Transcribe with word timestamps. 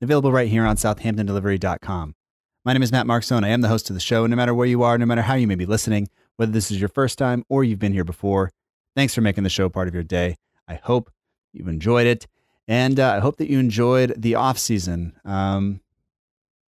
available 0.00 0.32
right 0.32 0.48
here 0.48 0.64
on 0.64 0.76
southamptondelivery.com. 0.76 2.14
My 2.64 2.72
name 2.72 2.82
is 2.82 2.92
Matt 2.92 3.06
Markstone. 3.06 3.44
I 3.44 3.48
am 3.48 3.60
the 3.60 3.68
host 3.68 3.90
of 3.90 3.94
the 3.94 4.00
show. 4.00 4.26
No 4.26 4.36
matter 4.36 4.54
where 4.54 4.66
you 4.66 4.82
are, 4.82 4.98
no 4.98 5.06
matter 5.06 5.22
how 5.22 5.34
you 5.34 5.46
may 5.46 5.54
be 5.54 5.66
listening, 5.66 6.08
whether 6.36 6.52
this 6.52 6.70
is 6.70 6.80
your 6.80 6.88
first 6.88 7.18
time 7.18 7.44
or 7.48 7.64
you've 7.64 7.78
been 7.78 7.92
here 7.92 8.04
before, 8.04 8.50
thanks 8.94 9.14
for 9.14 9.20
making 9.20 9.44
the 9.44 9.50
show 9.50 9.68
part 9.68 9.88
of 9.88 9.94
your 9.94 10.02
day. 10.02 10.36
I 10.68 10.74
hope 10.74 11.10
you've 11.52 11.68
enjoyed 11.68 12.06
it. 12.06 12.26
And 12.68 12.98
uh, 12.98 13.12
I 13.12 13.20
hope 13.20 13.36
that 13.36 13.48
you 13.48 13.60
enjoyed 13.60 14.14
the 14.16 14.34
off 14.34 14.58
season, 14.58 15.12
um, 15.24 15.80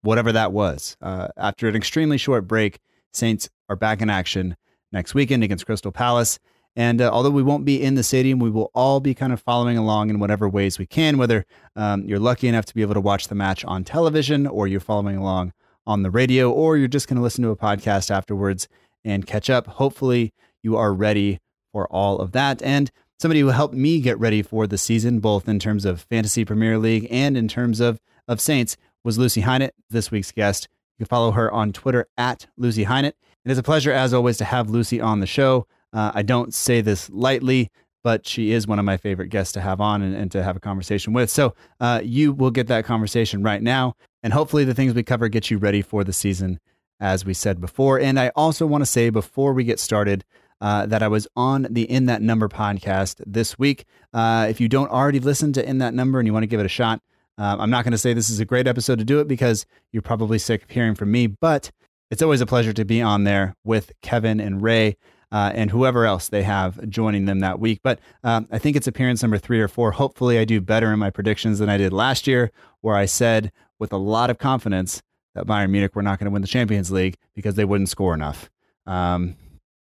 whatever 0.02 0.30
that 0.32 0.52
was. 0.52 0.96
Uh, 1.02 1.28
after 1.36 1.68
an 1.68 1.74
extremely 1.74 2.18
short 2.18 2.46
break, 2.46 2.78
Saints 3.12 3.48
are 3.68 3.76
back 3.76 4.00
in 4.00 4.10
action 4.10 4.56
next 4.92 5.14
weekend 5.14 5.42
against 5.42 5.66
Crystal 5.66 5.92
Palace. 5.92 6.38
And 6.78 7.00
uh, 7.00 7.10
although 7.12 7.30
we 7.30 7.42
won't 7.42 7.64
be 7.64 7.82
in 7.82 7.96
the 7.96 8.04
stadium, 8.04 8.38
we 8.38 8.50
will 8.50 8.70
all 8.72 9.00
be 9.00 9.12
kind 9.12 9.32
of 9.32 9.40
following 9.40 9.76
along 9.76 10.10
in 10.10 10.20
whatever 10.20 10.48
ways 10.48 10.78
we 10.78 10.86
can, 10.86 11.18
whether 11.18 11.44
um, 11.74 12.04
you're 12.04 12.20
lucky 12.20 12.46
enough 12.46 12.66
to 12.66 12.74
be 12.74 12.82
able 12.82 12.94
to 12.94 13.00
watch 13.00 13.26
the 13.26 13.34
match 13.34 13.64
on 13.64 13.82
television 13.82 14.46
or 14.46 14.68
you're 14.68 14.78
following 14.78 15.16
along 15.16 15.52
on 15.88 16.04
the 16.04 16.10
radio 16.10 16.52
or 16.52 16.76
you're 16.76 16.86
just 16.86 17.08
going 17.08 17.16
to 17.16 17.22
listen 17.22 17.42
to 17.42 17.50
a 17.50 17.56
podcast 17.56 18.12
afterwards 18.12 18.68
and 19.04 19.26
catch 19.26 19.50
up. 19.50 19.66
Hopefully, 19.66 20.32
you 20.62 20.76
are 20.76 20.94
ready 20.94 21.40
for 21.72 21.88
all 21.88 22.20
of 22.20 22.30
that. 22.30 22.62
And 22.62 22.92
somebody 23.18 23.40
who 23.40 23.48
helped 23.48 23.74
me 23.74 24.00
get 24.00 24.16
ready 24.20 24.40
for 24.40 24.68
the 24.68 24.78
season, 24.78 25.18
both 25.18 25.48
in 25.48 25.58
terms 25.58 25.84
of 25.84 26.02
Fantasy 26.02 26.44
Premier 26.44 26.78
League 26.78 27.08
and 27.10 27.36
in 27.36 27.48
terms 27.48 27.80
of, 27.80 28.00
of 28.28 28.40
Saints, 28.40 28.76
was 29.02 29.18
Lucy 29.18 29.42
Hynett, 29.42 29.70
this 29.90 30.12
week's 30.12 30.30
guest. 30.30 30.68
You 30.96 31.04
can 31.04 31.10
follow 31.10 31.32
her 31.32 31.50
on 31.50 31.72
Twitter 31.72 32.06
at 32.16 32.46
Lucy 32.56 32.84
Hynett. 32.84 33.14
It 33.44 33.50
is 33.50 33.58
a 33.58 33.64
pleasure, 33.64 33.90
as 33.90 34.14
always, 34.14 34.36
to 34.36 34.44
have 34.44 34.70
Lucy 34.70 35.00
on 35.00 35.18
the 35.18 35.26
show. 35.26 35.66
Uh, 35.92 36.12
I 36.14 36.22
don't 36.22 36.52
say 36.52 36.80
this 36.80 37.08
lightly, 37.10 37.70
but 38.04 38.26
she 38.26 38.52
is 38.52 38.66
one 38.66 38.78
of 38.78 38.84
my 38.84 38.96
favorite 38.96 39.28
guests 39.28 39.52
to 39.54 39.60
have 39.60 39.80
on 39.80 40.02
and, 40.02 40.14
and 40.14 40.30
to 40.32 40.42
have 40.42 40.56
a 40.56 40.60
conversation 40.60 41.12
with. 41.12 41.30
So 41.30 41.54
uh, 41.80 42.00
you 42.04 42.32
will 42.32 42.50
get 42.50 42.66
that 42.68 42.84
conversation 42.84 43.42
right 43.42 43.62
now. 43.62 43.94
And 44.22 44.32
hopefully, 44.32 44.64
the 44.64 44.74
things 44.74 44.94
we 44.94 45.02
cover 45.02 45.28
get 45.28 45.50
you 45.50 45.58
ready 45.58 45.80
for 45.80 46.04
the 46.04 46.12
season, 46.12 46.58
as 47.00 47.24
we 47.24 47.34
said 47.34 47.60
before. 47.60 48.00
And 48.00 48.18
I 48.18 48.30
also 48.34 48.66
want 48.66 48.82
to 48.82 48.86
say 48.86 49.10
before 49.10 49.52
we 49.52 49.64
get 49.64 49.78
started, 49.78 50.24
uh, 50.60 50.86
that 50.86 51.02
I 51.02 51.08
was 51.08 51.28
on 51.36 51.66
the 51.70 51.88
In 51.88 52.06
That 52.06 52.22
Number 52.22 52.48
podcast 52.48 53.22
this 53.26 53.58
week. 53.58 53.84
Uh, 54.12 54.46
if 54.48 54.60
you 54.60 54.68
don't 54.68 54.90
already 54.90 55.20
listen 55.20 55.52
to 55.52 55.64
In 55.64 55.78
That 55.78 55.94
Number 55.94 56.18
and 56.18 56.26
you 56.26 56.32
want 56.32 56.42
to 56.42 56.48
give 56.48 56.60
it 56.60 56.66
a 56.66 56.70
shot, 56.70 57.00
um, 57.36 57.60
I'm 57.60 57.70
not 57.70 57.84
going 57.84 57.92
to 57.92 57.98
say 57.98 58.12
this 58.12 58.30
is 58.30 58.40
a 58.40 58.44
great 58.44 58.66
episode 58.66 58.98
to 58.98 59.04
do 59.04 59.20
it 59.20 59.28
because 59.28 59.66
you're 59.92 60.02
probably 60.02 60.38
sick 60.38 60.64
of 60.64 60.70
hearing 60.70 60.96
from 60.96 61.12
me, 61.12 61.28
but 61.28 61.70
it's 62.10 62.22
always 62.22 62.40
a 62.40 62.46
pleasure 62.46 62.72
to 62.72 62.84
be 62.84 63.00
on 63.00 63.24
there 63.24 63.54
with 63.64 63.92
Kevin 64.02 64.40
and 64.40 64.60
Ray. 64.62 64.96
Uh, 65.30 65.52
and 65.54 65.70
whoever 65.70 66.06
else 66.06 66.28
they 66.28 66.42
have 66.42 66.88
joining 66.88 67.26
them 67.26 67.40
that 67.40 67.60
week. 67.60 67.80
But 67.82 68.00
um, 68.24 68.48
I 68.50 68.58
think 68.58 68.76
it's 68.76 68.86
appearance 68.86 69.22
number 69.22 69.36
three 69.36 69.60
or 69.60 69.68
four. 69.68 69.92
Hopefully, 69.92 70.38
I 70.38 70.44
do 70.44 70.60
better 70.60 70.90
in 70.92 70.98
my 70.98 71.10
predictions 71.10 71.58
than 71.58 71.68
I 71.68 71.76
did 71.76 71.92
last 71.92 72.26
year, 72.26 72.50
where 72.80 72.96
I 72.96 73.04
said 73.04 73.52
with 73.78 73.92
a 73.92 73.98
lot 73.98 74.30
of 74.30 74.38
confidence 74.38 75.02
that 75.34 75.46
Bayern 75.46 75.70
Munich 75.70 75.94
were 75.94 76.02
not 76.02 76.18
going 76.18 76.26
to 76.26 76.30
win 76.30 76.42
the 76.42 76.48
Champions 76.48 76.90
League 76.90 77.16
because 77.34 77.54
they 77.54 77.64
wouldn't 77.64 77.90
score 77.90 78.14
enough. 78.14 78.50
Um, 78.86 79.36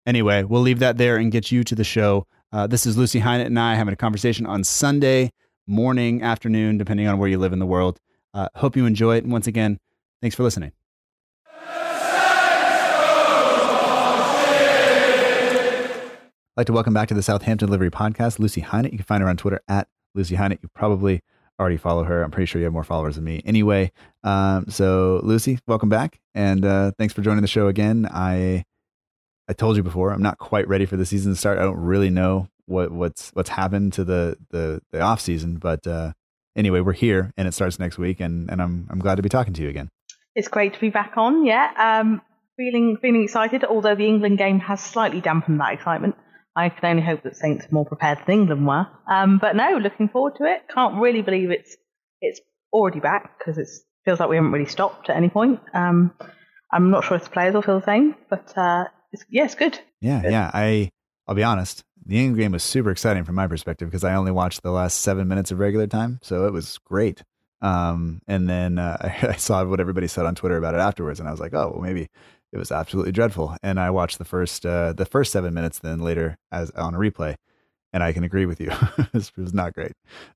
anyway, 0.05 0.43
we'll 0.43 0.61
leave 0.61 0.79
that 0.79 0.97
there 0.97 1.17
and 1.17 1.31
get 1.31 1.51
you 1.51 1.63
to 1.65 1.75
the 1.75 1.83
show. 1.83 2.25
Uh, 2.51 2.67
this 2.67 2.85
is 2.85 2.97
Lucy 2.97 3.19
Hynett 3.19 3.47
and 3.47 3.59
I 3.59 3.75
having 3.75 3.93
a 3.93 3.97
conversation 3.97 4.45
on 4.45 4.63
Sunday 4.63 5.31
morning, 5.67 6.21
afternoon, 6.21 6.77
depending 6.77 7.07
on 7.07 7.17
where 7.17 7.29
you 7.29 7.37
live 7.37 7.53
in 7.53 7.59
the 7.59 7.65
world. 7.65 7.99
Uh, 8.33 8.49
hope 8.55 8.75
you 8.75 8.85
enjoy 8.85 9.17
it. 9.17 9.23
And 9.23 9.31
once 9.31 9.47
again, 9.47 9.79
thanks 10.21 10.35
for 10.35 10.43
listening. 10.43 10.71
I'd 16.57 16.61
like 16.61 16.67
to 16.67 16.73
welcome 16.73 16.93
back 16.93 17.09
to 17.09 17.13
the 17.13 17.21
Southampton 17.21 17.67
Delivery 17.67 17.91
Podcast, 17.91 18.39
Lucy 18.39 18.61
Hynett. 18.61 18.93
You 18.93 18.97
can 18.99 19.03
find 19.03 19.21
her 19.21 19.27
on 19.27 19.35
Twitter 19.35 19.59
at 19.67 19.89
Lucy 20.13 20.37
Hynett. 20.37 20.59
You 20.63 20.69
probably 20.73 21.21
already 21.59 21.75
follow 21.75 22.05
her. 22.05 22.23
I'm 22.23 22.31
pretty 22.31 22.45
sure 22.45 22.61
you 22.61 22.63
have 22.63 22.71
more 22.71 22.85
followers 22.85 23.15
than 23.15 23.25
me. 23.25 23.41
Anyway, 23.43 23.91
um, 24.23 24.67
so 24.69 25.19
Lucy, 25.21 25.59
welcome 25.67 25.89
back, 25.89 26.21
and 26.33 26.63
uh, 26.63 26.91
thanks 26.97 27.13
for 27.13 27.21
joining 27.21 27.41
the 27.41 27.49
show 27.49 27.67
again. 27.67 28.07
I 28.09 28.63
I 29.49 29.53
told 29.53 29.75
you 29.75 29.83
before, 29.83 30.11
I'm 30.11 30.21
not 30.21 30.37
quite 30.37 30.65
ready 30.69 30.85
for 30.85 30.95
the 30.95 31.05
season 31.05 31.33
to 31.33 31.37
start. 31.37 31.59
I 31.59 31.63
don't 31.63 31.75
really 31.75 32.09
know 32.09 32.47
what 32.67 32.89
what's 32.89 33.31
what's 33.31 33.49
happened 33.49 33.91
to 33.91 34.05
the 34.05 34.37
the 34.51 34.81
the 34.93 35.01
off 35.01 35.19
season, 35.19 35.57
but 35.57 35.85
uh, 35.85 36.13
anyway, 36.55 36.79
we're 36.79 36.93
here, 36.93 37.33
and 37.35 37.49
it 37.49 37.53
starts 37.53 37.79
next 37.79 37.97
week, 37.97 38.21
and 38.21 38.49
and 38.49 38.61
I'm 38.61 38.87
I'm 38.89 38.99
glad 38.99 39.15
to 39.15 39.21
be 39.21 39.27
talking 39.27 39.53
to 39.55 39.61
you 39.61 39.67
again. 39.67 39.89
It's 40.35 40.47
great 40.47 40.73
to 40.73 40.79
be 40.79 40.89
back 40.89 41.17
on. 41.17 41.45
Yeah, 41.45 41.69
um, 41.75 42.21
feeling 42.55 42.95
feeling 43.01 43.23
excited. 43.23 43.65
Although 43.65 43.95
the 43.95 44.07
England 44.07 44.37
game 44.37 44.61
has 44.61 44.79
slightly 44.79 45.19
dampened 45.19 45.59
that 45.59 45.73
excitement. 45.73 46.15
I 46.55 46.69
can 46.69 46.89
only 46.89 47.01
hope 47.03 47.23
that 47.23 47.35
Saints 47.35 47.65
are 47.65 47.69
more 47.71 47.85
prepared 47.85 48.19
than 48.25 48.33
England 48.41 48.65
were. 48.65 48.87
Um, 49.07 49.37
but 49.39 49.55
no, 49.55 49.77
looking 49.77 50.07
forward 50.09 50.35
to 50.37 50.45
it. 50.45 50.63
Can't 50.73 51.01
really 51.01 51.21
believe 51.21 51.51
it's 51.51 51.75
it's 52.21 52.39
already 52.71 52.99
back 52.99 53.37
because 53.37 53.57
it 53.57 53.67
feels 54.05 54.19
like 54.19 54.29
we 54.29 54.35
haven't 54.37 54.51
really 54.51 54.65
stopped 54.65 55.09
at 55.09 55.17
any 55.17 55.29
point. 55.29 55.59
Um, 55.73 56.13
I'm 56.71 56.89
not 56.91 57.03
sure 57.03 57.17
if 57.17 57.23
the 57.25 57.29
players 57.29 57.53
will 57.53 57.61
feel 57.61 57.79
the 57.79 57.85
same, 57.85 58.15
but 58.29 58.57
uh, 58.57 58.85
it's, 59.11 59.25
yeah, 59.29 59.45
it's 59.45 59.55
good. 59.55 59.79
Yeah, 60.01 60.21
Good. 60.21 60.31
yeah. 60.31 60.51
I 60.53 60.89
I'll 61.27 61.35
be 61.35 61.43
honest. 61.43 61.83
The 62.05 62.19
England 62.19 62.37
game 62.37 62.51
was 62.51 62.63
super 62.63 62.91
exciting 62.91 63.23
from 63.23 63.35
my 63.35 63.47
perspective 63.47 63.89
because 63.89 64.03
I 64.03 64.13
only 64.13 64.31
watched 64.31 64.61
the 64.61 64.71
last 64.71 65.01
seven 65.01 65.27
minutes 65.27 65.51
of 65.51 65.59
regular 65.59 65.87
time, 65.87 66.19
so 66.21 66.45
it 66.45 66.53
was 66.53 66.77
great. 66.85 67.23
Um, 67.61 68.21
and 68.27 68.47
then 68.47 68.77
uh, 68.77 68.97
I, 69.01 69.27
I 69.29 69.35
saw 69.37 69.63
what 69.65 69.79
everybody 69.79 70.07
said 70.07 70.25
on 70.25 70.35
Twitter 70.35 70.57
about 70.57 70.75
it 70.75 70.79
afterwards, 70.81 71.19
and 71.19 71.27
I 71.27 71.31
was 71.31 71.39
like, 71.39 71.53
oh, 71.53 71.71
well, 71.73 71.81
maybe 71.81 72.09
it 72.55 72.57
was 72.57 72.71
absolutely 72.71 73.11
dreadful. 73.11 73.55
And 73.61 73.79
I 73.79 73.89
watched 73.89 74.17
the 74.17 74.25
first 74.25 74.65
uh, 74.65 74.93
the 74.93 75.05
first 75.05 75.31
seven 75.31 75.53
minutes, 75.53 75.79
then 75.79 75.99
later 75.99 76.37
as 76.51 76.71
on 76.71 76.95
a 76.95 76.97
replay, 76.97 77.35
and 77.93 78.01
I 78.01 78.13
can 78.13 78.23
agree 78.23 78.45
with 78.45 78.59
you, 78.61 78.71
it 78.97 79.13
was- 79.13 79.53
not 79.53 79.73
great. 79.73 79.91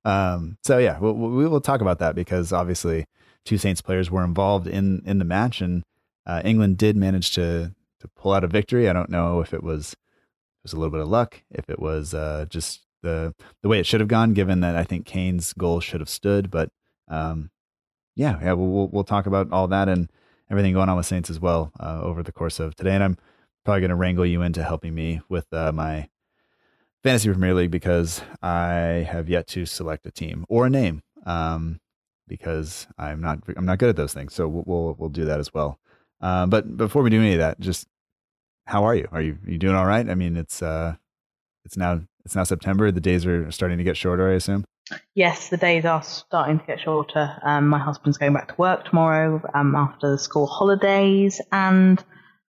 Um, 0.05 0.57
so 0.63 0.77
yeah, 0.77 0.99
we'll, 0.99 1.13
we 1.13 1.47
will 1.47 1.61
talk 1.61 1.81
about 1.81 1.99
that 1.99 2.13
because 2.15 2.51
obviously 2.53 3.05
two 3.45 3.57
Saints 3.57 3.81
players 3.81 4.11
were 4.11 4.23
involved 4.23 4.67
in 4.67 5.01
in 5.05 5.17
the 5.17 5.25
match, 5.25 5.61
and 5.61 5.83
uh, 6.27 6.41
England 6.43 6.77
did 6.77 6.97
manage 6.97 7.31
to 7.35 7.73
to 8.01 8.07
pull 8.15 8.33
out 8.33 8.43
a 8.43 8.47
victory. 8.47 8.89
I 8.89 8.93
don't 8.93 9.09
know 9.09 9.39
if 9.39 9.53
it 9.53 9.63
was 9.63 9.93
it 9.93 10.63
was 10.63 10.73
a 10.73 10.77
little 10.77 10.91
bit 10.91 11.01
of 11.01 11.07
luck, 11.07 11.41
if 11.49 11.69
it 11.69 11.79
was 11.79 12.13
uh, 12.13 12.45
just 12.49 12.85
the 13.01 13.33
the 13.63 13.69
way 13.69 13.79
it 13.79 13.85
should 13.85 14.01
have 14.01 14.09
gone, 14.09 14.33
given 14.33 14.59
that 14.59 14.75
I 14.75 14.83
think 14.83 15.05
Kane's 15.05 15.53
goal 15.53 15.79
should 15.79 16.01
have 16.01 16.09
stood. 16.09 16.51
But 16.51 16.69
um, 17.07 17.49
yeah, 18.15 18.37
yeah, 18.41 18.53
we'll, 18.53 18.67
we'll 18.67 18.87
we'll 18.89 19.03
talk 19.05 19.25
about 19.25 19.51
all 19.53 19.69
that 19.69 19.87
and 19.87 20.09
everything 20.49 20.73
going 20.73 20.89
on 20.89 20.97
with 20.97 21.05
Saints 21.05 21.29
as 21.29 21.39
well 21.39 21.71
uh, 21.79 22.01
over 22.01 22.23
the 22.23 22.31
course 22.31 22.59
of 22.59 22.75
today. 22.75 22.95
And 22.95 23.03
I'm 23.03 23.17
probably 23.65 23.81
going 23.81 23.89
to 23.89 23.95
wrangle 23.95 24.25
you 24.25 24.41
into 24.41 24.63
helping 24.63 24.95
me 24.95 25.21
with 25.29 25.51
uh, 25.53 25.71
my 25.71 26.09
fantasy 27.03 27.29
Premier 27.29 27.53
League 27.53 27.71
because 27.71 28.21
I 28.41 29.07
have 29.09 29.29
yet 29.29 29.47
to 29.47 29.65
select 29.65 30.05
a 30.05 30.11
team 30.11 30.45
or 30.49 30.65
a 30.65 30.69
name 30.69 31.03
um, 31.25 31.79
because 32.27 32.87
I'm 32.97 33.21
not 33.21 33.39
I'm 33.55 33.65
not 33.65 33.79
good 33.79 33.89
at 33.89 33.95
those 33.95 34.13
things. 34.13 34.33
So 34.33 34.47
we'll 34.47 34.63
we'll, 34.65 34.95
we'll 34.97 35.09
do 35.09 35.25
that 35.25 35.39
as 35.39 35.53
well. 35.53 35.79
Uh, 36.21 36.45
but 36.45 36.77
before 36.77 37.01
we 37.01 37.09
do 37.09 37.19
any 37.19 37.33
of 37.33 37.39
that, 37.39 37.59
just 37.59 37.87
how 38.65 38.83
are 38.83 38.95
you? 38.95 39.07
Are 39.11 39.21
you 39.21 39.37
you 39.45 39.57
doing 39.57 39.75
all 39.75 39.85
right? 39.85 40.09
I 40.09 40.15
mean, 40.15 40.37
it's 40.37 40.61
uh, 40.61 40.95
it's 41.65 41.77
now 41.77 42.01
it's 42.25 42.35
now 42.35 42.43
September. 42.43 42.91
The 42.91 43.01
days 43.01 43.25
are 43.25 43.49
starting 43.51 43.77
to 43.77 43.83
get 43.83 43.97
shorter. 43.97 44.29
I 44.29 44.33
assume. 44.33 44.65
Yes, 45.15 45.49
the 45.49 45.57
days 45.57 45.85
are 45.85 46.03
starting 46.03 46.59
to 46.59 46.65
get 46.65 46.79
shorter. 46.79 47.37
Um, 47.43 47.67
my 47.67 47.79
husband's 47.79 48.17
going 48.17 48.33
back 48.33 48.47
to 48.49 48.55
work 48.57 48.85
tomorrow 48.85 49.41
um, 49.53 49.75
after 49.75 50.11
the 50.11 50.17
school 50.17 50.47
holidays, 50.47 51.41
and 51.51 52.03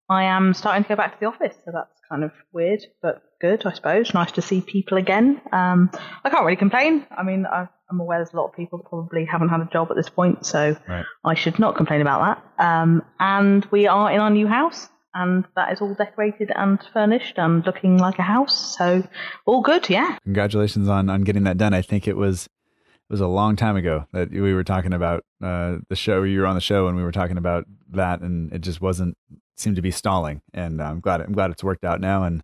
I 0.09 0.25
am 0.25 0.55
starting 0.55 0.82
to 0.85 0.88
go 0.88 0.97
back 0.97 1.15
to 1.15 1.21
the 1.21 1.27
office. 1.27 1.56
So 1.65 1.71
that's 1.73 2.00
kind 2.09 2.25
of 2.25 2.32
weird, 2.53 2.81
but 3.03 3.23
good, 3.41 3.65
I 3.65 3.73
suppose. 3.73 4.12
Nice 4.15 4.32
to 4.32 4.43
see 4.43 4.61
people 4.61 4.99
again. 4.99 5.41
Um, 5.53 5.91
I 6.25 6.31
can't 6.31 6.44
really 6.44 6.56
complain. 6.56 7.06
I 7.17 7.23
mean, 7.23 7.47
I, 7.47 7.69
I'm 7.91 8.00
aware 8.00 8.19
there's 8.19 8.33
a 8.33 8.37
lot 8.37 8.49
of 8.49 8.55
people 8.56 8.79
that 8.79 8.88
probably 8.88 9.25
haven't 9.25 9.49
had 9.49 9.61
a 9.61 9.69
job 9.73 9.88
at 9.91 9.97
this 9.97 10.09
point, 10.09 10.44
so 10.47 10.76
Right. 10.88 11.05
I 11.25 11.35
should 11.35 11.59
not 11.59 11.76
complain 11.76 12.00
about 12.00 12.43
that. 12.59 12.65
Um, 12.65 13.03
and 13.19 13.65
we 13.71 13.87
are 13.87 14.11
in 14.11 14.21
our 14.21 14.31
new 14.31 14.47
house, 14.47 14.88
and 15.15 15.45
that 15.57 15.73
is 15.73 15.81
all 15.81 15.95
decorated 15.95 16.51
and 16.55 16.79
furnished 16.93 17.39
and 17.39 17.65
looking 17.67 17.99
like 17.99 18.19
a 18.19 18.23
house. 18.23 18.77
So 18.77 19.07
all 19.47 19.61
good, 19.61 19.89
yeah. 19.89 20.19
Congratulations 20.25 20.89
on 20.89 21.11
on 21.11 21.23
getting 21.23 21.45
that 21.45 21.59
done. 21.59 21.75
I 21.75 21.83
think 21.83 22.07
it 22.07 22.17
was 22.17 22.47
it 22.47 23.12
was 23.12 23.21
a 23.21 23.27
long 23.27 23.57
time 23.57 23.77
ago 23.77 24.07
that 24.12 24.31
we 24.31 24.55
were 24.55 24.65
talking 24.65 24.93
about 24.93 25.25
uh, 25.43 25.79
the 25.89 25.97
show. 25.97 26.23
You 26.23 26.41
were 26.41 26.47
on 26.47 26.55
the 26.55 26.61
show 26.61 26.87
and 26.87 26.97
we 26.97 27.03
were 27.03 27.12
talking 27.12 27.39
about 27.39 27.65
that, 27.91 28.21
and 28.21 28.53
it 28.53 28.61
just 28.61 28.81
wasn't 28.81 29.17
seemed 29.57 29.77
to 29.77 29.83
be 29.83 29.91
stalling. 29.91 30.43
And 30.55 30.81
I'm 30.81 31.01
glad 31.01 31.21
I'm 31.21 31.33
glad 31.33 31.51
it's 31.51 31.65
worked 31.65 31.85
out 31.85 32.01
now. 32.01 32.25
And 32.25 32.43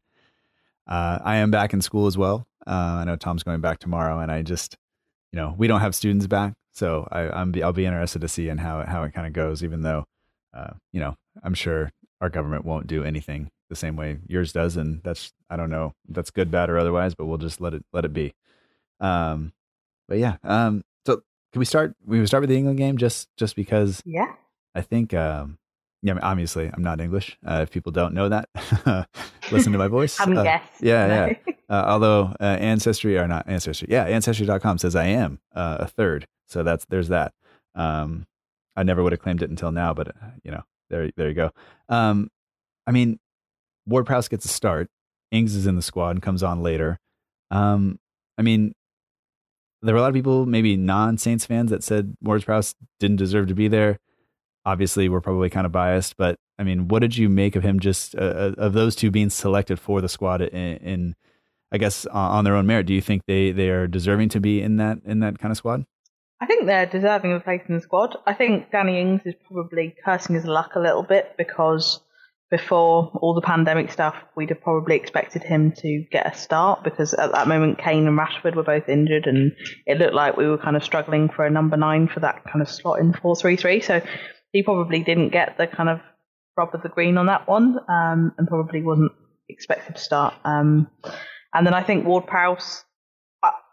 uh, 0.88 1.18
I 1.22 1.36
am 1.36 1.50
back 1.50 1.72
in 1.72 1.80
school 1.80 2.06
as 2.06 2.18
well. 2.18 2.46
Uh, 2.66 2.98
I 3.00 3.04
know 3.04 3.16
Tom's 3.16 3.44
going 3.44 3.60
back 3.60 3.78
tomorrow, 3.78 4.18
and 4.18 4.30
I 4.30 4.42
just 4.42 4.76
you 5.32 5.36
know 5.36 5.54
we 5.56 5.68
don't 5.68 5.80
have 5.80 5.94
students 5.94 6.26
back, 6.26 6.54
so 6.72 7.06
I, 7.12 7.28
I'm 7.28 7.54
I'll 7.62 7.72
be 7.72 7.86
interested 7.86 8.20
to 8.22 8.28
see 8.28 8.48
in 8.48 8.58
how 8.58 8.84
how 8.84 9.04
it 9.04 9.12
kind 9.12 9.26
of 9.26 9.32
goes. 9.32 9.62
Even 9.62 9.82
though 9.82 10.04
uh, 10.52 10.72
you 10.92 10.98
know 10.98 11.16
I'm 11.42 11.54
sure 11.54 11.92
our 12.20 12.28
government 12.30 12.64
won't 12.64 12.86
do 12.86 13.04
anything 13.04 13.50
the 13.68 13.76
same 13.76 13.96
way 13.96 14.18
yours 14.26 14.52
does, 14.52 14.76
and 14.76 15.00
that's 15.02 15.32
I 15.50 15.56
don't 15.56 15.70
know 15.70 15.94
if 16.08 16.14
that's 16.14 16.30
good, 16.30 16.50
bad, 16.50 16.70
or 16.70 16.78
otherwise, 16.78 17.14
but 17.14 17.26
we'll 17.26 17.38
just 17.38 17.60
let 17.60 17.74
it 17.74 17.84
let 17.92 18.04
it 18.04 18.12
be. 18.12 18.34
Um, 19.00 19.52
but 20.08 20.18
yeah, 20.18 20.36
um, 20.44 20.82
so 21.06 21.22
can 21.52 21.58
we 21.58 21.64
start? 21.64 21.94
We 22.04 22.24
start 22.26 22.42
with 22.42 22.50
the 22.50 22.56
England 22.56 22.78
game 22.78 22.96
just 22.96 23.28
just 23.36 23.56
because 23.56 24.02
Yeah. 24.04 24.32
I 24.74 24.82
think 24.82 25.12
um, 25.14 25.58
yeah, 26.02 26.12
I 26.12 26.14
mean, 26.14 26.22
obviously 26.24 26.70
I'm 26.72 26.82
not 26.82 27.00
English. 27.00 27.36
Uh, 27.44 27.60
if 27.62 27.70
people 27.70 27.92
don't 27.92 28.14
know 28.14 28.28
that, 28.28 28.48
listen 29.50 29.72
to 29.72 29.78
my 29.78 29.88
voice. 29.98 30.16
Haven't 30.16 30.38
Uh. 30.38 30.44
Yeah, 30.44 30.62
yeah. 30.80 31.32
Uh, 31.68 31.82
although 31.88 32.32
uh, 32.38 32.44
ancestry 32.44 33.18
or 33.18 33.26
not 33.26 33.48
ancestry, 33.48 33.88
yeah, 33.90 34.04
ancestry.com 34.04 34.78
says 34.78 34.94
I 34.94 35.06
am 35.06 35.40
uh, 35.52 35.78
a 35.80 35.88
third, 35.88 36.28
so 36.46 36.62
that's 36.62 36.84
there's 36.84 37.08
that. 37.08 37.34
Um, 37.74 38.28
I 38.76 38.84
never 38.84 39.02
would 39.02 39.10
have 39.10 39.20
claimed 39.20 39.42
it 39.42 39.50
until 39.50 39.72
now, 39.72 39.92
but 39.92 40.06
uh, 40.10 40.12
you 40.44 40.52
know, 40.52 40.62
there 40.90 41.10
there 41.16 41.28
you 41.28 41.34
go. 41.34 41.50
Um, 41.88 42.30
I 42.86 42.92
mean, 42.92 43.18
Ward 43.86 44.06
Prowse 44.06 44.28
gets 44.28 44.44
a 44.44 44.48
start. 44.48 44.88
Ings 45.30 45.54
is 45.54 45.66
in 45.66 45.76
the 45.76 45.82
squad 45.82 46.10
and 46.10 46.22
comes 46.22 46.42
on 46.42 46.62
later. 46.62 46.98
Um, 47.50 47.98
I 48.38 48.42
mean, 48.42 48.72
there 49.82 49.94
were 49.94 49.98
a 49.98 50.02
lot 50.02 50.08
of 50.08 50.14
people, 50.14 50.46
maybe 50.46 50.76
non 50.76 51.18
Saints 51.18 51.46
fans, 51.46 51.70
that 51.70 51.82
said 51.82 52.16
Ward 52.22 52.44
Prowse 52.44 52.74
didn't 53.00 53.16
deserve 53.16 53.48
to 53.48 53.54
be 53.54 53.68
there. 53.68 53.98
Obviously, 54.64 55.08
we're 55.08 55.20
probably 55.20 55.50
kind 55.50 55.66
of 55.66 55.72
biased, 55.72 56.16
but 56.16 56.38
I 56.58 56.64
mean, 56.64 56.88
what 56.88 57.00
did 57.00 57.16
you 57.16 57.28
make 57.28 57.54
of 57.54 57.62
him? 57.62 57.78
Just 57.78 58.16
uh, 58.16 58.52
of 58.58 58.72
those 58.72 58.96
two 58.96 59.10
being 59.10 59.30
selected 59.30 59.78
for 59.78 60.00
the 60.00 60.08
squad 60.08 60.42
in, 60.42 60.76
in 60.78 61.16
I 61.70 61.78
guess, 61.78 62.06
uh, 62.06 62.12
on 62.12 62.44
their 62.44 62.56
own 62.56 62.66
merit. 62.66 62.86
Do 62.86 62.94
you 62.94 63.00
think 63.00 63.22
they 63.26 63.52
they 63.52 63.70
are 63.70 63.86
deserving 63.86 64.30
to 64.30 64.40
be 64.40 64.60
in 64.60 64.76
that 64.76 64.98
in 65.04 65.20
that 65.20 65.38
kind 65.38 65.52
of 65.52 65.58
squad? 65.58 65.84
I 66.40 66.46
think 66.46 66.66
they're 66.66 66.86
deserving 66.86 67.32
of 67.32 67.40
a 67.40 67.44
place 67.44 67.62
in 67.68 67.76
the 67.76 67.80
squad. 67.80 68.16
I 68.26 68.34
think 68.34 68.70
Danny 68.70 69.00
Ings 69.00 69.22
is 69.24 69.34
probably 69.46 69.94
cursing 70.04 70.34
his 70.34 70.44
luck 70.44 70.72
a 70.74 70.80
little 70.80 71.02
bit 71.02 71.34
because 71.38 72.00
before 72.50 73.10
all 73.14 73.34
the 73.34 73.40
pandemic 73.40 73.90
stuff, 73.90 74.14
we'd 74.36 74.50
have 74.50 74.60
probably 74.60 74.96
expected 74.96 75.42
him 75.42 75.72
to 75.72 76.04
get 76.12 76.32
a 76.32 76.36
start 76.36 76.84
because 76.84 77.14
at 77.14 77.32
that 77.32 77.48
moment 77.48 77.78
Kane 77.78 78.06
and 78.06 78.18
Rashford 78.18 78.54
were 78.54 78.62
both 78.62 78.88
injured 78.88 79.26
and 79.26 79.52
it 79.86 79.98
looked 79.98 80.14
like 80.14 80.36
we 80.36 80.46
were 80.46 80.58
kind 80.58 80.76
of 80.76 80.84
struggling 80.84 81.28
for 81.28 81.44
a 81.46 81.50
number 81.50 81.76
nine 81.76 82.06
for 82.06 82.20
that 82.20 82.44
kind 82.44 82.62
of 82.62 82.68
slot 82.68 83.00
in 83.00 83.14
4 83.14 83.34
3 83.34 83.56
3. 83.56 83.80
So 83.80 84.02
he 84.52 84.62
probably 84.62 85.02
didn't 85.02 85.30
get 85.30 85.56
the 85.58 85.66
kind 85.66 85.88
of 85.88 86.00
rub 86.56 86.74
of 86.74 86.82
the 86.82 86.88
green 86.88 87.18
on 87.18 87.26
that 87.26 87.48
one 87.48 87.78
um, 87.88 88.32
and 88.38 88.46
probably 88.46 88.82
wasn't 88.82 89.12
expected 89.48 89.96
to 89.96 90.02
start. 90.02 90.34
Um, 90.44 90.88
and 91.52 91.66
then 91.66 91.74
I 91.74 91.82
think 91.82 92.06
Ward 92.06 92.26
Prowse 92.26 92.84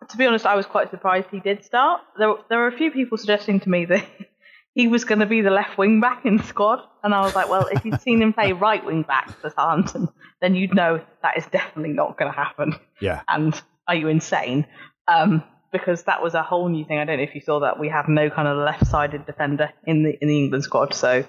to 0.10 0.18
be 0.18 0.26
honest, 0.26 0.46
I 0.46 0.56
was 0.56 0.66
quite 0.66 0.90
surprised 0.92 1.28
he 1.32 1.40
did 1.40 1.64
start. 1.64 2.02
There, 2.18 2.34
there 2.50 2.60
were 2.60 2.68
a 2.68 2.78
few 2.78 2.92
people 2.92 3.18
suggesting 3.18 3.60
to 3.62 3.70
me 3.70 3.86
that 3.86 4.06
he 4.74 4.88
was 4.88 5.06
going 5.06 5.20
to 5.20 5.26
be 5.26 5.42
the 5.42 5.50
left 5.50 5.78
wing 5.78 6.02
back 6.02 6.26
in 6.26 6.38
the 6.38 6.44
squad, 6.44 6.80
and 7.04 7.14
I 7.14 7.22
was 7.22 7.36
like, 7.36 7.50
well, 7.50 7.68
if 7.68 7.86
you'd 7.86 8.02
seen 8.02 8.22
him 8.22 8.34
play 8.34 8.54
right 8.54 8.84
wing 8.84 9.04
back 9.04 9.30
for 9.40 9.50
Southampton, 9.50 10.10
then 10.42 10.56
you'd 10.56 10.76
know 10.76 11.02
that 11.22 11.38
is 11.38 11.46
definitely 11.48 11.94
not 11.94 12.18
going 12.18 12.32
to 12.32 12.36
happen. 12.36 12.76
Yeah, 13.00 13.22
And 13.28 13.60
are 13.88 13.96
you 13.96 14.08
insane? 14.08 14.66
Um, 15.08 15.44
because 15.72 16.04
that 16.04 16.22
was 16.22 16.36
a 16.36 16.44
whole 16.44 16.70
new 16.70 16.86
thing. 16.86 17.00
I 17.00 17.06
don't 17.06 17.18
know 17.18 17.24
if 17.24 17.34
you 17.34 17.42
saw 17.42 17.60
that 17.62 17.80
we 17.80 17.90
have 17.90 18.08
no 18.08 18.30
kind 18.30 18.48
of 18.48 18.58
left-sided 18.58 19.26
defender 19.26 19.72
in 19.86 20.04
the 20.04 20.18
in 20.22 20.28
the 20.28 20.38
England 20.38 20.64
squad, 20.64 20.94
so 20.94 21.26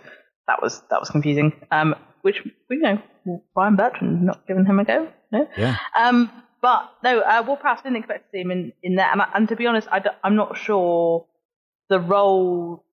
that 0.47 0.63
was 0.63 0.83
that 0.91 1.01
was 1.01 1.11
confusing. 1.11 1.53
Um, 1.71 1.95
which 2.23 2.41
you 2.71 2.79
know, 2.81 3.03
Ryan 3.55 3.77
Bertrand 3.77 4.23
not 4.23 4.47
giving 4.47 4.65
him 4.65 4.79
a 4.79 4.85
go. 4.85 5.09
No. 5.33 5.49
yeah. 5.57 5.77
Um, 5.99 6.31
but 6.65 6.95
no, 7.03 7.21
uh, 7.21 7.57
Prowse 7.57 7.83
didn't 7.83 7.99
expect 7.99 8.25
to 8.25 8.31
see 8.33 8.41
him 8.41 8.51
in, 8.51 8.73
in 8.83 8.95
there. 8.95 9.13
And, 9.13 9.21
and 9.35 9.47
to 9.51 9.55
be 9.55 9.67
honest, 9.67 9.87
I 9.93 10.03
am 10.25 10.35
not 10.35 10.57
sure 10.57 11.27
the 11.91 12.01
role 12.01 12.87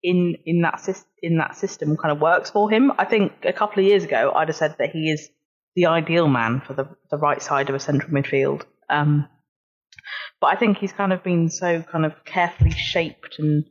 in 0.00 0.36
in 0.46 0.62
that 0.62 0.88
in 1.20 1.38
that 1.38 1.56
system 1.56 1.96
kind 1.96 2.12
of 2.12 2.20
works 2.20 2.50
for 2.50 2.70
him. 2.70 2.92
I 2.98 3.04
think 3.06 3.32
a 3.42 3.52
couple 3.52 3.82
of 3.82 3.88
years 3.88 4.04
ago, 4.04 4.30
I'd 4.32 4.46
have 4.46 4.56
said 4.56 4.76
that 4.78 4.90
he 4.90 5.10
is 5.10 5.28
the 5.74 5.86
ideal 5.86 6.28
man 6.28 6.60
for 6.64 6.72
the 6.72 6.86
the 7.10 7.18
right 7.18 7.42
side 7.42 7.68
of 7.68 7.74
a 7.74 7.80
central 7.80 8.12
midfield. 8.12 8.62
Um, 8.88 9.28
but 10.40 10.46
I 10.46 10.54
think 10.54 10.78
he's 10.78 10.92
kind 10.92 11.12
of 11.12 11.24
been 11.24 11.50
so 11.50 11.82
kind 11.82 12.06
of 12.06 12.12
carefully 12.24 12.70
shaped 12.70 13.40
and 13.40 13.64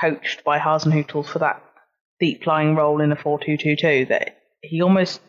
coached 0.00 0.44
by 0.44 0.60
Hasenhüttl 0.60 1.26
for 1.26 1.40
that 1.40 1.60
deep 2.20 2.46
lying 2.46 2.76
role 2.76 3.00
in 3.00 3.10
a 3.10 3.16
4-2-2-2 3.16 4.08
that 4.10 4.38
he 4.62 4.82
almost 4.82 5.20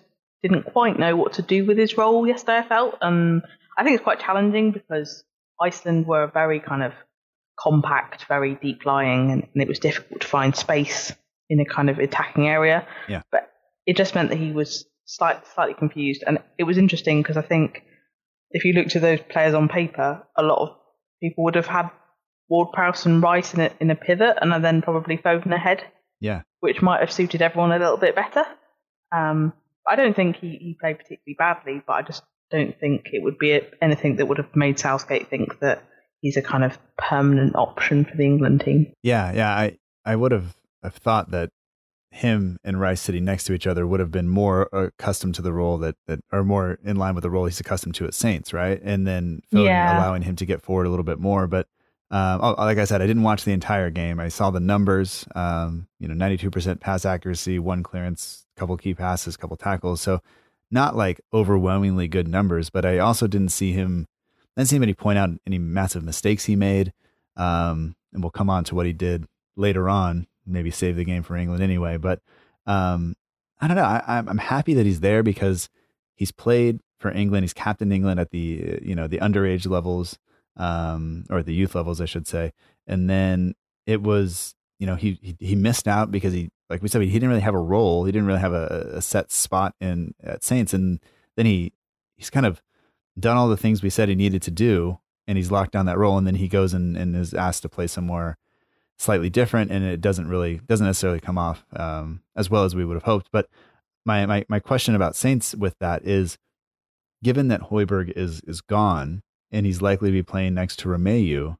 didn't 0.47 0.63
quite 0.63 0.99
know 0.99 1.15
what 1.15 1.33
to 1.33 1.41
do 1.41 1.65
with 1.65 1.77
his 1.77 1.97
role 1.97 2.27
yesterday, 2.27 2.59
I 2.59 2.67
felt. 2.67 2.97
And 3.01 3.41
I 3.77 3.83
think 3.83 3.95
it's 3.95 4.03
quite 4.03 4.19
challenging 4.19 4.71
because 4.71 5.23
Iceland 5.59 6.05
were 6.05 6.27
very 6.27 6.59
kind 6.59 6.83
of 6.83 6.93
compact, 7.57 8.25
very 8.27 8.55
deep 8.61 8.85
lying, 8.85 9.31
and, 9.31 9.47
and 9.53 9.63
it 9.63 9.67
was 9.67 9.79
difficult 9.79 10.21
to 10.21 10.27
find 10.27 10.55
space 10.55 11.11
in 11.49 11.59
a 11.59 11.65
kind 11.65 11.89
of 11.89 11.97
attacking 11.97 12.47
area. 12.47 12.87
Yeah. 13.07 13.23
But 13.31 13.49
it 13.87 13.97
just 13.97 14.13
meant 14.13 14.29
that 14.29 14.37
he 14.37 14.51
was 14.51 14.85
slight, 15.05 15.41
slightly 15.55 15.73
confused. 15.73 16.23
And 16.27 16.37
it 16.59 16.63
was 16.63 16.77
interesting 16.77 17.23
because 17.23 17.37
I 17.37 17.41
think 17.41 17.83
if 18.51 18.65
you 18.65 18.73
looked 18.73 18.95
at 18.95 19.01
those 19.01 19.21
players 19.21 19.55
on 19.55 19.67
paper, 19.67 20.27
a 20.37 20.43
lot 20.43 20.61
of 20.61 20.77
people 21.21 21.43
would 21.45 21.55
have 21.55 21.67
had 21.67 21.89
Ward 22.49 22.69
Prowse 22.71 23.07
and 23.07 23.23
Rice 23.23 23.55
in 23.55 23.61
a, 23.61 23.71
in 23.79 23.89
a 23.89 23.95
pivot 23.95 24.37
and 24.41 24.63
then 24.63 24.83
probably 24.83 25.17
Foden 25.17 25.55
ahead 25.55 25.83
Yeah, 26.19 26.43
which 26.59 26.83
might 26.83 26.99
have 26.99 27.11
suited 27.11 27.41
everyone 27.41 27.71
a 27.71 27.79
little 27.79 27.97
bit 27.97 28.15
better. 28.15 28.43
Um, 29.11 29.53
I 29.87 29.95
don't 29.95 30.15
think 30.15 30.37
he, 30.37 30.49
he 30.49 30.77
played 30.79 30.97
particularly 30.97 31.35
badly, 31.37 31.81
but 31.85 31.93
I 31.93 32.01
just 32.01 32.23
don't 32.51 32.77
think 32.79 33.07
it 33.11 33.23
would 33.23 33.37
be 33.37 33.59
anything 33.81 34.15
that 34.17 34.27
would 34.27 34.37
have 34.37 34.55
made 34.55 34.79
Southgate 34.79 35.29
think 35.29 35.59
that 35.59 35.83
he's 36.21 36.37
a 36.37 36.41
kind 36.41 36.63
of 36.63 36.77
permanent 36.97 37.55
option 37.55 38.05
for 38.05 38.15
the 38.15 38.23
England 38.25 38.61
team. 38.61 38.93
yeah, 39.03 39.31
yeah. 39.33 39.49
I 39.51 39.77
I 40.05 40.15
would 40.15 40.31
have 40.31 40.55
have 40.83 40.95
thought 40.95 41.31
that 41.31 41.49
him 42.11 42.57
and 42.63 42.79
Rice 42.79 43.01
sitting 43.01 43.25
next 43.25 43.43
to 43.45 43.53
each 43.53 43.67
other 43.67 43.85
would 43.85 43.99
have 43.99 44.11
been 44.11 44.29
more 44.29 44.69
accustomed 44.71 45.35
to 45.35 45.41
the 45.41 45.51
role 45.51 45.77
that 45.79 45.95
that 46.07 46.19
or 46.31 46.43
more 46.43 46.79
in 46.83 46.95
line 46.95 47.13
with 47.15 47.23
the 47.23 47.29
role 47.29 47.45
he's 47.45 47.59
accustomed 47.59 47.95
to 47.95 48.05
at 48.05 48.13
Saints, 48.13 48.53
right? 48.53 48.79
And 48.83 49.05
then 49.05 49.41
Foden 49.53 49.65
Yeah. 49.65 49.97
allowing 49.97 50.21
him 50.21 50.35
to 50.37 50.45
get 50.45 50.61
forward 50.61 50.85
a 50.87 50.89
little 50.89 51.03
bit 51.05 51.19
more, 51.19 51.47
but. 51.47 51.67
Um, 52.11 52.39
oh, 52.41 52.55
like 52.57 52.77
I 52.77 52.85
said, 52.85 53.01
I 53.01 53.07
didn't 53.07 53.23
watch 53.23 53.45
the 53.45 53.51
entire 53.51 53.89
game. 53.89 54.19
I 54.19 54.29
saw 54.29 54.51
the 54.51 54.59
numbers. 54.59 55.25
Um, 55.35 55.87
you 55.99 56.07
know, 56.07 56.13
ninety-two 56.13 56.51
percent 56.51 56.79
pass 56.79 57.05
accuracy, 57.05 57.59
one 57.59 57.83
clearance, 57.83 58.45
couple 58.55 58.77
key 58.77 58.93
passes, 58.93 59.37
couple 59.37 59.57
tackles. 59.57 60.01
So, 60.01 60.21
not 60.69 60.95
like 60.95 61.21
overwhelmingly 61.33 62.07
good 62.07 62.27
numbers. 62.27 62.69
But 62.69 62.85
I 62.85 62.99
also 62.99 63.27
didn't 63.27 63.49
see 63.49 63.71
him. 63.71 64.07
Didn't 64.55 64.69
see 64.69 64.75
anybody 64.75 64.93
point 64.93 65.17
out 65.17 65.29
any 65.45 65.57
massive 65.57 66.03
mistakes 66.03 66.45
he 66.45 66.55
made. 66.55 66.93
Um, 67.35 67.95
and 68.13 68.23
we'll 68.23 68.31
come 68.31 68.49
on 68.49 68.63
to 68.65 68.75
what 68.75 68.85
he 68.85 68.93
did 68.93 69.25
later 69.57 69.89
on. 69.89 70.27
Maybe 70.45 70.71
save 70.71 70.95
the 70.95 71.03
game 71.03 71.23
for 71.23 71.35
England 71.35 71.63
anyway. 71.63 71.97
But 71.97 72.21
um, 72.65 73.15
I 73.59 73.67
don't 73.67 73.77
know. 73.77 73.83
I, 73.83 74.01
I'm 74.07 74.37
happy 74.37 74.73
that 74.75 74.85
he's 74.85 74.99
there 74.99 75.23
because 75.23 75.69
he's 76.15 76.31
played 76.31 76.79
for 76.99 77.11
England. 77.11 77.43
He's 77.43 77.53
captained 77.53 77.91
England 77.91 78.19
at 78.19 78.29
the 78.29 78.79
you 78.81 78.95
know 78.95 79.07
the 79.07 79.17
underage 79.17 79.67
levels 79.67 80.17
um, 80.57 81.25
or 81.29 81.43
the 81.43 81.53
youth 81.53 81.75
levels, 81.75 82.01
I 82.01 82.05
should 82.05 82.27
say. 82.27 82.53
And 82.87 83.09
then 83.09 83.55
it 83.85 84.01
was, 84.01 84.55
you 84.79 84.87
know, 84.87 84.95
he, 84.95 85.19
he, 85.21 85.35
he 85.39 85.55
missed 85.55 85.87
out 85.87 86.11
because 86.11 86.33
he, 86.33 86.49
like 86.69 86.81
we 86.81 86.87
said, 86.87 87.01
he 87.01 87.11
didn't 87.11 87.29
really 87.29 87.41
have 87.41 87.55
a 87.55 87.59
role. 87.59 88.05
He 88.05 88.11
didn't 88.11 88.27
really 88.27 88.39
have 88.39 88.53
a, 88.53 88.91
a 88.93 89.01
set 89.01 89.31
spot 89.31 89.75
in 89.79 90.13
at 90.23 90.43
Saints. 90.43 90.73
And 90.73 90.99
then 91.35 91.45
he, 91.45 91.73
he's 92.15 92.29
kind 92.29 92.45
of 92.45 92.61
done 93.19 93.37
all 93.37 93.47
the 93.47 93.57
things 93.57 93.81
we 93.81 93.89
said 93.89 94.09
he 94.09 94.15
needed 94.15 94.41
to 94.43 94.51
do 94.51 94.99
and 95.27 95.37
he's 95.37 95.51
locked 95.51 95.71
down 95.71 95.85
that 95.85 95.97
role. 95.97 96.17
And 96.17 96.27
then 96.27 96.35
he 96.35 96.47
goes 96.47 96.73
and, 96.73 96.97
and 96.97 97.15
is 97.15 97.33
asked 97.33 97.61
to 97.63 97.69
play 97.69 97.87
somewhere 97.87 98.37
slightly 98.97 99.29
different. 99.29 99.71
And 99.71 99.83
it 99.83 100.01
doesn't 100.01 100.27
really, 100.27 100.61
doesn't 100.67 100.85
necessarily 100.85 101.19
come 101.19 101.37
off, 101.37 101.65
um, 101.75 102.21
as 102.35 102.49
well 102.49 102.63
as 102.63 102.75
we 102.75 102.85
would 102.85 102.95
have 102.95 103.03
hoped. 103.03 103.29
But 103.31 103.47
my, 104.05 104.25
my, 104.25 104.45
my 104.49 104.59
question 104.59 104.95
about 104.95 105.15
Saints 105.15 105.55
with 105.55 105.77
that 105.79 106.05
is 106.05 106.37
given 107.23 107.47
that 107.47 107.61
Højbjerg 107.61 108.11
is, 108.15 108.41
is 108.41 108.61
gone, 108.61 109.23
and 109.55 109.65
he's 109.65 109.81
likely 109.81 110.09
to 110.09 110.13
be 110.13 110.23
playing 110.23 110.53
next 110.53 110.77
to 110.79 110.89
Romeu, 110.89 111.55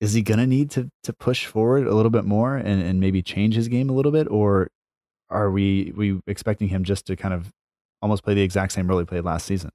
is 0.00 0.14
he 0.14 0.22
going 0.22 0.40
to 0.40 0.46
need 0.46 0.70
to 0.72 0.90
to 1.04 1.12
push 1.12 1.46
forward 1.46 1.86
a 1.86 1.94
little 1.94 2.10
bit 2.10 2.24
more 2.24 2.56
and, 2.56 2.82
and 2.82 3.00
maybe 3.00 3.22
change 3.22 3.54
his 3.54 3.68
game 3.68 3.88
a 3.90 3.92
little 3.92 4.12
bit, 4.12 4.26
or 4.30 4.68
are 5.30 5.50
we 5.50 5.92
we 5.96 6.20
expecting 6.26 6.68
him 6.68 6.84
just 6.84 7.06
to 7.06 7.16
kind 7.16 7.34
of 7.34 7.52
almost 8.02 8.24
play 8.24 8.34
the 8.34 8.42
exact 8.42 8.72
same 8.72 8.88
role 8.88 8.98
he 8.98 9.04
played 9.04 9.24
last 9.24 9.46
season? 9.46 9.70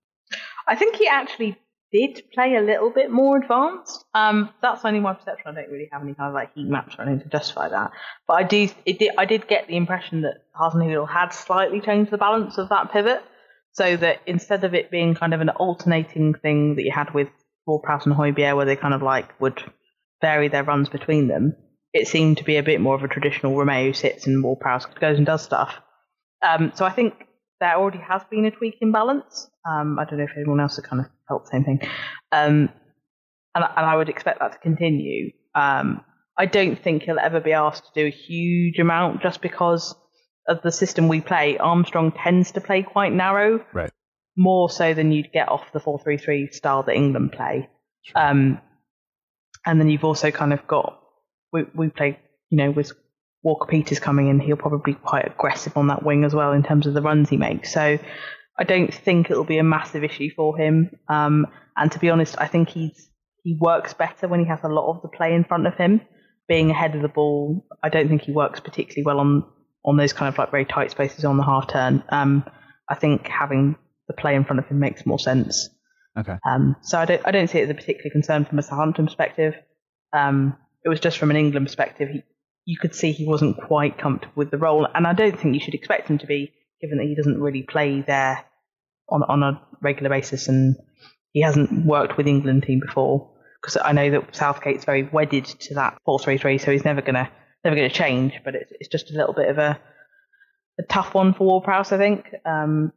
I 0.68 0.76
think 0.76 0.96
he 0.96 1.08
actually 1.08 1.58
did 1.92 2.24
play 2.34 2.56
a 2.56 2.62
little 2.62 2.92
bit 2.92 3.12
more 3.12 3.38
advanced. 3.38 4.06
Um, 4.14 4.50
that's 4.62 4.86
only 4.86 5.00
my 5.00 5.14
perception. 5.14 5.46
I 5.48 5.62
don't 5.62 5.72
really 5.72 5.90
have 5.92 6.04
any 6.04 6.14
kind 6.14 6.28
of 6.28 6.36
like 6.36 6.54
heat 6.54 6.68
maps 6.68 6.96
or 6.98 7.04
anything 7.04 7.24
to 7.24 7.30
justify 7.30 7.70
that. 7.70 7.92
But 8.28 8.34
I 8.34 8.44
do, 8.44 8.70
did, 8.86 9.10
I 9.18 9.26
did 9.26 9.48
get 9.48 9.68
the 9.68 9.76
impression 9.76 10.22
that 10.22 10.44
Hasenhüttl 10.60 11.10
had 11.10 11.30
slightly 11.30 11.82
changed 11.82 12.12
the 12.12 12.20
balance 12.20 12.60
of 12.60 12.70
that 12.70 12.92
pivot, 12.92 13.24
so 13.80 13.96
that 13.96 14.20
instead 14.26 14.66
of 14.66 14.74
it 14.74 14.92
being 14.92 15.16
kind 15.16 15.34
of 15.34 15.40
an 15.40 15.48
alternating 15.48 16.34
thing 16.34 16.76
that 16.76 16.84
you 16.84 16.92
had 16.92 17.14
with 17.14 17.30
Ward-Prowse 17.66 18.06
and 18.06 18.14
Højbjerg, 18.14 18.58
where 18.58 18.66
they 18.66 18.76
kind 18.76 18.94
of 18.94 19.02
like 19.02 19.40
would 19.40 19.64
vary 20.20 20.50
their 20.50 20.66
runs 20.66 20.90
between 20.90 21.30
them, 21.30 21.56
it 21.94 22.06
seemed 22.06 22.40
to 22.40 22.44
be 22.44 22.58
a 22.58 22.64
bit 22.64 22.82
more 22.82 22.96
of 22.96 23.04
a 23.04 23.08
traditional 23.08 23.56
Romeu 23.56 23.88
who 23.88 23.94
sits 23.94 24.28
and 24.28 24.44
Ward-Prowse 24.44 24.86
goes 25.00 25.16
and 25.16 25.26
does 25.26 25.44
stuff. 25.44 25.76
Um, 26.46 26.74
so 26.76 26.84
I 26.84 26.90
think 26.90 27.14
there 27.62 27.76
already 27.78 28.00
has 28.00 28.22
been 28.30 28.44
a 28.44 28.52
tweak 28.52 28.76
in 28.82 28.92
balance. 28.92 29.50
Um, 29.66 29.98
I 29.98 30.04
don't 30.04 30.20
know 30.20 30.26
if 30.26 30.36
anyone 30.36 30.60
else 30.60 30.76
has 30.76 30.86
kind 30.86 31.02
of 31.02 31.06
felt 31.30 31.46
the 31.46 31.52
same 31.52 31.64
thing. 31.64 31.80
Um, 32.34 32.68
and, 33.56 33.64
and, 33.64 33.86
I 33.86 33.96
would 33.96 34.10
expect 34.10 34.40
that 34.40 34.52
to 34.52 34.58
continue. 34.58 35.32
Um, 35.56 36.04
I 36.38 36.48
don't 36.48 36.78
think 36.78 37.04
he'll 37.04 37.18
ever 37.18 37.40
be 37.40 37.54
asked 37.54 37.86
to 37.86 38.02
do 38.02 38.08
a 38.08 38.12
huge 38.12 38.78
amount 38.78 39.22
just 39.22 39.42
because 39.42 39.96
of 40.50 40.62
the 40.62 40.72
system 40.72 41.08
we 41.08 41.22
play. 41.22 41.58
Armstrong 41.58 42.12
tends 42.12 42.52
to 42.52 42.62
play 42.62 42.84
quite 42.84 43.14
narrow, 43.14 43.64
right? 43.74 43.92
More 44.36 44.70
so 44.70 44.94
than 44.94 45.12
you'd 45.12 45.32
get 45.32 45.50
off 45.50 45.72
the 45.72 45.80
four-three-three 45.80 46.52
style 46.52 46.84
that 46.84 46.96
England 46.96 47.32
play. 47.32 47.70
Sure. 48.04 48.22
Um, 48.22 48.62
and 49.66 49.80
then 49.80 49.90
you've 49.90 50.04
also 50.06 50.32
kind 50.32 50.54
of 50.54 50.66
got 50.68 51.00
we 51.54 51.64
we 51.74 51.90
play, 51.90 52.20
you 52.50 52.58
know, 52.58 52.72
with 52.72 52.92
Walker 53.44 53.68
Peters 53.68 54.00
coming 54.00 54.28
in, 54.28 54.40
he'll 54.40 54.58
probably 54.58 54.94
be 54.94 55.00
quite 55.00 55.26
aggressive 55.26 55.78
on 55.78 55.88
that 55.88 56.04
wing 56.04 56.24
as 56.24 56.34
well 56.34 56.52
in 56.52 56.64
terms 56.64 56.88
of 56.88 56.94
the 56.94 57.02
runs 57.02 57.30
he 57.30 57.38
makes. 57.38 57.72
So 57.74 57.98
I 58.58 58.64
don't 58.64 58.94
think 58.94 59.32
it'll 59.32 59.46
be 59.46 59.58
a 59.60 59.64
massive 59.64 60.04
issue 60.04 60.30
for 60.36 60.58
him. 60.58 60.92
Um, 61.08 61.48
and 61.78 61.92
to 61.92 62.00
be 62.00 62.10
honest, 62.10 62.36
I 62.38 62.48
think 62.48 62.70
he's 62.70 63.10
he 63.44 63.58
works 63.60 63.94
better 63.94 64.28
when 64.28 64.42
he 64.42 64.48
has 64.48 64.60
a 64.64 64.68
lot 64.68 64.94
of 64.94 65.02
the 65.02 65.08
play 65.08 65.34
in 65.34 65.46
front 65.46 65.68
of 65.68 65.76
him. 65.76 66.02
Being 66.48 66.72
ahead 66.72 66.96
of 66.96 67.02
the 67.02 67.08
ball, 67.08 67.66
I 67.84 67.90
don't 67.90 68.10
think 68.10 68.24
he 68.24 68.32
works 68.32 68.60
particularly 68.60 69.06
well 69.06 69.20
on 69.20 69.44
on 69.86 69.98
those 69.98 70.14
kind 70.14 70.32
of 70.32 70.38
like 70.38 70.52
very 70.52 70.66
tight 70.66 70.92
spaces 70.92 71.26
on 71.26 71.38
the 71.38 71.44
half 71.44 71.68
turn. 71.68 72.04
Um, 72.10 72.44
I 72.90 72.96
think 72.96 73.28
having 73.28 73.76
the 74.08 74.14
play 74.14 74.36
in 74.36 74.44
front 74.44 74.60
of 74.60 74.68
him 74.68 74.80
makes 74.80 75.06
more 75.06 75.20
sense. 75.20 75.70
Okay. 76.18 76.36
Um, 76.48 76.76
so 76.82 76.98
I 76.98 77.06
don't 77.06 77.22
I 77.26 77.32
don't 77.32 77.50
see 77.50 77.60
it 77.60 77.64
as 77.64 77.70
a 77.70 77.76
particular 77.76 78.10
concern 78.12 78.46
from 78.46 78.60
a 78.60 78.64
Southampton 78.64 79.06
perspective. 79.06 79.54
Um, 80.12 80.58
it 80.84 80.90
was 80.90 81.00
just 81.00 81.18
from 81.18 81.30
an 81.30 81.38
England 81.38 81.68
perspective. 81.68 82.10
He, 82.10 82.24
you 82.66 82.78
could 82.78 82.94
see 82.94 83.12
he 83.12 83.26
wasn't 83.26 83.58
quite 83.58 83.98
comfortable 83.98 84.34
with 84.36 84.52
the 84.52 84.58
role, 84.58 84.88
and 84.94 85.08
I 85.08 85.14
don't 85.14 85.40
think 85.40 85.54
you 85.54 85.60
should 85.60 85.76
expect 85.76 86.10
him 86.10 86.18
to 86.20 86.28
be, 86.28 86.52
given 86.82 86.98
that 86.98 87.06
he 87.06 87.16
doesn't 87.16 87.40
really 87.40 87.64
play 87.64 88.02
there 88.02 88.44
on 89.08 89.24
on 89.24 89.44
a 89.44 89.62
regular 89.82 90.10
basis, 90.10 90.48
and 90.48 90.76
he 91.32 91.42
hasn't 91.42 91.86
worked 91.86 92.18
with 92.18 92.28
England 92.28 92.64
team 92.64 92.82
before. 92.86 93.32
Because 93.62 93.78
I 93.84 93.92
know 93.92 94.10
that 94.12 94.36
Southgate's 94.36 94.86
very 94.86 95.04
wedded 95.04 95.46
to 95.46 95.76
that 95.76 95.98
four 96.06 96.20
three 96.20 96.38
three, 96.38 96.58
so 96.58 96.72
he's 96.72 96.86
never 96.86 97.02
gonna 97.02 97.30
never 97.64 97.76
gonna 97.76 97.90
change. 97.90 98.34
But 98.44 98.56
it's 98.56 98.72
it's 98.80 98.90
just 98.90 99.12
a 99.12 99.18
little 99.18 99.34
bit 99.34 99.50
of 99.50 99.58
a 99.58 99.80
a 100.80 100.84
tough 100.84 101.14
one 101.14 101.34
for 101.34 101.46
Ward-Prowse, 101.46 101.92
I 101.92 101.98
think. 101.98 102.34
Um, 102.46 102.94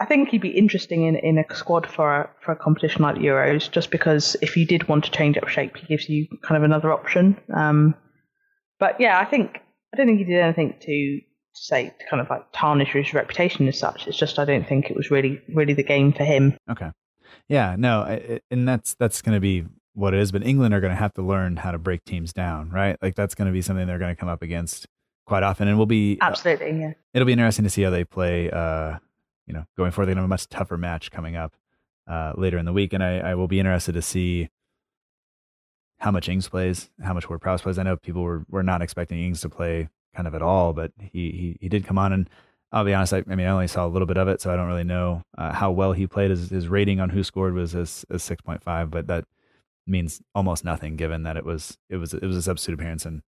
I 0.00 0.06
think 0.06 0.30
he'd 0.30 0.40
be 0.40 0.48
interesting 0.48 1.06
in, 1.06 1.14
in 1.14 1.38
a 1.38 1.54
squad 1.54 1.86
for 1.86 2.22
a, 2.22 2.30
for 2.40 2.52
a 2.52 2.56
competition 2.56 3.02
like 3.02 3.16
Euros, 3.16 3.70
just 3.70 3.90
because 3.90 4.34
if 4.40 4.56
you 4.56 4.66
did 4.66 4.88
want 4.88 5.04
to 5.04 5.10
change 5.10 5.36
up 5.36 5.46
shape, 5.48 5.76
he 5.76 5.86
gives 5.86 6.08
you 6.08 6.26
kind 6.42 6.56
of 6.56 6.64
another 6.64 6.92
option. 6.92 7.38
Um, 7.54 7.94
but 8.80 8.98
yeah, 8.98 9.18
I 9.18 9.24
think 9.26 9.60
I 9.92 9.96
don't 9.96 10.06
think 10.06 10.18
he 10.18 10.24
did 10.24 10.40
anything 10.40 10.74
to 10.80 11.20
say 11.52 11.94
to 11.96 12.06
kind 12.10 12.20
of 12.20 12.30
like 12.30 12.46
tarnish 12.52 12.92
his 12.92 13.14
reputation 13.14 13.68
as 13.68 13.78
such. 13.78 14.08
It's 14.08 14.16
just 14.16 14.38
I 14.38 14.44
don't 14.44 14.66
think 14.66 14.90
it 14.90 14.96
was 14.96 15.10
really 15.10 15.40
really 15.54 15.74
the 15.74 15.84
game 15.84 16.12
for 16.12 16.24
him. 16.24 16.56
Okay. 16.68 16.90
Yeah, 17.48 17.76
no, 17.78 18.40
and 18.50 18.66
that's 18.66 18.94
that's 18.94 19.22
going 19.22 19.36
to 19.36 19.40
be 19.40 19.66
what 19.94 20.14
it 20.14 20.20
is. 20.20 20.32
But 20.32 20.44
England 20.44 20.74
are 20.74 20.80
going 20.80 20.92
to 20.92 20.98
have 20.98 21.14
to 21.14 21.22
learn 21.22 21.56
how 21.56 21.72
to 21.72 21.78
break 21.78 22.04
teams 22.04 22.32
down, 22.32 22.70
right? 22.70 22.96
Like 23.02 23.14
that's 23.14 23.34
going 23.34 23.46
to 23.46 23.52
be 23.52 23.62
something 23.62 23.86
they're 23.86 23.98
going 23.98 24.14
to 24.14 24.18
come 24.18 24.28
up 24.28 24.42
against 24.42 24.86
quite 25.26 25.42
often, 25.42 25.68
and 25.68 25.76
we'll 25.76 25.86
be 25.86 26.18
uh, 26.20 26.26
absolutely. 26.26 26.70
Uh, 26.70 26.74
yeah, 26.74 26.92
it'll 27.14 27.26
be 27.26 27.32
interesting 27.32 27.64
to 27.64 27.70
see 27.70 27.82
how 27.82 27.90
they 27.90 28.04
play. 28.04 28.50
Uh, 28.50 28.98
you 29.46 29.54
know, 29.54 29.64
going 29.76 29.90
forward, 29.90 30.06
they're 30.06 30.14
going 30.14 30.22
to 30.22 30.22
have 30.22 30.28
a 30.28 30.28
much 30.28 30.48
tougher 30.48 30.76
match 30.76 31.10
coming 31.10 31.36
up 31.36 31.54
uh, 32.06 32.32
later 32.36 32.58
in 32.58 32.64
the 32.64 32.72
week, 32.72 32.92
and 32.92 33.02
I, 33.02 33.18
I 33.18 33.34
will 33.34 33.48
be 33.48 33.58
interested 33.58 33.92
to 33.92 34.02
see 34.02 34.48
how 35.98 36.10
much 36.10 36.28
Ings 36.28 36.48
plays, 36.48 36.90
how 37.02 37.14
much 37.14 37.28
Ward-Prowse 37.28 37.62
plays. 37.62 37.78
I 37.78 37.84
know 37.84 37.96
people 37.96 38.22
were, 38.22 38.44
were 38.48 38.64
not 38.64 38.82
expecting 38.82 39.20
Ings 39.20 39.40
to 39.42 39.48
play 39.48 39.88
kind 40.14 40.26
of 40.26 40.34
at 40.34 40.42
all, 40.42 40.72
but 40.72 40.90
he, 40.98 41.30
he, 41.30 41.58
he 41.60 41.68
did 41.68 41.86
come 41.86 41.96
on 41.96 42.12
and 42.12 42.28
I'll 42.72 42.84
be 42.84 42.94
honest. 42.94 43.12
I, 43.12 43.22
I, 43.30 43.34
mean, 43.34 43.46
I 43.46 43.50
only 43.50 43.68
saw 43.68 43.86
a 43.86 43.88
little 43.88 44.06
bit 44.06 44.16
of 44.16 44.28
it, 44.28 44.40
so 44.40 44.52
I 44.52 44.56
don't 44.56 44.66
really 44.66 44.82
know 44.82 45.22
uh, 45.36 45.52
how 45.52 45.70
well 45.70 45.92
he 45.92 46.06
played. 46.06 46.30
His, 46.30 46.50
his 46.50 46.68
rating 46.68 47.00
on 47.00 47.10
WhoScored 47.10 47.52
was 47.52 47.74
as, 47.74 48.04
as 48.10 48.22
6.5, 48.22 48.90
but 48.90 49.06
that 49.06 49.24
means 49.86 50.22
almost 50.34 50.64
nothing 50.64 50.96
given 50.96 51.22
that 51.24 51.36
it 51.36 51.44
was, 51.44 51.78
it 51.88 51.96
was, 51.96 52.14
it 52.14 52.22
was 52.22 52.36
a 52.36 52.42
substitute 52.42 52.74
appearance 52.74 53.06
and, 53.06 53.22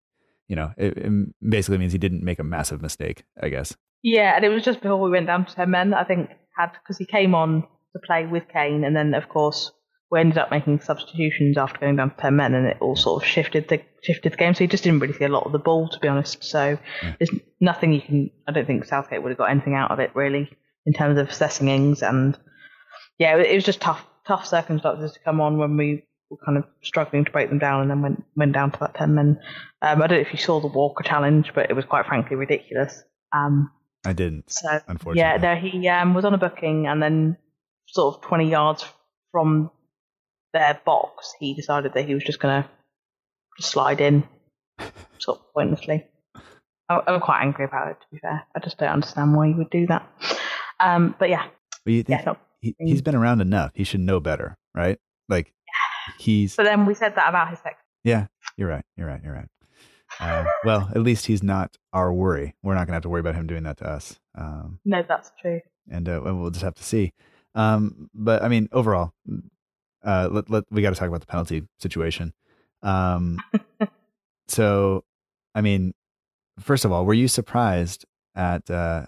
you 0.48 0.56
know, 0.56 0.72
it, 0.76 0.96
it 0.96 1.34
basically 1.48 1.78
means 1.78 1.92
he 1.92 1.98
didn't 1.98 2.22
make 2.22 2.38
a 2.38 2.44
massive 2.44 2.82
mistake, 2.82 3.24
I 3.42 3.48
guess. 3.48 3.76
Yeah. 4.02 4.36
And 4.36 4.44
it 4.44 4.50
was 4.50 4.62
just 4.62 4.80
before 4.80 5.00
we 5.00 5.10
went 5.10 5.26
down 5.26 5.46
to 5.46 5.54
10 5.54 5.70
men, 5.70 5.94
I 5.94 6.04
think 6.04 6.30
had, 6.56 6.70
cause 6.86 6.98
he 6.98 7.06
came 7.06 7.34
on 7.34 7.62
to 7.62 8.00
play 8.06 8.26
with 8.26 8.44
Kane 8.52 8.84
and 8.84 8.94
then 8.94 9.14
of 9.14 9.28
course 9.28 9.72
we 10.14 10.20
ended 10.20 10.38
up 10.38 10.52
making 10.52 10.80
substitutions 10.80 11.58
after 11.58 11.80
going 11.80 11.96
down 11.96 12.10
to 12.10 12.16
ten 12.16 12.36
men, 12.36 12.54
and 12.54 12.68
it 12.68 12.76
all 12.80 12.94
sort 12.94 13.20
of 13.20 13.28
shifted 13.28 13.66
the 13.66 13.80
shifted 14.00 14.32
the 14.32 14.36
game. 14.36 14.54
So 14.54 14.60
he 14.60 14.68
just 14.68 14.84
didn't 14.84 15.00
really 15.00 15.12
see 15.12 15.24
a 15.24 15.28
lot 15.28 15.44
of 15.44 15.50
the 15.50 15.58
ball, 15.58 15.88
to 15.88 15.98
be 15.98 16.06
honest. 16.06 16.44
So 16.44 16.78
yeah. 17.02 17.14
there's 17.18 17.30
nothing 17.60 17.92
you 17.92 18.00
can. 18.00 18.30
I 18.46 18.52
don't 18.52 18.64
think 18.64 18.84
Southgate 18.84 19.24
would 19.24 19.30
have 19.30 19.38
got 19.38 19.50
anything 19.50 19.74
out 19.74 19.90
of 19.90 19.98
it 19.98 20.12
really 20.14 20.48
in 20.86 20.92
terms 20.92 21.18
of 21.18 21.30
assessing 21.30 21.66
Ings, 21.66 22.00
and 22.00 22.38
yeah, 23.18 23.36
it 23.36 23.54
was 23.56 23.64
just 23.64 23.80
tough 23.80 24.06
tough 24.24 24.46
circumstances 24.46 25.12
to 25.12 25.18
come 25.20 25.40
on 25.40 25.58
when 25.58 25.76
we 25.76 26.04
were 26.34 26.44
kind 26.44 26.58
of 26.58 26.64
struggling 26.82 27.24
to 27.24 27.30
break 27.30 27.48
them 27.48 27.58
down, 27.58 27.82
and 27.82 27.90
then 27.90 28.02
went 28.02 28.24
went 28.36 28.52
down 28.52 28.70
to 28.72 28.78
that 28.80 28.94
ten 28.94 29.14
men. 29.14 29.40
Um, 29.82 30.02
I 30.02 30.06
don't 30.06 30.18
know 30.18 30.26
if 30.26 30.32
you 30.32 30.38
saw 30.38 30.60
the 30.60 30.66
Walker 30.68 31.02
challenge, 31.02 31.52
but 31.54 31.70
it 31.70 31.74
was 31.74 31.84
quite 31.84 32.06
frankly 32.06 32.36
ridiculous. 32.36 33.02
Um, 33.32 33.70
I 34.04 34.12
didn't. 34.12 34.50
So 34.50 34.68
unfortunately, 34.86 35.20
yeah, 35.20 35.36
no, 35.36 35.54
he 35.56 35.88
um, 35.88 36.14
was 36.14 36.24
on 36.24 36.34
a 36.34 36.38
booking, 36.38 36.86
and 36.86 37.02
then 37.02 37.36
sort 37.86 38.16
of 38.16 38.22
twenty 38.22 38.50
yards 38.50 38.84
from 39.32 39.70
their 40.54 40.80
box, 40.86 41.34
he 41.38 41.52
decided 41.52 41.92
that 41.94 42.06
he 42.06 42.14
was 42.14 42.24
just 42.24 42.40
going 42.40 42.62
to 42.62 43.62
slide 43.62 44.00
in, 44.00 44.22
sort 45.18 45.40
of 45.40 45.52
pointlessly. 45.52 46.06
I, 46.88 47.00
I'm 47.06 47.20
quite 47.20 47.42
angry 47.42 47.66
about 47.66 47.90
it, 47.90 47.96
to 48.00 48.06
be 48.12 48.18
fair. 48.18 48.46
I 48.54 48.60
just 48.60 48.78
don't 48.78 48.88
understand 48.88 49.36
why 49.36 49.48
he 49.48 49.54
would 49.54 49.70
do 49.70 49.86
that. 49.88 50.08
Um, 50.80 51.14
but 51.18 51.28
yeah. 51.28 51.46
Well, 51.84 51.94
you 51.94 52.02
think 52.02 52.24
yeah, 52.24 52.34
he, 52.60 52.74
he's 52.78 53.02
been 53.02 53.14
around 53.14 53.40
enough. 53.40 53.72
He 53.74 53.84
should 53.84 54.00
know 54.00 54.20
better, 54.20 54.56
right? 54.74 54.98
Like, 55.28 55.52
he's. 56.18 56.56
But 56.56 56.64
then 56.64 56.86
we 56.86 56.94
said 56.94 57.14
that 57.16 57.28
about 57.28 57.50
his 57.50 57.58
sex. 57.60 57.76
Yeah, 58.02 58.26
you're 58.56 58.68
right. 58.68 58.84
You're 58.96 59.06
right. 59.06 59.20
You're 59.22 59.34
right. 59.34 59.48
Uh, 60.20 60.44
well, 60.64 60.90
at 60.94 61.02
least 61.02 61.26
he's 61.26 61.42
not 61.42 61.76
our 61.92 62.12
worry. 62.12 62.54
We're 62.62 62.74
not 62.74 62.86
going 62.86 62.88
to 62.88 62.94
have 62.94 63.02
to 63.02 63.08
worry 63.08 63.20
about 63.20 63.34
him 63.34 63.46
doing 63.46 63.64
that 63.64 63.78
to 63.78 63.88
us. 63.88 64.18
Um, 64.36 64.80
no, 64.84 65.02
that's 65.06 65.32
true. 65.40 65.60
And 65.90 66.08
uh, 66.08 66.20
we'll 66.22 66.50
just 66.50 66.64
have 66.64 66.74
to 66.74 66.84
see. 66.84 67.12
Um, 67.54 68.10
but 68.14 68.42
I 68.42 68.48
mean, 68.48 68.68
overall, 68.72 69.12
uh, 70.04 70.28
let, 70.30 70.50
let, 70.50 70.64
we 70.70 70.82
got 70.82 70.90
to 70.90 70.96
talk 70.96 71.08
about 71.08 71.20
the 71.20 71.26
penalty 71.26 71.66
situation. 71.78 72.32
Um, 72.82 73.40
so, 74.48 75.04
I 75.54 75.60
mean, 75.60 75.94
first 76.60 76.84
of 76.84 76.92
all, 76.92 77.04
were 77.04 77.14
you 77.14 77.28
surprised 77.28 78.04
at 78.34 78.68
uh, 78.70 79.06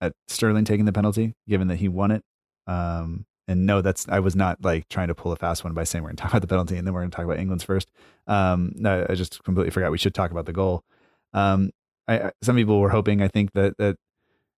at 0.00 0.14
Sterling 0.28 0.64
taking 0.64 0.84
the 0.84 0.92
penalty, 0.92 1.34
given 1.48 1.68
that 1.68 1.76
he 1.76 1.88
won 1.88 2.10
it? 2.10 2.24
Um, 2.66 3.26
and 3.48 3.66
no, 3.66 3.80
that's 3.80 4.08
I 4.08 4.20
was 4.20 4.36
not 4.36 4.62
like 4.62 4.88
trying 4.88 5.08
to 5.08 5.14
pull 5.14 5.32
a 5.32 5.36
fast 5.36 5.64
one 5.64 5.74
by 5.74 5.84
saying 5.84 6.02
we're 6.02 6.10
going 6.10 6.16
to 6.18 6.22
talk 6.22 6.32
about 6.32 6.42
the 6.42 6.48
penalty 6.48 6.76
and 6.76 6.86
then 6.86 6.94
we're 6.94 7.00
going 7.00 7.10
to 7.10 7.16
talk 7.16 7.24
about 7.24 7.38
England's 7.38 7.64
first. 7.64 7.90
Um, 8.26 8.72
no, 8.74 9.06
I 9.08 9.14
just 9.14 9.42
completely 9.44 9.70
forgot 9.70 9.90
we 9.90 9.98
should 9.98 10.14
talk 10.14 10.30
about 10.30 10.46
the 10.46 10.52
goal. 10.52 10.84
Um, 11.32 11.70
I, 12.08 12.18
I, 12.18 12.32
some 12.42 12.56
people 12.56 12.80
were 12.80 12.90
hoping, 12.90 13.22
I 13.22 13.28
think 13.28 13.52
that 13.52 13.76
that 13.78 13.96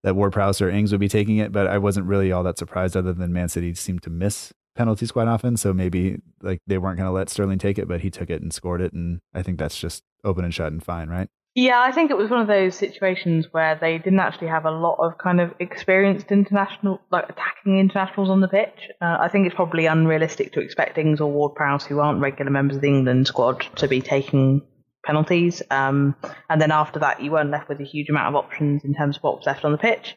that 0.03 0.17
Ward-Prowse 0.17 0.61
or 0.61 0.69
Ings 0.69 0.91
would 0.91 1.01
be 1.01 1.09
taking 1.09 1.39
it, 1.39 1.53
but 1.53 1.69
I 1.69 1.79
wasn't 1.79 2.07
really 2.07 2.33
all 2.33 2.43
that 2.43 2.59
surprised. 2.59 2.97
Other 2.97 3.13
than 3.13 3.33
Man 3.33 3.49
City 3.49 3.73
seemed 3.75 4.03
to 4.03 4.11
miss 4.11 4.53
penalties 4.75 5.13
quite 5.13 5.29
often. 5.29 5.57
So 5.57 5.73
maybe 5.73 6.19
like 6.43 6.61
they 6.67 6.79
weren't 6.79 6.97
going 6.97 7.09
to 7.09 7.13
let 7.13 7.29
Sterling 7.29 7.59
take 7.59 7.79
it, 7.79 7.89
but 7.89 8.01
he 8.01 8.11
took 8.11 8.31
it 8.31 8.43
and 8.43 8.53
scored 8.53 8.81
it. 8.81 8.93
And 8.93 9.21
I 9.35 9.43
think 9.43 9.59
that's 9.59 9.79
just 9.79 10.03
open 10.25 10.45
and 10.45 10.55
shut 10.55 10.73
and 10.73 10.83
fine, 10.83 11.09
right? 11.09 11.29
Yeah, 11.55 11.81
I 11.81 11.93
think 11.93 12.11
it 12.11 12.17
was 12.17 12.31
one 12.31 12.41
of 12.41 12.47
those 12.47 12.75
situations 12.75 13.49
where 13.51 13.77
they 13.79 13.99
didn't 13.99 14.21
actually 14.21 14.49
have 14.49 14.65
a 14.65 14.71
lot 14.71 14.97
of 14.99 15.19
kind 15.19 15.39
of 15.39 15.53
experienced 15.61 16.33
international, 16.33 17.01
like 17.11 17.29
attacking 17.29 17.79
internationals 17.79 18.31
on 18.31 18.41
the 18.41 18.49
pitch. 18.49 18.91
Uh, 19.03 19.19
I 19.21 19.29
think 19.29 19.47
it's 19.47 19.55
probably 19.55 19.85
unrealistic 19.85 20.55
to 20.55 20.61
expect 20.61 20.97
Ings 20.97 21.21
or 21.21 21.31
Ward 21.31 21.55
Prowse, 21.55 21.85
who 21.85 22.01
aren't 22.01 22.21
regular 22.21 22.51
members 22.51 22.77
of 22.77 22.83
the 22.83 22.89
England 22.89 23.27
squad, 23.27 23.67
to 23.77 23.87
be 23.87 24.01
taking 24.01 24.63
penalties. 25.05 25.63
Um, 25.71 26.17
and 26.49 26.59
then 26.59 26.71
after 26.71 27.01
that, 27.01 27.23
you 27.23 27.31
weren't 27.31 27.51
left 27.51 27.69
with 27.69 27.81
a 27.81 27.85
huge 27.85 28.09
amount 28.09 28.35
of 28.35 28.37
options 28.37 28.83
in 28.85 28.95
terms 28.95 29.19
of 29.19 29.23
what 29.23 29.37
was 29.37 29.47
left 29.47 29.65
on 29.65 29.73
the 29.73 29.79
pitch. 29.79 30.17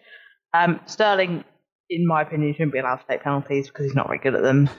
Um, 0.54 0.80
Sterling 0.86 1.44
in 1.90 2.08
my 2.08 2.22
opinion, 2.22 2.54
shouldn't 2.54 2.74
be 2.74 2.80
allowed 2.80 2.98
to 2.98 3.06
take 3.10 3.24
penalties 3.24 3.68
because 3.68 3.86
he's 3.86 3.96
not 3.96 4.08
very 4.08 4.20
good 4.20 4.36
at 4.36 4.44
them. 4.44 4.70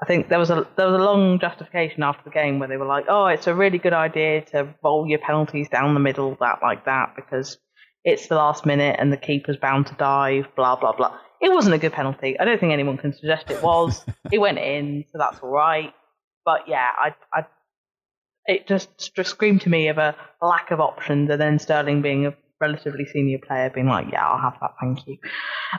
I 0.00 0.06
think 0.06 0.28
there 0.28 0.38
was 0.38 0.50
a 0.50 0.66
there 0.76 0.86
was 0.86 1.00
a 1.00 1.04
long 1.04 1.40
justification 1.40 2.02
after 2.02 2.22
the 2.24 2.30
game 2.30 2.58
where 2.58 2.68
they 2.68 2.76
were 2.76 2.86
like, 2.86 3.06
"Oh, 3.08 3.26
it's 3.26 3.48
a 3.48 3.54
really 3.54 3.78
good 3.78 3.92
idea 3.92 4.42
to 4.52 4.74
roll 4.82 5.08
your 5.08 5.18
penalties 5.18 5.68
down 5.68 5.94
the 5.94 6.00
middle, 6.00 6.36
that 6.40 6.60
like 6.62 6.84
that, 6.84 7.14
because 7.16 7.58
it's 8.04 8.28
the 8.28 8.36
last 8.36 8.64
minute 8.64 8.96
and 8.98 9.12
the 9.12 9.16
keeper's 9.16 9.56
bound 9.56 9.86
to 9.88 9.94
dive." 9.94 10.46
Blah 10.54 10.76
blah 10.76 10.92
blah. 10.92 11.18
it 11.40 11.52
wasn't 11.52 11.74
a 11.74 11.78
good 11.78 11.92
penalty. 11.92 12.38
I 12.38 12.44
don't 12.44 12.60
think 12.60 12.72
anyone 12.72 12.96
can 12.96 13.12
suggest 13.12 13.50
it 13.50 13.62
was. 13.62 14.04
it 14.32 14.38
went 14.38 14.58
in, 14.58 15.04
so 15.10 15.18
that's 15.18 15.40
all 15.40 15.50
right. 15.50 15.92
But 16.44 16.68
yeah, 16.68 16.90
I, 16.96 17.14
I, 17.32 17.46
it 18.46 18.68
just 18.68 19.14
just 19.14 19.30
screamed 19.30 19.62
to 19.62 19.68
me 19.68 19.88
of 19.88 19.98
a 19.98 20.14
lack 20.40 20.70
of 20.70 20.80
options, 20.80 21.28
and 21.28 21.40
then 21.40 21.58
Sterling 21.58 22.02
being 22.02 22.26
a 22.26 22.34
relatively 22.60 23.04
senior 23.06 23.38
player 23.38 23.70
being 23.70 23.86
like, 23.86 24.06
yeah, 24.12 24.26
I'll 24.26 24.40
have 24.40 24.58
that, 24.60 24.72
thank 24.80 25.06
you. 25.06 25.18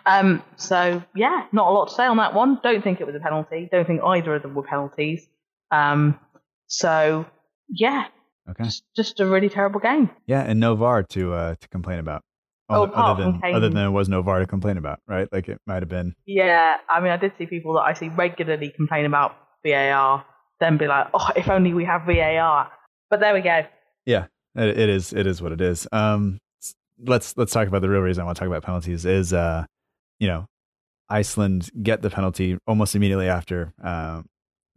Um, 0.05 0.43
so 0.55 1.03
yeah, 1.15 1.45
not 1.51 1.67
a 1.67 1.71
lot 1.71 1.89
to 1.89 1.93
say 1.95 2.05
on 2.05 2.17
that 2.17 2.33
one. 2.33 2.59
Don't 2.63 2.83
think 2.83 3.01
it 3.01 3.07
was 3.07 3.15
a 3.15 3.19
penalty. 3.19 3.67
Don't 3.71 3.85
think 3.87 4.01
either 4.03 4.35
of 4.35 4.41
them 4.43 4.53
were 4.55 4.63
penalties. 4.63 5.27
Um, 5.71 6.19
so 6.67 7.25
yeah, 7.69 8.05
Okay. 8.49 8.63
just, 8.63 8.83
just 8.95 9.19
a 9.19 9.25
really 9.27 9.49
terrible 9.49 9.79
game. 9.79 10.09
Yeah, 10.25 10.41
and 10.41 10.59
no 10.59 10.75
VAR 10.75 11.03
to 11.03 11.33
uh, 11.33 11.55
to 11.59 11.67
complain 11.69 11.99
about. 11.99 12.23
Oh, 12.71 12.83
Other, 12.83 12.91
apart 12.91 13.05
other 13.19 13.23
than 13.31 13.41
Kane. 13.41 13.55
other 13.55 13.67
than 13.67 13.75
there 13.75 13.91
was 13.91 14.09
no 14.09 14.21
VAR 14.21 14.39
to 14.39 14.47
complain 14.47 14.77
about, 14.77 14.99
right? 15.07 15.27
Like 15.31 15.49
it 15.49 15.59
might 15.67 15.81
have 15.81 15.89
been. 15.89 16.15
Yeah, 16.25 16.77
I 16.89 16.99
mean, 16.99 17.11
I 17.11 17.17
did 17.17 17.33
see 17.37 17.45
people 17.47 17.73
that 17.75 17.81
I 17.81 17.93
see 17.93 18.09
regularly 18.09 18.69
complain 18.75 19.05
about 19.05 19.35
VAR, 19.65 20.23
then 20.59 20.77
be 20.77 20.87
like, 20.87 21.07
oh, 21.13 21.29
if 21.35 21.49
only 21.49 21.73
we 21.73 21.85
have 21.85 22.03
VAR. 22.05 22.71
But 23.09 23.19
there 23.21 23.33
we 23.33 23.41
go. 23.41 23.61
Yeah, 24.05 24.25
it, 24.55 24.77
it 24.79 24.89
is. 24.89 25.13
It 25.13 25.25
is 25.27 25.41
what 25.41 25.51
it 25.51 25.61
is. 25.61 25.87
Um, 25.91 26.37
let's 27.05 27.37
let's 27.37 27.51
talk 27.51 27.67
about 27.67 27.81
the 27.81 27.89
real 27.89 28.01
reason 28.01 28.21
I 28.21 28.25
want 28.25 28.37
to 28.37 28.39
talk 28.39 28.47
about 28.47 28.63
penalties 28.63 29.05
is, 29.05 29.33
uh, 29.33 29.65
you 30.19 30.27
know, 30.27 30.45
Iceland 31.09 31.69
get 31.81 32.01
the 32.01 32.09
penalty 32.09 32.57
almost 32.67 32.95
immediately 32.95 33.27
after 33.27 33.73
uh, 33.83 34.21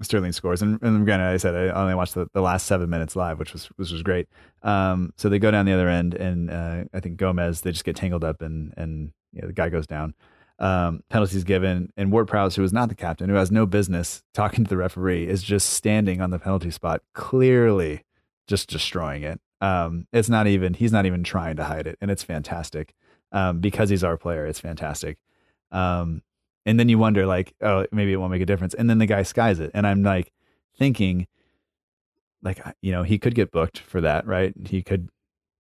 Sterling 0.01 0.33
scores. 0.33 0.63
And, 0.63 0.83
and 0.83 1.05
granted, 1.05 1.27
I 1.27 1.37
said 1.37 1.55
I 1.55 1.69
only 1.71 1.95
watched 1.95 2.15
the, 2.15 2.27
the 2.33 2.41
last 2.41 2.67
seven 2.67 2.91
minutes 2.91 3.17
live, 3.17 3.39
which 3.39 3.53
was 3.53 3.67
which 3.77 3.91
was 3.91 4.03
great. 4.03 4.29
Um, 4.63 5.13
so 5.17 5.29
they 5.29 5.39
go 5.39 5.51
down 5.51 5.67
the 5.67 5.73
other 5.73 5.89
end, 5.89 6.15
and 6.15 6.51
uh, 6.51 6.85
I 6.93 7.01
think 7.01 7.17
Gomez 7.17 7.61
they 7.61 7.73
just 7.73 7.85
get 7.85 7.97
tangled 7.97 8.25
up, 8.25 8.43
and 8.43 8.73
and 8.77 9.13
you 9.33 9.43
know, 9.43 9.49
the 9.49 9.55
guy 9.55 9.69
goes 9.69 9.87
down. 9.87 10.15
Um, 10.59 11.03
penalties 11.11 11.45
given, 11.45 11.93
and 11.97 12.13
Ward 12.13 12.29
Prowse, 12.29 12.55
who 12.55 12.63
is 12.63 12.73
not 12.73 12.89
the 12.89 12.95
captain, 12.95 13.29
who 13.29 13.35
has 13.37 13.51
no 13.51 13.67
business 13.67 14.23
talking 14.33 14.65
to 14.65 14.69
the 14.69 14.77
referee, 14.77 15.27
is 15.27 15.43
just 15.43 15.71
standing 15.71 16.21
on 16.21 16.31
the 16.31 16.39
penalty 16.39 16.71
spot, 16.71 17.03
clearly 17.15 18.05
just 18.47 18.69
destroying 18.69 19.23
it. 19.23 19.41
Um, 19.63 20.09
it's 20.13 20.29
not 20.29 20.49
even 20.49 20.75
he's 20.75 20.93
not 20.93 21.07
even 21.07 21.23
trying 21.23 21.57
to 21.57 21.65
hide 21.65 21.87
it, 21.87 21.97
and 22.01 22.11
it's 22.11 22.25
fantastic. 22.25 22.95
Um, 23.31 23.61
because 23.61 23.89
he's 23.89 24.05
our 24.05 24.19
player, 24.19 24.45
it's 24.45 24.61
fantastic. 24.61 25.17
Um, 25.71 26.23
and 26.67 26.79
then 26.79 26.89
you 26.89 26.99
wonder, 26.99 27.25
like, 27.25 27.55
oh, 27.63 27.87
maybe 27.93 28.13
it 28.13 28.17
won't 28.17 28.33
make 28.33 28.43
a 28.43 28.47
difference. 28.47 28.75
And 28.75 28.91
then 28.91 28.99
the 28.99 29.07
guy 29.07 29.23
skies 29.23 29.61
it, 29.61 29.71
and 29.73 29.87
I'm 29.87 30.03
like 30.03 30.33
thinking, 30.77 31.29
like, 32.43 32.61
you 32.83 32.93
know, 32.93 33.05
he 33.05 33.19
could 33.19 33.35
get 33.35 33.53
booked 33.53 33.79
for 33.79 34.01
that, 34.01 34.27
right? 34.27 34.53
He 34.67 34.83
could. 34.83 35.09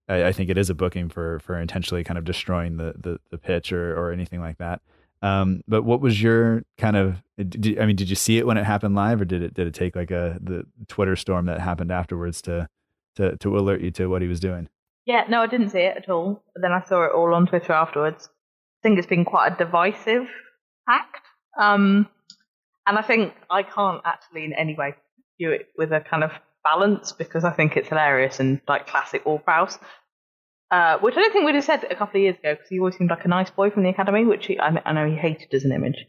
I, 0.08 0.24
I 0.24 0.32
think 0.32 0.50
it 0.50 0.58
is 0.58 0.68
a 0.68 0.74
booking 0.74 1.08
for 1.08 1.38
for 1.38 1.56
intentionally 1.58 2.02
kind 2.02 2.18
of 2.18 2.24
destroying 2.24 2.78
the 2.78 2.94
the, 2.98 3.20
the 3.30 3.38
pitch 3.38 3.72
or 3.72 3.96
or 3.96 4.10
anything 4.12 4.40
like 4.40 4.58
that. 4.58 4.82
Um, 5.22 5.62
but 5.68 5.84
what 5.84 6.00
was 6.00 6.20
your 6.20 6.64
kind 6.76 6.96
of? 6.96 7.22
Did, 7.38 7.78
I 7.78 7.86
mean, 7.86 7.94
did 7.96 8.10
you 8.10 8.16
see 8.16 8.38
it 8.38 8.46
when 8.46 8.58
it 8.58 8.64
happened 8.64 8.96
live, 8.96 9.20
or 9.20 9.24
did 9.24 9.42
it 9.42 9.54
did 9.54 9.68
it 9.68 9.74
take 9.74 9.94
like 9.94 10.10
a 10.10 10.38
the 10.40 10.66
Twitter 10.88 11.14
storm 11.14 11.46
that 11.46 11.60
happened 11.60 11.92
afterwards 11.92 12.42
to 12.42 12.68
to 13.16 13.36
to 13.36 13.56
alert 13.56 13.80
you 13.80 13.90
to 13.92 14.06
what 14.06 14.22
he 14.22 14.28
was 14.28 14.40
doing? 14.40 14.68
Yeah, 15.04 15.24
no, 15.28 15.42
I 15.42 15.46
didn't 15.46 15.70
see 15.70 15.80
it 15.80 15.96
at 15.96 16.08
all. 16.08 16.42
But 16.54 16.62
then 16.62 16.72
I 16.72 16.82
saw 16.82 17.04
it 17.04 17.12
all 17.12 17.34
on 17.34 17.46
Twitter 17.46 17.72
afterwards. 17.72 18.28
I 18.28 18.88
think 18.88 18.98
it's 18.98 19.06
been 19.06 19.24
quite 19.24 19.52
a 19.52 19.56
divisive 19.56 20.28
act. 20.88 21.26
Um, 21.58 22.08
and 22.86 22.98
I 22.98 23.02
think 23.02 23.34
I 23.50 23.62
can't 23.62 24.00
actually 24.04 24.44
in 24.44 24.52
any 24.52 24.74
way 24.74 24.94
view 25.38 25.50
it 25.50 25.68
with 25.76 25.92
a 25.92 26.00
kind 26.00 26.24
of 26.24 26.30
balance 26.64 27.12
because 27.12 27.44
I 27.44 27.50
think 27.50 27.76
it's 27.76 27.88
hilarious 27.88 28.40
and 28.40 28.60
like 28.68 28.86
classic 28.86 29.22
All. 29.24 29.42
Uh, 30.70 30.96
which 31.00 31.14
I 31.14 31.20
don't 31.20 31.32
think 31.32 31.44
we'd 31.44 31.54
have 31.54 31.64
said 31.64 31.84
a 31.84 31.94
couple 31.94 32.18
of 32.18 32.22
years 32.22 32.36
ago 32.38 32.54
because 32.54 32.68
he 32.70 32.78
always 32.78 32.96
seemed 32.96 33.10
like 33.10 33.26
a 33.26 33.28
nice 33.28 33.50
boy 33.50 33.68
from 33.68 33.82
the 33.82 33.90
academy, 33.90 34.24
which 34.24 34.46
he, 34.46 34.58
I, 34.58 34.80
I 34.86 34.92
know 34.94 35.06
he 35.06 35.14
hated 35.16 35.52
as 35.52 35.64
an 35.64 35.72
image. 35.72 36.06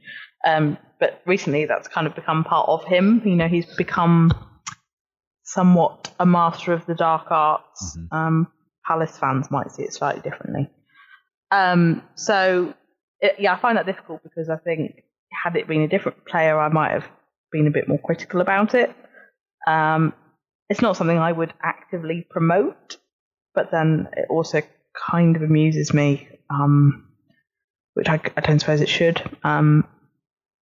Um, 0.47 0.77
but 1.01 1.21
recently 1.25 1.65
that's 1.65 1.89
kind 1.89 2.07
of 2.07 2.15
become 2.15 2.45
part 2.45 2.69
of 2.69 2.85
him. 2.85 3.21
You 3.25 3.35
know, 3.35 3.49
he's 3.49 3.65
become 3.75 4.31
somewhat 5.43 6.11
a 6.19 6.25
master 6.25 6.73
of 6.73 6.85
the 6.85 6.95
dark 6.95 7.27
arts. 7.29 7.97
Mhm. 7.97 8.07
Um, 8.11 8.51
Palace 8.85 9.17
fans 9.17 9.49
might 9.49 9.71
see 9.71 9.83
it 9.83 9.93
slightly 9.93 10.21
differently. 10.21 10.69
Um, 11.51 12.01
so, 12.15 12.73
it, 13.21 13.35
yeah, 13.39 13.53
I 13.53 13.57
find 13.57 13.77
that 13.77 13.85
difficult 13.85 14.23
because 14.23 14.49
I 14.49 14.57
think 14.57 15.03
had 15.31 15.55
it 15.55 15.67
been 15.67 15.81
a 15.81 15.87
different 15.87 16.25
player, 16.25 16.59
I 16.59 16.67
might 16.69 16.91
have 16.91 17.05
been 17.51 17.67
a 17.67 17.71
bit 17.71 17.87
more 17.87 17.99
critical 17.99 18.41
about 18.41 18.73
it. 18.73 18.93
Um, 19.67 20.13
it's 20.69 20.81
not 20.81 20.97
something 20.97 21.17
I 21.17 21.31
would 21.31 21.53
actively 21.61 22.25
promote, 22.29 22.97
but 23.53 23.71
then 23.71 24.09
it 24.17 24.25
also 24.29 24.61
kind 25.09 25.35
of 25.35 25.41
amuses 25.41 25.93
me, 25.93 26.27
um, 26.49 27.07
which 27.93 28.09
I, 28.09 28.19
I 28.35 28.41
don't 28.41 28.59
suppose 28.59 28.81
it 28.81 28.89
should. 28.89 29.21
Um, 29.43 29.87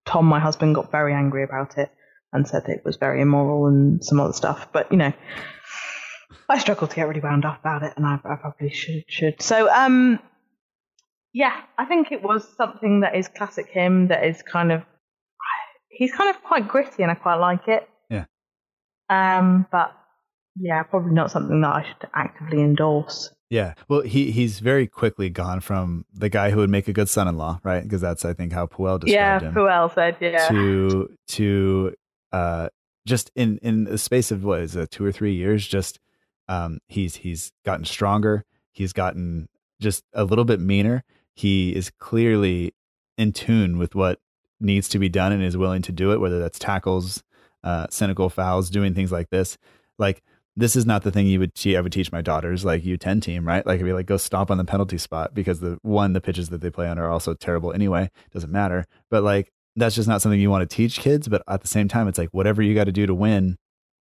Tom, 0.06 0.26
my 0.26 0.40
husband, 0.40 0.76
got 0.76 0.92
very 0.92 1.14
angry 1.14 1.44
about 1.44 1.78
it 1.78 1.92
and 2.34 2.48
said 2.48 2.64
it 2.68 2.84
was 2.86 2.98
very 2.98 3.22
immoral 3.22 3.68
and 3.68 4.04
some 4.04 4.20
other 4.20 4.34
stuff. 4.34 4.68
But 4.72 4.92
you 4.92 4.98
know, 4.98 5.14
I 6.50 6.58
struggle 6.60 6.88
to 6.88 6.96
get 6.96 7.08
really 7.08 7.22
wound 7.22 7.46
up 7.46 7.60
about 7.60 7.84
it, 7.84 7.94
and 7.96 8.06
I, 8.06 8.20
I 8.24 8.36
probably 8.36 8.72
should. 8.72 9.04
Should 9.08 9.42
so. 9.42 9.70
Um, 9.72 10.20
yeah, 11.34 11.62
I 11.78 11.86
think 11.86 12.12
it 12.12 12.22
was 12.22 12.46
something 12.58 13.02
that 13.02 13.16
is 13.16 13.30
classic 13.30 13.70
him. 13.70 14.10
That 14.10 14.26
is 14.26 14.42
kind 14.42 14.72
of 14.72 14.84
he's 15.90 16.12
kind 16.12 16.30
of 16.30 16.42
quite 16.44 16.68
gritty, 16.68 17.04
and 17.04 17.12
I 17.12 17.16
quite 17.16 17.36
like 17.36 17.68
it. 17.68 17.88
Yeah. 18.10 18.26
Um, 19.10 19.68
but 19.72 19.94
yeah, 20.60 20.84
probably 20.84 21.14
not 21.14 21.32
something 21.32 21.62
that 21.62 21.74
I 21.74 21.84
should 21.84 22.10
actively 22.14 22.62
endorse. 22.62 23.34
Yeah. 23.50 23.74
Well, 23.90 24.02
he 24.02 24.32
he's 24.32 24.60
very 24.60 24.88
quickly 24.88 25.30
gone 25.30 25.60
from 25.60 26.06
the 26.14 26.30
guy 26.30 26.52
who 26.52 26.58
would 26.58 26.70
make 26.70 26.88
a 26.88 26.94
good 26.94 27.10
son-in-law, 27.10 27.60
right? 27.64 27.84
Because 27.84 28.02
that's 28.02 28.24
I 28.24 28.34
think 28.34 28.54
how 28.54 28.66
Puel 28.66 29.00
described 29.00 29.10
yeah, 29.10 29.40
him. 29.40 29.46
Yeah, 29.46 29.62
Puel 29.62 29.94
said 29.94 30.18
yeah. 30.22 30.48
To 30.48 31.10
to 31.30 31.94
uh 32.32 32.70
just 33.06 33.32
in 33.36 33.58
in 33.60 33.86
the 33.86 33.98
space 33.98 34.32
of 34.32 34.44
what 34.44 34.62
is 34.62 34.76
it, 34.76 34.92
two 34.92 35.06
or 35.06 35.12
three 35.12 35.34
years, 35.34 35.68
just 35.68 36.00
um 36.48 36.80
he's 36.88 37.18
he's 37.18 37.52
gotten 37.66 37.86
stronger. 37.86 38.46
He's 38.72 38.94
gotten 38.94 39.50
just 39.80 40.04
a 40.14 40.24
little 40.24 40.46
bit 40.46 40.60
meaner. 40.60 41.04
He 41.34 41.76
is 41.76 41.90
clearly 41.90 42.74
in 43.18 43.34
tune 43.34 43.78
with 43.78 43.96
what 43.96 44.20
needs 44.60 44.88
to 44.90 45.00
be 45.00 45.10
done 45.10 45.32
and 45.32 45.44
is 45.44 45.58
willing 45.58 45.82
to 45.82 45.92
do 45.92 46.12
it, 46.12 46.20
whether 46.20 46.40
that's 46.40 46.60
tackles, 46.60 47.24
uh, 47.64 47.88
cynical 47.90 48.30
fouls, 48.30 48.70
doing 48.70 48.94
things 48.94 49.12
like 49.12 49.30
this. 49.30 49.58
Like 49.98 50.24
this 50.56 50.76
is 50.76 50.86
not 50.86 51.04
the 51.04 51.12
thing 51.12 51.28
you 51.28 51.40
would 51.40 51.56
te- 51.56 51.78
I 51.78 51.82
would 51.82 51.92
teach 51.92 52.12
my 52.12 52.22
daughters, 52.22 52.66
like 52.66 52.84
U10 52.84 53.22
team, 53.22 53.48
right? 53.48 53.66
Like 53.66 53.80
I'd 53.80 53.86
be 53.86 53.94
like, 53.94 54.06
go 54.06 54.18
stop 54.18 54.52
on 54.52 54.58
the 54.58 54.66
penalty 54.66 54.98
spot 54.98 55.34
because 55.34 55.60
the 55.60 55.80
one, 55.82 56.14
the 56.14 56.22
pitches 56.22 56.50
that 56.50 56.62
they 56.62 56.70
play 56.70 56.88
on 56.88 57.00
are 57.00 57.10
also 57.10 57.34
terrible 57.34 57.72
anyway. 57.74 58.10
Doesn't 58.34 58.52
matter. 58.52 58.86
But 59.10 59.24
like 59.24 59.52
that's 59.76 59.96
just 59.96 60.08
not 60.08 60.22
something 60.22 60.40
you 60.40 60.50
want 60.50 60.68
to 60.68 60.76
teach 60.76 61.00
kids. 61.00 61.28
But 61.28 61.44
at 61.48 61.62
the 61.62 61.68
same 61.68 61.88
time, 61.88 62.08
it's 62.08 62.18
like 62.18 62.30
whatever 62.32 62.62
you 62.62 62.76
got 62.76 62.86
to 62.86 62.92
do 62.92 63.06
to 63.06 63.14
win, 63.14 63.58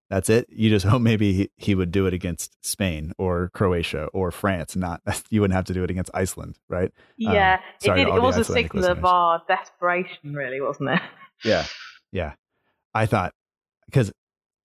that's 0.09 0.29
it. 0.29 0.47
You 0.51 0.71
just 0.71 0.87
hope 0.87 1.03
maybe 1.03 1.33
he, 1.33 1.51
he 1.57 1.75
would 1.75 1.93
do 1.93 2.07
it 2.07 2.15
against 2.15 2.57
Spain 2.65 3.13
or 3.19 3.51
Croatia 3.55 4.07
or 4.13 4.31
France. 4.31 4.77
Not 4.77 5.01
you 5.31 5.41
wouldn't 5.41 5.57
have 5.57 5.67
to 5.67 5.75
do 5.75 5.85
it 5.85 5.91
against 5.91 6.11
Iceland, 6.15 6.59
right? 6.69 6.93
Um, 7.27 7.35
Yeah, 7.35 7.61
sorry 7.83 8.03
it, 8.03 8.05
did, 8.07 8.15
it 8.15 8.23
was 8.23 8.37
a 8.37 8.45
signal 8.45 8.85
of 8.85 9.05
our 9.05 9.43
desperation, 9.49 10.35
really, 10.35 10.61
wasn't 10.61 10.91
it? 10.91 11.01
Yeah. 11.45 11.65
Yeah. 12.13 12.33
I 12.93 13.07
thought 13.07 13.35
because 13.87 14.13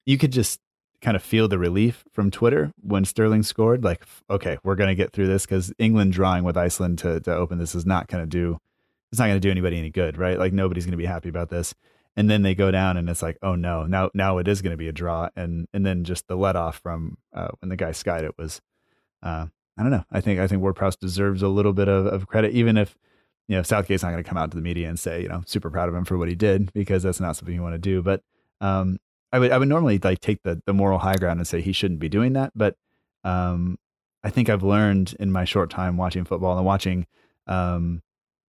you 0.05 0.17
could 0.17 0.31
just 0.31 0.59
kind 1.01 1.15
of 1.15 1.23
feel 1.23 1.47
the 1.47 1.59
relief 1.59 2.03
from 2.11 2.31
Twitter 2.31 2.71
when 2.81 3.05
Sterling 3.05 3.43
scored. 3.43 3.83
Like, 3.83 4.03
okay, 4.29 4.57
we're 4.63 4.75
going 4.75 4.89
to 4.89 4.95
get 4.95 5.13
through 5.13 5.27
this 5.27 5.45
because 5.45 5.71
England 5.77 6.13
drawing 6.13 6.43
with 6.43 6.57
Iceland 6.57 6.97
to, 6.99 7.19
to 7.21 7.35
open 7.35 7.59
this 7.59 7.75
is 7.75 7.85
not 7.85 8.07
going 8.07 8.23
to 8.23 8.29
do, 8.29 8.59
it's 9.15 9.19
not 9.21 9.27
going 9.27 9.37
to 9.37 9.47
do 9.47 9.49
anybody 9.49 9.77
any 9.79 9.91
good, 9.91 10.17
right? 10.17 10.37
Like, 10.37 10.51
nobody's 10.51 10.83
going 10.85 10.91
to 10.91 10.97
be 10.97 11.05
happy 11.05 11.29
about 11.29 11.49
this. 11.49 11.73
And 12.17 12.29
then 12.29 12.41
they 12.41 12.53
go 12.53 12.69
down 12.69 12.97
and 12.97 13.09
it's 13.09 13.21
like, 13.21 13.37
oh 13.41 13.55
no, 13.55 13.85
now, 13.85 14.09
now 14.13 14.39
it 14.39 14.47
is 14.49 14.61
going 14.61 14.71
to 14.71 14.77
be 14.77 14.89
a 14.89 14.91
draw. 14.91 15.29
And, 15.37 15.69
and 15.73 15.85
then 15.85 16.03
just 16.03 16.27
the 16.27 16.35
let 16.35 16.57
off 16.57 16.79
from 16.79 17.17
uh, 17.33 17.47
when 17.61 17.69
the 17.69 17.77
guy 17.77 17.93
skied 17.93 18.25
it 18.25 18.37
was, 18.37 18.59
uh, 19.23 19.45
I 19.77 19.81
don't 19.81 19.91
know. 19.91 20.03
I 20.11 20.19
think, 20.19 20.41
I 20.41 20.47
think 20.47 20.61
Ward 20.61 20.75
Prowse 20.75 20.97
deserves 20.97 21.41
a 21.41 21.47
little 21.47 21.71
bit 21.71 21.87
of, 21.87 22.07
of 22.07 22.27
credit, 22.27 22.51
even 22.51 22.75
if, 22.75 22.97
you 23.47 23.55
know, 23.55 23.63
Southgate's 23.63 24.03
not 24.03 24.11
going 24.11 24.21
to 24.21 24.29
come 24.29 24.37
out 24.37 24.51
to 24.51 24.57
the 24.57 24.63
media 24.63 24.89
and 24.89 24.99
say, 24.99 25.21
you 25.21 25.29
know, 25.29 25.43
super 25.45 25.69
proud 25.69 25.87
of 25.87 25.95
him 25.95 26.03
for 26.03 26.17
what 26.17 26.27
he 26.27 26.35
did 26.35 26.73
because 26.73 27.03
that's 27.03 27.21
not 27.21 27.37
something 27.37 27.55
you 27.55 27.61
want 27.61 27.75
to 27.75 27.79
do. 27.79 28.01
But 28.01 28.21
um, 28.59 28.97
I 29.31 29.39
would 29.39 29.51
I 29.51 29.57
would 29.57 29.69
normally 29.69 29.97
like 29.97 30.19
take 30.19 30.43
the 30.43 30.61
the 30.65 30.73
moral 30.73 30.99
high 30.99 31.15
ground 31.15 31.39
and 31.39 31.47
say 31.47 31.61
he 31.61 31.71
shouldn't 31.71 31.99
be 31.99 32.09
doing 32.09 32.33
that. 32.33 32.51
But 32.55 32.75
um, 33.23 33.77
I 34.23 34.29
think 34.29 34.49
I've 34.49 34.63
learned 34.63 35.15
in 35.19 35.31
my 35.31 35.45
short 35.45 35.69
time 35.69 35.97
watching 35.97 36.25
football 36.25 36.57
and 36.57 36.65
watching 36.65 37.05
um, 37.47 38.01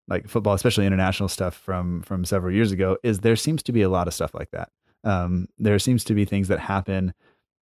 like 0.07 0.27
football, 0.27 0.53
especially 0.53 0.85
international 0.85 1.29
stuff 1.29 1.55
from 1.55 2.01
from 2.01 2.25
several 2.25 2.53
years 2.53 2.71
ago, 2.71 2.97
is 3.03 3.19
there 3.19 3.35
seems 3.35 3.63
to 3.63 3.71
be 3.71 3.81
a 3.81 3.89
lot 3.89 4.07
of 4.07 4.13
stuff 4.13 4.33
like 4.33 4.51
that. 4.51 4.69
Um, 5.03 5.47
there 5.57 5.77
seems 5.79 6.03
to 6.05 6.13
be 6.13 6.25
things 6.25 6.47
that 6.47 6.59
happen 6.59 7.13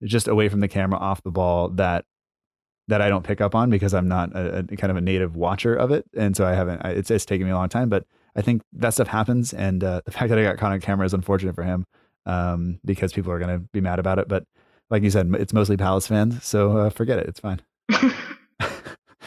just 0.03 0.27
away 0.27 0.49
from 0.49 0.59
the 0.59 0.67
camera, 0.67 0.99
off 0.99 1.23
the 1.23 1.31
ball 1.31 1.69
that 1.69 2.05
that 2.87 3.01
I 3.01 3.09
don't 3.09 3.23
pick 3.23 3.41
up 3.41 3.55
on 3.55 3.69
because 3.69 3.93
I'm 3.93 4.07
not 4.07 4.35
a, 4.35 4.59
a 4.69 4.75
kind 4.75 4.91
of 4.91 4.97
a 4.97 5.01
native 5.01 5.35
watcher 5.35 5.75
of 5.75 5.91
it, 5.91 6.05
and 6.15 6.35
so 6.35 6.45
I 6.45 6.53
haven't. 6.53 6.81
I, 6.85 6.91
it's 6.91 7.09
it's 7.09 7.25
taken 7.25 7.45
me 7.45 7.51
a 7.51 7.55
long 7.55 7.69
time, 7.69 7.89
but 7.89 8.05
I 8.35 8.41
think 8.41 8.61
that 8.73 8.91
stuff 8.91 9.07
happens, 9.07 9.53
and 9.53 9.83
uh, 9.83 10.01
the 10.05 10.11
fact 10.11 10.29
that 10.29 10.37
I 10.37 10.43
got 10.43 10.57
caught 10.57 10.71
on 10.71 10.81
camera 10.81 11.05
is 11.05 11.13
unfortunate 11.13 11.55
for 11.55 11.63
him 11.63 11.85
um, 12.25 12.79
because 12.85 13.13
people 13.13 13.31
are 13.31 13.39
going 13.39 13.59
to 13.59 13.67
be 13.71 13.81
mad 13.81 13.99
about 13.99 14.19
it. 14.19 14.27
But 14.27 14.45
like 14.89 15.03
you 15.03 15.09
said, 15.09 15.33
it's 15.39 15.53
mostly 15.53 15.77
Palace 15.77 16.07
fans, 16.07 16.43
so 16.43 16.77
uh, 16.77 16.89
forget 16.89 17.17
it. 17.17 17.27
It's 17.27 17.39
fine. 17.39 17.61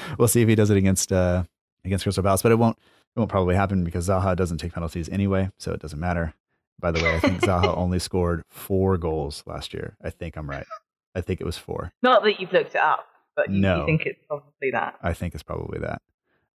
we'll 0.18 0.28
see 0.28 0.42
if 0.42 0.48
he 0.48 0.54
does 0.54 0.70
it 0.70 0.76
against 0.76 1.12
uh, 1.12 1.44
against 1.85 2.04
Crystal 2.04 2.22
Palace, 2.22 2.42
but 2.42 2.52
it 2.52 2.59
won't 2.59 2.78
It 3.16 3.18
won't 3.21 3.31
probably 3.31 3.55
happen 3.57 3.85
because 3.85 4.09
Zaha 4.09 4.37
doesn't 4.37 4.59
take 4.59 4.73
penalties 4.73 5.09
anyway, 5.09 5.51
so 5.59 5.73
it 5.73 5.81
doesn't 5.81 5.99
matter. 5.99 6.35
By 6.81 6.92
the 6.92 7.03
way, 7.03 7.16
I 7.16 7.21
think 7.21 7.40
Zaha 7.40 7.75
only 7.77 7.99
scored 7.99 8.42
four 8.51 8.97
goals 8.97 9.42
last 9.47 9.75
year. 9.75 9.97
I 10.03 10.11
think 10.11 10.37
I'm 10.37 10.49
right. 10.49 10.66
I 11.14 11.21
think 11.21 11.40
it 11.40 11.44
was 11.44 11.59
four. 11.59 11.92
Not 12.03 12.23
that 12.23 12.38
you've 12.40 12.53
looked 12.53 12.77
it 12.77 12.81
up, 12.81 13.07
but 13.35 13.51
you, 13.51 13.61
No. 13.61 13.81
you 13.81 13.87
think 13.87 14.03
it's 14.07 14.21
probably 14.29 14.71
that. 14.73 14.97
I 15.03 15.12
think 15.14 15.35
it's 15.35 15.42
probably 15.42 15.81
that. 15.81 16.01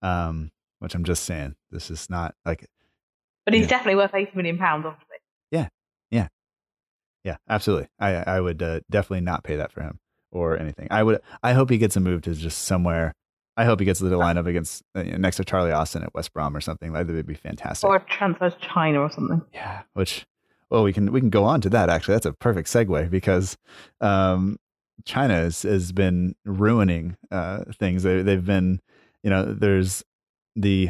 Um, 0.04 0.52
which 0.80 0.94
I'm 0.94 1.04
just 1.04 1.24
saying, 1.24 1.56
this 1.72 1.90
is 1.90 2.10
not 2.10 2.36
like, 2.46 2.68
But 3.46 3.54
he's 3.56 3.68
definitely 3.68 3.96
worth 3.96 4.14
eighty 4.14 4.32
million 4.36 4.58
pounds, 4.60 4.86
obviously. 4.86 5.18
Yeah, 5.52 5.68
yeah, 6.12 6.28
yeah, 7.24 7.38
absolutely. 7.50 7.88
I 8.00 8.16
I 8.16 8.40
would 8.42 8.62
uh, 8.62 8.80
definitely 8.90 9.22
not 9.22 9.44
pay 9.44 9.56
that 9.58 9.72
for 9.72 9.82
him 9.82 10.00
or 10.32 10.58
anything. 10.58 10.88
I 10.92 11.04
would. 11.04 11.22
I 11.44 11.54
hope 11.54 11.70
he 11.70 11.78
gets 11.78 11.96
a 11.96 12.00
move 12.00 12.22
to 12.24 12.34
just 12.34 12.64
somewhere. 12.64 13.14
I 13.62 13.66
hope 13.66 13.80
he 13.80 13.86
gets 13.86 14.00
to 14.00 14.06
the 14.06 14.18
lineup 14.18 14.48
against 14.48 14.82
uh, 14.96 15.04
next 15.04 15.38
to 15.38 15.46
Charlie 15.46 15.72
Austin 15.72 16.02
at 16.02 16.16
West 16.16 16.34
Brom 16.34 16.58
or 16.58 16.62
something. 16.62 16.94
That 16.94 17.06
would 17.06 17.28
be 17.28 17.36
fantastic. 17.36 17.88
Or 17.88 18.00
transfers 18.00 18.56
to 18.56 18.68
China 18.68 19.02
or 19.02 19.12
something. 19.12 19.44
Yeah, 19.54 19.84
which 19.94 20.26
well, 20.72 20.82
we 20.82 20.92
can 20.92 21.12
we 21.12 21.20
can 21.20 21.30
go 21.30 21.44
on 21.44 21.62
to 21.62 21.70
that. 21.70 21.88
Actually, 21.88 22.16
that's 22.16 22.26
a 22.26 22.34
perfect 22.34 22.70
segue 22.70 23.12
because 23.12 23.60
um, 24.00 24.58
China 25.06 25.36
has, 25.36 25.62
has 25.62 25.92
been 25.92 26.34
ruining 26.44 27.18
uh, 27.30 27.66
things. 27.78 28.02
They, 28.02 28.24
they've 28.24 28.44
been, 28.44 28.82
you 29.22 29.30
know, 29.30 29.46
there's 29.46 30.04
the 30.56 30.90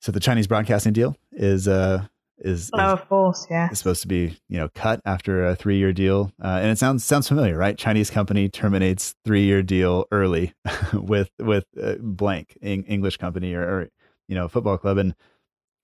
so 0.00 0.12
the 0.12 0.20
Chinese 0.20 0.46
broadcasting 0.46 0.92
deal 0.92 1.16
is 1.32 1.66
uh 1.66 2.06
is, 2.38 2.70
Oh, 2.74 2.78
is 2.78 2.92
of 2.92 3.08
course, 3.08 3.46
yeah. 3.50 3.70
is 3.70 3.78
supposed 3.78 4.02
to 4.02 4.08
be 4.08 4.38
you 4.48 4.58
know 4.58 4.68
cut 4.74 5.00
after 5.04 5.46
a 5.46 5.56
three 5.56 5.78
year 5.78 5.92
deal, 5.92 6.32
uh, 6.42 6.58
and 6.62 6.70
it 6.70 6.78
sounds 6.78 7.04
sounds 7.04 7.28
familiar, 7.28 7.56
right? 7.56 7.76
Chinese 7.78 8.10
company 8.10 8.48
terminates 8.48 9.14
three 9.24 9.44
year 9.44 9.62
deal 9.62 10.04
early 10.12 10.54
with 10.92 11.30
with 11.38 11.64
uh, 11.82 11.94
blank 12.00 12.56
Eng- 12.62 12.84
English 12.84 13.16
company 13.16 13.54
or, 13.54 13.62
or 13.62 13.88
you 14.28 14.34
know 14.34 14.48
football 14.48 14.76
club, 14.78 14.98
and 14.98 15.14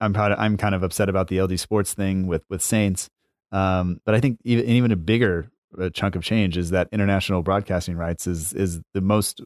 I'm 0.01 0.13
proud. 0.13 0.31
I'm 0.33 0.57
kind 0.57 0.75
of 0.75 0.83
upset 0.83 1.09
about 1.09 1.27
the 1.27 1.41
LD 1.41 1.59
Sports 1.59 1.93
thing 1.93 2.27
with 2.27 2.43
with 2.49 2.61
Saints, 2.61 3.09
um, 3.51 3.99
but 4.05 4.13
I 4.15 4.19
think 4.19 4.39
even 4.43 4.65
even 4.65 4.91
a 4.91 4.95
bigger 4.97 5.49
uh, 5.79 5.89
chunk 5.89 6.15
of 6.15 6.23
change 6.23 6.57
is 6.57 6.69
that 6.69 6.87
international 6.91 7.41
broadcasting 7.41 7.95
rights 7.97 8.27
is 8.27 8.53
is 8.53 8.79
the 8.93 9.01
most 9.01 9.41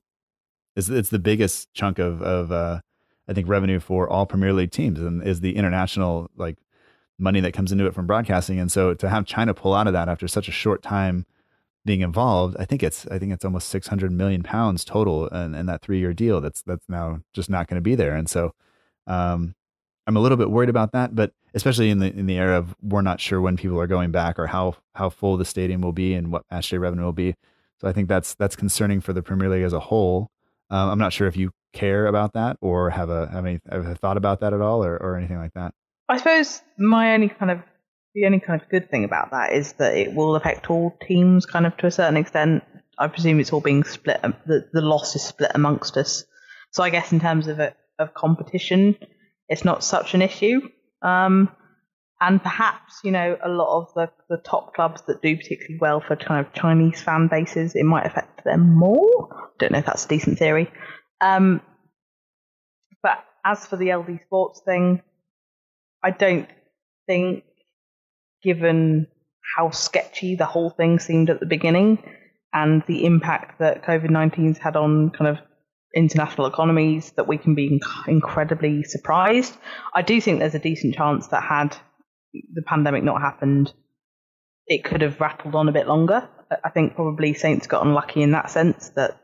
is 0.76 0.89
it's 0.89 1.10
the 1.10 1.20
biggest 1.20 1.74
chunk 1.74 2.00
of 2.00 2.22
of 2.22 2.52
uh, 2.52 2.80
I 3.30 3.34
think 3.34 3.48
revenue 3.48 3.80
for 3.80 4.10
all 4.10 4.26
Premier 4.26 4.52
League 4.54 4.72
teams, 4.72 5.00
and 5.00 5.26
is 5.26 5.39
the 5.41 5.56
international 5.56 6.30
like 6.36 6.58
money 7.19 7.39
that 7.39 7.53
comes 7.53 7.71
into 7.71 7.86
it 7.86 7.93
from 7.93 8.08
broadcasting. 8.08 8.60
And 8.60 8.71
so 8.71 8.93
to 8.93 9.10
have 9.10 9.25
China 9.25 9.53
pull 9.53 9.73
out 9.73 9.88
of 9.88 9.93
that 9.93 10.10
after 10.10 10.27
such 10.27 10.47
a 10.47 10.51
short 10.51 10.82
time 10.84 11.25
being 11.86 12.01
involved, 12.01 12.56
I 12.60 12.65
think 12.65 12.84
it's 12.84 13.08
I 13.08 13.17
think 13.17 13.34
it's 13.34 13.45
almost 13.45 13.69
six 13.69 13.88
hundred 13.88 14.12
million 14.12 14.43
pounds 14.43 14.86
total 14.86 15.27
in, 15.27 15.56
in 15.56 15.65
that 15.67 15.82
three 15.82 15.99
year 15.99 16.13
deal. 16.13 16.41
That's 16.41 16.62
that's 16.62 16.88
now 16.89 17.21
just 17.34 17.49
not 17.49 17.67
going 17.67 17.77
to 17.77 17.82
be 17.82 17.95
there. 17.95 18.15
And 18.15 18.30
so 18.30 18.53
um, 19.08 19.56
I'm 20.06 20.17
a 20.17 20.19
little 20.19 20.38
bit 20.38 20.51
worried 20.51 20.69
about 20.69 20.91
that, 20.91 21.15
but 21.15 21.32
especially 21.53 21.89
in 21.89 21.99
the 21.99 22.13
in 22.13 22.27
the 22.27 22.38
era 22.38 22.58
of 22.58 22.75
we're 22.82 23.01
not 23.01 23.19
sure 23.19 23.41
when 23.41 23.58
people 23.58 23.80
are 23.80 23.88
going 23.88 24.12
back 24.12 24.38
or 24.38 24.47
how 24.47 24.75
how 24.95 25.10
full 25.10 25.38
the 25.38 25.45
stadium 25.45 25.82
will 25.82 25.93
be 25.93 26.13
and 26.13 26.32
what 26.32 26.43
match 26.51 26.69
day 26.69 26.77
revenue 26.77 27.03
will 27.03 27.13
be. 27.13 27.36
So 27.80 27.88
I 27.88 27.93
think 27.93 28.08
that's 28.08 28.36
that's 28.36 28.56
concerning 28.56 29.01
for 29.01 29.13
the 29.13 29.23
Premier 29.23 29.49
League 29.49 29.63
as 29.63 29.73
a 29.73 29.80
whole. 29.80 30.30
Um, 30.69 30.89
I'm 30.89 30.99
not 30.99 31.13
sure 31.13 31.27
if 31.27 31.38
you 31.38 31.51
care 31.73 32.08
about 32.08 32.34
that 32.34 32.58
or 32.62 32.89
have 32.89 33.10
a 33.10 33.27
have 33.27 33.45
any 33.45 33.60
have 33.69 33.86
a 33.86 33.95
thought 33.95 34.17
about 34.17 34.39
that 34.41 34.53
at 34.53 34.62
all 34.62 34.84
or, 34.84 34.97
or 34.97 35.15
anything 35.15 35.38
like 35.38 35.53
that. 35.53 35.73
I 36.10 36.17
suppose 36.17 36.62
my 36.78 37.13
only 37.13 37.30
kind 37.30 37.52
of 37.52 37.60
the 38.13 38.26
only 38.26 38.39
kind 38.39 38.60
of 38.62 38.70
good 38.70 38.89
thing 38.89 39.04
about 39.04 39.32
that 39.32 39.54
is 39.54 39.74
that 39.74 39.96
it 39.96 40.13
will 40.13 40.36
affect 40.36 40.70
all 40.70 40.98
teams 41.08 41.46
kind 41.46 41.65
of 41.67 41.78
to 41.78 41.88
a 41.88 41.91
certain 41.91 42.17
extent. 42.17 42.63
I 42.98 43.08
presume 43.08 43.39
it's 43.39 43.54
all 43.54 43.62
being 43.62 43.84
split. 43.84 44.20
um, 44.24 44.36
The 44.46 44.67
the 44.74 44.82
loss 44.82 45.15
is 45.15 45.24
split 45.24 45.52
amongst 45.54 45.98
us. 45.98 46.24
So 46.72 46.84
I 46.84 46.89
guess 46.89 47.12
in 47.12 47.20
terms 47.20 47.48
of 47.48 47.60
a, 47.60 47.76
of 48.00 48.13
competition, 48.13 48.98
it's 49.50 49.65
not 49.65 49.84
such 49.84 50.13
an 50.13 50.22
issue. 50.22 50.62
Um, 51.02 51.50
and 52.20 52.41
perhaps 52.41 53.02
you 53.04 53.12
know 53.12 53.38
a 53.43 53.50
lot 53.50 53.82
of 53.82 53.93
the 53.93 54.10
the 54.30 54.41
top 54.43 54.74
clubs 54.74 55.04
that 55.08 55.22
do 55.22 55.36
particularly 55.38 55.78
well 55.80 56.02
for 56.02 56.15
kind 56.15 56.43
of 56.46 56.54
Chinese 56.54 57.02
fan 57.02 57.28
bases, 57.28 57.76
it 57.76 57.84
might 57.84 58.06
affect 58.06 58.43
them 58.43 58.76
more. 58.76 59.52
Don't 59.60 59.72
know 59.74 59.80
if 59.80 59.86
that's 59.86 60.06
a 60.06 60.08
decent 60.08 60.39
theory. 60.39 60.72
Um, 61.22 61.62
but 63.04 63.24
as 63.46 63.65
for 63.65 63.76
the 63.78 63.93
LD 63.93 64.22
Sports 64.26 64.62
thing, 64.65 65.02
I 66.03 66.12
don't 66.12 66.47
think, 67.07 67.43
given 68.43 69.07
how 69.55 69.71
sketchy 69.71 70.36
the 70.36 70.45
whole 70.45 70.69
thing 70.69 70.99
seemed 70.99 71.29
at 71.29 71.39
the 71.39 71.45
beginning 71.45 72.03
and 72.53 72.83
the 72.88 73.05
impact 73.05 73.60
that 73.60 73.83
COVID 73.83 74.10
19's 74.10 74.57
had 74.57 74.75
on 74.75 75.10
kind 75.12 75.27
of 75.27 75.38
international 75.95 76.47
economies, 76.47 77.12
that 77.15 77.27
we 77.27 77.38
can 77.38 77.55
be 77.55 77.79
incredibly 78.07 78.83
surprised. 78.83 79.57
I 79.95 80.01
do 80.01 80.19
think 80.21 80.39
there's 80.39 80.55
a 80.55 80.60
decent 80.60 80.95
chance 80.95 81.27
that 81.27 81.43
had 81.43 81.75
the 82.53 82.62
pandemic 82.62 83.03
not 83.03 83.21
happened, 83.21 83.73
it 84.67 84.83
could 84.83 85.01
have 85.01 85.19
rattled 85.19 85.55
on 85.55 85.69
a 85.69 85.71
bit 85.71 85.88
longer. 85.88 86.27
I- 86.63 86.69
think 86.69 86.95
probably 86.95 87.33
Saints 87.33 87.67
got 87.67 87.86
unlucky 87.86 88.21
in 88.21 88.31
that 88.31 88.49
sense 88.49 88.89
that 88.89 89.17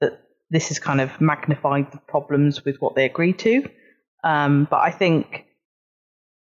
that 0.00 0.22
this 0.50 0.68
has 0.68 0.78
kind 0.78 1.00
of 1.00 1.20
magnified 1.20 1.92
the 1.92 2.00
problems 2.08 2.64
with 2.64 2.76
what 2.80 2.94
they 2.94 3.04
agreed 3.04 3.38
to. 3.40 3.68
Um, 4.24 4.66
but 4.70 4.80
I 4.80 4.90
think 4.90 5.46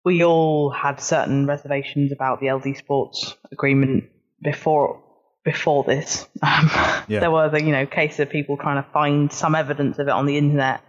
we 0.05 0.23
all 0.23 0.69
had 0.69 1.01
certain 1.01 1.47
reservations 1.47 2.11
about 2.11 2.39
the 2.39 2.51
LD 2.51 2.77
Sports 2.77 3.35
agreement 3.51 4.05
before 4.41 5.03
before 5.43 5.83
this. 5.83 6.27
Um, 6.43 6.69
Yeah. 7.07 7.19
There 7.19 7.31
were 7.31 7.49
the 7.49 7.61
you 7.61 7.71
know 7.71 7.85
case 7.85 8.19
of 8.19 8.29
people 8.29 8.57
trying 8.57 8.81
to 8.81 8.89
find 8.91 9.31
some 9.33 9.55
evidence 9.55 9.99
of 9.99 10.07
it 10.07 10.11
on 10.11 10.25
the 10.27 10.37
internet. 10.37 10.81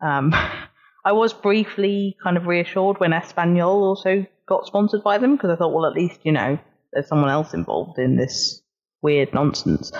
Um, 0.00 0.32
I 1.06 1.12
was 1.12 1.34
briefly 1.34 2.16
kind 2.22 2.36
of 2.38 2.46
reassured 2.46 2.98
when 2.98 3.10
Espanyol 3.10 3.74
also 3.74 4.26
got 4.46 4.66
sponsored 4.66 5.02
by 5.02 5.18
them 5.18 5.36
because 5.36 5.50
I 5.50 5.56
thought, 5.56 5.74
well, 5.74 5.86
at 5.86 5.92
least 5.92 6.20
you 6.22 6.32
know 6.32 6.58
there's 6.92 7.08
someone 7.08 7.30
else 7.30 7.52
involved 7.54 7.98
in 7.98 8.16
this 8.16 8.62
weird 9.02 9.34
nonsense. 9.34 9.92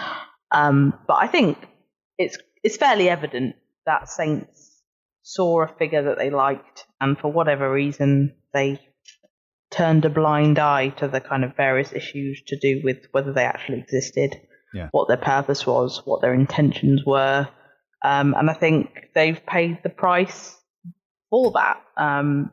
Um, 0.51 0.95
but 1.07 1.15
I 1.15 1.27
think 1.27 1.59
it's 2.19 2.39
it's 2.63 2.77
fairly 2.77 3.09
evident 3.09 3.57
that 3.85 4.09
Saints 4.09 4.64
saw 5.25 5.63
a 5.63 5.69
figure 5.79 6.03
that 6.05 6.19
they 6.19 6.31
liked, 6.31 6.87
and 7.01 7.19
for 7.19 7.33
whatever 7.33 7.71
reason, 7.73 8.35
they 8.53 8.79
turned 9.71 10.05
a 10.05 10.11
blind 10.11 10.59
eye 10.59 10.91
to 10.91 11.09
the 11.09 11.21
kind 11.21 11.43
of 11.45 11.57
various 11.57 11.93
issues 11.93 12.41
to 12.47 12.57
do 12.57 12.81
with 12.85 12.99
whether 13.11 13.33
they 13.33 13.45
actually 13.45 13.79
existed, 13.81 14.41
Yeah. 14.73 14.89
what 14.93 15.09
their 15.09 15.17
purpose 15.17 15.67
was, 15.67 16.03
what 16.05 16.21
their 16.21 16.35
intentions 16.35 17.03
were, 17.05 17.49
um, 18.05 18.35
and 18.35 18.51
I 18.51 18.53
think 18.53 19.09
they've 19.15 19.45
paid 19.47 19.83
the 19.83 19.89
price 19.89 20.57
for 21.31 21.53
that. 21.53 21.81
Um, 21.97 22.53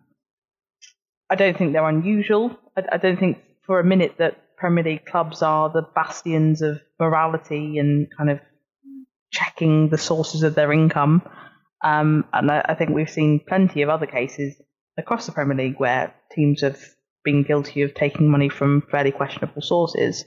I 1.29 1.35
don't 1.35 1.57
think 1.57 1.73
they're 1.73 1.87
unusual. 1.87 2.57
I, 2.77 2.83
I 2.93 2.97
don't 2.97 3.19
think 3.19 3.37
for 3.65 3.79
a 3.79 3.83
minute 3.83 4.15
that 4.19 4.55
Premier 4.57 4.83
League 4.83 5.05
clubs 5.05 5.41
are 5.41 5.69
the 5.69 5.81
bastions 5.81 6.61
of 6.61 6.79
morality 6.99 7.77
and 7.79 8.07
kind 8.17 8.29
of 8.29 8.39
checking 9.31 9.89
the 9.89 9.97
sources 9.97 10.43
of 10.43 10.55
their 10.55 10.71
income. 10.71 11.21
Um, 11.83 12.25
and 12.33 12.51
I, 12.51 12.65
I 12.69 12.75
think 12.75 12.91
we've 12.91 13.09
seen 13.09 13.41
plenty 13.47 13.81
of 13.81 13.89
other 13.89 14.05
cases 14.05 14.55
across 14.97 15.25
the 15.25 15.31
Premier 15.31 15.57
League 15.57 15.79
where 15.79 16.13
teams 16.31 16.61
have 16.61 16.79
been 17.23 17.43
guilty 17.43 17.81
of 17.81 17.93
taking 17.93 18.29
money 18.29 18.49
from 18.49 18.83
fairly 18.91 19.11
questionable 19.11 19.61
sources. 19.61 20.25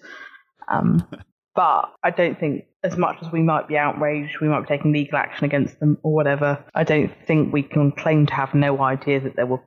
Um, 0.69 1.07
but 1.55 1.93
I 2.03 2.11
don't 2.11 2.39
think, 2.39 2.65
as 2.83 2.97
much 2.97 3.17
as 3.23 3.33
we 3.33 3.43
might 3.43 3.69
be 3.69 3.77
outraged, 3.77 4.41
we 4.41 4.49
might 4.49 4.63
be 4.63 4.67
taking 4.67 4.93
legal 4.93 5.19
action 5.19 5.45
against 5.45 5.79
them 5.81 5.99
or 6.03 6.13
whatever, 6.13 6.65
I 6.75 6.85
don't 6.85 7.13
think 7.27 7.53
we 7.53 7.63
can 7.63 7.93
claim 7.93 8.27
to 8.27 8.35
have 8.35 8.55
no 8.55 8.83
idea 8.83 9.21
that 9.21 9.37
there 9.37 9.47
were 9.47 9.63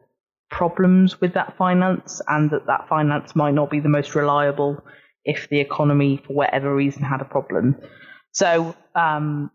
problems 0.49 1.19
with 1.19 1.33
that 1.33 1.57
finance 1.57 2.21
and 2.27 2.51
that 2.51 2.67
that 2.67 2.87
finance 2.87 3.35
might 3.35 3.53
not 3.53 3.69
be 3.69 3.79
the 3.79 3.89
most 3.89 4.15
reliable 4.15 4.81
if 5.25 5.49
the 5.49 5.59
economy, 5.59 6.21
for 6.25 6.33
whatever 6.33 6.73
reason, 6.73 7.03
had 7.03 7.21
a 7.21 7.25
problem. 7.25 7.75
So 8.31 8.75
um, 8.95 9.51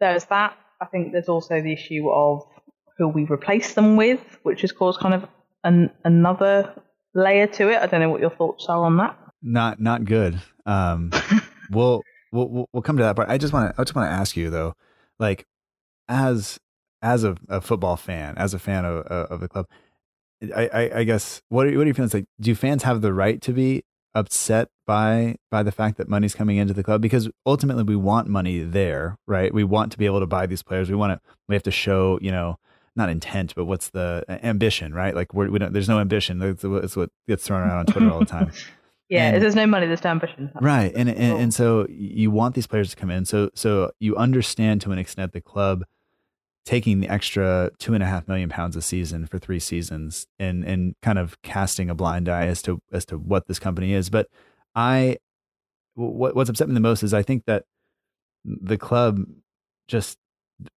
there's 0.00 0.24
that. 0.26 0.56
I 0.82 0.86
think 0.86 1.12
there's 1.12 1.28
also 1.28 1.62
the 1.62 1.72
issue 1.72 2.10
of 2.10 2.44
who 2.98 3.08
we 3.08 3.24
replace 3.24 3.74
them 3.74 3.96
with, 3.96 4.20
which 4.42 4.62
has 4.62 4.72
caused 4.72 4.98
kind 4.98 5.14
of 5.14 5.28
an, 5.64 5.90
another 6.04 6.74
layer 7.14 7.46
to 7.46 7.68
it. 7.70 7.80
I 7.80 7.86
don't 7.86 8.00
know 8.00 8.10
what 8.10 8.20
your 8.20 8.30
thoughts 8.30 8.66
are 8.68 8.84
on 8.84 8.96
that. 8.96 9.16
not 9.42 9.80
not 9.80 10.04
good. 10.04 10.40
Um, 10.66 11.12
we'll, 11.70 12.02
we'll 12.32 12.68
we'll 12.72 12.82
come 12.82 12.96
to 12.96 13.02
that 13.04 13.16
part. 13.16 13.28
I 13.30 13.38
just 13.38 13.52
want 13.52 13.74
to 13.74 13.80
I 13.80 13.84
just 13.84 13.94
want 13.94 14.10
to 14.10 14.12
ask 14.12 14.36
you 14.36 14.50
though, 14.50 14.74
like 15.18 15.46
as 16.08 16.58
as 17.00 17.24
a, 17.24 17.36
a 17.48 17.60
football 17.60 17.96
fan, 17.96 18.36
as 18.36 18.52
a 18.54 18.58
fan 18.58 18.84
of 18.84 19.06
of 19.06 19.40
the 19.40 19.48
club, 19.48 19.66
I 20.54 20.68
I, 20.72 20.98
I 20.98 21.04
guess 21.04 21.42
what 21.48 21.66
are, 21.66 21.76
what 21.76 21.82
are 21.82 21.86
your 21.86 21.94
feelings 21.94 22.14
like? 22.14 22.26
Do 22.40 22.54
fans 22.54 22.82
have 22.82 23.02
the 23.02 23.12
right 23.12 23.40
to 23.42 23.52
be 23.52 23.84
upset 24.14 24.68
by 24.86 25.36
by 25.50 25.62
the 25.62 25.72
fact 25.72 25.96
that 25.96 26.08
money's 26.08 26.34
coming 26.34 26.56
into 26.56 26.74
the 26.74 26.82
club 26.82 27.00
because 27.00 27.28
ultimately 27.46 27.82
we 27.82 27.96
want 27.96 28.28
money 28.28 28.60
there, 28.60 29.16
right? 29.26 29.52
We 29.54 29.64
want 29.64 29.92
to 29.92 29.98
be 29.98 30.06
able 30.06 30.20
to 30.20 30.26
buy 30.26 30.46
these 30.46 30.62
players. 30.62 30.90
We 30.90 30.96
want 30.96 31.12
to 31.12 31.30
we 31.48 31.54
have 31.54 31.62
to 31.64 31.70
show 31.70 32.18
you 32.20 32.30
know 32.30 32.58
not 32.94 33.08
intent, 33.08 33.54
but 33.54 33.64
what's 33.64 33.88
the 33.90 34.22
ambition, 34.28 34.92
right? 34.92 35.14
Like 35.14 35.32
we're, 35.32 35.50
we 35.50 35.58
don't, 35.58 35.72
there's 35.72 35.88
no 35.88 35.98
ambition. 35.98 36.38
That's, 36.38 36.60
that's 36.60 36.94
what 36.94 37.08
gets 37.26 37.42
thrown 37.42 37.62
around 37.62 37.78
on 37.78 37.86
Twitter 37.86 38.10
all 38.10 38.18
the 38.18 38.26
time. 38.26 38.52
Yeah, 39.08 39.32
And- 39.32 39.42
there's 39.42 39.54
no 39.54 39.66
money, 39.66 39.86
there's 39.86 40.02
no 40.04 40.10
ambition. 40.10 40.50
right 40.58 40.90
and, 40.94 41.06
and 41.10 41.38
and 41.42 41.52
so 41.52 41.86
you 41.90 42.30
want 42.30 42.54
these 42.54 42.66
players 42.66 42.88
to 42.90 42.96
come 42.96 43.10
in 43.10 43.26
so 43.26 43.50
so 43.54 43.90
you 44.00 44.16
understand 44.16 44.80
to 44.82 44.92
an 44.92 44.98
extent 44.98 45.32
the 45.32 45.40
club 45.42 45.84
taking 46.64 47.00
the 47.00 47.08
extra 47.08 47.70
two 47.78 47.94
and 47.94 48.02
a 48.02 48.06
half 48.06 48.28
million 48.28 48.48
pounds 48.48 48.76
a 48.76 48.82
season 48.82 49.26
for 49.26 49.38
three 49.38 49.58
seasons 49.58 50.26
and 50.38 50.64
and 50.64 50.94
kind 51.02 51.18
of 51.18 51.40
casting 51.42 51.90
a 51.90 51.94
blind 51.94 52.28
eye 52.28 52.46
as 52.46 52.62
to 52.62 52.80
as 52.92 53.04
to 53.06 53.18
what 53.18 53.46
this 53.46 53.58
company 53.58 53.92
is. 53.92 54.10
But 54.10 54.28
I 54.74 55.16
what 55.94 56.34
what's 56.34 56.50
upset 56.50 56.68
me 56.68 56.74
the 56.74 56.80
most 56.80 57.02
is 57.02 57.12
I 57.12 57.22
think 57.22 57.44
that 57.46 57.64
the 58.44 58.78
club 58.78 59.24
just 59.88 60.18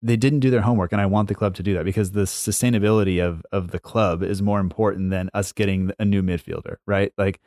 they 0.03 0.17
didn't 0.17 0.41
do 0.41 0.51
their 0.51 0.63
homework 0.63 0.93
and 0.93 1.01
I 1.01 1.07
want 1.07 1.29
the 1.29 1.35
club 1.35 1.55
to 1.57 1.63
do 1.63 1.75
that 1.75 1.85
because 1.85 2.13
the 2.13 2.23
sustainability 2.23 3.25
of 3.25 3.45
of 3.53 3.71
the 3.71 3.81
club 3.81 4.23
is 4.23 4.41
more 4.41 4.61
important 4.61 5.11
than 5.11 5.31
us 5.35 5.53
getting 5.53 5.93
a 5.99 6.05
new 6.05 6.23
midfielder, 6.23 6.77
right? 6.87 7.13
Like 7.19 7.41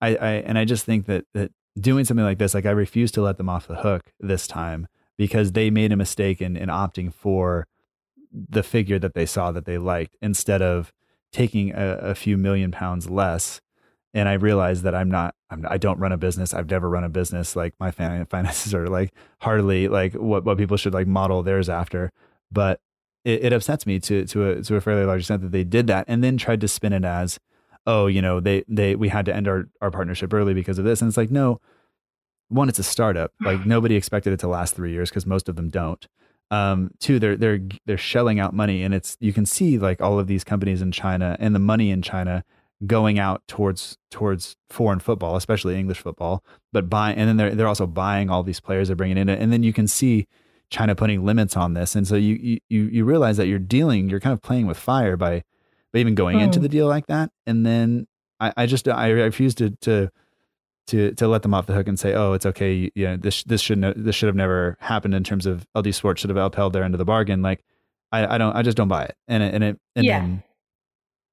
I, 0.00 0.16
I 0.16 0.30
and 0.30 0.58
I 0.58 0.64
just 0.64 0.86
think 0.86 1.06
that 1.06 1.24
that 1.34 1.52
doing 1.78 2.04
something 2.04 2.24
like 2.24 2.38
this, 2.38 2.54
like 2.54 2.66
I 2.66 2.70
refuse 2.70 3.12
to 3.12 3.22
let 3.22 3.36
them 3.36 3.48
off 3.48 3.66
the 3.66 3.76
hook 3.76 4.12
this 4.20 4.46
time 4.46 4.88
because 5.16 5.52
they 5.52 5.70
made 5.70 5.92
a 5.92 5.96
mistake 5.96 6.40
in, 6.40 6.56
in 6.56 6.68
opting 6.68 7.12
for 7.12 7.66
the 8.32 8.62
figure 8.62 8.98
that 8.98 9.14
they 9.14 9.26
saw 9.26 9.52
that 9.52 9.64
they 9.64 9.78
liked 9.78 10.16
instead 10.22 10.62
of 10.62 10.92
taking 11.32 11.72
a, 11.72 11.98
a 11.98 12.14
few 12.14 12.36
million 12.36 12.70
pounds 12.70 13.08
less. 13.10 13.60
And 14.14 14.28
I 14.28 14.34
realized 14.34 14.82
that 14.82 14.94
I'm 14.94 15.10
not, 15.10 15.34
I'm, 15.50 15.66
I 15.68 15.78
don't 15.78 15.98
run 15.98 16.12
a 16.12 16.18
business. 16.18 16.52
I've 16.52 16.70
never 16.70 16.88
run 16.88 17.04
a 17.04 17.08
business. 17.08 17.56
Like 17.56 17.74
my 17.80 17.90
finances 18.30 18.74
are 18.74 18.86
like 18.86 19.12
hardly 19.40 19.88
like 19.88 20.14
what, 20.14 20.44
what 20.44 20.58
people 20.58 20.76
should 20.76 20.94
like 20.94 21.06
model 21.06 21.42
theirs 21.42 21.68
after. 21.68 22.12
But 22.50 22.80
it, 23.24 23.46
it 23.46 23.52
upsets 23.52 23.86
me 23.86 23.98
to, 24.00 24.26
to 24.26 24.50
a, 24.50 24.62
to 24.62 24.76
a 24.76 24.80
fairly 24.80 25.04
large 25.04 25.20
extent 25.20 25.42
that 25.42 25.52
they 25.52 25.64
did 25.64 25.86
that 25.86 26.04
and 26.08 26.22
then 26.22 26.36
tried 26.36 26.60
to 26.60 26.68
spin 26.68 26.92
it 26.92 27.04
as, 27.04 27.38
oh, 27.86 28.06
you 28.06 28.20
know, 28.20 28.40
they, 28.40 28.64
they, 28.68 28.94
we 28.94 29.08
had 29.08 29.24
to 29.26 29.34
end 29.34 29.48
our, 29.48 29.68
our 29.80 29.90
partnership 29.90 30.32
early 30.32 30.54
because 30.54 30.78
of 30.78 30.84
this. 30.84 31.00
And 31.00 31.08
it's 31.08 31.16
like, 31.16 31.30
no, 31.30 31.60
one, 32.48 32.68
it's 32.68 32.78
a 32.78 32.84
startup. 32.84 33.32
Like 33.40 33.64
nobody 33.66 33.94
expected 33.94 34.32
it 34.32 34.40
to 34.40 34.48
last 34.48 34.74
three 34.74 34.92
years 34.92 35.08
because 35.08 35.26
most 35.26 35.48
of 35.48 35.56
them 35.56 35.70
don't. 35.70 36.06
Um, 36.52 36.90
two, 37.00 37.18
they're 37.18 37.36
they're 37.36 37.60
they're 37.86 37.96
shelling 37.96 38.38
out 38.38 38.52
money, 38.52 38.82
and 38.82 38.92
it's 38.92 39.16
you 39.20 39.32
can 39.32 39.46
see 39.46 39.78
like 39.78 40.02
all 40.02 40.18
of 40.18 40.26
these 40.26 40.44
companies 40.44 40.82
in 40.82 40.92
China 40.92 41.34
and 41.40 41.54
the 41.54 41.58
money 41.58 41.90
in 41.90 42.02
China 42.02 42.44
going 42.86 43.18
out 43.18 43.42
towards 43.48 43.96
towards 44.10 44.56
foreign 44.68 44.98
football, 44.98 45.36
especially 45.36 45.78
English 45.78 45.98
football. 45.98 46.44
But 46.70 46.90
buying, 46.90 47.16
and 47.16 47.26
then 47.26 47.38
they're 47.38 47.54
they're 47.54 47.66
also 47.66 47.86
buying 47.86 48.28
all 48.28 48.42
these 48.42 48.60
players 48.60 48.88
they're 48.88 48.96
bringing 48.96 49.16
in, 49.16 49.30
and 49.30 49.50
then 49.50 49.62
you 49.62 49.72
can 49.72 49.88
see 49.88 50.26
China 50.68 50.94
putting 50.94 51.24
limits 51.24 51.56
on 51.56 51.72
this, 51.72 51.96
and 51.96 52.06
so 52.06 52.16
you 52.16 52.60
you 52.68 52.84
you 52.84 53.04
realize 53.06 53.38
that 53.38 53.46
you're 53.46 53.58
dealing, 53.58 54.10
you're 54.10 54.20
kind 54.20 54.34
of 54.34 54.42
playing 54.42 54.66
with 54.66 54.76
fire 54.76 55.16
by 55.16 55.42
by 55.90 56.00
even 56.00 56.14
going 56.14 56.38
into 56.38 56.58
hmm. 56.58 56.64
the 56.64 56.68
deal 56.68 56.86
like 56.86 57.06
that, 57.06 57.30
and 57.46 57.64
then 57.64 58.06
I, 58.40 58.52
I 58.58 58.66
just 58.66 58.86
I 58.88 59.08
refuse 59.08 59.54
to 59.54 59.70
to 59.82 60.10
to 60.88 61.12
to 61.12 61.28
let 61.28 61.42
them 61.42 61.54
off 61.54 61.66
the 61.66 61.74
hook 61.74 61.88
and 61.88 61.98
say, 61.98 62.14
oh, 62.14 62.32
it's 62.32 62.46
okay. 62.46 62.90
You 62.94 63.04
know, 63.06 63.16
this 63.16 63.44
this 63.44 63.60
should 63.60 63.80
this 63.96 64.16
should 64.16 64.26
have 64.26 64.36
never 64.36 64.76
happened 64.80 65.14
in 65.14 65.24
terms 65.24 65.46
of 65.46 65.66
LD 65.76 65.94
Sports 65.94 66.20
should 66.20 66.30
have 66.30 66.36
upheld 66.36 66.72
their 66.72 66.84
end 66.84 66.94
of 66.94 66.98
the 66.98 67.04
bargain. 67.04 67.42
Like, 67.42 67.62
I, 68.10 68.34
I 68.34 68.38
don't 68.38 68.54
I 68.54 68.62
just 68.62 68.76
don't 68.76 68.88
buy 68.88 69.04
it. 69.04 69.16
And 69.28 69.42
it, 69.42 69.54
and 69.54 69.64
it 69.64 69.80
and 69.96 70.04
yeah. 70.04 70.20
then 70.20 70.42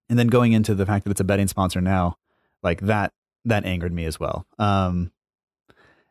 and 0.09 0.19
then 0.19 0.27
going 0.27 0.53
into 0.53 0.75
the 0.75 0.85
fact 0.85 1.05
that 1.05 1.11
it's 1.11 1.19
a 1.19 1.25
betting 1.25 1.47
sponsor 1.47 1.81
now, 1.81 2.17
like 2.63 2.81
that 2.81 3.13
that 3.45 3.65
angered 3.65 3.93
me 3.93 4.05
as 4.05 4.19
well. 4.19 4.45
Um, 4.57 5.11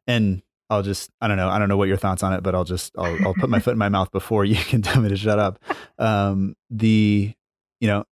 and 0.06 0.42
I'll 0.70 0.82
just 0.82 1.10
I 1.20 1.28
don't 1.28 1.36
know 1.36 1.48
I 1.48 1.58
don't 1.58 1.68
know 1.68 1.76
what 1.76 1.88
your 1.88 1.96
thoughts 1.96 2.22
on 2.22 2.32
it, 2.32 2.42
but 2.42 2.54
I'll 2.54 2.64
just 2.64 2.92
I'll 2.98 3.16
I'll 3.26 3.34
put 3.34 3.50
my 3.50 3.58
foot 3.60 3.72
in 3.72 3.78
my 3.78 3.88
mouth 3.88 4.10
before 4.10 4.44
you 4.44 4.56
can 4.56 4.82
tell 4.82 5.00
me 5.00 5.08
to 5.08 5.16
shut 5.16 5.38
up. 5.38 5.58
Um, 5.98 6.54
the 6.70 7.32
you 7.80 7.88
know 7.88 8.04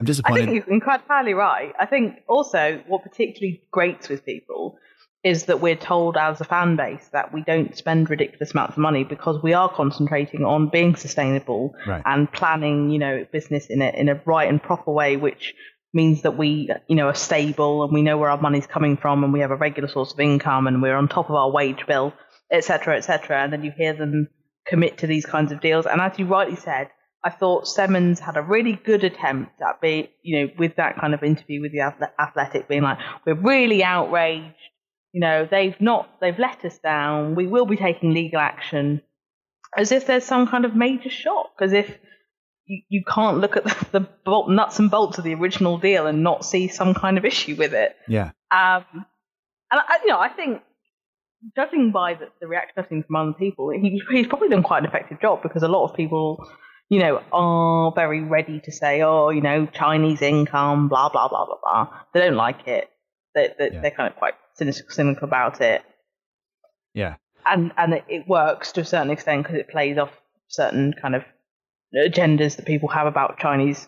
I'm 0.00 0.06
disappointed. 0.06 0.42
I 0.42 0.46
think 0.46 0.66
you're 0.66 0.74
entirely 0.74 1.34
right. 1.34 1.74
I 1.78 1.86
think 1.86 2.18
also 2.28 2.82
what 2.86 3.02
particularly 3.02 3.62
grates 3.70 4.08
with 4.08 4.24
people 4.24 4.78
is 5.24 5.46
that 5.46 5.60
we're 5.60 5.76
told 5.76 6.16
as 6.16 6.40
a 6.40 6.44
fan 6.44 6.76
base 6.76 7.08
that 7.12 7.34
we 7.34 7.42
don't 7.42 7.76
spend 7.76 8.08
ridiculous 8.08 8.52
amounts 8.52 8.74
of 8.74 8.78
money 8.78 9.02
because 9.02 9.42
we 9.42 9.52
are 9.52 9.68
concentrating 9.68 10.44
on 10.44 10.68
being 10.68 10.94
sustainable 10.94 11.74
right. 11.86 12.02
and 12.06 12.32
planning, 12.32 12.90
you 12.90 13.00
know, 13.00 13.26
business 13.32 13.66
in 13.66 13.82
a 13.82 13.88
in 13.88 14.08
a 14.08 14.20
right 14.24 14.48
and 14.48 14.62
proper 14.62 14.92
way, 14.92 15.16
which 15.16 15.54
means 15.92 16.22
that 16.22 16.36
we, 16.36 16.70
you 16.86 16.94
know, 16.94 17.08
are 17.08 17.14
stable 17.14 17.82
and 17.82 17.92
we 17.92 18.02
know 18.02 18.16
where 18.16 18.30
our 18.30 18.40
money's 18.40 18.66
coming 18.66 18.96
from 18.96 19.24
and 19.24 19.32
we 19.32 19.40
have 19.40 19.50
a 19.50 19.56
regular 19.56 19.88
source 19.88 20.12
of 20.12 20.20
income 20.20 20.66
and 20.68 20.80
we're 20.80 20.96
on 20.96 21.08
top 21.08 21.28
of 21.28 21.34
our 21.34 21.50
wage 21.50 21.84
bill, 21.86 22.12
etc., 22.52 22.96
etc. 22.96 23.42
And 23.42 23.52
then 23.52 23.64
you 23.64 23.72
hear 23.76 23.94
them 23.94 24.28
commit 24.66 24.98
to 24.98 25.08
these 25.08 25.26
kinds 25.26 25.50
of 25.50 25.60
deals. 25.60 25.86
And 25.86 26.00
as 26.00 26.16
you 26.18 26.26
rightly 26.26 26.56
said, 26.56 26.90
I 27.24 27.30
thought 27.30 27.64
Semmens 27.64 28.20
had 28.20 28.36
a 28.36 28.42
really 28.42 28.74
good 28.74 29.02
attempt 29.02 29.60
at 29.60 29.80
being, 29.80 30.08
you 30.22 30.40
know, 30.40 30.52
with 30.56 30.76
that 30.76 30.98
kind 31.00 31.14
of 31.14 31.22
interview 31.22 31.60
with 31.60 31.72
the 31.72 31.80
Athletic, 32.18 32.68
being 32.68 32.82
like, 32.82 32.98
we're 33.26 33.34
really 33.34 33.82
outraged. 33.82 34.54
You 35.12 35.20
know, 35.20 35.48
they've 35.50 35.78
not, 35.80 36.08
they've 36.20 36.38
let 36.38 36.64
us 36.64 36.78
down. 36.78 37.34
We 37.34 37.46
will 37.46 37.66
be 37.66 37.76
taking 37.76 38.14
legal 38.14 38.38
action, 38.38 39.02
as 39.76 39.90
if 39.90 40.06
there's 40.06 40.24
some 40.24 40.46
kind 40.46 40.64
of 40.64 40.76
major 40.76 41.10
shock, 41.10 41.50
as 41.60 41.72
if 41.72 41.98
you, 42.66 42.82
you 42.88 43.02
can't 43.08 43.38
look 43.38 43.56
at 43.56 43.64
the, 43.64 43.86
the 43.98 44.08
bolt, 44.24 44.48
nuts 44.48 44.78
and 44.78 44.90
bolts 44.90 45.18
of 45.18 45.24
the 45.24 45.34
original 45.34 45.78
deal 45.78 46.06
and 46.06 46.22
not 46.22 46.44
see 46.44 46.68
some 46.68 46.94
kind 46.94 47.18
of 47.18 47.24
issue 47.24 47.56
with 47.56 47.74
it. 47.74 47.96
Yeah. 48.06 48.30
Um, 48.52 48.84
and 49.70 49.80
I, 49.80 49.98
you 50.04 50.10
know, 50.10 50.20
I 50.20 50.28
think 50.28 50.62
judging 51.56 51.90
by 51.90 52.14
the, 52.14 52.28
the 52.40 52.46
reaction 52.46 53.02
from 53.02 53.16
other 53.16 53.32
people, 53.32 53.70
he, 53.70 54.00
he's 54.10 54.28
probably 54.28 54.48
done 54.48 54.62
quite 54.62 54.84
an 54.84 54.88
effective 54.88 55.20
job 55.20 55.42
because 55.42 55.64
a 55.64 55.68
lot 55.68 55.88
of 55.88 55.96
people 55.96 56.46
you 56.88 57.00
know, 57.00 57.22
are 57.32 57.92
very 57.92 58.22
ready 58.22 58.60
to 58.60 58.72
say, 58.72 59.02
oh, 59.02 59.28
you 59.28 59.40
know, 59.42 59.66
Chinese 59.66 60.22
income, 60.22 60.88
blah, 60.88 61.08
blah, 61.10 61.28
blah, 61.28 61.44
blah, 61.44 61.58
blah. 61.62 62.00
They 62.14 62.20
don't 62.20 62.36
like 62.36 62.66
it. 62.66 62.88
They, 63.34 63.52
they, 63.58 63.70
Yeah. 63.72 63.80
They're 63.82 63.90
kind 63.90 64.10
of 64.10 64.16
quite 64.16 64.34
cynical, 64.54 64.82
cynical 64.88 65.24
about 65.24 65.60
it. 65.60 65.82
Yeah. 66.94 67.16
And, 67.46 67.72
and 67.76 67.94
it, 67.94 68.04
it 68.08 68.28
works 68.28 68.72
to 68.72 68.80
a 68.80 68.84
certain 68.84 69.10
extent 69.10 69.42
because 69.42 69.58
it 69.58 69.68
plays 69.68 69.98
off 69.98 70.10
certain 70.48 70.94
kind 71.00 71.14
of 71.14 71.24
agendas 71.94 72.56
that 72.56 72.66
people 72.66 72.88
have 72.88 73.06
about 73.06 73.38
Chinese, 73.38 73.86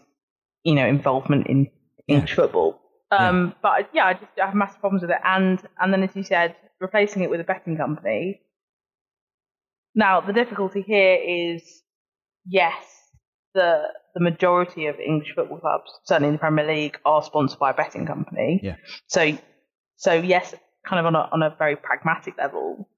you 0.63 0.75
know, 0.75 0.87
involvement 0.87 1.47
in 1.47 1.71
English 2.07 2.35
football. 2.35 2.81
Um, 3.11 3.55
But 3.63 3.91
yeah, 3.93 4.07
I 4.07 4.13
just 4.15 4.27
I 4.41 4.47
have 4.47 4.55
massive 4.55 4.81
problems 4.81 5.03
with 5.03 5.11
it. 5.11 5.19
And, 5.25 5.59
and 5.79 5.93
then, 5.93 6.03
as 6.03 6.15
you 6.15 6.23
said, 6.23 6.55
replacing 6.81 7.23
it 7.23 7.31
with 7.31 7.41
a 7.41 7.45
betting 7.45 7.77
company. 7.77 8.43
Now, 9.95 10.21
the 10.21 10.33
difficulty 10.33 10.83
here 10.83 11.19
is 11.21 11.80
yes, 12.51 12.85
the 13.55 13.85
the 14.15 14.21
majority 14.21 14.87
of 14.87 14.97
English 14.99 15.33
football 15.35 15.59
clubs, 15.59 15.91
certainly 16.05 16.29
in 16.29 16.35
the 16.35 16.39
Premier 16.39 16.67
League, 16.67 16.99
are 17.05 17.23
sponsored 17.23 17.59
by 17.59 17.71
a 17.71 17.75
betting 17.75 18.07
company. 18.07 18.61
Yeah. 18.63 18.77
So, 19.07 19.39
so 19.97 20.13
yes, 20.13 20.55
kind 20.85 21.01
of 21.01 21.07
on 21.07 21.15
a 21.15 21.29
on 21.33 21.43
a 21.43 21.55
very 21.57 21.77
pragmatic 21.77 22.37
level, 22.37 22.89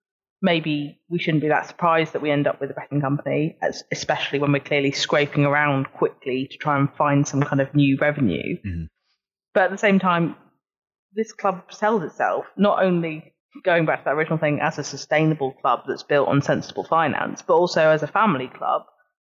maybe 0.40 0.98
we 1.10 1.18
shouldn't 1.18 1.42
be 1.42 1.48
that 1.48 1.68
surprised 1.68 2.14
that 2.14 2.22
we 2.22 2.30
end 2.30 2.46
up 2.46 2.60
with 2.60 2.70
a 2.70 2.74
betting 2.74 3.00
company, 3.00 3.56
as, 3.62 3.84
especially 3.92 4.38
when 4.38 4.52
we're 4.52 4.60
clearly 4.60 4.92
scraping 4.92 5.44
around 5.44 5.92
quickly 5.92 6.48
to 6.50 6.56
try 6.56 6.78
and 6.78 6.88
find 6.94 7.26
some 7.28 7.42
kind 7.42 7.60
of 7.60 7.74
new 7.74 7.98
revenue. 8.00 8.56
Mhm. 8.66 8.86
But 9.54 9.64
at 9.64 9.70
the 9.70 9.78
same 9.78 9.98
time, 9.98 10.34
this 11.14 11.32
club 11.32 11.62
sells 11.70 12.02
itself 12.02 12.46
not 12.56 12.82
only 12.82 13.34
going 13.64 13.84
back 13.84 13.98
to 13.98 14.04
that 14.06 14.14
original 14.14 14.38
thing 14.38 14.60
as 14.62 14.78
a 14.78 14.84
sustainable 14.84 15.52
club 15.52 15.80
that's 15.86 16.02
built 16.02 16.26
on 16.28 16.40
sensible 16.40 16.84
finance, 16.84 17.42
but 17.42 17.54
also 17.54 17.90
as 17.90 18.02
a 18.02 18.06
family 18.06 18.48
club, 18.48 18.82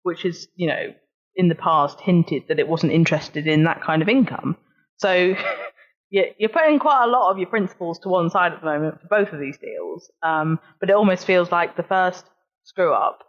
which 0.02 0.24
is, 0.24 0.48
you 0.56 0.66
know, 0.68 0.92
in 1.36 1.48
the 1.48 1.54
past 1.54 2.00
hinted 2.00 2.44
that 2.48 2.58
it 2.58 2.68
wasn't 2.68 2.92
interested 2.92 3.46
in 3.46 3.64
that 3.64 3.82
kind 3.82 4.02
of 4.02 4.08
income. 4.08 4.56
So 4.98 5.34
you- 6.10 6.32
you're 6.38 6.48
putting 6.50 6.78
quite 6.78 7.04
a 7.04 7.08
lot 7.10 7.30
of 7.30 7.38
your 7.38 7.46
principles 7.48 7.98
to 8.00 8.08
one 8.08 8.30
side 8.30 8.52
at 8.52 8.60
the 8.60 8.66
moment 8.66 9.00
for 9.00 9.08
both 9.08 9.32
of 9.32 9.40
these 9.40 9.58
deals. 9.58 10.10
Um, 10.22 10.58
but 10.80 10.90
it 10.90 10.94
almost 10.96 11.24
feels 11.26 11.50
like 11.52 11.76
the 11.76 11.82
first 11.84 12.24
screw 12.64 12.92
up 12.92 13.20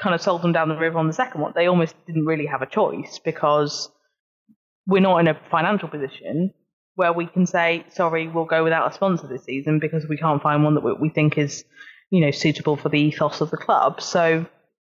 kind 0.00 0.14
of 0.14 0.20
sold 0.22 0.40
them 0.42 0.52
down 0.52 0.68
the 0.68 0.76
river 0.76 0.98
on 0.98 1.06
the 1.06 1.12
second 1.12 1.40
one. 1.42 1.52
They 1.54 1.66
almost 1.66 1.94
didn't 2.06 2.24
really 2.26 2.46
have 2.46 2.62
a 2.62 2.66
choice 2.66 3.18
because 3.24 3.90
we're 4.86 5.00
not 5.02 5.18
in 5.18 5.28
a 5.28 5.38
financial 5.50 5.88
position 5.88 6.52
where 6.94 7.12
we 7.12 7.26
can 7.26 7.46
say, 7.46 7.84
sorry, 7.90 8.26
we'll 8.28 8.44
go 8.46 8.64
without 8.64 8.90
a 8.90 8.94
sponsor 8.94 9.26
this 9.26 9.44
season 9.44 9.78
because 9.78 10.06
we 10.08 10.16
can't 10.16 10.42
find 10.42 10.64
one 10.64 10.74
that 10.74 11.00
we 11.00 11.08
think 11.10 11.38
is, 11.38 11.64
you 12.10 12.20
know, 12.20 12.30
suitable 12.30 12.76
for 12.76 12.88
the 12.88 12.98
ethos 12.98 13.40
of 13.40 13.50
the 13.50 13.56
club. 13.56 14.00
So 14.00 14.46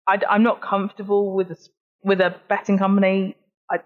I, 0.09 0.19
am 0.31 0.43
not 0.43 0.61
comfortable 0.61 1.35
with 1.35 1.51
a, 1.51 1.57
with 2.03 2.21
a 2.21 2.35
betting 2.49 2.79
company. 2.79 3.37
I, 3.71 3.79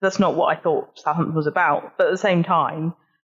that's 0.00 0.18
not 0.18 0.34
what 0.34 0.56
I 0.56 0.60
thought 0.60 0.98
Southampton 0.98 1.34
was 1.34 1.46
about. 1.46 1.96
But 1.96 2.08
at 2.08 2.10
the 2.10 2.18
same 2.18 2.42
time, 2.42 2.94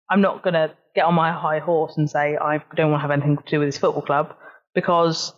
I'm 0.10 0.22
not 0.22 0.44
going 0.44 0.54
to 0.54 0.72
get 0.96 1.06
on 1.06 1.13
my 1.13 1.32
high 1.32 1.60
horse 1.60 1.98
and 1.98 2.10
say 2.10 2.38
I 2.38 2.63
don't 2.76 2.92
want 2.92 3.00
to 3.00 3.08
have 3.08 3.12
anything 3.12 3.38
to 3.38 3.44
do 3.50 3.60
with 3.60 3.68
this 3.68 3.78
football 3.78 4.02
club 4.02 4.36
because 4.76 5.34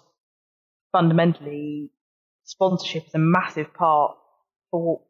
fundamentally, 0.91 1.89
sponsorship 2.43 3.08
is 3.08 3.13
a 3.15 3.19
massive 3.19 3.73
part 3.73 4.17
for 4.71 5.01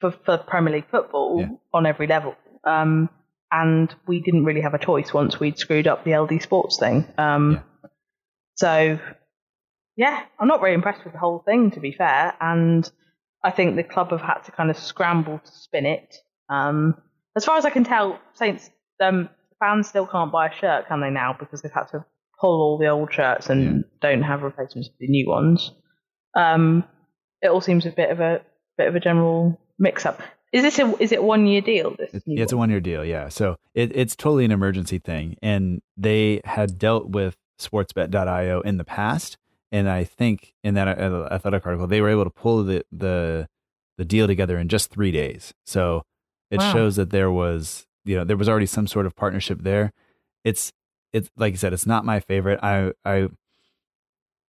for, 0.00 0.10
for 0.24 0.36
Premier 0.36 0.74
League 0.74 0.90
football 0.90 1.38
Yeah. 1.40 1.56
on 1.72 1.86
every 1.86 2.06
level. 2.08 2.34
Um, 2.64 3.08
and 3.52 3.94
we 4.06 4.20
didn't 4.20 4.44
really 4.44 4.62
have 4.62 4.74
a 4.74 4.78
choice 4.78 5.14
once 5.14 5.38
we'd 5.38 5.58
screwed 5.58 5.86
up 5.86 6.04
the 6.04 6.16
LD 6.16 6.42
Sports 6.42 6.78
thing. 6.78 7.06
Um, 7.18 7.52
Yeah. 7.52 7.60
So, 8.54 8.98
yeah, 9.96 10.22
I'm 10.38 10.48
not 10.48 10.60
very 10.60 10.74
impressed 10.74 11.04
with 11.04 11.12
the 11.12 11.18
whole 11.18 11.40
thing, 11.46 11.70
to 11.72 11.80
be 11.80 11.92
fair. 11.92 12.34
And 12.40 12.90
I 13.44 13.50
think 13.50 13.76
the 13.76 13.82
club 13.84 14.10
have 14.10 14.20
had 14.20 14.40
to 14.44 14.52
kind 14.52 14.70
of 14.70 14.76
scramble 14.78 15.38
to 15.44 15.50
spin 15.52 15.86
it. 15.86 16.14
Um, 16.48 16.94
as 17.36 17.44
far 17.44 17.56
as 17.58 17.64
I 17.64 17.70
can 17.70 17.84
tell, 17.84 18.18
Saints 18.34 18.70
um, 19.00 19.28
fans 19.58 19.88
still 19.88 20.06
can't 20.06 20.30
buy 20.32 20.48
a 20.48 20.54
shirt, 20.54 20.86
can 20.88 21.00
they 21.00 21.10
now? 21.10 21.34
Because 21.38 21.62
they've 21.62 21.72
had 21.72 21.88
to 21.92 22.04
pull 22.40 22.60
all 22.60 22.78
the 22.78 22.88
old 22.88 23.12
shirts 23.12 23.48
and 23.50 23.84
don't 24.00 24.22
have 24.22 24.42
replacements 24.42 24.88
for 24.88 24.94
the 25.00 25.08
new 25.08 25.28
ones. 25.28 25.72
Um, 26.36 26.84
it 27.40 27.48
all 27.48 27.60
seems 27.60 27.86
a 27.86 27.90
bit 27.90 28.10
of 28.10 28.20
a 28.20 28.42
bit 28.78 28.88
of 28.88 28.94
a 28.94 29.00
general 29.00 29.60
mix 29.78 30.06
up. 30.06 30.20
Is 30.52 30.62
this 30.62 30.78
a 30.78 30.94
is 31.02 31.12
it 31.12 31.22
one 31.22 31.46
year 31.46 31.60
deal? 31.60 31.94
This 31.98 32.14
It- 32.14 32.22
new 32.26 32.42
it's 32.42 32.52
a 32.52 32.56
one? 32.56 32.62
one 32.64 32.70
year 32.70 32.80
deal, 32.80 33.04
yeah. 33.04 33.28
So 33.28 33.56
it, 33.74 33.94
it's 33.96 34.14
totally 34.14 34.44
an 34.44 34.50
emergency 34.52 34.98
thing. 34.98 35.36
And 35.42 35.80
they 35.96 36.40
had 36.44 36.78
dealt 36.78 37.08
with 37.10 37.36
sportsbet.io 37.60 38.60
in 38.60 38.76
the 38.76 38.84
past. 38.84 39.38
And 39.72 39.88
I 39.88 40.04
think 40.04 40.52
in 40.62 40.74
that 40.74 40.86
uh, 40.98 41.28
athletic 41.32 41.66
article, 41.66 41.86
they 41.88 42.00
were 42.00 42.10
able 42.10 42.24
to 42.24 42.30
pull 42.30 42.62
the, 42.62 42.84
the, 42.92 43.48
the 43.98 44.04
deal 44.04 44.26
together 44.26 44.58
in 44.58 44.68
just 44.68 44.90
three 44.90 45.10
days. 45.10 45.52
So 45.66 46.02
it 46.50 46.60
Wow. 46.60 46.72
shows 46.72 46.96
that 46.96 47.10
there 47.10 47.30
was, 47.32 47.86
you 48.04 48.14
know, 48.16 48.24
there 48.24 48.36
was 48.36 48.48
already 48.48 48.66
some 48.66 48.86
sort 48.86 49.06
of 49.06 49.16
partnership 49.16 49.60
there. 49.62 49.92
It's, 50.44 50.72
it's 51.12 51.30
like 51.36 51.54
you 51.54 51.56
said, 51.56 51.72
it's 51.72 51.86
not 51.86 52.04
my 52.04 52.20
favorite. 52.20 52.60
I, 52.62 52.92
I, 53.04 53.28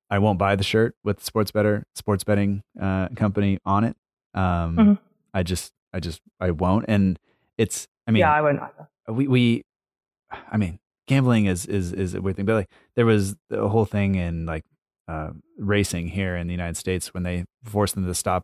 I 0.10 0.20
won't 0.20 0.38
buy 0.38 0.56
the 0.56 0.64
shirt 0.64 0.96
with 1.04 1.24
sports 1.24 1.52
better 1.52 1.86
sports 1.96 2.24
betting 2.24 2.62
uh, 2.80 3.08
company 3.16 3.60
on 3.66 3.84
it. 3.84 3.96
Um, 4.34 4.78
Mhm. 4.78 4.98
I 5.34 5.44
just, 5.44 5.72
I 5.94 6.00
just, 6.00 6.22
I 6.40 6.52
won't. 6.52 6.86
And 6.88 7.18
it's, 7.58 7.88
I 8.08 8.12
mean, 8.12 8.20
yeah, 8.22 8.34
I 8.34 8.42
won't 8.42 8.60
either. 8.60 8.90
we 9.08 9.28
we 9.28 9.64
I 10.52 10.58
mean, 10.58 10.80
gambling 11.08 11.46
is 11.46 11.66
is 11.66 11.94
is 11.94 12.14
a 12.14 12.22
weird 12.22 12.36
thing, 12.36 12.46
but 12.46 12.54
like 12.56 12.70
there 12.96 13.06
was 13.06 13.36
a 13.50 13.68
whole 13.70 13.86
thing 13.86 14.16
in 14.16 14.46
like 14.46 14.66
uh, 15.08 15.32
racing 15.58 16.10
here 16.10 16.36
in 16.36 16.48
the 16.48 16.54
United 16.54 16.78
States 16.78 17.14
when 17.14 17.24
they 17.24 17.46
forced 17.64 17.96
them 17.96 18.06
to 18.06 18.14
stop 18.14 18.44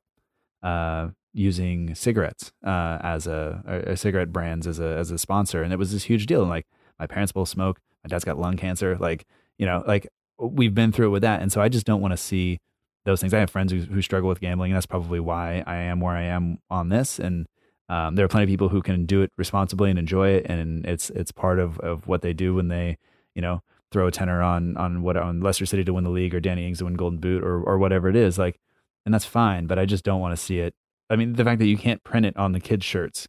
uh, 0.64 1.10
using 1.34 1.96
cigarettes 1.96 2.52
uh, 2.66 2.98
as 3.02 3.28
a 3.28 3.84
or 3.88 3.96
cigarette 3.96 4.34
brands 4.34 4.68
as 4.68 4.80
a 4.80 4.98
as 4.98 5.12
a 5.12 5.18
sponsor, 5.18 5.64
and 5.64 5.72
it 5.72 5.78
was 5.78 5.92
this 5.92 6.04
huge 6.04 6.26
deal. 6.26 6.42
And 6.42 6.50
like 6.50 6.66
my 7.00 7.08
parents 7.08 7.32
both 7.32 7.50
smoke, 7.50 7.80
my 8.04 8.10
dad's 8.10 8.26
got 8.26 8.40
lung 8.40 8.58
cancer, 8.58 8.98
like 8.98 9.26
you 9.58 9.66
know, 9.66 9.84
like 9.88 10.08
we've 10.40 10.74
been 10.74 10.92
through 10.92 11.08
it 11.08 11.12
with 11.12 11.22
that, 11.22 11.42
and 11.42 11.52
so 11.52 11.62
I 11.62 11.70
just 11.70 11.86
don't 11.86 12.02
want 12.02 12.12
to 12.14 12.18
see 12.18 12.60
those 13.06 13.22
things. 13.22 13.34
I 13.34 13.40
have 13.40 13.50
friends 13.50 13.72
who, 13.72 13.80
who 13.80 14.02
struggle 14.02 14.30
with 14.30 14.42
gambling, 14.42 14.72
and 14.72 14.76
that's 14.76 14.86
probably 14.86 15.20
why 15.20 15.64
I 15.66 15.76
am 15.76 16.00
where 16.00 16.16
I 16.16 16.24
am 16.24 16.60
on 16.70 16.90
this, 16.90 17.20
and 17.20 17.46
um, 17.90 18.16
there 18.16 18.26
are 18.26 18.30
plenty 18.30 18.44
of 18.44 18.50
people 18.50 18.70
who 18.70 18.82
can 18.82 19.06
do 19.06 19.22
it 19.22 19.32
responsibly 19.38 19.90
and 19.90 19.98
enjoy 19.98 20.30
it, 20.30 20.46
and 20.48 20.86
it's 20.86 21.10
it's 21.12 21.32
part 21.32 21.60
of, 21.60 21.80
of 21.80 22.08
what 22.08 22.22
they 22.22 22.34
do 22.34 22.56
when 22.56 22.68
they 22.68 22.98
you 23.36 23.42
know 23.42 23.62
throw 23.92 24.08
a 24.08 24.12
tenner 24.12 24.42
on 24.42 24.78
on 24.78 25.02
what 25.02 25.18
on 25.18 25.42
Leicester 25.42 25.66
City 25.66 25.84
to 25.84 25.94
win 25.94 26.04
the 26.04 26.10
league 26.10 26.34
or 26.36 26.40
Danny 26.40 26.68
Ings 26.68 26.80
to 26.80 26.86
win 26.86 26.96
Golden 26.96 27.20
Boot 27.20 27.44
or 27.44 27.62
or 27.64 27.78
whatever 27.78 28.10
it 28.10 28.16
is 28.16 28.38
like, 28.38 28.60
and 29.06 29.14
that's 29.14 29.26
fine. 29.26 29.68
But 29.68 29.80
I 29.80 29.86
just 29.86 30.04
don't 30.04 30.22
want 30.22 30.38
to 30.38 30.42
see 30.44 30.60
it. 30.60 30.74
I 31.10 31.16
mean, 31.16 31.34
the 31.34 31.44
fact 31.44 31.60
that 31.60 31.68
you 31.68 31.78
can't 31.78 32.04
print 32.04 32.26
it 32.26 32.38
on 32.38 32.52
the 32.52 32.60
kids' 32.60 32.86
shirts 32.86 33.28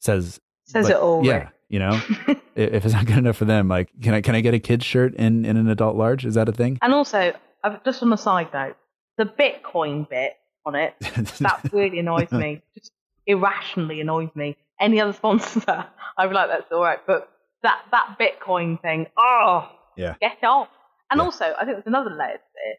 says 0.00 0.40
Says 0.70 0.84
like, 0.84 0.94
it 0.94 1.00
all. 1.00 1.26
Yeah, 1.26 1.48
you 1.68 1.80
know, 1.80 2.00
if 2.54 2.84
it's 2.84 2.94
not 2.94 3.04
good 3.06 3.18
enough 3.18 3.36
for 3.36 3.44
them, 3.44 3.68
like 3.68 3.90
can 4.00 4.14
I 4.14 4.20
can 4.20 4.36
I 4.36 4.40
get 4.40 4.54
a 4.54 4.60
kid's 4.60 4.84
shirt 4.84 5.14
in 5.14 5.44
in 5.44 5.56
an 5.56 5.68
adult 5.68 5.96
large? 5.96 6.24
Is 6.24 6.34
that 6.34 6.48
a 6.48 6.52
thing? 6.52 6.78
And 6.80 6.94
also, 6.94 7.32
just 7.84 8.02
on 8.04 8.12
a 8.12 8.16
side 8.16 8.48
note, 8.54 8.76
the 9.18 9.24
Bitcoin 9.24 10.08
bit 10.08 10.36
on 10.64 10.76
it 10.76 10.94
that 11.00 11.68
really 11.72 11.98
annoys 11.98 12.30
me. 12.30 12.62
Just 12.74 12.92
irrationally 13.26 14.00
annoys 14.00 14.30
me. 14.34 14.56
Any 14.78 15.00
other 15.00 15.12
sponsor, 15.14 15.86
I'd 16.16 16.28
be 16.28 16.34
like, 16.34 16.48
that's 16.50 16.70
all 16.70 16.82
right. 16.82 17.00
But 17.04 17.28
that 17.62 17.82
that 17.90 18.16
Bitcoin 18.18 18.80
thing, 18.80 19.06
oh, 19.16 19.68
Yeah. 20.00 20.14
get 20.20 20.42
off. 20.42 20.68
And 21.10 21.18
Yeah. 21.18 21.24
also, 21.24 21.44
I 21.44 21.64
think 21.64 21.76
there's 21.76 21.86
another 21.86 22.10
layer 22.10 22.38
to 22.38 22.52
this. 22.54 22.78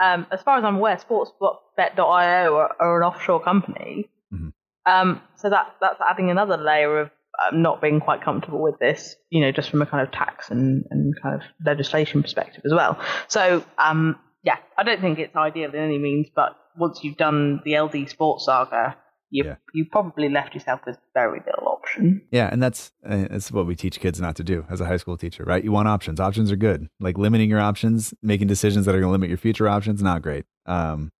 Um, 0.00 0.26
as 0.30 0.40
far 0.42 0.58
as 0.58 0.64
I'm 0.64 0.76
aware, 0.76 0.96
sportsbet.io 0.96 2.54
are, 2.56 2.76
are 2.80 2.96
an 3.00 3.02
offshore 3.06 3.42
company. 3.42 4.08
Mhm. 4.32 4.52
Um, 4.86 5.20
so 5.36 5.50
that 5.50 5.74
that's 5.80 6.00
adding 6.08 6.30
another 6.30 6.56
layer 6.56 7.00
of 7.00 7.10
um, 7.52 7.62
not 7.62 7.80
being 7.80 8.00
quite 8.00 8.22
comfortable 8.22 8.60
with 8.62 8.78
this, 8.78 9.14
you 9.30 9.40
know, 9.40 9.52
just 9.52 9.70
from 9.70 9.82
a 9.82 9.86
kind 9.86 10.06
of 10.06 10.12
tax 10.12 10.50
and, 10.50 10.84
and 10.90 11.14
kind 11.22 11.34
of 11.36 11.42
legislation 11.64 12.22
perspective 12.22 12.62
as 12.64 12.72
well. 12.72 12.98
So, 13.28 13.64
um, 13.78 14.16
yeah, 14.42 14.56
I 14.76 14.82
don't 14.82 15.00
think 15.00 15.18
it's 15.18 15.36
ideal 15.36 15.70
in 15.70 15.76
any 15.80 15.98
means, 15.98 16.28
but 16.34 16.56
once 16.76 17.00
you've 17.04 17.16
done 17.16 17.60
the 17.64 17.78
LD 17.78 18.08
sports 18.08 18.44
saga, 18.46 18.96
you 19.30 19.44
Yeah. 19.44 19.56
you 19.74 19.84
probably 19.90 20.28
left 20.28 20.54
yourself 20.54 20.80
with 20.86 20.98
very 21.14 21.40
little 21.46 21.68
option. 21.68 22.22
Yeah, 22.30 22.48
and 22.50 22.62
that's 22.62 22.92
uh, 23.04 23.26
that's 23.30 23.52
what 23.52 23.66
we 23.66 23.74
teach 23.76 24.00
kids 24.00 24.20
not 24.20 24.36
to 24.36 24.44
do 24.44 24.64
as 24.70 24.80
a 24.80 24.86
high 24.86 24.96
school 24.96 25.16
teacher, 25.16 25.44
right? 25.44 25.62
You 25.62 25.72
want 25.72 25.88
options. 25.88 26.20
Options 26.20 26.50
are 26.50 26.56
good. 26.56 26.88
Like 27.00 27.18
limiting 27.18 27.50
your 27.50 27.60
options, 27.60 28.14
making 28.22 28.46
decisions 28.48 28.86
that 28.86 28.94
are 28.94 29.00
going 29.00 29.08
to 29.08 29.12
limit 29.12 29.28
your 29.28 29.38
future 29.38 29.68
options, 29.68 30.02
not 30.02 30.22
great. 30.22 30.44
Um, 30.66 31.12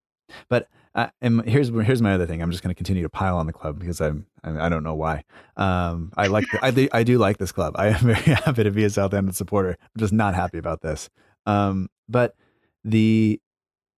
but 0.49 0.67
uh, 0.95 1.07
and 1.21 1.43
here's 1.47 1.69
here's 1.69 2.01
my 2.01 2.13
other 2.13 2.25
thing. 2.25 2.41
I'm 2.41 2.49
just 2.51 2.63
going 2.63 2.73
to 2.73 2.77
continue 2.77 3.03
to 3.03 3.09
pile 3.09 3.37
on 3.37 3.45
the 3.45 3.53
club 3.53 3.79
because 3.79 4.01
I'm 4.01 4.25
I, 4.43 4.65
I 4.65 4.69
don't 4.69 4.83
know 4.83 4.95
why. 4.95 5.23
Um, 5.55 6.11
I 6.17 6.27
like 6.27 6.45
the, 6.51 6.59
I 6.65 6.71
do, 6.71 6.87
I 6.91 7.03
do 7.03 7.17
like 7.19 7.37
this 7.37 7.51
club. 7.51 7.75
I 7.77 7.87
am 7.89 7.99
very 8.13 8.21
happy 8.35 8.63
to 8.63 8.71
be 8.71 8.83
a 8.85 8.89
Southampton 8.89 9.33
supporter. 9.33 9.77
I'm 9.81 9.99
just 9.99 10.13
not 10.13 10.33
happy 10.35 10.57
about 10.57 10.81
this. 10.81 11.09
Um, 11.45 11.89
but 12.07 12.35
the 12.83 13.39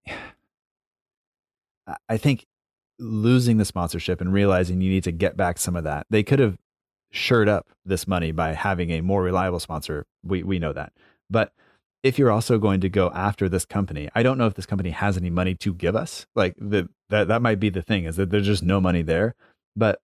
I- 1.87 1.97
I 2.09 2.17
think 2.17 2.45
losing 3.01 3.57
the 3.57 3.65
sponsorship 3.65 4.21
and 4.21 4.31
realizing 4.31 4.81
you 4.81 4.89
need 4.89 5.03
to 5.03 5.11
get 5.11 5.35
back 5.35 5.57
some 5.57 5.75
of 5.75 5.83
that. 5.83 6.05
They 6.09 6.23
could 6.23 6.39
have 6.39 6.57
shirt 7.11 7.49
up 7.49 7.67
this 7.83 8.07
money 8.07 8.31
by 8.31 8.53
having 8.53 8.91
a 8.91 9.01
more 9.01 9.23
reliable 9.23 9.59
sponsor. 9.59 10.05
We 10.23 10.43
we 10.43 10.59
know 10.59 10.73
that. 10.73 10.93
But 11.29 11.53
if 12.03 12.17
you're 12.17 12.31
also 12.31 12.57
going 12.57 12.81
to 12.81 12.89
go 12.89 13.11
after 13.13 13.47
this 13.49 13.65
company, 13.65 14.09
I 14.15 14.23
don't 14.23 14.37
know 14.37 14.47
if 14.47 14.53
this 14.55 14.65
company 14.65 14.91
has 14.91 15.17
any 15.17 15.29
money 15.29 15.55
to 15.55 15.73
give 15.73 15.95
us. 15.95 16.25
Like 16.35 16.55
the 16.57 16.89
that 17.09 17.27
that 17.27 17.41
might 17.41 17.59
be 17.59 17.69
the 17.69 17.81
thing 17.81 18.05
is 18.05 18.15
that 18.15 18.29
there's 18.29 18.45
just 18.45 18.63
no 18.63 18.79
money 18.79 19.01
there. 19.01 19.35
But 19.75 19.99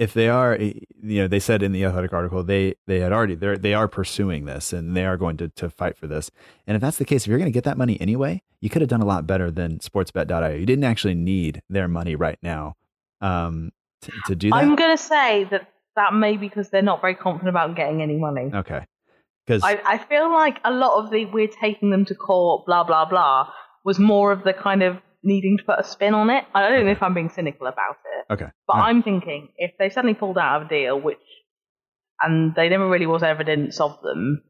if 0.00 0.14
they 0.14 0.30
are, 0.30 0.56
you 0.56 0.86
know, 1.02 1.28
they 1.28 1.38
said 1.38 1.62
in 1.62 1.72
the 1.72 1.84
athletic 1.84 2.14
article 2.14 2.42
they 2.42 2.74
they 2.86 3.00
had 3.00 3.12
already 3.12 3.34
they 3.34 3.56
they 3.56 3.74
are 3.74 3.86
pursuing 3.86 4.46
this 4.46 4.72
and 4.72 4.96
they 4.96 5.04
are 5.04 5.18
going 5.18 5.36
to 5.36 5.48
to 5.50 5.68
fight 5.68 5.96
for 5.96 6.06
this. 6.06 6.30
And 6.66 6.74
if 6.74 6.80
that's 6.80 6.96
the 6.96 7.04
case, 7.04 7.22
if 7.22 7.28
you're 7.28 7.38
going 7.38 7.52
to 7.52 7.54
get 7.54 7.64
that 7.64 7.76
money 7.76 8.00
anyway, 8.00 8.42
you 8.62 8.70
could 8.70 8.80
have 8.80 8.88
done 8.88 9.02
a 9.02 9.06
lot 9.06 9.26
better 9.26 9.50
than 9.50 9.78
sportsbet.io. 9.78 10.54
You 10.54 10.64
didn't 10.64 10.84
actually 10.84 11.14
need 11.14 11.62
their 11.68 11.86
money 11.86 12.16
right 12.16 12.38
now 12.42 12.76
um, 13.20 13.72
to, 14.00 14.12
to 14.28 14.34
do 14.34 14.48
that. 14.48 14.56
I'm 14.56 14.74
going 14.74 14.96
to 14.96 15.02
say 15.02 15.44
that 15.50 15.68
that 15.96 16.14
may 16.14 16.38
be 16.38 16.48
because 16.48 16.70
they're 16.70 16.80
not 16.80 17.02
very 17.02 17.14
confident 17.14 17.50
about 17.50 17.76
getting 17.76 18.00
any 18.00 18.16
money. 18.16 18.50
okay, 18.54 18.86
because 19.46 19.62
I, 19.62 19.82
I 19.84 19.98
feel 19.98 20.32
like 20.32 20.60
a 20.64 20.70
lot 20.70 21.04
of 21.04 21.10
the 21.10 21.26
we're 21.26 21.46
taking 21.46 21.90
them 21.90 22.06
to 22.06 22.14
court, 22.14 22.64
blah, 22.64 22.84
blah, 22.84 23.04
blah, 23.04 23.52
was 23.84 23.98
more 23.98 24.32
of 24.32 24.44
the 24.44 24.54
kind 24.54 24.82
of 24.82 24.96
needing 25.22 25.58
to 25.58 25.64
put 25.64 25.78
a 25.78 25.84
spin 25.84 26.14
on 26.14 26.30
it. 26.30 26.44
I 26.54 26.68
don't 26.68 26.84
know 26.84 26.92
if 26.92 27.02
I'm 27.02 27.14
being 27.14 27.30
cynical 27.30 27.66
about 27.66 27.96
it, 28.18 28.32
okay, 28.32 28.50
but 28.66 28.76
right. 28.76 28.88
I'm 28.88 29.02
thinking 29.02 29.48
if 29.56 29.72
they 29.78 29.90
suddenly 29.90 30.14
pulled 30.14 30.38
out 30.38 30.60
of 30.62 30.66
a 30.66 30.70
deal, 30.70 31.00
which, 31.00 31.18
and 32.20 32.54
there 32.54 32.70
never 32.70 32.88
really 32.88 33.06
was 33.06 33.22
evidence 33.22 33.80
of 33.80 34.00
them, 34.02 34.42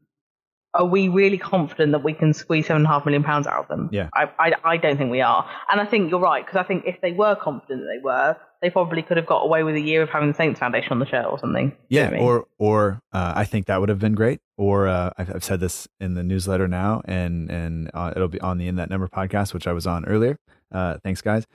are 0.73 0.85
we 0.85 1.09
really 1.09 1.37
confident 1.37 1.91
that 1.91 2.03
we 2.03 2.13
can 2.13 2.33
squeeze 2.33 2.67
seven 2.67 2.81
and 2.81 2.85
a 2.85 2.89
half 2.89 3.05
million 3.05 3.23
pounds 3.23 3.47
out 3.47 3.59
of 3.59 3.67
them? 3.67 3.89
Yeah. 3.91 4.09
I, 4.13 4.29
I, 4.39 4.53
I 4.63 4.77
don't 4.77 4.97
think 4.97 5.11
we 5.11 5.21
are. 5.21 5.49
And 5.69 5.81
I 5.81 5.85
think 5.85 6.09
you're 6.09 6.19
right, 6.19 6.45
because 6.45 6.59
I 6.59 6.63
think 6.63 6.85
if 6.85 7.01
they 7.01 7.11
were 7.11 7.35
confident 7.35 7.81
that 7.81 7.87
they 7.87 8.01
were, 8.01 8.37
they 8.61 8.69
probably 8.69 9.01
could 9.01 9.17
have 9.17 9.25
got 9.25 9.39
away 9.39 9.63
with 9.63 9.75
a 9.75 9.81
year 9.81 10.01
of 10.01 10.09
having 10.09 10.29
the 10.29 10.35
Saints 10.35 10.59
Foundation 10.59 10.91
on 10.91 10.99
the 10.99 11.05
shirt 11.05 11.25
or 11.25 11.39
something. 11.39 11.69
Do 11.69 11.75
you 11.89 11.99
know 11.99 12.03
yeah, 12.03 12.07
I 12.07 12.11
mean? 12.11 12.21
or 12.21 12.45
or 12.59 13.01
uh, 13.11 13.33
I 13.35 13.43
think 13.43 13.65
that 13.65 13.79
would 13.79 13.89
have 13.89 13.99
been 13.99 14.13
great. 14.13 14.39
Or 14.57 14.87
uh, 14.87 15.09
I've, 15.17 15.35
I've 15.35 15.43
said 15.43 15.59
this 15.59 15.87
in 15.99 16.13
the 16.13 16.23
newsletter 16.23 16.67
now, 16.67 17.01
and 17.05 17.49
and 17.49 17.89
uh, 17.93 18.13
it'll 18.15 18.27
be 18.27 18.39
on 18.39 18.59
the 18.59 18.67
In 18.67 18.75
That 18.75 18.89
Number 18.89 19.07
podcast, 19.07 19.53
which 19.53 19.65
I 19.67 19.73
was 19.73 19.87
on 19.87 20.05
earlier. 20.05 20.37
Uh, 20.71 20.97
thanks, 21.03 21.21
guys. 21.21 21.45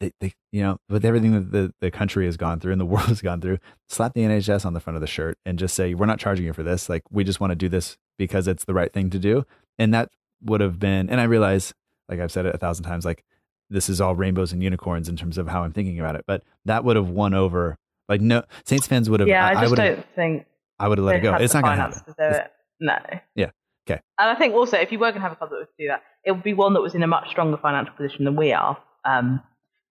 They, 0.00 0.12
they, 0.20 0.32
you 0.52 0.62
know, 0.62 0.78
with 0.88 1.04
everything 1.04 1.32
that 1.32 1.50
the, 1.50 1.74
the 1.80 1.90
country 1.90 2.24
has 2.26 2.36
gone 2.36 2.60
through 2.60 2.72
and 2.72 2.80
the 2.80 2.86
world 2.92 3.08
has 3.08 3.20
gone 3.20 3.40
through, 3.40 3.58
slap 3.88 4.14
the 4.14 4.22
NHS 4.22 4.64
on 4.64 4.72
the 4.74 4.80
front 4.80 4.96
of 4.96 5.00
the 5.00 5.06
shirt 5.06 5.38
and 5.44 5.58
just 5.58 5.74
say, 5.74 5.94
we're 5.94 6.06
not 6.06 6.18
charging 6.20 6.46
you 6.46 6.52
for 6.52 6.62
this. 6.62 6.88
Like, 6.88 7.02
we 7.10 7.24
just 7.24 7.40
want 7.40 7.50
to 7.50 7.56
do 7.56 7.68
this 7.68 7.96
because 8.16 8.46
it's 8.46 8.64
the 8.64 8.74
right 8.74 8.92
thing 8.92 9.10
to 9.10 9.18
do. 9.18 9.44
And 9.78 9.92
that 9.94 10.10
would 10.42 10.60
have 10.60 10.78
been, 10.78 11.10
and 11.10 11.20
I 11.20 11.24
realize, 11.24 11.74
like 12.08 12.20
I've 12.20 12.32
said 12.32 12.46
it 12.46 12.54
a 12.54 12.58
thousand 12.58 12.84
times, 12.84 13.04
like 13.04 13.24
this 13.70 13.88
is 13.88 14.00
all 14.00 14.14
rainbows 14.14 14.52
and 14.52 14.62
unicorns 14.62 15.08
in 15.08 15.16
terms 15.16 15.36
of 15.36 15.48
how 15.48 15.62
I'm 15.62 15.72
thinking 15.72 15.98
about 15.98 16.14
it, 16.14 16.24
but 16.26 16.42
that 16.64 16.84
would 16.84 16.96
have 16.96 17.10
won 17.10 17.34
over, 17.34 17.76
like, 18.08 18.20
no, 18.20 18.42
Saints 18.64 18.86
fans 18.86 19.10
would 19.10 19.20
have, 19.20 19.28
yeah, 19.28 19.46
I 19.48 19.54
just 19.60 19.70
would 19.70 19.78
have, 19.78 19.96
don't 19.96 20.06
think 20.14 20.46
I 20.78 20.88
would 20.88 20.98
have 20.98 21.04
let 21.06 21.16
it 21.16 21.22
go. 21.22 21.34
It's 21.34 21.54
not 21.54 21.64
going 21.64 21.76
to 21.76 21.82
happen. 21.82 21.98
to 21.98 22.04
do 22.06 22.12
It's- 22.22 22.36
it. 22.36 22.52
No. 22.80 22.96
Yeah. 23.34 23.50
Okay. 23.90 24.00
And 24.18 24.30
I 24.30 24.34
think 24.36 24.54
also, 24.54 24.76
if 24.76 24.92
you 24.92 24.98
were 24.98 25.06
going 25.10 25.14
to 25.14 25.20
have 25.20 25.32
a 25.32 25.36
club 25.36 25.50
that 25.50 25.56
would 25.56 25.68
do 25.78 25.88
that, 25.88 26.02
it 26.24 26.32
would 26.32 26.44
be 26.44 26.54
one 26.54 26.74
that 26.74 26.80
was 26.80 26.94
in 26.94 27.02
a 27.02 27.06
much 27.06 27.28
stronger 27.30 27.56
financial 27.56 27.94
position 27.94 28.24
than 28.24 28.36
we 28.36 28.52
are. 28.52 28.76
Um, 29.04 29.40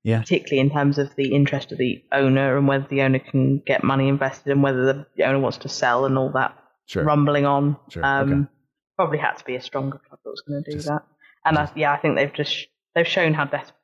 Yeah. 0.08 0.20
Particularly 0.22 0.62
in 0.62 0.70
terms 0.72 0.98
of 1.00 1.14
the 1.18 1.34
interest 1.36 1.74
of 1.74 1.78
the 1.80 2.02
owner 2.14 2.56
and 2.58 2.66
whether 2.66 2.88
the 2.88 3.02
owner 3.02 3.20
can 3.20 3.60
get 3.60 3.84
money 3.84 4.08
invested 4.08 4.52
and 4.54 4.64
whether 4.64 5.06
the, 5.18 5.24
owner 5.26 5.40
wants 5.40 5.58
to 5.60 5.70
sell 5.70 6.06
and 6.06 6.18
all 6.18 6.32
that 6.32 6.58
Sure. 6.86 7.04
rumbling 7.04 7.46
on. 7.46 7.76
Sure, 7.90 8.06
Um, 8.06 8.32
okay. 8.32 8.50
Probably 8.96 9.18
had 9.18 9.34
to 9.36 9.44
be 9.44 9.56
a 9.58 9.62
stronger 9.62 9.98
club 9.98 10.20
that 10.24 10.30
was 10.30 10.42
going 10.48 10.64
to 10.64 10.72
do 10.72 10.78
Just- 10.78 10.88
that. 10.88 11.04
And 11.44 11.58
I, 11.58 11.70
yeah, 11.76 11.92
I 11.92 11.98
think 11.98 12.16
they've 12.16 12.32
just 12.34 12.68
they've 12.96 13.06
shown 13.08 13.34
how 13.34 13.44
desperate 13.46 13.76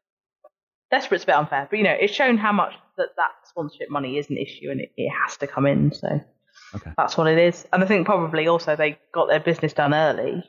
desperate's 0.91 1.24
a 1.24 1.28
bit 1.28 1.36
unfair, 1.36 1.67
but 1.69 1.78
you 1.78 1.84
know, 1.84 1.91
it's 1.99 2.13
shown 2.13 2.38
how 2.38 2.53
much 2.53 2.74
that 2.97 3.09
that 3.17 3.32
sponsorship 3.49 3.89
money 3.89 4.17
is 4.17 4.30
an 4.30 4.38
issue 4.38 4.69
and 4.71 4.80
it, 4.80 4.91
it 4.95 5.09
has 5.09 5.36
to 5.38 5.47
come 5.47 5.65
in. 5.65 5.91
So 5.91 6.21
Okay. 6.76 6.91
that's 6.95 7.17
what 7.17 7.28
it 7.28 7.38
is. 7.38 7.67
And 7.74 7.84
I 7.84 7.86
think 7.88 8.05
probably 8.05 8.47
also 8.47 8.76
they 8.78 8.97
got 9.13 9.28
their 9.28 9.39
business 9.41 9.74
done 9.74 9.93
early, 9.93 10.43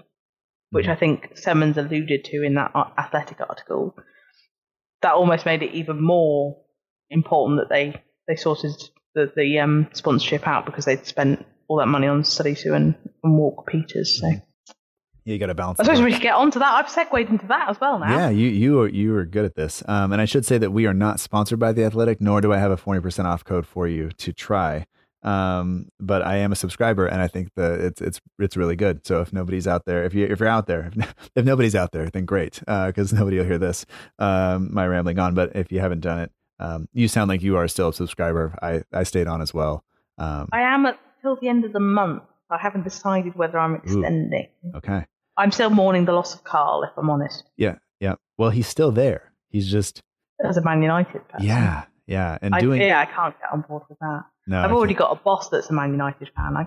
which 0.70 0.86
Mhm. 0.86 0.90
I 0.90 0.94
think 0.94 1.34
Semmens 1.34 1.76
alluded 1.76 2.24
to 2.26 2.42
in 2.44 2.54
that 2.54 2.70
athletic 2.96 3.40
article. 3.40 3.96
That 5.04 5.12
almost 5.12 5.44
made 5.44 5.62
it 5.62 5.72
even 5.74 6.02
more 6.02 6.56
important 7.10 7.60
that 7.60 7.68
they 7.68 8.00
they 8.26 8.36
sorted 8.36 8.72
the 9.14 9.30
the 9.36 9.58
um, 9.58 9.86
sponsorship 9.92 10.48
out 10.48 10.64
because 10.64 10.86
they'd 10.86 11.04
spent 11.04 11.44
all 11.68 11.76
that 11.76 11.86
money 11.86 12.06
on 12.06 12.22
Salisu 12.22 12.74
and, 12.74 12.94
and 13.22 13.36
Walker 13.36 13.64
Peters. 13.70 14.18
So 14.18 14.28
Yeah, 14.28 14.40
you 15.24 15.38
got 15.38 15.46
to 15.46 15.54
balance. 15.54 15.78
I 15.80 15.84
suppose 15.84 16.00
we 16.00 16.10
should 16.12 16.22
get 16.22 16.34
onto 16.34 16.58
that. 16.58 16.72
I've 16.72 16.90
segued 16.90 17.28
into 17.30 17.46
that 17.48 17.68
as 17.68 17.80
well 17.80 17.98
now. 17.98 18.10
Yeah, 18.10 18.30
you 18.30 18.48
you 18.48 18.80
are 18.80 18.88
you 18.88 19.14
are 19.16 19.26
good 19.26 19.44
at 19.44 19.54
this. 19.54 19.82
Um, 19.86 20.12
and 20.12 20.22
I 20.22 20.24
should 20.24 20.46
say 20.46 20.56
that 20.56 20.70
we 20.70 20.86
are 20.86 20.94
not 20.94 21.20
sponsored 21.20 21.58
by 21.58 21.72
the 21.72 21.84
Athletic, 21.84 22.20
nor 22.20 22.40
do 22.40 22.52
I 22.52 22.58
have 22.58 22.70
a 22.70 22.76
forty 22.78 23.00
percent 23.00 23.28
off 23.28 23.44
code 23.44 23.66
for 23.66 23.86
you 23.86 24.10
to 24.10 24.32
try. 24.32 24.86
Um, 25.24 25.88
but 25.98 26.22
I 26.22 26.36
am 26.36 26.52
a 26.52 26.56
subscriber, 26.56 27.06
and 27.06 27.20
I 27.20 27.28
think 27.28 27.48
that 27.56 27.80
it's 27.80 28.00
it's 28.00 28.20
it's 28.38 28.56
really 28.56 28.76
good. 28.76 29.06
So 29.06 29.20
if 29.20 29.32
nobody's 29.32 29.66
out 29.66 29.84
there, 29.86 30.04
if 30.04 30.14
you 30.14 30.26
if 30.26 30.40
you're 30.40 30.48
out 30.48 30.66
there, 30.66 30.90
if 31.34 31.44
nobody's 31.44 31.74
out 31.74 31.92
there, 31.92 32.08
then 32.10 32.24
great, 32.26 32.60
because 32.66 33.12
nobody 33.12 33.38
will 33.38 33.44
hear 33.44 33.58
this. 33.58 33.86
Um, 34.18 34.72
my 34.72 34.86
rambling 34.86 35.18
on. 35.18 35.34
But 35.34 35.56
if 35.56 35.72
you 35.72 35.80
haven't 35.80 36.00
done 36.00 36.20
it, 36.20 36.32
um, 36.60 36.88
you 36.92 37.08
sound 37.08 37.28
like 37.28 37.42
you 37.42 37.56
are 37.56 37.66
still 37.68 37.88
a 37.88 37.92
subscriber. 37.94 38.56
I 38.60 38.82
I 38.92 39.04
stayed 39.04 39.26
on 39.26 39.40
as 39.40 39.54
well. 39.54 39.84
Um, 40.18 40.48
I 40.52 40.60
am 40.60 40.86
at 40.86 40.98
till 41.22 41.36
the 41.36 41.48
end 41.48 41.64
of 41.64 41.72
the 41.72 41.80
month. 41.80 42.22
I 42.50 42.58
haven't 42.58 42.84
decided 42.84 43.34
whether 43.34 43.58
I'm 43.58 43.76
extending. 43.76 44.48
okay. 44.76 45.06
I'm 45.36 45.50
still 45.50 45.70
mourning 45.70 46.04
the 46.04 46.12
loss 46.12 46.34
of 46.34 46.44
Carl, 46.44 46.84
if 46.84 46.90
I'm 46.96 47.10
honest, 47.10 47.42
Yeah. 47.56 47.76
Yeah. 47.98 48.14
Well, 48.38 48.50
he's 48.50 48.68
still 48.68 48.92
there. 48.92 49.32
He's 49.48 49.68
just 49.68 50.00
as 50.46 50.56
a 50.56 50.62
Man 50.62 50.82
United 50.82 51.26
person. 51.28 51.46
yeah, 51.46 51.84
yeah, 52.06 52.38
and 52.42 52.54
I, 52.54 52.60
doing 52.60 52.80
yeah, 52.80 53.00
I 53.00 53.06
can't 53.06 53.34
get 53.40 53.50
on 53.52 53.62
board 53.62 53.82
with 53.88 53.98
that. 54.00 54.24
No. 54.46 54.60
I've 54.62 54.70
I 54.70 54.74
already 54.74 54.94
can't- 54.94 55.08
got 55.10 55.18
a 55.18 55.22
boss 55.22 55.48
that's 55.48 55.70
a 55.70 55.72
Man 55.72 55.92
United 55.92 56.30
fan. 56.36 56.56
I, 56.56 56.66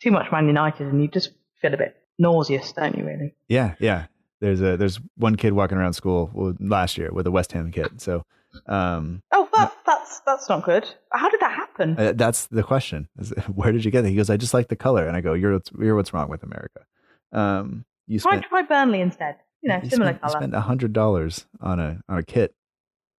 too 0.00 0.10
much 0.10 0.30
Man 0.32 0.46
United, 0.46 0.86
and 0.86 1.00
you 1.02 1.08
just 1.08 1.30
feel 1.60 1.74
a 1.74 1.76
bit 1.76 1.96
nauseous, 2.18 2.72
don't 2.72 2.96
you? 2.96 3.04
Really? 3.04 3.34
Yeah, 3.48 3.74
yeah. 3.80 4.06
There's 4.40 4.60
a 4.60 4.76
there's 4.76 5.00
one 5.16 5.34
kid 5.36 5.52
walking 5.52 5.78
around 5.78 5.94
school 5.94 6.30
last 6.60 6.96
year 6.96 7.10
with 7.12 7.26
a 7.26 7.30
West 7.30 7.52
Ham 7.52 7.72
kit. 7.72 8.00
So 8.00 8.22
um, 8.66 9.22
Oh, 9.32 9.48
that, 9.52 9.72
that's 9.84 10.20
that's 10.24 10.48
not 10.48 10.64
good. 10.64 10.88
How 11.12 11.28
did 11.28 11.40
that 11.40 11.52
happen? 11.52 11.96
uh, 11.98 12.12
that's 12.14 12.46
the 12.46 12.62
question: 12.62 13.08
is 13.18 13.30
where 13.54 13.72
did 13.72 13.84
you 13.84 13.90
get 13.90 14.04
it? 14.04 14.10
He 14.10 14.14
goes, 14.16 14.30
I 14.30 14.36
just 14.36 14.54
like 14.54 14.68
the 14.68 14.76
color, 14.76 15.06
and 15.08 15.16
I 15.16 15.20
go, 15.20 15.32
you're 15.34 15.54
what's- 15.54 15.70
you're 15.78 15.96
what's 15.96 16.12
wrong 16.14 16.28
with 16.30 16.42
America. 16.44 16.86
Um, 17.32 17.84
you 18.06 18.20
try 18.20 18.32
spent 18.32 18.44
try 18.44 18.62
Burnley 18.62 19.00
instead. 19.00 19.36
You 19.62 19.70
know, 19.70 19.80
you 19.82 19.90
similar 19.90 20.10
spent, 20.12 20.16
you 20.22 20.28
colour. 20.28 20.40
spent 20.40 20.54
a 20.54 20.60
hundred 20.60 20.92
dollars 20.92 21.46
on 21.60 21.80
a 21.80 22.00
on 22.08 22.18
a 22.18 22.22
kit 22.22 22.54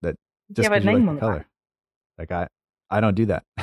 that 0.01 0.15
just 0.53 0.69
a 0.69 0.79
you 0.79 0.85
like 0.85 1.05
the 1.05 1.13
the 1.15 1.19
color. 1.19 1.45
Like 2.17 2.31
I 2.31 2.47
I 2.89 2.99
don't 3.01 3.15
do 3.15 3.25
that. 3.27 3.43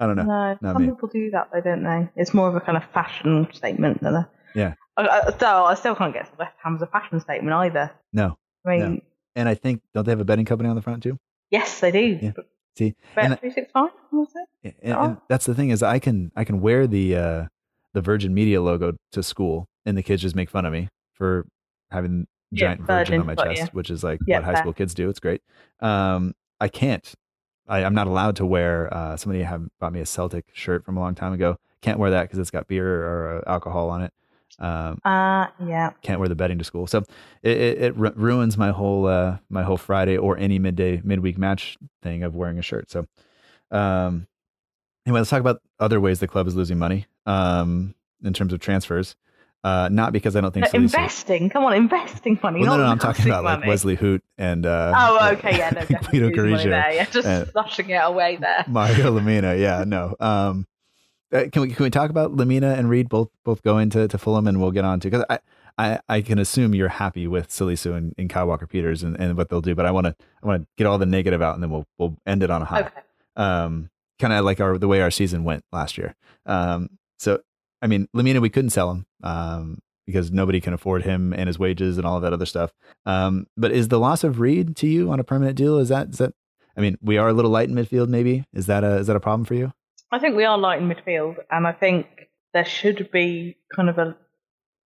I 0.00 0.06
don't 0.06 0.16
know. 0.16 0.24
No, 0.24 0.58
not 0.60 0.72
some 0.74 0.82
me. 0.82 0.88
people 0.90 1.08
do 1.08 1.30
that, 1.30 1.48
though, 1.52 1.60
don't 1.60 1.84
they? 1.84 2.08
It's 2.16 2.34
more 2.34 2.48
of 2.48 2.56
a 2.56 2.60
kind 2.60 2.76
of 2.76 2.84
fashion 2.92 3.46
statement 3.52 4.00
than 4.02 4.14
a. 4.14 4.28
Yeah. 4.54 4.74
So 4.98 5.64
I 5.64 5.74
still 5.74 5.94
can't 5.94 6.12
get 6.12 6.26
to 6.26 6.32
West 6.38 6.54
Ham's 6.62 6.82
a 6.82 6.86
fashion 6.86 7.20
statement 7.20 7.54
either. 7.54 7.90
No, 8.12 8.36
I 8.66 8.70
mean, 8.70 8.80
No. 8.94 9.00
and 9.36 9.48
I 9.48 9.54
think 9.54 9.80
don't 9.94 10.04
they 10.04 10.12
have 10.12 10.20
a 10.20 10.24
betting 10.24 10.44
company 10.44 10.68
on 10.68 10.76
the 10.76 10.82
front 10.82 11.02
too? 11.02 11.18
yes, 11.50 11.80
they 11.80 11.90
do. 11.90 12.18
Yeah. 12.20 12.32
See, 12.76 12.94
Bet 13.14 13.24
and- 13.26 13.40
three 13.40 13.52
six 13.52 13.70
five, 13.72 13.90
it? 14.64 14.76
and, 14.82 14.94
and 14.94 15.16
that's 15.28 15.46
the 15.46 15.54
thing 15.54 15.70
is 15.70 15.82
I 15.82 15.98
can 15.98 16.32
I 16.36 16.44
can 16.44 16.60
wear 16.60 16.86
the 16.86 17.16
uh, 17.16 17.44
the 17.94 18.00
Virgin 18.00 18.34
Media 18.34 18.60
logo 18.60 18.94
to 19.12 19.22
school, 19.22 19.66
and 19.86 19.96
the 19.96 20.02
kids 20.02 20.22
just 20.22 20.34
make 20.34 20.50
fun 20.50 20.64
of 20.66 20.72
me 20.72 20.88
for 21.14 21.46
having 21.90 22.26
Yeah, 22.50 22.68
giant 22.74 22.80
Virgin, 22.80 22.96
Virgin, 22.96 23.20
on 23.20 23.26
my 23.26 23.34
chest, 23.54 23.72
which 23.74 23.90
is 23.90 24.02
like 24.02 24.20
Yeah, 24.26 24.38
what 24.38 24.44
high 24.44 24.52
fair. 24.54 24.62
school 24.62 24.72
kids 24.72 24.92
do. 24.94 25.08
It's 25.08 25.20
great. 25.20 25.40
Um, 25.80 26.34
I 26.60 26.68
can't. 26.68 27.14
I, 27.68 27.84
I'm 27.84 27.94
not 27.94 28.06
allowed 28.06 28.36
to 28.36 28.46
wear. 28.46 28.92
Uh, 28.92 29.16
somebody 29.16 29.42
have 29.44 29.66
bought 29.80 29.92
me 29.92 30.00
a 30.00 30.06
Celtic 30.06 30.46
shirt 30.52 30.84
from 30.84 30.96
a 30.96 31.00
long 31.00 31.14
time 31.14 31.32
ago. 31.32 31.56
Can't 31.80 31.98
wear 31.98 32.10
that 32.10 32.22
because 32.24 32.38
it's 32.38 32.50
got 32.50 32.66
beer 32.68 33.04
or 33.04 33.42
uh, 33.46 33.50
alcohol 33.50 33.90
on 33.90 34.02
it. 34.02 34.12
Um, 34.58 35.00
Uh, 35.04 35.46
yeah. 35.64 35.90
can't 36.02 36.20
wear 36.20 36.28
the 36.28 36.34
bedding 36.34 36.58
to 36.58 36.64
school. 36.64 36.86
So 36.86 36.98
it, 37.42 37.56
it, 37.56 37.82
it 37.82 37.96
ru- 37.96 38.12
ruins 38.14 38.56
my 38.58 38.70
whole 38.70 39.06
uh, 39.06 39.38
my 39.48 39.62
whole 39.62 39.76
Friday 39.78 40.16
or 40.16 40.36
any 40.36 40.58
midday 40.58 41.00
midweek 41.02 41.38
match 41.38 41.78
thing 42.02 42.22
of 42.22 42.34
wearing 42.36 42.58
a 42.58 42.62
shirt. 42.62 42.90
So 42.90 43.06
um, 43.70 44.26
anyway, 45.06 45.20
let's 45.20 45.30
talk 45.30 45.40
about 45.40 45.62
other 45.80 46.00
ways 46.00 46.20
the 46.20 46.28
club 46.28 46.46
is 46.46 46.54
losing 46.54 46.78
money 46.78 47.06
um, 47.26 47.94
in 48.22 48.32
terms 48.32 48.52
of 48.52 48.60
transfers. 48.60 49.16
Uh, 49.64 49.88
not 49.92 50.12
because 50.12 50.34
I 50.34 50.40
don't 50.40 50.52
think 50.52 50.66
No, 50.72 50.80
investing. 50.80 51.48
Come 51.48 51.64
on, 51.64 51.74
investing 51.74 52.38
money. 52.42 52.60
Well, 52.60 52.76
no, 52.76 52.78
not 52.78 52.84
no, 52.84 52.90
I'm 52.90 52.98
talking 52.98 53.26
about 53.26 53.44
like. 53.44 53.64
Wesley 53.64 53.96
Hoedt 53.96 54.20
and 54.36 54.66
uh, 54.66 54.92
Oh, 54.96 55.30
okay, 55.34 55.56
yeah, 55.56 55.70
no, 55.70 55.84
Guido 56.10 56.30
money 56.50 56.68
there. 56.68 56.92
Yeah, 56.92 57.04
just 57.04 57.52
flushing 57.52 57.90
it 57.90 58.00
away 58.02 58.36
there. 58.36 58.64
Mario 58.68 59.16
Lemina. 59.16 59.58
Yeah, 59.58 59.84
no. 59.86 60.16
Um, 60.18 60.66
uh, 61.32 61.44
can 61.50 61.62
we 61.62 61.68
can 61.68 61.84
we 61.84 61.90
talk 61.90 62.10
about 62.10 62.36
Lemina 62.36 62.76
and 62.76 62.90
Reed 62.90 63.08
both 63.08 63.30
both 63.44 63.62
going 63.62 63.88
to, 63.90 64.08
to 64.08 64.18
Fulham 64.18 64.46
and 64.48 64.60
we'll 64.60 64.72
get 64.72 64.84
on 64.84 64.98
to 65.00 65.08
because 65.08 65.24
I, 65.30 65.38
I 65.78 66.00
I 66.08 66.20
can 66.22 66.38
assume 66.38 66.74
you're 66.74 66.88
happy 66.88 67.26
with 67.28 67.48
Salisu 67.48 67.96
and, 67.96 68.14
and 68.18 68.28
Kyle 68.28 68.46
Walker 68.48 68.66
Peters 68.66 69.02
and, 69.02 69.18
and 69.18 69.36
what 69.36 69.48
they'll 69.48 69.62
do, 69.62 69.74
but 69.74 69.86
I 69.86 69.92
want 69.92 70.06
to 70.06 70.16
I 70.42 70.46
want 70.46 70.62
to 70.62 70.68
get 70.76 70.86
all 70.86 70.98
the 70.98 71.06
negative 71.06 71.40
out 71.40 71.54
and 71.54 71.62
then 71.62 71.70
we'll 71.70 71.86
we'll 71.98 72.16
end 72.26 72.42
it 72.42 72.50
on 72.50 72.62
a 72.62 72.64
high. 72.64 72.80
Okay. 72.80 73.00
Um, 73.36 73.90
kind 74.18 74.32
of 74.32 74.44
like 74.44 74.60
our 74.60 74.76
the 74.76 74.88
way 74.88 75.00
our 75.00 75.10
season 75.10 75.44
went 75.44 75.64
last 75.72 75.96
year. 75.96 76.14
Um, 76.46 76.90
so 77.18 77.40
I 77.82 77.88
mean 77.88 78.08
Lemina 78.16 78.40
we 78.40 78.50
couldn't 78.50 78.70
sell 78.70 78.90
him 78.90 79.06
um 79.22 79.78
because 80.06 80.30
nobody 80.30 80.60
can 80.60 80.72
afford 80.72 81.02
him 81.04 81.32
and 81.32 81.46
his 81.46 81.58
wages 81.58 81.96
and 81.96 82.06
all 82.06 82.16
of 82.16 82.22
that 82.22 82.32
other 82.32 82.46
stuff. 82.46 82.72
Um, 83.06 83.46
but 83.56 83.70
is 83.70 83.88
the 83.88 84.00
loss 84.00 84.24
of 84.24 84.40
Reed 84.40 84.76
to 84.76 84.86
you 84.86 85.10
on 85.12 85.20
a 85.20 85.24
permanent 85.24 85.56
deal? 85.56 85.78
Is 85.78 85.88
that 85.90 86.08
is 86.10 86.18
that 86.18 86.34
I 86.76 86.80
mean, 86.80 86.96
we 87.02 87.18
are 87.18 87.28
a 87.28 87.32
little 87.32 87.50
light 87.50 87.68
in 87.68 87.74
midfield. 87.74 88.08
Maybe 88.08 88.44
is 88.52 88.66
that 88.66 88.84
a 88.84 88.96
is 88.96 89.06
that 89.06 89.16
a 89.16 89.20
problem 89.20 89.44
for 89.44 89.54
you? 89.54 89.72
I 90.10 90.18
think 90.18 90.36
we 90.36 90.44
are 90.44 90.58
light 90.58 90.80
in 90.80 90.88
midfield, 90.88 91.36
and 91.50 91.66
I 91.66 91.72
think 91.72 92.06
there 92.52 92.64
should 92.64 93.10
be 93.10 93.56
kind 93.74 93.88
of 93.88 93.98
a 93.98 94.16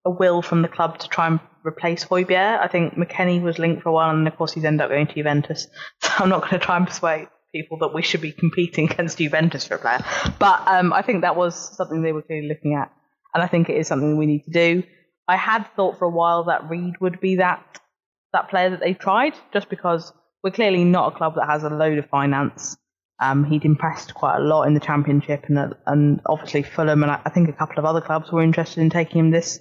a 0.04 0.10
will 0.10 0.40
from 0.40 0.62
the 0.62 0.68
club 0.68 0.98
to 0.98 1.08
try 1.08 1.26
and 1.26 1.40
replace 1.64 2.04
Højbjerg. 2.04 2.60
I 2.60 2.68
think 2.68 2.94
McKennie 2.94 3.42
was 3.42 3.58
linked 3.58 3.82
for 3.82 3.88
a 3.88 3.92
while, 3.92 4.10
and 4.10 4.26
of 4.28 4.36
course 4.36 4.52
he's 4.52 4.64
ended 4.64 4.82
up 4.82 4.90
going 4.90 5.06
to 5.08 5.14
Juventus. 5.14 5.66
So 6.00 6.10
I'm 6.18 6.28
not 6.28 6.42
going 6.42 6.52
to 6.52 6.58
try 6.58 6.76
and 6.76 6.86
persuade 6.86 7.28
people 7.56 7.78
that 7.78 7.94
we 7.94 8.02
should 8.02 8.20
be 8.20 8.32
competing 8.32 8.90
against 8.90 9.18
Juventus 9.18 9.66
for 9.66 9.74
a 9.74 9.78
player. 9.78 10.04
But 10.38 10.66
um, 10.66 10.92
I 10.92 11.02
think 11.02 11.22
that 11.22 11.36
was 11.36 11.54
something 11.76 12.02
they 12.02 12.12
were 12.12 12.22
clearly 12.22 12.48
looking 12.48 12.74
at, 12.74 12.92
and 13.34 13.42
I 13.42 13.46
think 13.46 13.68
it 13.68 13.76
is 13.76 13.88
something 13.88 14.16
we 14.16 14.26
need 14.26 14.44
to 14.44 14.50
do. 14.50 14.82
I 15.28 15.36
had 15.36 15.64
thought 15.74 15.98
for 15.98 16.04
a 16.04 16.10
while 16.10 16.44
that 16.44 16.68
Reed 16.70 16.94
would 17.00 17.20
be 17.20 17.36
that 17.36 17.80
that 18.32 18.50
player 18.50 18.70
that 18.70 18.80
they 18.80 18.94
tried, 18.94 19.34
just 19.52 19.68
because 19.68 20.12
we're 20.42 20.50
clearly 20.50 20.84
not 20.84 21.12
a 21.12 21.16
club 21.16 21.34
that 21.36 21.46
has 21.46 21.64
a 21.64 21.70
load 21.70 21.98
of 21.98 22.06
finance. 22.08 22.76
Um, 23.18 23.44
he'd 23.44 23.64
impressed 23.64 24.14
quite 24.14 24.36
a 24.36 24.42
lot 24.42 24.64
in 24.64 24.74
the 24.74 24.80
championship, 24.80 25.44
and 25.48 25.58
uh, 25.58 25.68
and 25.86 26.20
obviously 26.26 26.62
Fulham 26.62 27.02
and 27.02 27.10
I 27.10 27.30
think 27.30 27.48
a 27.48 27.52
couple 27.52 27.78
of 27.78 27.84
other 27.84 28.02
clubs 28.02 28.30
were 28.30 28.42
interested 28.42 28.80
in 28.80 28.90
taking 28.90 29.18
him 29.20 29.30
this 29.30 29.58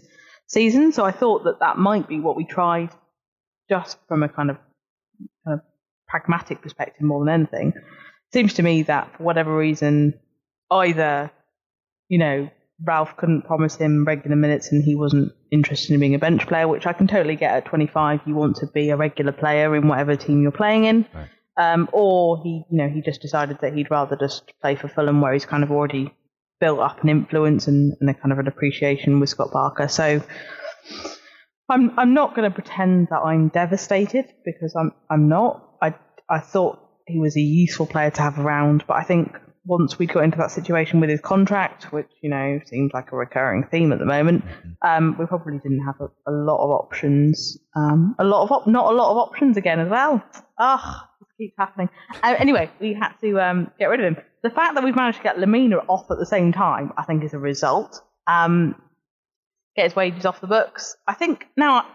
season. 0.48 0.91
So 0.91 1.06
I 1.06 1.12
thought 1.12 1.46
that 1.46 1.60
that 1.62 1.78
might 1.78 2.08
be 2.08 2.20
what 2.20 2.36
we 2.36 2.46
tried, 2.46 2.89
just 3.70 3.98
from 4.08 4.24
a 4.24 4.30
kind 4.30 4.50
of 4.52 4.58
kind 5.46 5.60
of 5.60 5.66
pragmatic 6.16 6.61
perspective 6.61 7.01
more 7.01 7.26
than 7.26 7.34
anything. 7.34 7.74
Seems 8.32 8.53
to 8.53 8.63
me 8.63 8.84
that 8.84 9.16
for 9.16 9.24
whatever 9.24 9.55
reason, 9.55 10.13
either 10.72 11.32
you 12.07 12.18
know 12.18 12.49
Ralph 12.84 13.18
couldn't 13.18 13.43
promise 13.43 13.76
him 13.76 14.05
regular 14.05 14.36
minutes 14.36 14.72
and 14.72 14.84
he 14.84 14.95
wasn't 14.95 15.34
interested 15.51 15.93
in 15.93 15.99
being 15.99 16.16
a 16.16 16.20
bench 16.20 16.47
player, 16.47 16.68
which 16.68 16.86
I 16.86 16.93
can 16.93 17.07
totally 17.07 17.36
get 17.36 17.51
at 17.51 17.66
25. 17.66 18.22
You 18.26 18.36
want 18.36 18.57
to 18.57 18.68
be 18.68 18.89
a 18.89 18.97
regular 18.97 19.32
player 19.32 19.76
in 19.76 19.88
whatever 19.88 20.16
team 20.16 20.41
you're 20.41 20.51
playing 20.51 20.86
in. 20.86 21.05
Right. 21.13 21.30
Um, 21.57 21.88
or 21.93 22.41
he, 22.43 22.66
you 22.70 22.78
know, 22.78 22.89
he 22.89 23.01
just 23.01 23.22
decided 23.22 23.59
that 23.61 23.74
he'd 23.74 23.89
rather 23.89 24.18
just 24.18 24.51
play 24.61 24.76
for 24.76 24.89
Fulham, 24.89 25.22
where 25.22 25.34
he's 25.34 25.45
kind 25.45 25.63
of 25.63 25.72
already 25.72 26.13
built 26.59 26.80
up 26.80 27.01
an 27.01 27.09
influence 27.09 27.68
and, 27.68 27.93
and 27.99 28.09
a 28.09 28.13
kind 28.13 28.34
of 28.34 28.39
an 28.39 28.47
appreciation 28.47 29.20
with 29.22 29.30
Scott 29.30 29.51
Parker. 29.51 29.88
So 29.88 30.22
I'm 31.70 31.97
I'm 31.97 32.13
not 32.13 32.36
going 32.36 32.49
to 32.49 32.53
pretend 32.53 33.07
that 33.09 33.20
I'm 33.20 33.47
devastated 33.49 34.26
because 34.43 34.76
I'm 34.76 34.91
I'm 35.09 35.30
not. 35.30 35.74
I 36.30 36.39
thought 36.39 36.80
he 37.07 37.19
was 37.19 37.36
a 37.38 37.41
useful 37.41 37.86
player 37.86 38.09
to 38.11 38.21
have 38.21 38.39
around, 38.39 38.84
but 38.88 38.95
I 38.95 39.03
think 39.03 39.38
once 39.65 39.97
we 39.97 40.05
got 40.05 40.23
into 40.23 40.38
that 40.38 40.51
situation 40.51 40.99
with 40.99 41.09
his 41.09 41.21
contract, 41.21 41.91
which 41.91 42.09
you 42.21 42.30
know 42.30 42.59
seems 42.65 42.91
like 42.93 43.11
a 43.11 43.15
recurring 43.15 43.65
theme 43.69 43.91
at 43.91 43.99
the 43.99 44.05
moment, 44.05 44.43
um, 44.84 45.15
we 45.19 45.26
probably 45.26 45.57
didn't 45.57 45.84
have 45.86 45.95
a, 45.99 46.05
a 46.30 46.34
lot 46.34 46.63
of 46.63 46.69
options. 46.69 47.57
Um, 47.76 48.15
a 48.19 48.23
lot 48.23 48.43
of 48.43 48.51
op- 48.51 48.67
not 48.67 48.91
a 48.91 48.95
lot 48.95 49.11
of 49.11 49.17
options 49.17 49.57
again 49.57 49.80
as 49.80 49.89
well. 49.89 50.23
Ah, 50.59 51.09
this 51.19 51.30
keeps 51.38 51.55
happening. 51.57 51.89
Uh, 52.23 52.36
anyway, 52.38 52.69
we 52.80 52.93
had 52.93 53.13
to 53.21 53.39
um, 53.39 53.71
get 53.80 53.88
rid 53.88 53.99
of 53.99 54.05
him. 54.05 54.23
The 54.43 54.49
fact 54.51 54.76
that 54.76 54.84
we've 54.84 54.95
managed 54.95 55.17
to 55.17 55.23
get 55.23 55.38
Lemina 55.38 55.84
off 55.88 56.09
at 56.11 56.19
the 56.19 56.26
same 56.26 56.53
time, 56.53 56.93
I 56.97 57.03
think, 57.03 57.23
is 57.23 57.34
a 57.34 57.39
result. 57.39 58.01
Um, 58.28 58.76
get 59.76 59.86
his 59.86 59.95
wages 59.95 60.26
off 60.26 60.41
the 60.41 60.47
books. 60.47 60.95
I 61.07 61.15
think 61.15 61.45
now 61.57 61.86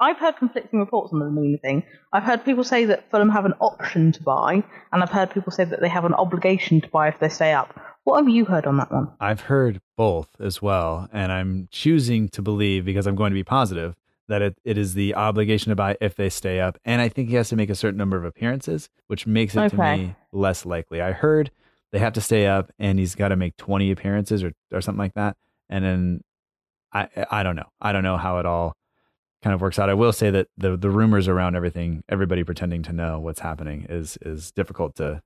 I've 0.00 0.18
heard 0.18 0.36
conflicting 0.36 0.80
reports 0.80 1.12
on 1.12 1.20
the 1.20 1.26
Lemina 1.26 1.60
thing. 1.60 1.84
I've 2.12 2.24
heard 2.24 2.44
people 2.44 2.64
say 2.64 2.84
that 2.86 3.10
Fulham 3.10 3.30
have 3.30 3.44
an 3.44 3.54
option 3.60 4.12
to 4.12 4.22
buy, 4.22 4.64
and 4.92 5.02
I've 5.02 5.10
heard 5.10 5.30
people 5.30 5.52
say 5.52 5.64
that 5.64 5.80
they 5.80 5.88
have 5.88 6.04
an 6.04 6.14
obligation 6.14 6.80
to 6.80 6.88
buy 6.88 7.08
if 7.08 7.20
they 7.20 7.28
stay 7.28 7.52
up. 7.52 7.78
What 8.02 8.18
have 8.18 8.28
you 8.28 8.44
heard 8.44 8.66
on 8.66 8.76
that 8.78 8.92
one? 8.92 9.12
I've 9.20 9.42
heard 9.42 9.80
both 9.96 10.28
as 10.40 10.60
well, 10.60 11.08
and 11.12 11.32
I'm 11.32 11.68
choosing 11.70 12.28
to 12.30 12.42
believe 12.42 12.84
because 12.84 13.06
I'm 13.06 13.14
going 13.14 13.30
to 13.30 13.34
be 13.34 13.44
positive 13.44 13.94
that 14.28 14.42
it, 14.42 14.56
it 14.64 14.78
is 14.78 14.94
the 14.94 15.14
obligation 15.14 15.70
to 15.70 15.76
buy 15.76 15.96
if 16.00 16.16
they 16.16 16.28
stay 16.28 16.60
up, 16.60 16.78
and 16.84 17.00
I 17.00 17.08
think 17.08 17.28
he 17.28 17.36
has 17.36 17.48
to 17.50 17.56
make 17.56 17.70
a 17.70 17.74
certain 17.74 17.98
number 17.98 18.16
of 18.16 18.24
appearances, 18.24 18.88
which 19.06 19.26
makes 19.26 19.54
it 19.54 19.68
to 19.70 19.76
me 19.76 20.16
less 20.32 20.66
likely. 20.66 21.00
I 21.00 21.12
heard 21.12 21.50
they 21.92 21.98
have 22.00 22.14
to 22.14 22.20
stay 22.20 22.46
up, 22.46 22.72
and 22.78 22.98
he's 22.98 23.14
got 23.14 23.28
to 23.28 23.36
make 23.36 23.56
20 23.58 23.90
appearances 23.90 24.42
or 24.42 24.52
or 24.72 24.80
something 24.80 24.98
like 24.98 25.14
that, 25.14 25.36
and 25.68 25.84
then 25.84 26.20
I 26.92 27.08
I 27.30 27.42
don't 27.42 27.56
know. 27.56 27.68
I 27.80 27.92
don't 27.92 28.02
know 28.02 28.16
how 28.16 28.38
it 28.38 28.46
all 28.46 28.74
kind 29.44 29.54
of 29.54 29.60
works 29.60 29.78
out. 29.78 29.90
I 29.90 29.94
will 29.94 30.12
say 30.12 30.30
that 30.30 30.48
the 30.56 30.76
the 30.76 30.90
rumors 30.90 31.28
around 31.28 31.54
everything, 31.54 32.02
everybody 32.08 32.42
pretending 32.42 32.82
to 32.84 32.92
know 32.92 33.20
what's 33.20 33.40
happening, 33.40 33.86
is 33.88 34.18
is 34.22 34.50
difficult 34.50 34.96
to 34.96 35.22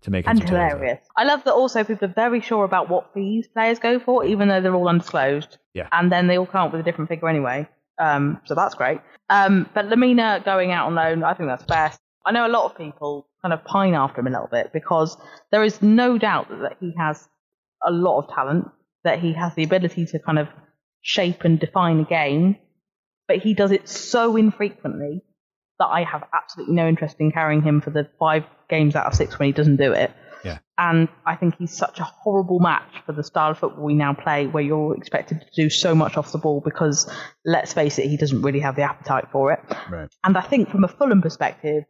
to 0.00 0.10
make 0.10 0.26
and 0.26 0.42
hilarious. 0.42 1.00
I 1.16 1.24
love 1.24 1.44
that 1.44 1.52
also 1.52 1.84
people 1.84 2.08
are 2.08 2.14
very 2.14 2.40
sure 2.40 2.64
about 2.64 2.88
what 2.88 3.12
fees 3.12 3.46
players 3.46 3.78
go 3.78 4.00
for, 4.00 4.24
even 4.24 4.48
though 4.48 4.60
they're 4.60 4.74
all 4.74 4.88
undisclosed. 4.88 5.58
Yeah. 5.74 5.88
And 5.92 6.10
then 6.10 6.28
they 6.28 6.38
all 6.38 6.46
come 6.46 6.66
up 6.66 6.72
with 6.72 6.80
a 6.80 6.84
different 6.84 7.10
figure 7.10 7.28
anyway. 7.28 7.68
Um, 7.98 8.40
so 8.46 8.54
that's 8.54 8.74
great. 8.74 9.00
Um, 9.28 9.68
but 9.74 9.86
Lemina 9.86 10.42
going 10.44 10.72
out 10.72 10.86
on 10.86 10.94
loan, 10.94 11.22
I 11.24 11.34
think 11.34 11.48
that's 11.48 11.64
best. 11.64 12.00
I 12.24 12.32
know 12.32 12.46
a 12.46 12.48
lot 12.48 12.70
of 12.70 12.78
people 12.78 13.26
kind 13.42 13.52
of 13.52 13.64
pine 13.64 13.94
after 13.94 14.20
him 14.20 14.28
a 14.28 14.30
little 14.30 14.48
bit 14.50 14.72
because 14.72 15.16
there 15.50 15.64
is 15.64 15.82
no 15.82 16.16
doubt 16.16 16.48
that, 16.48 16.60
that 16.60 16.76
he 16.80 16.94
has 16.96 17.28
a 17.86 17.90
lot 17.90 18.20
of 18.20 18.34
talent, 18.34 18.66
that 19.04 19.18
he 19.18 19.32
has 19.32 19.54
the 19.56 19.64
ability 19.64 20.06
to 20.06 20.18
kind 20.20 20.38
of 20.38 20.48
shape 21.02 21.42
and 21.44 21.58
define 21.58 22.00
a 22.00 22.04
game, 22.04 22.56
but 23.28 23.38
he 23.38 23.54
does 23.54 23.70
it 23.70 23.88
so 23.88 24.36
infrequently 24.36 25.22
that 25.78 25.86
I 25.86 26.02
have 26.02 26.24
absolutely 26.32 26.74
no 26.74 26.88
interest 26.88 27.16
in 27.20 27.30
carrying 27.30 27.62
him 27.62 27.80
for 27.80 27.90
the 27.90 28.08
five 28.18 28.44
games 28.68 28.96
out 28.96 29.06
of 29.06 29.14
six 29.14 29.38
when 29.38 29.46
he 29.46 29.52
doesn't 29.52 29.76
do 29.76 29.92
it. 29.92 30.10
Yeah. 30.44 30.58
And 30.76 31.08
I 31.26 31.36
think 31.36 31.56
he's 31.58 31.76
such 31.76 32.00
a 32.00 32.04
horrible 32.04 32.60
match 32.60 33.02
for 33.06 33.12
the 33.12 33.22
style 33.22 33.52
of 33.52 33.58
football 33.58 33.84
we 33.84 33.94
now 33.94 34.14
play, 34.14 34.46
where 34.46 34.62
you're 34.62 34.96
expected 34.96 35.40
to 35.40 35.62
do 35.62 35.70
so 35.70 35.94
much 35.94 36.16
off 36.16 36.32
the 36.32 36.38
ball 36.38 36.60
because, 36.64 37.10
let's 37.44 37.72
face 37.72 37.98
it, 37.98 38.08
he 38.08 38.16
doesn't 38.16 38.42
really 38.42 38.60
have 38.60 38.76
the 38.76 38.82
appetite 38.82 39.26
for 39.30 39.52
it. 39.52 39.60
Right. 39.90 40.08
And 40.24 40.36
I 40.36 40.42
think 40.42 40.70
from 40.70 40.84
a 40.84 40.88
Fulham 40.88 41.22
perspective, 41.22 41.84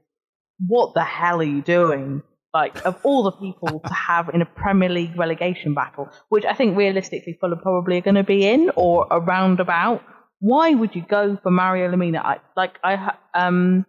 what 0.66 0.94
the 0.94 1.04
hell 1.04 1.40
are 1.40 1.44
you 1.44 1.62
doing? 1.62 2.22
Like, 2.54 2.84
of 2.86 2.98
all 3.04 3.22
the 3.22 3.32
people 3.32 3.80
to 3.80 3.94
have 4.08 4.30
in 4.30 4.42
a 4.42 4.46
Premier 4.46 4.88
League 4.88 5.16
relegation 5.18 5.74
battle, 5.74 6.08
which 6.30 6.44
I 6.44 6.54
think 6.54 6.76
realistically 6.76 7.36
Fulham 7.40 7.60
probably 7.60 7.98
are 7.98 8.02
going 8.02 8.14
to 8.14 8.24
be 8.24 8.46
in 8.46 8.70
or 8.74 9.06
around 9.10 9.60
about, 9.60 10.02
why 10.40 10.70
would 10.74 10.94
you 10.94 11.02
go 11.02 11.38
for 11.42 11.50
Mario 11.50 11.90
Lemina? 11.90 12.18
I, 12.24 12.38
like, 12.56 12.78
I, 12.82 13.14
um, 13.34 13.86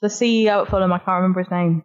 the 0.00 0.08
CEO 0.08 0.62
at 0.62 0.68
Fulham, 0.68 0.92
I 0.92 0.98
can't 0.98 1.16
remember 1.16 1.42
his 1.42 1.50
name. 1.50 1.84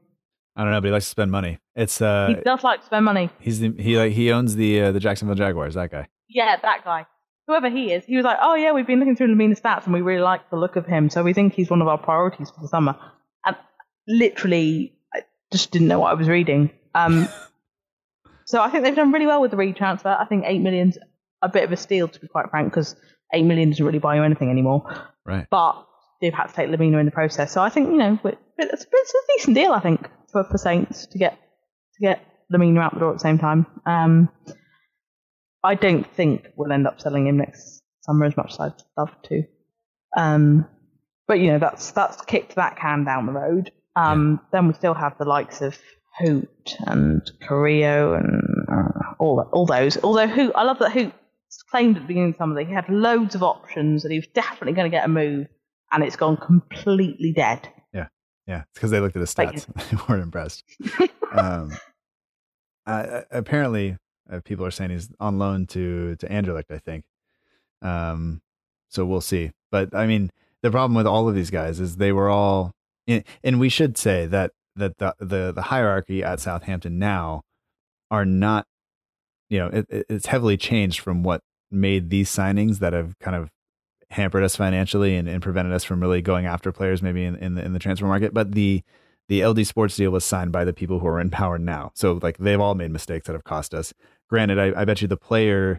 I 0.55 0.63
don't 0.63 0.71
know, 0.71 0.81
but 0.81 0.87
he 0.87 0.91
likes 0.91 1.05
to 1.05 1.11
spend 1.11 1.31
money. 1.31 1.59
It's 1.75 2.01
uh, 2.01 2.27
He 2.29 2.35
does 2.43 2.63
like 2.63 2.79
to 2.79 2.85
spend 2.87 3.05
money. 3.05 3.29
he's 3.39 3.59
the, 3.59 3.71
he 3.77 3.95
like 3.97 4.13
he 4.13 4.31
owns 4.31 4.55
the 4.55 4.81
uh, 4.81 4.91
the 4.91 4.99
Jacksonville 4.99 5.35
Jaguars. 5.35 5.75
That 5.75 5.91
guy. 5.91 6.07
Yeah, 6.27 6.55
that 6.59 6.83
guy. 6.83 7.05
Whoever 7.45 7.69
he 7.69 7.93
is, 7.93 8.03
he 8.05 8.15
was 8.17 8.25
like, 8.25 8.39
oh 8.41 8.55
yeah, 8.55 8.73
we've 8.73 8.87
been 8.87 8.99
looking 8.99 9.15
through 9.15 9.33
Lemina 9.33 9.59
stats 9.59 9.85
and 9.85 9.93
we 9.93 10.01
really 10.01 10.21
like 10.21 10.49
the 10.49 10.57
look 10.57 10.75
of 10.75 10.85
him, 10.87 11.09
so 11.09 11.23
we 11.23 11.33
think 11.33 11.53
he's 11.53 11.69
one 11.69 11.81
of 11.81 11.87
our 11.87 11.97
priorities 11.97 12.49
for 12.49 12.59
the 12.61 12.67
summer. 12.67 12.95
And 13.45 13.55
literally, 14.07 14.93
I 15.13 15.21
just 15.51 15.71
didn't 15.71 15.87
know 15.87 15.99
what 15.99 16.09
I 16.11 16.15
was 16.15 16.27
reading. 16.27 16.71
Um, 16.95 17.29
so 18.45 18.61
I 18.61 18.69
think 18.69 18.83
they've 18.83 18.95
done 18.95 19.11
really 19.11 19.27
well 19.27 19.41
with 19.41 19.51
the 19.51 19.57
re 19.57 19.73
transfer. 19.73 20.09
I 20.09 20.25
think 20.25 20.43
eight 20.47 20.61
million's 20.61 20.97
a 21.43 21.49
bit 21.49 21.63
of 21.63 21.71
a 21.71 21.77
steal, 21.77 22.07
to 22.07 22.19
be 22.19 22.27
quite 22.27 22.49
frank, 22.49 22.71
because 22.71 22.95
eight 23.33 23.45
million 23.45 23.69
doesn't 23.69 23.85
really 23.85 23.99
buy 23.99 24.15
you 24.15 24.23
anything 24.23 24.49
anymore. 24.49 24.83
Right. 25.25 25.47
But 25.49 25.85
they've 26.21 26.33
had 26.33 26.47
to 26.47 26.53
take 26.53 26.69
Lemina 26.69 26.99
in 26.99 27.05
the 27.05 27.11
process, 27.11 27.51
so 27.51 27.61
I 27.61 27.69
think 27.69 27.89
you 27.89 27.97
know 27.97 28.19
it's, 28.23 28.85
it's 28.91 29.13
a 29.13 29.35
decent 29.35 29.55
deal. 29.55 29.71
I 29.71 29.79
think 29.79 30.09
for, 30.31 30.43
for 30.43 30.57
Saints 30.57 31.05
to 31.07 31.17
get 31.17 31.37
to 31.95 32.01
get 32.01 32.25
Lemina 32.51 32.81
out 32.81 32.93
the 32.93 32.99
door 32.99 33.09
at 33.11 33.15
the 33.15 33.19
same 33.19 33.37
time. 33.37 33.65
Um, 33.85 34.29
I 35.63 35.75
don't 35.75 36.09
think 36.15 36.47
we'll 36.55 36.71
end 36.71 36.87
up 36.87 37.01
selling 37.01 37.27
him 37.27 37.37
next 37.37 37.81
summer 38.01 38.25
as 38.25 38.37
much 38.37 38.53
as 38.53 38.59
I'd 38.59 38.73
love 38.97 39.11
to. 39.23 39.43
Um, 40.15 40.67
but 41.27 41.39
you 41.39 41.51
know 41.51 41.59
that's 41.59 41.91
that's 41.91 42.21
kicked 42.21 42.55
that 42.55 42.77
can 42.77 43.03
down 43.03 43.25
the 43.25 43.33
road. 43.33 43.71
Um, 43.95 44.39
Then 44.51 44.67
we 44.67 44.73
still 44.73 44.93
have 44.93 45.17
the 45.17 45.25
likes 45.25 45.61
of 45.61 45.77
Hoedt 46.21 46.75
and 46.85 47.29
Carrillo 47.41 48.13
and 48.13 48.41
uh, 48.71 49.13
all 49.19 49.41
all 49.51 49.65
those. 49.65 50.01
Although 50.03 50.27
Hoedt, 50.27 50.51
I 50.55 50.63
love 50.63 50.79
that 50.79 50.91
Hoedt 50.91 51.13
claimed 51.69 51.95
at 51.97 52.03
the 52.03 52.07
beginning 52.07 52.29
of 52.29 52.35
the 52.35 52.37
summer 52.37 52.55
that 52.55 52.67
he 52.67 52.73
had 52.73 52.87
loads 52.89 53.35
of 53.35 53.43
options 53.43 54.03
and 54.03 54.11
he 54.11 54.19
was 54.19 54.27
definitely 54.27 54.73
going 54.73 54.89
to 54.89 54.95
get 54.95 55.05
a 55.05 55.07
move, 55.07 55.47
and 55.91 56.03
it's 56.03 56.15
gone 56.15 56.37
completely 56.37 57.31
dead. 57.31 57.67
Yeah, 57.93 58.07
yeah, 58.47 58.61
it's 58.61 58.73
because 58.73 58.91
they 58.91 58.99
looked 58.99 59.15
at 59.15 59.21
his 59.21 59.37
Like- 59.37 59.53
stats. 59.55 59.89
they 59.89 59.97
weren't 60.07 60.23
impressed. 60.23 60.63
um, 61.31 61.71
uh, 62.85 63.21
apparently, 63.31 63.97
uh, 64.31 64.39
people 64.43 64.65
are 64.65 64.71
saying 64.71 64.89
he's 64.91 65.09
on 65.19 65.37
loan 65.39 65.65
to 65.67 66.15
to 66.17 66.27
Anderlecht. 66.27 66.71
I 66.71 66.79
think. 66.79 67.05
Um, 67.81 68.41
so 68.89 69.05
we'll 69.05 69.21
see. 69.21 69.51
But 69.71 69.93
I 69.93 70.07
mean, 70.07 70.31
the 70.63 70.71
problem 70.71 70.95
with 70.95 71.07
all 71.07 71.27
of 71.29 71.35
these 71.35 71.49
guys 71.49 71.79
is 71.79 71.97
they 71.97 72.11
were 72.11 72.29
all, 72.29 72.71
and 73.07 73.23
and 73.43 73.59
we 73.59 73.69
should 73.69 73.97
say 73.97 74.25
that 74.27 74.51
that 74.75 74.97
the 74.97 75.15
the, 75.19 75.51
the 75.53 75.61
hierarchy 75.63 76.23
at 76.23 76.39
Southampton 76.39 76.97
now 76.99 77.41
are 78.09 78.25
not, 78.25 78.65
you 79.49 79.59
know, 79.59 79.67
it, 79.67 79.85
it- 79.89 80.05
it's 80.09 80.25
heavily 80.27 80.57
changed 80.57 80.99
from 80.99 81.23
what 81.23 81.41
made 81.71 82.09
these 82.09 82.29
signings 82.29 82.79
that 82.79 82.93
have 82.93 83.17
kind 83.19 83.35
of 83.35 83.49
hampered 84.11 84.43
us 84.43 84.55
financially 84.55 85.15
and, 85.17 85.27
and 85.27 85.41
prevented 85.41 85.73
us 85.73 85.83
from 85.83 85.99
really 85.99 86.21
going 86.21 86.45
after 86.45 86.71
players 86.71 87.01
maybe 87.01 87.25
in, 87.25 87.35
in 87.35 87.55
the 87.55 87.65
in 87.65 87.73
the 87.73 87.79
transfer 87.79 88.05
market. 88.05 88.33
But 88.33 88.53
the 88.53 88.81
the 89.29 89.43
LD 89.45 89.67
Sports 89.67 89.97
deal 89.97 90.11
was 90.11 90.23
signed 90.23 90.53
by 90.53 90.63
the 90.63 90.71
people 90.73 90.99
who 90.99 91.07
are 91.07 91.19
in 91.19 91.29
power 91.29 91.57
now. 91.57 91.91
So 91.95 92.17
like 92.21 92.37
they've 92.37 92.59
all 92.61 92.75
made 92.75 92.91
mistakes 92.91 93.27
that 93.27 93.33
have 93.33 93.43
cost 93.43 93.73
us. 93.73 93.93
Granted, 94.29 94.59
I, 94.59 94.81
I 94.81 94.85
bet 94.85 95.01
you 95.01 95.07
the 95.09 95.17
player 95.17 95.77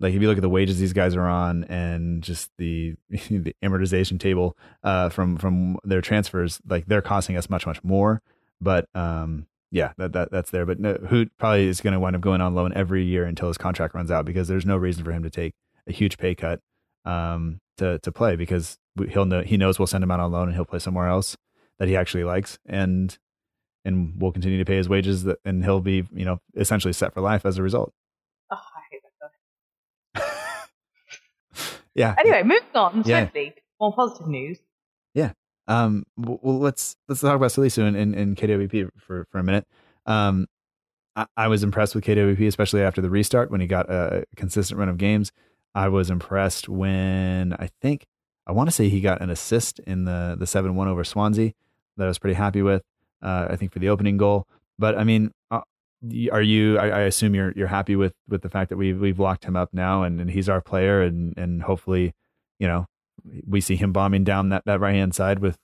like 0.00 0.12
if 0.14 0.20
you 0.20 0.26
look 0.28 0.38
at 0.38 0.42
the 0.42 0.48
wages 0.48 0.80
these 0.80 0.92
guys 0.92 1.14
are 1.14 1.28
on 1.28 1.62
and 1.64 2.22
just 2.22 2.50
the 2.58 2.94
the 3.08 3.54
amortization 3.62 4.18
table 4.18 4.56
uh 4.82 5.08
from 5.08 5.36
from 5.36 5.78
their 5.84 6.00
transfers, 6.00 6.60
like 6.68 6.86
they're 6.86 7.02
costing 7.02 7.36
us 7.36 7.48
much, 7.48 7.66
much 7.66 7.82
more. 7.84 8.20
But 8.60 8.88
um 8.96 9.46
yeah, 9.74 9.92
that, 9.98 10.12
that 10.12 10.30
that's 10.30 10.50
there. 10.50 10.64
But 10.64 10.78
no, 10.80 10.94
Hoedt 10.94 11.30
probably 11.38 11.66
is 11.66 11.80
going 11.80 11.92
to 11.94 12.00
wind 12.00 12.14
up 12.16 12.22
going 12.22 12.40
on 12.40 12.54
loan 12.54 12.72
every 12.74 13.04
year 13.04 13.24
until 13.24 13.48
his 13.48 13.58
contract 13.58 13.94
runs 13.94 14.10
out 14.10 14.24
because 14.24 14.46
there's 14.48 14.64
no 14.64 14.76
reason 14.76 15.04
for 15.04 15.10
him 15.12 15.22
to 15.24 15.30
take 15.30 15.52
a 15.88 15.92
huge 15.92 16.16
pay 16.16 16.34
cut 16.34 16.60
um, 17.04 17.58
to 17.78 17.98
to 17.98 18.12
play 18.12 18.36
because 18.36 18.78
he'll 19.10 19.24
know 19.24 19.42
he 19.42 19.56
knows 19.56 19.78
we'll 19.78 19.86
send 19.86 20.04
him 20.04 20.10
out 20.12 20.20
on 20.20 20.30
loan 20.30 20.46
and 20.48 20.54
he'll 20.54 20.64
play 20.64 20.78
somewhere 20.78 21.08
else 21.08 21.36
that 21.80 21.88
he 21.88 21.96
actually 21.96 22.22
likes 22.24 22.58
and 22.66 23.18
and 23.84 24.14
we'll 24.22 24.32
continue 24.32 24.58
to 24.58 24.64
pay 24.64 24.76
his 24.76 24.88
wages 24.88 25.24
that, 25.24 25.38
and 25.44 25.64
he'll 25.64 25.80
be 25.80 26.06
you 26.14 26.24
know 26.24 26.38
essentially 26.56 26.92
set 26.92 27.12
for 27.12 27.20
life 27.20 27.44
as 27.44 27.58
a 27.58 27.62
result. 27.62 27.92
Oh, 28.50 28.56
I 28.56 28.80
hate 28.92 29.00
that 29.02 29.30
guy. 30.14 30.22
Yeah. 31.96 32.14
Anyway, 32.18 32.42
moving 32.42 32.62
on 32.74 33.02
Yeah. 33.06 33.22
swiftly. 33.24 33.54
More 33.80 33.92
positive 33.94 34.26
news. 34.28 34.58
Um. 35.66 36.04
Well, 36.16 36.58
let's 36.58 36.96
let's 37.08 37.20
talk 37.20 37.36
about 37.36 37.50
Salisu 37.50 37.86
and, 37.86 38.14
and 38.14 38.36
KWP 38.36 38.90
for 38.98 39.26
for 39.30 39.38
a 39.38 39.44
minute. 39.44 39.66
Um, 40.06 40.46
I, 41.16 41.26
I 41.36 41.48
was 41.48 41.62
impressed 41.62 41.94
with 41.94 42.04
KWP, 42.04 42.46
especially 42.46 42.82
after 42.82 43.00
the 43.00 43.10
restart 43.10 43.50
when 43.50 43.60
he 43.60 43.66
got 43.66 43.90
a 43.90 44.24
consistent 44.36 44.78
run 44.78 44.88
of 44.88 44.98
games. 44.98 45.32
I 45.74 45.88
was 45.88 46.10
impressed 46.10 46.68
when 46.68 47.54
I 47.54 47.70
think 47.80 48.06
I 48.46 48.52
want 48.52 48.68
to 48.68 48.74
say 48.74 48.88
he 48.88 49.00
got 49.00 49.20
an 49.20 49.30
assist 49.30 49.78
in 49.80 50.04
the 50.04 50.36
the 50.38 50.46
seven 50.46 50.76
one 50.76 50.88
over 50.88 51.04
Swansea 51.04 51.52
that 51.96 52.04
I 52.04 52.08
was 52.08 52.18
pretty 52.18 52.34
happy 52.34 52.62
with. 52.62 52.82
Uh, 53.22 53.48
I 53.50 53.56
think 53.56 53.72
for 53.72 53.78
the 53.78 53.88
opening 53.88 54.16
goal, 54.16 54.46
but 54.78 54.98
I 54.98 55.04
mean, 55.04 55.32
uh, 55.50 55.62
are 56.30 56.42
you? 56.42 56.78
I, 56.78 56.88
I 56.88 57.00
assume 57.00 57.34
you're 57.34 57.52
you're 57.56 57.68
happy 57.68 57.96
with 57.96 58.14
with 58.28 58.42
the 58.42 58.50
fact 58.50 58.68
that 58.70 58.76
we've 58.76 59.00
we've 59.00 59.18
locked 59.18 59.44
him 59.44 59.56
up 59.56 59.72
now 59.72 60.02
and, 60.02 60.20
and 60.20 60.30
he's 60.30 60.48
our 60.48 60.60
player 60.60 61.02
and 61.02 61.36
and 61.36 61.62
hopefully, 61.62 62.12
you 62.58 62.68
know, 62.68 62.86
we 63.46 63.60
see 63.60 63.76
him 63.76 63.92
bombing 63.92 64.24
down 64.24 64.50
that, 64.50 64.64
that 64.66 64.80
right 64.80 64.94
hand 64.94 65.14
side 65.14 65.38
with 65.38 65.58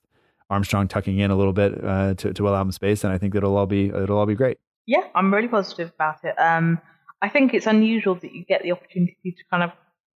Armstrong 0.49 0.89
tucking 0.89 1.19
in 1.19 1.31
a 1.31 1.37
little 1.37 1.53
bit 1.53 1.83
uh, 1.85 2.15
to 2.15 2.33
to 2.33 2.49
allow 2.49 2.61
him 2.61 2.73
space, 2.73 3.05
and 3.05 3.13
I 3.13 3.19
think 3.19 3.35
it'll 3.35 3.57
all 3.57 3.67
be 3.67 3.89
it'll 3.89 4.19
all 4.19 4.27
be 4.27 4.35
great. 4.35 4.59
Yeah, 4.87 5.03
I'm 5.15 5.33
really 5.33 5.49
positive 5.49 5.93
about 5.95 6.25
it. 6.25 6.35
Um, 6.39 6.81
I 7.23 7.29
think 7.29 7.55
it's 7.55 7.67
unusual 7.67 8.17
that 8.17 8.33
you 8.33 8.45
get 8.45 8.63
the 8.63 8.73
opportunity 8.73 9.17
to 9.25 9.45
kind 9.51 9.63
of 9.63 9.71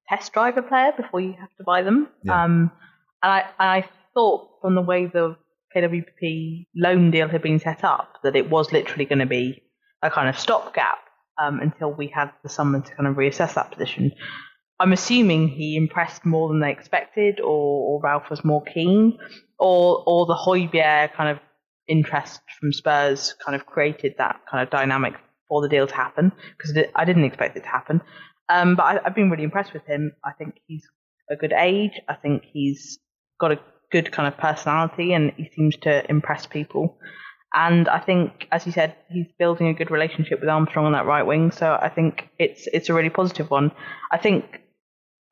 test 0.08 0.32
drive 0.32 0.56
a 0.56 0.62
player 0.62 0.92
before 0.96 1.20
you 1.20 1.34
have 1.38 1.54
to 1.58 1.64
buy 1.64 1.82
them. 1.82 2.08
Yeah. 2.22 2.44
Um, 2.44 2.72
and 3.22 3.32
I, 3.32 3.44
I 3.58 3.88
thought 4.14 4.48
from 4.60 4.74
the 4.74 4.82
way 4.82 5.06
the 5.06 5.36
KWP 5.74 6.66
loan 6.74 7.10
deal 7.10 7.28
had 7.28 7.42
been 7.42 7.58
set 7.58 7.84
up 7.84 8.18
that 8.22 8.36
it 8.36 8.50
was 8.50 8.72
literally 8.72 9.04
going 9.04 9.18
to 9.18 9.26
be 9.26 9.62
a 10.02 10.10
kind 10.10 10.28
of 10.28 10.38
stopgap 10.38 10.98
um, 11.42 11.60
until 11.60 11.92
we 11.92 12.06
had 12.06 12.30
the 12.42 12.48
summer 12.48 12.80
to 12.80 12.94
kind 12.94 13.06
of 13.06 13.16
reassess 13.16 13.54
that 13.54 13.70
position. 13.70 14.12
I'm 14.80 14.92
assuming 14.92 15.48
he 15.48 15.76
impressed 15.76 16.24
more 16.24 16.48
than 16.48 16.60
they 16.60 16.70
expected, 16.70 17.40
or, 17.40 17.46
or 17.46 18.00
Ralph 18.02 18.28
was 18.30 18.44
more 18.44 18.62
keen, 18.62 19.18
or 19.58 20.02
or 20.06 20.26
the 20.26 20.34
Højbjerg 20.34 21.14
kind 21.14 21.30
of 21.30 21.38
interest 21.86 22.40
from 22.58 22.72
Spurs 22.72 23.34
kind 23.44 23.54
of 23.54 23.66
created 23.66 24.14
that 24.18 24.40
kind 24.50 24.62
of 24.62 24.70
dynamic 24.70 25.14
for 25.48 25.62
the 25.62 25.68
deal 25.68 25.86
to 25.86 25.94
happen 25.94 26.32
because 26.56 26.76
I 26.94 27.04
didn't 27.04 27.24
expect 27.24 27.56
it 27.56 27.62
to 27.62 27.68
happen. 27.68 28.00
Um, 28.48 28.74
but 28.74 28.82
I, 28.82 29.00
I've 29.04 29.14
been 29.14 29.30
really 29.30 29.44
impressed 29.44 29.72
with 29.72 29.84
him. 29.86 30.12
I 30.24 30.32
think 30.32 30.56
he's 30.66 30.84
a 31.30 31.36
good 31.36 31.52
age. 31.52 31.92
I 32.08 32.14
think 32.14 32.42
he's 32.52 32.98
got 33.40 33.52
a 33.52 33.60
good 33.92 34.10
kind 34.12 34.26
of 34.26 34.38
personality 34.38 35.12
and 35.12 35.32
he 35.36 35.50
seems 35.54 35.76
to 35.78 36.08
impress 36.10 36.46
people. 36.46 36.98
And 37.54 37.88
I 37.88 38.00
think, 38.00 38.48
as 38.50 38.66
you 38.66 38.72
said, 38.72 38.96
he's 39.08 39.26
building 39.38 39.68
a 39.68 39.74
good 39.74 39.90
relationship 39.92 40.40
with 40.40 40.48
Armstrong 40.48 40.86
on 40.86 40.92
that 40.92 41.06
right 41.06 41.22
wing. 41.22 41.52
So 41.52 41.78
I 41.80 41.88
think 41.88 42.28
it's 42.38 42.66
it's 42.72 42.88
a 42.88 42.94
really 42.94 43.10
positive 43.10 43.48
one. 43.48 43.70
I 44.10 44.18
think 44.18 44.60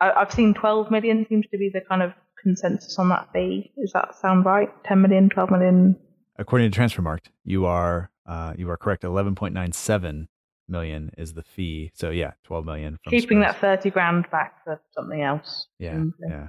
I, 0.03 0.21
I've 0.21 0.33
seen 0.33 0.55
12 0.55 0.91
million 0.91 1.27
seems 1.29 1.47
to 1.53 1.59
be 1.59 1.71
the 1.73 1.81
kind 1.81 2.03
of 2.03 2.13
consensus 2.43 2.99
on 2.99 3.09
that 3.11 3.29
fee. 3.33 3.73
Does 3.81 3.93
that 3.93 4.15
sound 4.21 4.45
right? 4.45 4.69
10 4.85 5.01
million, 5.01 5.29
12 5.29 5.51
million? 5.51 5.97
According 6.39 6.71
to 6.71 6.79
Transfermarkt, 6.81 7.27
you 7.45 7.67
are 7.67 8.11
uh, 8.27 8.55
you 8.57 8.71
are 8.71 8.77
correct. 8.77 9.05
Eleven 9.05 9.35
point 9.35 9.53
nine 9.53 9.73
seven 9.73 10.29
million 10.69 11.11
is 11.19 11.35
the 11.35 11.43
fee. 11.43 11.91
So 11.95 12.11
yeah, 12.11 12.33
twelve 12.45 12.65
million. 12.65 12.99
From 13.03 13.11
Keeping 13.11 13.43
Spurs. 13.43 13.61
that 13.61 13.83
30 13.83 13.91
grand 13.91 14.31
back 14.31 14.63
for 14.65 14.81
something 14.95 15.21
else. 15.21 15.67
Yeah, 15.79 15.95
Mm, 15.95 16.13
yeah. 16.29 16.49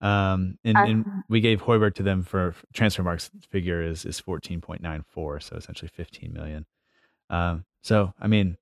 Um, 0.00 0.58
and, 0.64 0.76
Uh, 0.78 0.80
and 0.82 1.04
we 1.28 1.40
gave 1.40 1.62
Højbjerg 1.62 1.94
to 1.96 2.02
them 2.02 2.22
for 2.22 2.54
Transfermarkt's 2.74 3.30
figure 3.50 3.82
is 3.82 4.04
is 4.04 4.18
fourteen 4.18 4.60
point 4.60 4.82
nine 4.82 5.04
four, 5.08 5.40
so 5.40 5.56
essentially 5.56 5.90
fifteen 5.94 6.32
million. 6.32 6.66
Um, 7.28 7.64
so 7.82 8.12
I 8.18 8.26
mean, 8.26 8.56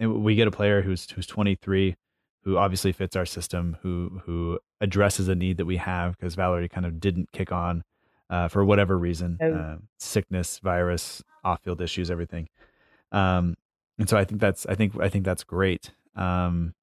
we 0.00 0.34
get 0.34 0.48
a 0.48 0.50
player 0.50 0.82
who's 0.82 1.08
who's 1.10 1.26
twenty 1.26 1.54
three, 1.54 1.96
who 2.44 2.56
obviously 2.56 2.92
fits 2.92 3.16
our 3.16 3.26
system, 3.26 3.76
who 3.82 4.20
who 4.24 4.58
addresses 4.80 5.28
a 5.28 5.34
need 5.34 5.56
that 5.58 5.66
we 5.66 5.76
have 5.76 6.16
because 6.16 6.34
Valery 6.34 6.68
kind 6.68 6.86
of 6.86 7.00
didn't 7.00 7.30
kick 7.32 7.52
on 7.52 7.84
uh, 8.30 8.48
for 8.48 8.64
whatever 8.64 8.96
reason, 8.98 9.38
Oh. 9.42 9.52
uh, 9.54 9.76
sickness, 9.98 10.58
virus, 10.58 11.22
off 11.44 11.62
field 11.62 11.80
issues, 11.80 12.10
everything. 12.10 12.48
Um, 13.12 13.56
and 13.98 14.08
so 14.08 14.16
I 14.16 14.24
think 14.24 14.40
that's 14.40 14.66
I 14.66 14.74
think 14.74 14.98
I 15.00 15.08
think 15.08 15.24
that's 15.24 15.44
great. 15.44 15.90
Um, 16.16 16.74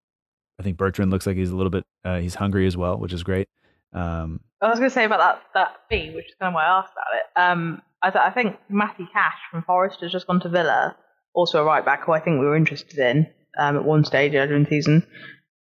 I 0.59 0.63
think 0.63 0.77
Bertrand 0.77 1.11
looks 1.11 1.25
like 1.27 1.37
he's 1.37 1.49
a 1.51 1.55
little 1.55 1.69
bit 1.69 1.85
uh, 2.05 2.19
he's 2.19 2.35
hungry 2.35 2.67
as 2.67 2.75
well, 2.77 2.97
which 2.97 3.13
is 3.13 3.23
great. 3.23 3.47
Um, 3.93 4.41
I 4.61 4.69
was 4.69 4.79
going 4.79 4.89
to 4.89 4.93
say 4.93 5.05
about 5.05 5.19
that 5.19 5.41
that 5.53 5.75
fee, 5.89 6.11
which 6.13 6.27
is 6.27 6.35
kind 6.39 6.49
of 6.49 6.53
why 6.55 6.65
I 6.65 6.79
asked 6.79 6.91
about 6.93 7.15
it. 7.15 7.39
Um, 7.51 7.81
I, 8.01 8.09
th- 8.11 8.23
I 8.23 8.29
think 8.29 8.57
Matty 8.69 9.07
Cash 9.11 9.37
from 9.49 9.63
Forest 9.63 10.01
has 10.01 10.11
just 10.11 10.27
gone 10.27 10.39
to 10.41 10.49
Villa, 10.49 10.95
also 11.33 11.61
a 11.61 11.63
right 11.63 11.83
back 11.83 12.05
who 12.05 12.11
I 12.11 12.19
think 12.19 12.39
we 12.39 12.45
were 12.45 12.55
interested 12.55 12.99
in 12.99 13.27
um, 13.57 13.75
at 13.77 13.85
one 13.85 14.03
stage 14.05 14.33
earlier 14.35 14.55
in 14.55 14.63
the 14.63 14.69
season 14.69 15.05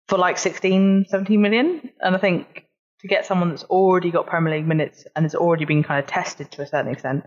for 0.08 0.18
like 0.18 0.38
16, 0.38 1.06
17 1.10 1.42
million. 1.42 1.90
And 2.00 2.16
I 2.16 2.20
think 2.20 2.66
to 3.02 3.08
get 3.08 3.26
someone 3.26 3.50
that's 3.50 3.64
already 3.66 4.12
got 4.12 4.28
Premier 4.28 4.56
League 4.56 4.68
minutes 4.68 5.06
and 5.16 5.24
has 5.26 5.36
already 5.36 5.66
been 5.66 5.84
kind 5.84 6.00
of 6.00 6.08
tested 6.08 6.52
to 6.52 6.62
a 6.62 6.68
certain 6.68 6.92
extent 6.92 7.24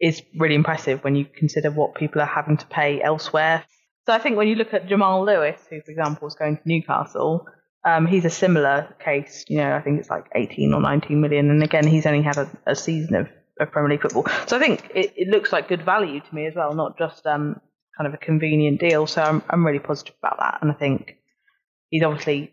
is 0.00 0.22
really 0.36 0.54
impressive 0.54 1.02
when 1.04 1.16
you 1.16 1.24
consider 1.24 1.70
what 1.70 1.94
people 1.94 2.20
are 2.20 2.26
having 2.26 2.56
to 2.58 2.66
pay 2.66 3.00
elsewhere. 3.00 3.64
So 4.06 4.12
I 4.12 4.18
think 4.18 4.36
when 4.36 4.48
you 4.48 4.54
look 4.54 4.74
at 4.74 4.86
Jamal 4.88 5.24
Lewis, 5.24 5.58
who 5.70 5.80
for 5.80 5.90
example 5.90 6.28
is 6.28 6.34
going 6.34 6.58
to 6.58 6.62
Newcastle, 6.66 7.46
um, 7.84 8.06
he's 8.06 8.24
a 8.24 8.30
similar 8.30 8.94
case. 8.98 9.44
You 9.48 9.58
know, 9.58 9.74
I 9.74 9.80
think 9.80 10.00
it's 10.00 10.10
like 10.10 10.26
18 10.34 10.74
or 10.74 10.80
19 10.80 11.20
million, 11.20 11.50
and 11.50 11.62
again, 11.62 11.86
he's 11.86 12.04
only 12.04 12.22
had 12.22 12.36
a, 12.36 12.50
a 12.66 12.76
season 12.76 13.14
of, 13.14 13.28
of 13.60 13.70
Premier 13.70 13.90
League 13.90 14.02
football. 14.02 14.26
So 14.46 14.56
I 14.56 14.60
think 14.60 14.90
it, 14.94 15.14
it 15.16 15.28
looks 15.28 15.52
like 15.52 15.68
good 15.68 15.84
value 15.84 16.20
to 16.20 16.34
me 16.34 16.46
as 16.46 16.54
well, 16.54 16.74
not 16.74 16.98
just 16.98 17.26
um, 17.26 17.60
kind 17.96 18.06
of 18.06 18.14
a 18.14 18.18
convenient 18.18 18.80
deal. 18.80 19.06
So 19.06 19.22
I'm 19.22 19.42
I'm 19.48 19.64
really 19.64 19.78
positive 19.78 20.14
about 20.22 20.38
that, 20.40 20.58
and 20.62 20.70
I 20.70 20.74
think 20.74 21.16
he's 21.90 22.02
obviously 22.02 22.52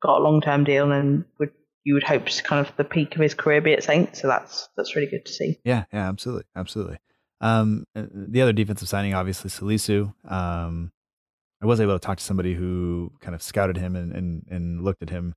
got 0.00 0.18
a 0.18 0.22
long 0.22 0.40
term 0.40 0.64
deal, 0.64 0.92
and 0.92 1.24
would 1.38 1.52
you 1.84 1.94
would 1.94 2.04
hope 2.04 2.26
to 2.26 2.42
kind 2.42 2.66
of 2.66 2.76
the 2.76 2.84
peak 2.84 3.14
of 3.14 3.22
his 3.22 3.34
career 3.34 3.60
be 3.60 3.72
at 3.72 3.82
Saints. 3.82 4.20
So 4.20 4.28
that's 4.28 4.68
that's 4.76 4.94
really 4.94 5.08
good 5.08 5.24
to 5.26 5.32
see. 5.32 5.58
Yeah, 5.64 5.84
yeah, 5.92 6.08
absolutely, 6.08 6.44
absolutely. 6.54 6.98
Um, 7.40 7.84
uh, 7.94 8.04
the 8.10 8.42
other 8.42 8.52
defensive 8.52 8.88
signing, 8.88 9.14
obviously, 9.14 9.50
Salisu. 9.50 10.12
Um, 10.30 10.92
I 11.62 11.66
was 11.66 11.80
able 11.80 11.98
to 11.98 11.98
talk 11.98 12.18
to 12.18 12.24
somebody 12.24 12.54
who 12.54 13.12
kind 13.20 13.34
of 13.34 13.42
scouted 13.42 13.76
him 13.76 13.96
and, 13.96 14.12
and, 14.12 14.46
and 14.48 14.84
looked 14.84 15.02
at 15.02 15.10
him 15.10 15.34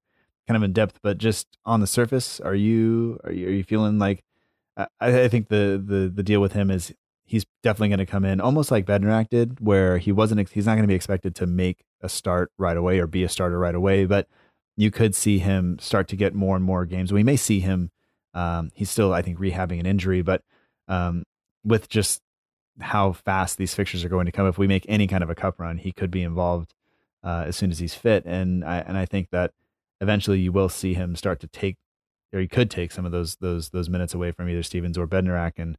kind 0.47 0.55
of 0.55 0.63
in 0.63 0.73
depth, 0.73 0.99
but 1.01 1.17
just 1.17 1.47
on 1.65 1.79
the 1.79 1.87
surface, 1.87 2.39
are 2.39 2.55
you 2.55 3.19
are 3.23 3.31
you, 3.31 3.47
are 3.47 3.51
you 3.51 3.63
feeling 3.63 3.99
like? 3.99 4.23
I, 4.77 4.87
I 4.99 5.27
think 5.27 5.49
the 5.49 5.81
the 5.83 6.11
the 6.13 6.23
deal 6.23 6.41
with 6.41 6.53
him 6.53 6.71
is 6.71 6.93
he's 7.23 7.45
definitely 7.63 7.89
going 7.89 7.99
to 7.99 8.05
come 8.05 8.25
in 8.25 8.41
almost 8.41 8.71
like 8.71 8.85
Bednarek 8.85 9.29
did, 9.29 9.59
where 9.59 9.97
he 9.97 10.11
wasn't 10.11 10.49
he's 10.49 10.65
not 10.65 10.73
going 10.73 10.83
to 10.83 10.87
be 10.87 10.95
expected 10.95 11.35
to 11.35 11.47
make 11.47 11.85
a 12.01 12.09
start 12.09 12.51
right 12.57 12.77
away 12.77 12.99
or 12.99 13.07
be 13.07 13.23
a 13.23 13.29
starter 13.29 13.59
right 13.59 13.75
away, 13.75 14.05
but 14.05 14.27
you 14.77 14.91
could 14.91 15.15
see 15.15 15.39
him 15.39 15.77
start 15.79 16.07
to 16.09 16.15
get 16.15 16.33
more 16.33 16.55
and 16.55 16.65
more 16.65 16.85
games. 16.85 17.11
We 17.11 17.23
may 17.23 17.37
see 17.37 17.59
him. 17.59 17.91
Um, 18.33 18.71
he's 18.73 18.89
still, 18.89 19.13
I 19.13 19.21
think, 19.21 19.39
rehabbing 19.39 19.79
an 19.79 19.85
injury, 19.85 20.21
but 20.21 20.41
um, 20.87 21.23
with 21.63 21.89
just 21.89 22.21
how 22.79 23.11
fast 23.11 23.57
these 23.57 23.73
fixtures 23.73 24.03
are 24.03 24.09
going 24.09 24.25
to 24.25 24.31
come, 24.31 24.47
if 24.47 24.57
we 24.57 24.67
make 24.67 24.85
any 24.87 25.07
kind 25.07 25.23
of 25.23 25.29
a 25.29 25.35
cup 25.35 25.59
run, 25.59 25.77
he 25.77 25.91
could 25.91 26.09
be 26.09 26.23
involved 26.23 26.73
uh, 27.23 27.43
as 27.47 27.55
soon 27.55 27.71
as 27.71 27.79
he's 27.79 27.93
fit. 27.93 28.25
And 28.25 28.63
I 28.63 28.77
and 28.79 28.97
I 28.97 29.05
think 29.05 29.29
that 29.31 29.51
eventually 29.99 30.39
you 30.39 30.51
will 30.51 30.69
see 30.69 30.93
him 30.93 31.15
start 31.15 31.39
to 31.41 31.47
take, 31.47 31.77
or 32.33 32.39
he 32.39 32.47
could 32.47 32.71
take 32.71 32.91
some 32.91 33.05
of 33.05 33.11
those 33.11 33.35
those 33.35 33.69
those 33.69 33.89
minutes 33.89 34.13
away 34.13 34.31
from 34.31 34.49
either 34.49 34.63
Stevens 34.63 34.97
or 34.97 35.07
Bednarek. 35.07 35.53
And 35.57 35.77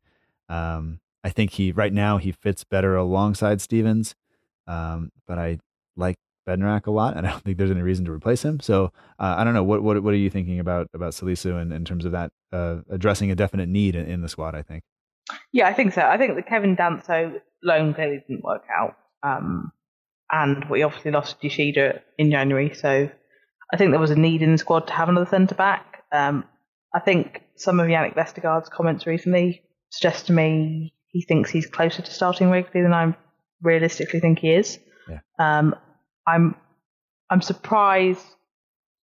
um, 0.49 1.01
I 1.25 1.31
think 1.31 1.53
he 1.53 1.73
right 1.73 1.93
now 1.93 2.19
he 2.19 2.33
fits 2.33 2.65
better 2.65 2.95
alongside 2.95 3.61
Stevens, 3.61 4.15
um, 4.67 5.11
but 5.27 5.39
I 5.39 5.59
like 5.97 6.17
Bednarek 6.49 6.87
a 6.87 6.91
lot, 6.91 7.17
and 7.17 7.27
I 7.27 7.31
don't 7.31 7.43
think 7.43 7.59
there's 7.59 7.71
any 7.71 7.83
reason 7.83 8.05
to 8.07 8.13
replace 8.13 8.45
him. 8.45 8.61
So 8.61 8.93
uh, 9.19 9.35
I 9.39 9.45
don't 9.45 9.55
know 9.55 9.65
what 9.65 9.83
what 9.83 10.03
what 10.03 10.15
are 10.15 10.19
you 10.19 10.31
thinking 10.31 10.59
about 10.59 10.89
about 10.95 11.13
Salisu 11.13 11.61
in, 11.61 11.73
in 11.73 11.85
terms 11.85 12.05
of 12.05 12.13
that 12.13 12.31
uh, 12.53 12.79
addressing 12.91 13.31
a 13.31 13.35
definite 13.35 13.69
need 13.69 13.95
in, 13.95 14.07
in 14.07 14.21
the 14.23 14.29
squad? 14.29 14.55
I 14.55 14.63
think. 14.63 14.83
Yeah, 15.53 15.69
I 15.69 15.73
think 15.73 15.93
so. 15.93 16.03
I 16.03 16.19
think 16.19 16.35
the 16.35 16.43
Kevin 16.43 16.77
Danso 16.77 17.41
loan 17.63 17.95
clearly 17.95 18.23
didn't 18.27 18.45
work 18.45 18.65
out. 18.75 18.97
Um, 19.23 19.73
and 20.31 20.65
we 20.69 20.83
obviously 20.83 21.11
lost 21.11 21.37
Yoshida 21.43 22.01
in 22.19 22.31
January, 22.31 22.75
so 22.75 23.09
I 23.73 23.77
think 23.77 23.91
there 23.91 24.01
was 24.01 24.11
a 24.11 24.19
need 24.19 24.43
in 24.43 24.53
the 24.53 24.59
squad 24.59 24.89
to 24.89 24.93
have 24.95 25.09
another 25.09 25.27
centre 25.27 25.55
back. 25.55 26.03
Um, 26.11 26.45
I 26.95 27.01
think 27.01 27.43
some 27.57 27.79
of 27.79 27.87
Jannik 27.87 28.15
Vestergaard's 28.15 28.69
comments 28.69 29.07
recently 29.07 29.63
suggest 29.91 30.27
to 30.27 30.33
me 30.33 30.95
he 31.09 31.23
thinks 31.23 31.51
he's 31.51 31.67
closer 31.67 32.03
to 32.03 32.11
starting 32.11 32.51
regularly 32.51 32.83
than 32.83 32.95
I 32.95 33.15
realistically 33.63 34.21
think 34.21 34.41
he 34.41 34.53
is. 34.53 34.79
Yeah. 35.09 35.19
Um, 35.39 35.75
I'm 36.27 36.55
I'm 37.31 37.43
surprised, 37.43 38.25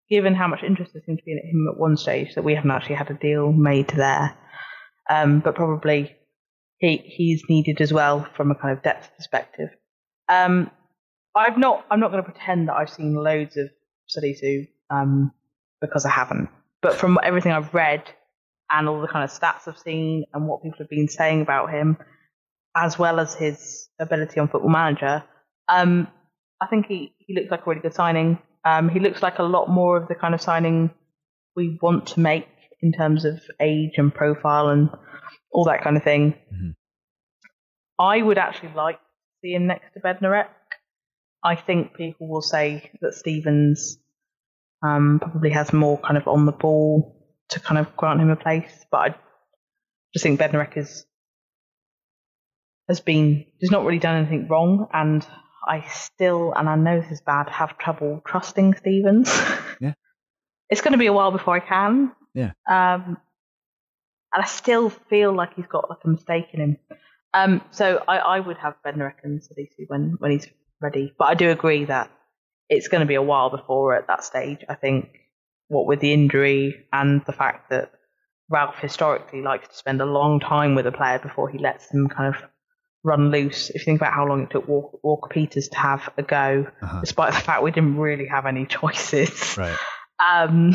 given 0.08 0.34
how 0.34 0.48
much 0.48 0.62
interest 0.62 0.92
there 0.92 1.02
seemed 1.04 1.18
to 1.18 1.24
be 1.24 1.32
in 1.32 1.38
him 1.38 1.68
at 1.72 1.78
one 1.78 1.96
stage, 1.96 2.34
that 2.34 2.44
we 2.44 2.54
haven't 2.54 2.70
actually 2.70 2.96
had 2.96 3.10
a 3.10 3.14
deal 3.14 3.52
made 3.52 3.88
there. 3.88 4.36
Um, 5.10 5.40
but 5.40 5.54
probably 5.54 6.16
he 6.78 6.96
he's 6.96 7.42
needed 7.48 7.80
as 7.80 7.92
well 7.92 8.26
from 8.34 8.50
a 8.50 8.54
kind 8.54 8.76
of 8.76 8.82
depth 8.82 9.10
perspective. 9.16 9.70
Um, 10.28 10.70
I've 11.34 11.58
not 11.58 11.84
I'm 11.90 12.00
not 12.00 12.10
going 12.10 12.24
to 12.24 12.30
pretend 12.30 12.68
that 12.68 12.74
I've 12.74 12.90
seen 12.90 13.14
loads 13.14 13.56
of 13.56 13.68
Salisu 14.08 14.68
um, 14.90 15.32
because 15.80 16.04
I 16.04 16.10
haven't. 16.10 16.48
But 16.82 16.94
from 16.94 17.18
everything 17.22 17.52
I've 17.52 17.72
read 17.74 18.02
and 18.70 18.88
all 18.88 19.00
the 19.00 19.08
kind 19.08 19.24
of 19.24 19.30
stats 19.30 19.66
I've 19.66 19.78
seen 19.78 20.24
and 20.32 20.46
what 20.46 20.62
people 20.62 20.78
have 20.78 20.90
been 20.90 21.08
saying 21.08 21.42
about 21.42 21.70
him, 21.70 21.96
as 22.76 22.98
well 22.98 23.20
as 23.20 23.34
his 23.34 23.88
ability 23.98 24.40
on 24.40 24.48
Football 24.48 24.70
Manager, 24.70 25.24
um, 25.68 26.08
I 26.60 26.66
think 26.66 26.86
he, 26.86 27.14
he 27.18 27.34
looks 27.34 27.50
like 27.50 27.66
a 27.66 27.70
really 27.70 27.82
good 27.82 27.94
signing. 27.94 28.38
Um, 28.64 28.88
he 28.88 29.00
looks 29.00 29.22
like 29.22 29.38
a 29.38 29.42
lot 29.42 29.68
more 29.68 29.96
of 29.96 30.08
the 30.08 30.14
kind 30.14 30.34
of 30.34 30.40
signing 30.40 30.90
we 31.56 31.78
want 31.82 32.06
to 32.08 32.20
make 32.20 32.48
in 32.82 32.92
terms 32.92 33.24
of 33.24 33.40
age 33.60 33.92
and 33.96 34.14
profile 34.14 34.68
and 34.68 34.90
all 35.52 35.64
that 35.64 35.82
kind 35.82 35.96
of 35.96 36.02
thing. 36.02 36.34
Mhm. 36.52 36.74
I 37.98 38.22
would 38.22 38.38
actually 38.38 38.72
like 38.74 38.96
to 38.96 39.04
see 39.42 39.54
him 39.54 39.66
next 39.66 39.92
to 39.94 40.00
Bednarek. 40.00 40.48
I 41.44 41.54
think 41.56 41.94
people 41.94 42.28
will 42.28 42.42
say 42.42 42.90
that 43.02 43.14
Stevens 43.14 43.98
um, 44.82 45.18
probably 45.20 45.50
has 45.50 45.72
more 45.72 45.98
kind 45.98 46.16
of 46.16 46.26
on 46.26 46.46
the 46.46 46.52
ball 46.52 47.16
to 47.50 47.60
kind 47.60 47.78
of 47.78 47.94
grant 47.96 48.20
him 48.20 48.30
a 48.30 48.36
place, 48.36 48.84
but 48.90 48.98
I 48.98 49.14
just 50.14 50.22
think 50.22 50.40
Bednarek 50.40 50.76
is 50.76 51.06
has 52.88 53.00
been 53.00 53.44
has 53.60 53.70
not 53.70 53.84
really 53.84 53.98
done 53.98 54.16
anything 54.16 54.48
wrong, 54.48 54.88
and 54.92 55.26
I 55.66 55.86
still, 55.88 56.52
and 56.54 56.68
I 56.68 56.76
know 56.76 57.00
this 57.00 57.10
is 57.10 57.20
bad, 57.20 57.48
have 57.48 57.78
trouble 57.78 58.22
trusting 58.26 58.74
Stevens. 58.74 59.30
Yeah. 59.80 59.94
it's 60.70 60.80
going 60.82 60.92
to 60.92 60.98
be 60.98 61.06
a 61.06 61.12
while 61.12 61.32
before 61.32 61.56
I 61.56 61.60
can. 61.60 62.12
Yeah. 62.32 62.52
Um, 62.70 63.18
and 64.32 64.42
I 64.42 64.46
still 64.46 64.88
feel 64.88 65.32
like 65.32 65.54
he's 65.54 65.66
got 65.66 65.90
like 65.90 65.98
a 66.04 66.08
mistake 66.08 66.46
in 66.52 66.60
him. 66.60 66.78
Um, 67.34 67.60
so 67.72 68.02
I, 68.06 68.18
I 68.18 68.40
would 68.40 68.56
have 68.58 68.76
and 68.84 69.00
Salisu 69.02 69.88
when 69.88 70.16
when 70.20 70.30
he's 70.30 70.46
ready, 70.80 71.12
but 71.18 71.26
I 71.26 71.34
do 71.34 71.50
agree 71.50 71.84
that 71.86 72.10
it's 72.68 72.88
going 72.88 73.00
to 73.00 73.06
be 73.06 73.16
a 73.16 73.22
while 73.22 73.50
before 73.50 73.82
we're 73.82 73.94
at 73.94 74.06
that 74.06 74.24
stage. 74.24 74.64
I 74.68 74.74
think 74.74 75.08
what 75.68 75.86
with 75.86 76.00
the 76.00 76.12
injury 76.12 76.86
and 76.92 77.22
the 77.26 77.32
fact 77.32 77.70
that 77.70 77.92
Ralph 78.48 78.78
historically 78.78 79.42
likes 79.42 79.68
to 79.68 79.74
spend 79.76 80.00
a 80.00 80.06
long 80.06 80.38
time 80.38 80.74
with 80.74 80.86
a 80.86 80.92
player 80.92 81.18
before 81.18 81.48
he 81.48 81.58
lets 81.58 81.88
them 81.88 82.08
kind 82.08 82.34
of 82.34 82.42
run 83.04 83.30
loose. 83.30 83.68
If 83.70 83.76
you 83.82 83.84
think 83.84 84.00
about 84.00 84.12
how 84.14 84.26
long 84.26 84.42
it 84.44 84.50
took 84.50 84.66
Walker, 84.66 84.98
Walker 85.02 85.28
Peters 85.28 85.68
to 85.68 85.78
have 85.78 86.08
a 86.16 86.22
go, 86.22 86.66
Uh-huh. 86.82 87.00
despite 87.00 87.34
the 87.34 87.40
fact 87.40 87.62
we 87.62 87.70
didn't 87.70 87.98
really 87.98 88.26
have 88.26 88.46
any 88.46 88.66
choices, 88.66 89.56
Right. 89.56 89.76
um, 90.32 90.72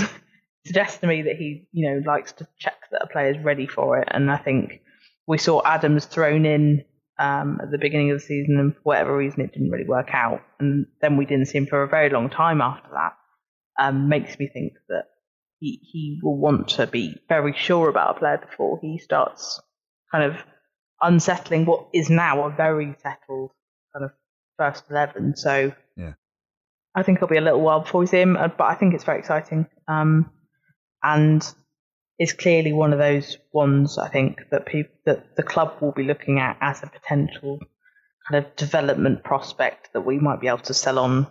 suggests 0.66 1.00
to 1.00 1.08
me 1.08 1.24
that 1.24 1.36
he, 1.38 1.68
you 1.72 1.90
know, 1.90 2.02
likes 2.06 2.32
to 2.34 2.48
check 2.58 2.76
that 2.92 3.02
a 3.04 3.08
player 3.08 3.32
is 3.32 3.44
ready 3.44 3.68
for 3.68 3.98
it. 4.00 4.08
And 4.12 4.32
I 4.32 4.38
think 4.38 4.82
we 5.28 5.38
saw 5.38 5.62
Adams 5.66 6.06
thrown 6.06 6.46
in 6.46 6.86
um, 7.18 7.60
at 7.62 7.70
the 7.72 7.78
beginning 7.78 8.12
of 8.12 8.18
the 8.20 8.26
season, 8.26 8.58
and 8.60 8.74
for 8.76 8.82
whatever 8.84 9.18
reason, 9.18 9.42
it 9.42 9.52
didn't 9.52 9.72
really 9.72 9.88
work 9.88 10.10
out. 10.14 10.42
And 10.60 10.86
then 11.02 11.18
we 11.18 11.26
didn't 11.26 11.48
see 11.48 11.58
him 11.58 11.66
for 11.68 11.84
a 11.84 11.88
very 11.90 12.10
long 12.10 12.30
time 12.30 12.62
after 12.62 12.88
that. 12.94 13.14
Um, 13.78 14.08
makes 14.10 14.38
me 14.40 14.48
think 14.48 14.74
that 14.90 15.06
he 15.60 15.80
he 15.82 16.20
will 16.24 16.38
want 16.38 16.70
to 16.70 16.88
be 16.88 17.16
very 17.28 17.54
sure 17.58 17.90
about 17.90 18.16
a 18.16 18.20
player 18.20 18.38
before 18.50 18.80
he 18.82 19.00
starts 19.00 19.60
kind 20.12 20.24
of 20.32 20.38
unsettling 21.02 21.66
what 21.66 21.88
is 21.94 22.10
now 22.10 22.46
a 22.46 22.50
very 22.50 22.96
settled 23.02 23.52
kind 23.94 24.06
of 24.06 24.12
first 24.58 24.84
eleven. 24.90 25.36
So 25.36 25.74
Yeah. 25.96 26.14
I 26.96 27.04
think 27.04 27.18
it'll 27.18 27.28
be 27.28 27.38
a 27.38 27.42
little 27.42 27.62
while 27.62 27.82
before 27.82 28.02
we 28.02 28.08
see 28.08 28.20
him, 28.20 28.36
uh, 28.36 28.48
but 28.50 28.66
I 28.66 28.76
think 28.76 28.94
it's 28.94 29.04
very 29.04 29.20
exciting. 29.20 29.68
Um, 29.88 30.32
and 31.04 31.46
is 32.18 32.34
clearly 32.34 32.74
one 32.74 32.92
of 32.92 33.00
those 33.00 33.38
ones 33.54 33.98
I 33.98 34.10
think 34.10 34.40
that 34.52 34.66
people 34.66 34.94
that 35.06 35.38
the 35.38 35.44
club 35.44 35.78
will 35.80 35.94
be 35.94 36.04
looking 36.04 36.40
at 36.40 36.58
as 36.60 36.84
a 36.84 36.88
potential 36.88 37.60
kind 38.30 38.44
of 38.46 38.56
development 38.58 39.24
prospect 39.24 39.94
that 39.94 40.02
we 40.02 40.20
might 40.20 40.42
be 40.42 40.48
able 40.50 40.58
to 40.60 40.74
sell 40.74 41.00
on. 41.00 41.28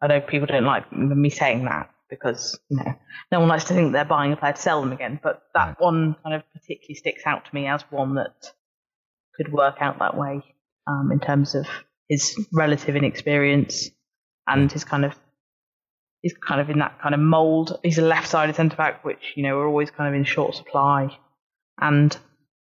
I 0.00 0.06
know 0.06 0.20
people 0.20 0.46
don't 0.46 0.64
like 0.64 0.92
me 0.92 1.30
saying 1.30 1.64
that 1.64 1.90
because 2.08 2.56
you 2.68 2.76
know 2.76 2.94
no 3.32 3.40
one 3.40 3.48
likes 3.48 3.64
to 3.64 3.74
think 3.74 3.92
they're 3.92 4.04
buying 4.04 4.32
a 4.32 4.36
player 4.36 4.52
to 4.52 4.60
sell 4.60 4.80
them 4.80 4.92
again. 4.92 5.18
But 5.20 5.42
that 5.54 5.66
Right. 5.68 5.80
one 5.80 6.14
kind 6.22 6.36
of 6.36 6.42
particularly 6.52 6.94
sticks 6.94 7.22
out 7.26 7.44
to 7.46 7.54
me 7.54 7.66
as 7.66 7.82
one 7.90 8.14
that 8.14 8.52
could 9.36 9.52
work 9.52 9.76
out 9.80 9.98
that 9.98 10.16
way 10.16 10.42
um, 10.86 11.10
in 11.12 11.20
terms 11.20 11.54
of 11.54 11.66
his 12.08 12.38
relative 12.52 12.96
inexperience 12.96 13.90
and 14.46 14.70
his 14.70 14.84
kind 14.84 15.04
of 15.04 15.14
he's 16.20 16.34
kind 16.34 16.60
of 16.60 16.70
in 16.70 16.78
that 16.78 17.00
kind 17.00 17.14
of 17.14 17.20
mould. 17.20 17.78
He's 17.82 17.98
a 17.98 18.02
left-sided 18.02 18.56
centre 18.56 18.76
back, 18.76 19.04
which 19.04 19.32
you 19.34 19.42
know 19.42 19.58
are 19.58 19.66
always 19.66 19.90
kind 19.90 20.08
of 20.08 20.14
in 20.14 20.24
short 20.24 20.54
supply, 20.54 21.16
and 21.80 22.16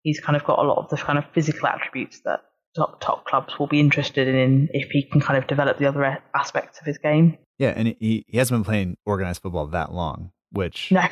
he's 0.02 0.20
kind 0.20 0.36
of 0.36 0.44
got 0.44 0.58
a 0.58 0.62
lot 0.62 0.78
of 0.78 0.88
the 0.88 0.96
kind 0.96 1.18
of 1.18 1.24
physical 1.32 1.66
attributes 1.66 2.20
that 2.24 2.40
top, 2.76 3.00
top 3.00 3.24
clubs 3.24 3.58
will 3.58 3.66
be 3.66 3.80
interested 3.80 4.28
in 4.28 4.68
if 4.72 4.90
he 4.90 5.02
can 5.02 5.20
kind 5.20 5.38
of 5.38 5.46
develop 5.46 5.78
the 5.78 5.86
other 5.86 6.22
aspects 6.34 6.78
of 6.78 6.86
his 6.86 6.98
game. 6.98 7.38
Yeah, 7.58 7.72
and 7.74 7.96
he 7.98 8.24
he 8.28 8.38
hasn't 8.38 8.58
been 8.58 8.64
playing 8.64 8.96
organized 9.06 9.42
football 9.42 9.66
that 9.68 9.92
long, 9.92 10.32
which 10.50 10.92
No, 10.92 11.06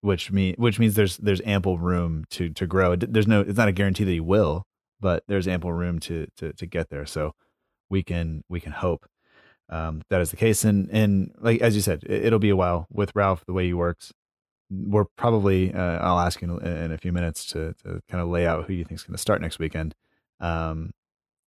which 0.00 0.32
mean 0.32 0.54
which 0.58 0.78
means 0.78 0.94
there's 0.94 1.16
there's 1.18 1.40
ample 1.44 1.78
room 1.78 2.24
to 2.30 2.50
to 2.50 2.66
grow. 2.66 2.96
There's 2.96 3.28
no 3.28 3.40
it's 3.40 3.56
not 3.56 3.68
a 3.68 3.72
guarantee 3.72 4.04
that 4.04 4.10
he 4.10 4.20
will, 4.20 4.64
but 5.00 5.24
there's 5.28 5.48
ample 5.48 5.72
room 5.72 5.98
to 6.00 6.26
to 6.36 6.52
to 6.52 6.66
get 6.66 6.90
there. 6.90 7.06
So 7.06 7.34
we 7.90 8.02
can 8.02 8.44
we 8.48 8.60
can 8.60 8.72
hope 8.72 9.06
um, 9.68 10.02
that 10.10 10.20
is 10.20 10.30
the 10.30 10.36
case. 10.36 10.64
And 10.64 10.88
and 10.90 11.34
like 11.38 11.60
as 11.60 11.74
you 11.74 11.80
said, 11.80 12.02
it, 12.04 12.26
it'll 12.26 12.38
be 12.38 12.50
a 12.50 12.56
while 12.56 12.86
with 12.90 13.14
Ralph 13.14 13.44
the 13.46 13.52
way 13.52 13.66
he 13.66 13.74
works. 13.74 14.12
We're 14.70 15.06
probably 15.16 15.72
uh, 15.72 15.98
I'll 15.98 16.20
ask 16.20 16.40
you 16.42 16.58
in, 16.58 16.66
in 16.66 16.92
a 16.92 16.98
few 16.98 17.12
minutes 17.12 17.44
to 17.46 17.74
to 17.84 18.00
kind 18.08 18.22
of 18.22 18.28
lay 18.28 18.46
out 18.46 18.64
who 18.64 18.72
you 18.72 18.84
think 18.84 19.00
is 19.00 19.04
going 19.04 19.14
to 19.14 19.20
start 19.20 19.40
next 19.40 19.58
weekend. 19.58 19.94
Um, 20.40 20.92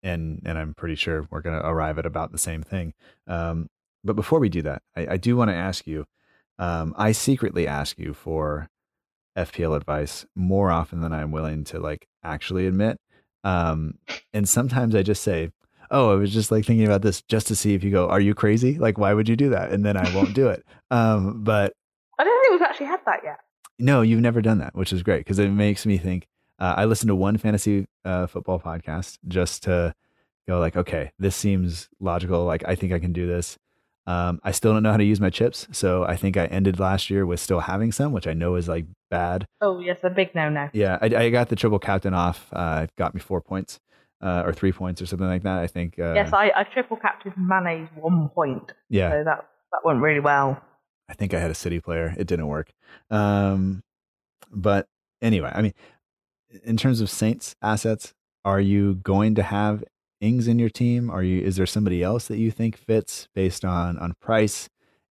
and 0.04 0.41
and 0.45 0.58
I'm 0.58 0.74
pretty 0.74 0.95
sure 0.95 1.28
we're 1.30 1.41
going 1.41 1.60
to 1.60 1.68
arrive 1.68 1.98
at 2.00 2.06
about 2.06 2.32
the 2.32 2.38
same 2.38 2.64
thing. 2.64 2.93
Um, 3.28 3.70
but 4.04 4.16
before 4.16 4.39
we 4.39 4.50
do 4.50 4.62
that, 4.64 4.82
I, 4.95 5.08
I 5.12 5.18
do 5.18 5.36
want 5.36 5.50
to 5.50 5.56
ask 5.56 5.86
you. 5.88 6.06
Um, 6.60 6.95
I 6.98 7.12
secretly 7.12 7.68
ask 7.68 8.00
you 8.00 8.16
for 8.16 8.68
FPL 9.38 9.76
advice 9.76 10.26
more 10.36 10.72
often 10.72 11.02
than 11.02 11.14
I'm 11.14 11.32
willing 11.32 11.64
to 11.66 11.80
like 11.80 12.08
actually 12.24 12.66
admit. 12.66 13.00
Um, 13.48 13.98
and 14.34 14.48
sometimes 14.48 14.93
I 14.93 15.04
just 15.04 15.24
say, 15.24 15.52
"Oh, 15.89 16.12
I 16.12 16.16
was 16.16 16.34
just 16.34 16.52
like 16.52 16.66
thinking 16.66 16.86
about 16.86 17.02
this 17.02 17.22
just 17.22 17.48
to 17.48 17.56
see 17.56 17.74
if 17.74 17.84
you 17.84 17.91
go, 17.91 18.10
are 18.10 18.20
you 18.20 18.34
crazy? 18.34 18.78
Like, 18.78 18.98
why 18.98 19.14
would 19.14 19.30
you 19.30 19.36
do 19.38 19.50
that?" 19.52 19.72
And 19.72 19.86
then 19.86 19.95
I 19.95 20.14
won't 20.16 20.34
do 20.34 20.48
it. 20.50 20.66
Um, 20.91 21.43
but 21.43 21.74
I 22.20 22.24
don't 22.24 22.41
think 22.43 22.52
we've 22.54 22.68
actually 22.70 22.88
had 22.88 23.00
that 23.06 23.22
yet. 23.24 23.39
no, 23.80 24.02
you've 24.02 24.22
never 24.22 24.41
done 24.41 24.58
that, 24.60 24.76
which 24.76 24.91
is 24.91 25.02
great 25.04 25.20
because 25.20 25.39
it 25.39 25.50
makes 25.50 25.86
me 25.86 25.98
think. 25.98 26.28
Uh, 26.60 26.74
I 26.78 26.86
listened 26.86 27.10
to 27.10 27.16
one 27.16 27.38
fantasy 27.38 27.86
uh, 28.04 28.26
football 28.28 28.60
podcast 28.60 29.18
just 29.28 29.64
to 29.64 29.93
go 30.48 30.60
like, 30.60 30.76
okay, 30.76 31.12
this 31.20 31.36
seems 31.36 31.88
logical. 32.00 32.43
Like, 32.45 32.64
I 32.68 32.74
think 32.76 32.91
I 32.93 33.00
can 33.00 33.14
do 33.14 33.28
this. 33.28 33.58
Um, 34.08 34.39
I 34.41 34.51
still 34.51 34.72
don't 34.72 34.84
know 34.84 34.91
how 34.91 34.97
to 34.97 35.03
use 35.03 35.20
my 35.20 35.30
chips, 35.30 35.68
so 35.74 36.05
I 36.05 36.16
think 36.16 36.38
I 36.38 36.45
ended 36.45 36.80
last 36.80 37.10
year 37.10 37.26
with 37.26 37.41
still 37.41 37.60
having 37.60 37.91
some, 37.91 38.14
which 38.14 38.26
I 38.26 38.34
know 38.34 38.55
is 38.55 38.70
like 38.70 38.86
bad. 39.12 39.45
Oh 39.60 39.80
yes, 39.80 39.99
a 40.03 40.10
big 40.10 40.34
no-no. 40.34 40.70
Yeah, 40.72 40.97
I, 41.01 41.08
I 41.08 41.30
got 41.30 41.49
the 41.49 41.58
triple 41.58 41.78
captain 41.78 42.14
off. 42.14 42.47
Uh, 42.53 42.86
it 42.86 42.91
got 42.97 43.14
me 43.14 43.20
four 43.20 43.41
points 43.41 43.82
uh, 44.22 44.43
or 44.45 44.53
three 44.53 44.72
points 44.72 45.01
or 45.01 45.05
something 45.05 45.28
like 45.28 45.43
that. 45.43 45.60
I 45.60 45.68
think. 45.68 45.99
Uh, 45.99 46.14
yes, 46.14 46.32
I, 46.32 46.53
I 46.55 46.64
triple 46.64 46.95
captured 46.95 47.34
Mane's 47.38 47.89
one 47.95 48.30
point, 48.30 48.72
yeah, 48.89 49.12
so 49.12 49.24
that 49.26 49.45
that 49.74 49.82
went 49.84 50.01
really 50.01 50.22
well. 50.22 50.62
I 51.10 51.14
think 51.14 51.34
I 51.34 51.39
had 51.39 51.51
a 51.51 51.55
city 51.55 51.82
player. 51.82 52.16
It 52.18 52.28
didn't 52.28 52.47
work. 52.47 52.72
Um, 53.10 53.84
but 54.51 54.88
anyway, 55.22 55.51
I 55.53 55.62
mean, 55.62 55.74
in 56.64 56.78
terms 56.78 57.01
of 57.01 57.10
Saints 57.10 57.55
assets, 57.62 58.14
are 58.45 58.62
you 58.62 58.95
going 58.95 59.36
to 59.36 59.43
have 59.43 59.84
Ings 60.20 60.47
in 60.47 60.59
your 60.59 60.70
team? 60.70 61.09
Are 61.09 61.24
you? 61.24 61.41
Is 61.41 61.57
there 61.57 61.65
somebody 61.65 62.01
else 62.01 62.28
that 62.28 62.38
you 62.38 62.51
think 62.51 62.78
fits 62.78 63.28
based 63.36 63.63
on 63.63 63.97
on 63.99 64.13
price 64.20 64.70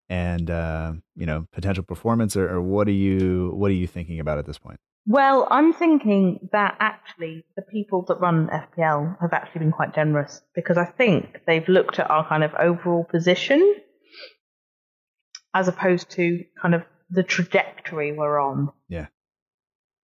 and 0.09 0.51
uh, 0.51 0.93
you 1.15 1.27
know 1.27 1.47
potential 1.53 1.85
performance, 1.85 2.37
or, 2.37 2.49
or 2.49 2.61
what 2.61 2.89
are 2.89 2.93
you 2.93 3.53
what 3.55 3.71
are 3.71 3.75
you 3.75 3.87
thinking 3.87 4.21
about 4.21 4.39
at 4.39 4.47
this 4.47 4.59
point? 4.59 4.81
Well, 5.09 5.47
I'm 5.51 5.73
thinking 5.73 6.49
that 6.51 6.77
actually 6.81 7.45
the 7.55 7.63
people 7.63 8.03
that 8.09 8.21
run 8.21 8.49
FPL 8.49 9.21
have 9.21 9.33
actually 9.33 9.61
been 9.61 9.73
quite 9.73 9.95
generous 9.95 10.43
because 10.53 10.77
I 10.77 10.85
think 10.85 11.43
they've 11.47 11.69
looked 11.69 12.01
at 12.01 12.11
our 12.11 12.27
kind 12.29 12.43
of 12.43 12.53
overall 12.55 13.05
position 13.05 13.77
as 15.55 15.69
opposed 15.69 16.11
to 16.11 16.45
kind 16.61 16.75
of 16.75 16.83
the 17.09 17.23
trajectory 17.23 18.13
we're 18.13 18.41
on. 18.41 18.71
Yeah. 18.89 19.07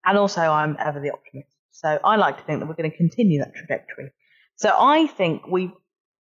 And 0.05 0.17
also, 0.17 0.41
I'm 0.41 0.77
ever 0.79 1.01
the 1.01 1.11
optimist. 1.11 1.49
So 1.73 1.99
I 2.05 2.17
like 2.17 2.39
to 2.39 2.45
think 2.45 2.61
that 2.61 2.67
we're 2.67 2.75
going 2.75 2.91
to 2.91 2.97
continue 2.97 3.41
that 3.41 3.55
trajectory. 3.55 4.13
So 4.63 4.71
I 4.73 5.09
think 5.09 5.47
we 5.49 5.73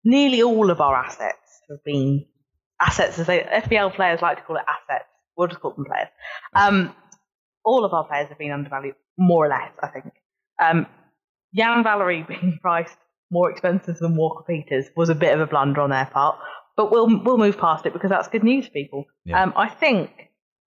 nearly 0.05 0.43
all 0.43 0.71
of 0.73 0.81
our 0.81 0.97
assets 0.97 1.61
have 1.71 1.85
been 1.85 2.27
assets, 2.81 3.17
as 3.21 3.29
they, 3.29 3.39
FPL 3.39 3.95
players 3.95 4.21
like 4.21 4.39
to 4.39 4.43
call 4.43 4.57
it 4.57 4.65
assets. 4.69 5.09
We'll 5.37 5.47
just 5.47 5.61
call 5.61 5.75
them 5.75 5.85
players. 5.85 6.09
Um, 6.53 6.93
all 7.65 7.85
of 7.85 7.93
our 7.93 8.05
players 8.05 8.29
have 8.31 8.39
been 8.39 8.51
undervalued, 8.51 8.97
more 9.17 9.47
or 9.47 9.49
less, 9.49 9.71
I 9.81 9.87
think. 9.87 10.13
Um, 10.61 10.87
Yan 11.53 11.85
Valery 11.85 12.23
being 12.29 12.59
priced 12.61 12.97
more 13.31 13.49
expensive 13.49 13.99
than 13.99 14.17
Walker 14.17 14.43
Peters 14.45 14.87
was 14.97 15.09
a 15.09 15.15
bit 15.15 15.33
of 15.33 15.41
a 15.41 15.47
blunder 15.47 15.81
on 15.81 15.91
their 15.91 16.07
part, 16.07 16.37
but 16.77 16.91
we'll 16.91 17.23
we'll 17.23 17.39
move 17.39 17.57
past 17.57 17.87
it 17.87 17.93
because 17.93 18.11
that's 18.11 18.27
good 18.27 18.43
news, 18.43 18.67
for 18.67 18.73
people. 18.73 19.05
Yeah. 19.25 19.41
Um, 19.41 19.53
I 19.55 19.69
think, 19.69 20.11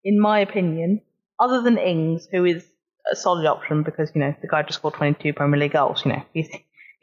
in 0.05 0.17
my 0.17 0.39
opinion, 0.39 1.01
other 1.39 1.61
than 1.61 1.77
Ings, 1.77 2.29
who 2.31 2.45
is 2.45 2.65
a 3.11 3.17
solid 3.17 3.45
option 3.45 3.83
because 3.83 4.11
you 4.15 4.21
know 4.21 4.33
the 4.41 4.47
guy 4.47 4.63
just 4.63 4.79
scored 4.79 4.93
22 4.93 5.33
Premier 5.33 5.59
League 5.59 5.73
goals, 5.73 6.03
you 6.05 6.13
know 6.13 6.23
he's 6.33 6.49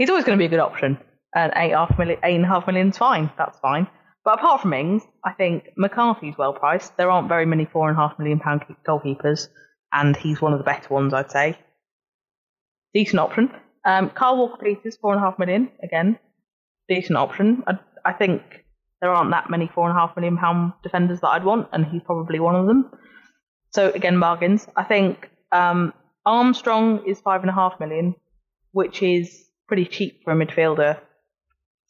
he's 0.02 0.10
always 0.10 0.24
going 0.24 0.36
to 0.36 0.42
be 0.42 0.46
a 0.46 0.48
good 0.48 0.58
option. 0.58 0.98
And 1.32 1.52
eight 1.54 1.70
half 1.70 1.96
million, 1.96 2.18
eight 2.24 2.34
and 2.34 2.44
a 2.44 2.48
half 2.48 2.66
million's 2.66 2.98
fine. 2.98 3.30
That's 3.38 3.56
fine. 3.60 3.86
But 4.24 4.40
apart 4.40 4.60
from 4.60 4.72
Ings, 4.72 5.04
I 5.24 5.32
think 5.32 5.68
McCarthy's 5.76 6.36
well 6.36 6.52
priced. 6.52 6.96
There 6.96 7.08
aren't 7.08 7.28
very 7.28 7.46
many 7.46 7.66
four 7.66 7.88
and 7.88 7.96
a 7.96 8.00
half 8.00 8.18
million 8.18 8.40
pound 8.40 8.64
goalkeepers, 8.86 9.46
and 9.92 10.16
he's 10.16 10.42
one 10.42 10.52
of 10.52 10.58
the 10.58 10.64
better 10.64 10.92
ones, 10.92 11.14
I'd 11.14 11.30
say. 11.30 11.56
Decent 12.94 13.20
option. 13.20 13.52
Um, 13.84 14.10
Carl 14.10 14.38
Walker 14.38 14.58
Peters, 14.60 14.96
four 14.96 15.14
and 15.14 15.22
a 15.22 15.24
half 15.24 15.38
million, 15.38 15.70
again, 15.84 16.18
decent 16.88 17.16
option. 17.16 17.62
I, 17.68 17.78
I 18.04 18.12
think 18.12 18.42
there 19.00 19.10
aren't 19.10 19.30
that 19.30 19.50
many 19.50 19.70
four 19.72 19.88
and 19.88 19.96
a 19.96 20.00
half 20.00 20.16
million 20.16 20.36
pound 20.36 20.72
defenders 20.82 21.20
that 21.20 21.28
I'd 21.28 21.44
want, 21.44 21.68
and 21.72 21.86
he's 21.86 22.02
probably 22.02 22.40
one 22.40 22.56
of 22.56 22.66
them. 22.66 22.90
So 23.70 23.90
again, 23.90 24.18
bargains. 24.18 24.66
I 24.76 24.82
think 24.82 25.30
um, 25.52 25.94
Armstrong 26.26 27.04
is 27.06 27.20
five 27.20 27.42
and 27.42 27.50
a 27.50 27.54
half 27.54 27.78
million, 27.78 28.16
which 28.72 29.00
is 29.00 29.48
pretty 29.72 29.86
cheap 29.86 30.22
for 30.22 30.34
a 30.34 30.36
midfielder, 30.36 31.00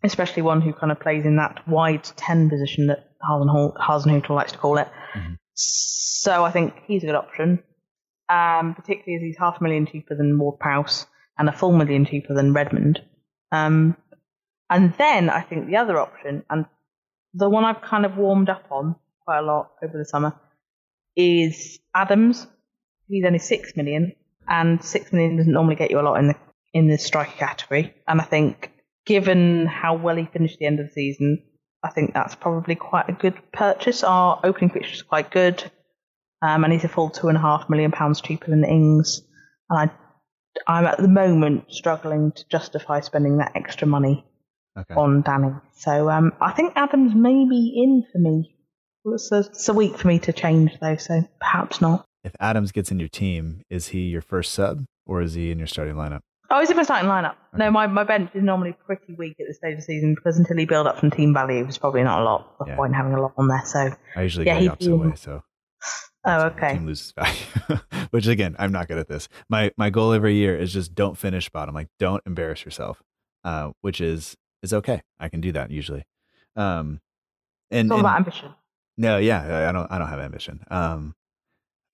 especially 0.04 0.40
one 0.40 0.60
who 0.60 0.72
kind 0.72 0.92
of 0.92 1.00
plays 1.00 1.24
in 1.24 1.34
that 1.34 1.66
wide 1.66 2.04
ten 2.14 2.48
position 2.48 2.86
that 2.86 3.10
Hasenhut 3.28 3.76
Hasenhüttl 3.76 4.30
likes 4.30 4.52
to 4.52 4.58
call 4.58 4.78
it. 4.78 4.86
So 5.54 6.44
I 6.44 6.52
think 6.52 6.74
he's 6.86 7.02
a 7.02 7.06
good 7.06 7.16
option, 7.16 7.60
um, 8.28 8.76
particularly 8.76 9.16
as 9.16 9.22
he's 9.26 9.36
half 9.36 9.60
a 9.60 9.64
million 9.64 9.86
cheaper 9.86 10.14
than 10.14 10.38
Ward 10.38 10.60
Prowse 10.60 11.06
and 11.36 11.48
a 11.48 11.52
full 11.52 11.72
million 11.72 12.06
cheaper 12.06 12.34
than 12.34 12.52
Redmond. 12.52 13.00
Um, 13.50 13.96
and 14.70 14.94
then 14.96 15.28
I 15.28 15.40
think 15.40 15.66
the 15.66 15.78
other 15.78 15.98
option, 15.98 16.44
and 16.48 16.66
the 17.34 17.50
one 17.50 17.64
I've 17.64 17.82
kind 17.82 18.06
of 18.06 18.16
warmed 18.16 18.48
up 18.48 18.64
on 18.70 18.94
quite 19.24 19.40
a 19.40 19.42
lot 19.42 19.72
over 19.82 19.98
the 19.98 20.04
summer, 20.04 20.38
is 21.16 21.80
Adams. 21.92 22.46
He's 23.08 23.24
only 23.24 23.40
six 23.40 23.76
million, 23.76 24.12
and 24.46 24.84
six 24.84 25.12
million 25.12 25.36
doesn't 25.36 25.52
normally 25.52 25.74
get 25.74 25.90
you 25.90 25.98
a 25.98 26.02
lot 26.02 26.20
in 26.20 26.28
the 26.28 26.36
in 26.74 26.88
the 26.88 26.98
striker 26.98 27.36
category. 27.36 27.94
And 28.06 28.20
I 28.20 28.24
think, 28.24 28.70
given 29.06 29.66
how 29.66 29.96
well 29.96 30.16
he 30.16 30.26
finished 30.26 30.58
the 30.58 30.66
end 30.66 30.80
of 30.80 30.86
the 30.86 30.92
season, 30.92 31.42
I 31.82 31.90
think 31.90 32.14
that's 32.14 32.34
probably 32.34 32.74
quite 32.76 33.08
a 33.08 33.12
good 33.12 33.34
purchase. 33.52 34.04
Our 34.04 34.40
opening 34.44 34.70
fixture 34.70 34.94
is 34.94 35.02
quite 35.02 35.30
good, 35.30 35.62
um, 36.40 36.64
and 36.64 36.72
he's 36.72 36.84
a 36.84 36.88
full 36.88 37.10
two 37.10 37.28
and 37.28 37.36
a 37.36 37.40
half 37.40 37.68
million 37.68 37.90
pounds 37.90 38.20
cheaper 38.20 38.50
than 38.50 38.64
Ings. 38.64 39.22
And 39.68 39.90
I, 39.90 40.72
I'm 40.78 40.86
at 40.86 40.98
the 40.98 41.08
moment 41.08 41.64
struggling 41.72 42.32
to 42.32 42.48
justify 42.48 43.00
spending 43.00 43.38
that 43.38 43.52
extra 43.54 43.86
money 43.88 44.24
Okay. 44.74 44.94
on 44.94 45.20
Danny. 45.20 45.52
So 45.74 46.08
um, 46.08 46.32
I 46.40 46.52
think 46.52 46.72
Adams 46.76 47.14
may 47.14 47.46
be 47.46 47.74
in 47.76 48.06
for 48.10 48.18
me. 48.18 48.56
It's 49.04 49.30
a, 49.30 49.40
it's 49.40 49.68
a 49.68 49.74
week 49.74 49.98
for 49.98 50.08
me 50.08 50.18
to 50.20 50.32
change 50.32 50.78
though, 50.80 50.96
so 50.96 51.20
perhaps 51.40 51.82
not. 51.82 52.06
If 52.24 52.34
Adams 52.40 52.72
gets 52.72 52.90
in 52.90 52.98
your 52.98 53.10
team, 53.10 53.60
is 53.68 53.88
he 53.88 54.00
your 54.02 54.22
first 54.22 54.52
sub 54.52 54.86
or 55.04 55.20
is 55.20 55.34
he 55.34 55.50
in 55.50 55.58
your 55.58 55.66
starting 55.66 55.96
lineup? 55.96 56.20
Oh, 56.50 56.60
he's 56.60 56.70
in 56.70 56.76
my 56.76 56.82
starting 56.82 57.08
lineup. 57.08 57.34
No, 57.56 57.70
my, 57.70 57.86
my 57.86 58.04
bench 58.04 58.30
is 58.34 58.42
normally 58.42 58.74
pretty 58.86 59.14
weak 59.14 59.36
at 59.40 59.46
this 59.48 59.56
stage 59.56 59.72
of 59.72 59.78
the 59.78 59.82
season 59.84 60.14
because 60.14 60.38
until 60.38 60.56
he 60.58 60.66
build 60.66 60.86
up 60.86 61.00
some 61.00 61.10
team 61.10 61.32
value, 61.32 61.62
there's 61.62 61.78
probably 61.78 62.02
not 62.02 62.20
a 62.20 62.24
lot 62.24 62.54
of 62.60 62.68
Yeah. 62.68 62.76
point 62.76 62.94
having 62.94 63.14
a 63.14 63.20
lot 63.22 63.32
on 63.38 63.48
there. 63.48 63.62
So, 63.64 63.90
I 64.16 64.22
usually 64.22 64.46
Yeah, 64.46 64.54
go 64.58 64.60
the 64.64 64.72
opposite 64.72 64.96
way, 64.96 65.14
so 65.16 65.42
oh, 66.26 66.38
the 66.38 66.44
okay. 66.56 66.74
team 66.74 66.86
loses 66.86 67.12
value. 67.18 67.80
Which 68.10 68.26
again, 68.26 68.54
I'm 68.58 68.72
not 68.72 68.88
good 68.88 68.98
at 68.98 69.08
this. 69.08 69.28
My 69.48 69.70
my 69.78 69.88
goal 69.88 70.12
every 70.12 70.34
year 70.34 70.56
is 70.58 70.72
just 70.72 70.94
don't 70.94 71.16
finish 71.16 71.48
bottom. 71.48 71.74
Like 71.74 71.88
don't 71.98 72.22
embarrass 72.26 72.64
yourself. 72.64 73.02
Uh, 73.44 73.70
which 73.80 74.00
is 74.02 74.36
is 74.62 74.72
okay. 74.74 75.00
I 75.18 75.28
can 75.30 75.40
do 75.40 75.52
that 75.52 75.70
usually. 75.70 76.04
Um, 76.54 77.00
and, 77.70 77.86
It's 77.86 77.90
all 77.90 77.98
and- 77.98 78.06
about 78.06 78.16
ambition. 78.18 78.50
no, 78.98 79.16
yeah, 79.18 79.42
I- 79.42 79.68
I 79.70 79.72
don't 79.72 79.90
I 79.90 79.98
don't 79.98 80.08
have 80.08 80.20
ambition. 80.20 80.60
Um, 80.70 81.14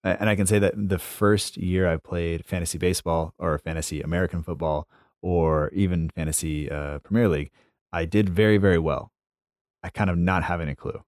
and 0.05 0.29
I 0.31 0.37
can 0.37 0.47
say 0.47 0.59
that 0.59 0.75
the 0.77 0.99
first 0.99 1.57
year 1.57 1.89
I 1.89 1.97
played 1.97 2.45
fantasy 2.47 2.79
baseball 2.79 3.35
or 3.39 3.59
fantasy 3.59 4.01
American 4.01 4.43
football 4.43 4.87
or 5.23 5.71
even 5.71 6.11
fantasy 6.11 6.71
uh, 6.71 6.99
Premier 7.01 7.29
League, 7.29 7.51
I 7.93 8.05
did 8.05 8.29
very 8.29 8.59
very 8.59 8.79
well. 8.79 9.11
I 9.83 9.91
kind 9.91 10.11
of 10.11 10.17
not 10.19 10.45
having 10.45 10.69
a 10.69 10.77
clue. 10.77 11.03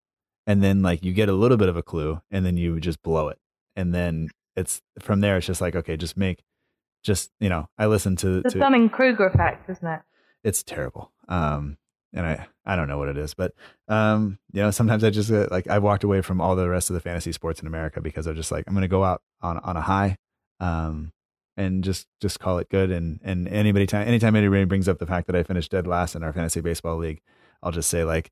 and 0.47 0.62
then 0.62 0.82
like 0.82 1.05
you 1.05 1.12
get 1.12 1.28
a 1.28 1.32
little 1.32 1.57
bit 1.57 1.68
of 1.68 1.76
a 1.76 1.82
clue 1.82 2.20
and 2.30 2.45
then 2.47 2.57
you 2.57 2.80
just 2.80 3.03
blow 3.03 3.28
it 3.28 3.38
and 3.76 3.95
then 3.95 4.28
it's 4.57 4.80
from 4.99 5.20
there 5.20 5.36
it's 5.36 5.47
just 5.47 5.61
like 5.61 5.76
okay 5.76 5.97
just 5.97 6.16
make 6.16 6.43
just 7.03 7.30
you 7.41 7.49
know 7.49 7.68
i 7.78 7.86
listen 7.86 8.16
to, 8.16 8.41
The 8.43 8.51
to 8.51 8.59
Dunning 8.59 8.88
Kruger 8.91 9.26
effect, 9.26 9.68
isn't 9.70 9.86
it? 9.86 10.01
it's 10.43 10.62
terrible 10.62 11.12
um 11.28 11.76
and 12.15 12.27
i 12.27 12.47
i 12.65 12.77
don't 12.77 12.89
know 12.89 12.99
what 12.99 13.09
it 13.09 13.17
is 13.17 13.35
but 13.35 13.53
um 13.89 14.39
you 14.53 14.61
know 14.63 14.71
sometimes 14.71 15.05
i 15.05 15.11
just 15.11 15.31
uh, 15.31 15.47
like 15.51 15.69
i 15.69 15.79
walked 15.79 16.05
away 16.05 16.21
from 16.21 16.41
all 16.41 16.57
the 16.57 16.69
rest 16.69 16.91
of 16.91 16.95
the 16.95 17.01
fantasy 17.01 17.33
sports 17.33 17.61
in 17.61 17.67
america 17.67 18.01
because 18.01 18.27
i'm 18.27 18.37
just 18.37 18.53
like 18.53 18.65
i'm 18.67 18.75
gonna 18.75 18.89
go 18.89 19.05
out 19.05 19.23
on 19.43 19.59
on 19.59 19.77
a 19.77 19.81
high 19.81 20.17
um 20.61 21.13
and 21.57 21.85
just 21.85 22.07
just 22.21 22.41
call 22.41 22.59
it 22.59 22.69
good 22.69 22.91
and 22.91 23.21
and 23.23 23.49
anybody 23.49 23.87
time 23.87 24.07
anytime 24.07 24.37
anybody 24.37 24.65
brings 24.65 24.89
up 24.89 24.99
the 24.99 25.07
fact 25.07 25.27
that 25.27 25.37
i 25.37 25.43
finished 25.43 25.71
dead 25.71 25.87
last 25.87 26.15
in 26.15 26.23
our 26.23 26.33
fantasy 26.33 26.61
baseball 26.61 26.97
league 26.97 27.21
i'll 27.63 27.73
just 27.73 27.91
say 27.91 28.05
like 28.05 28.31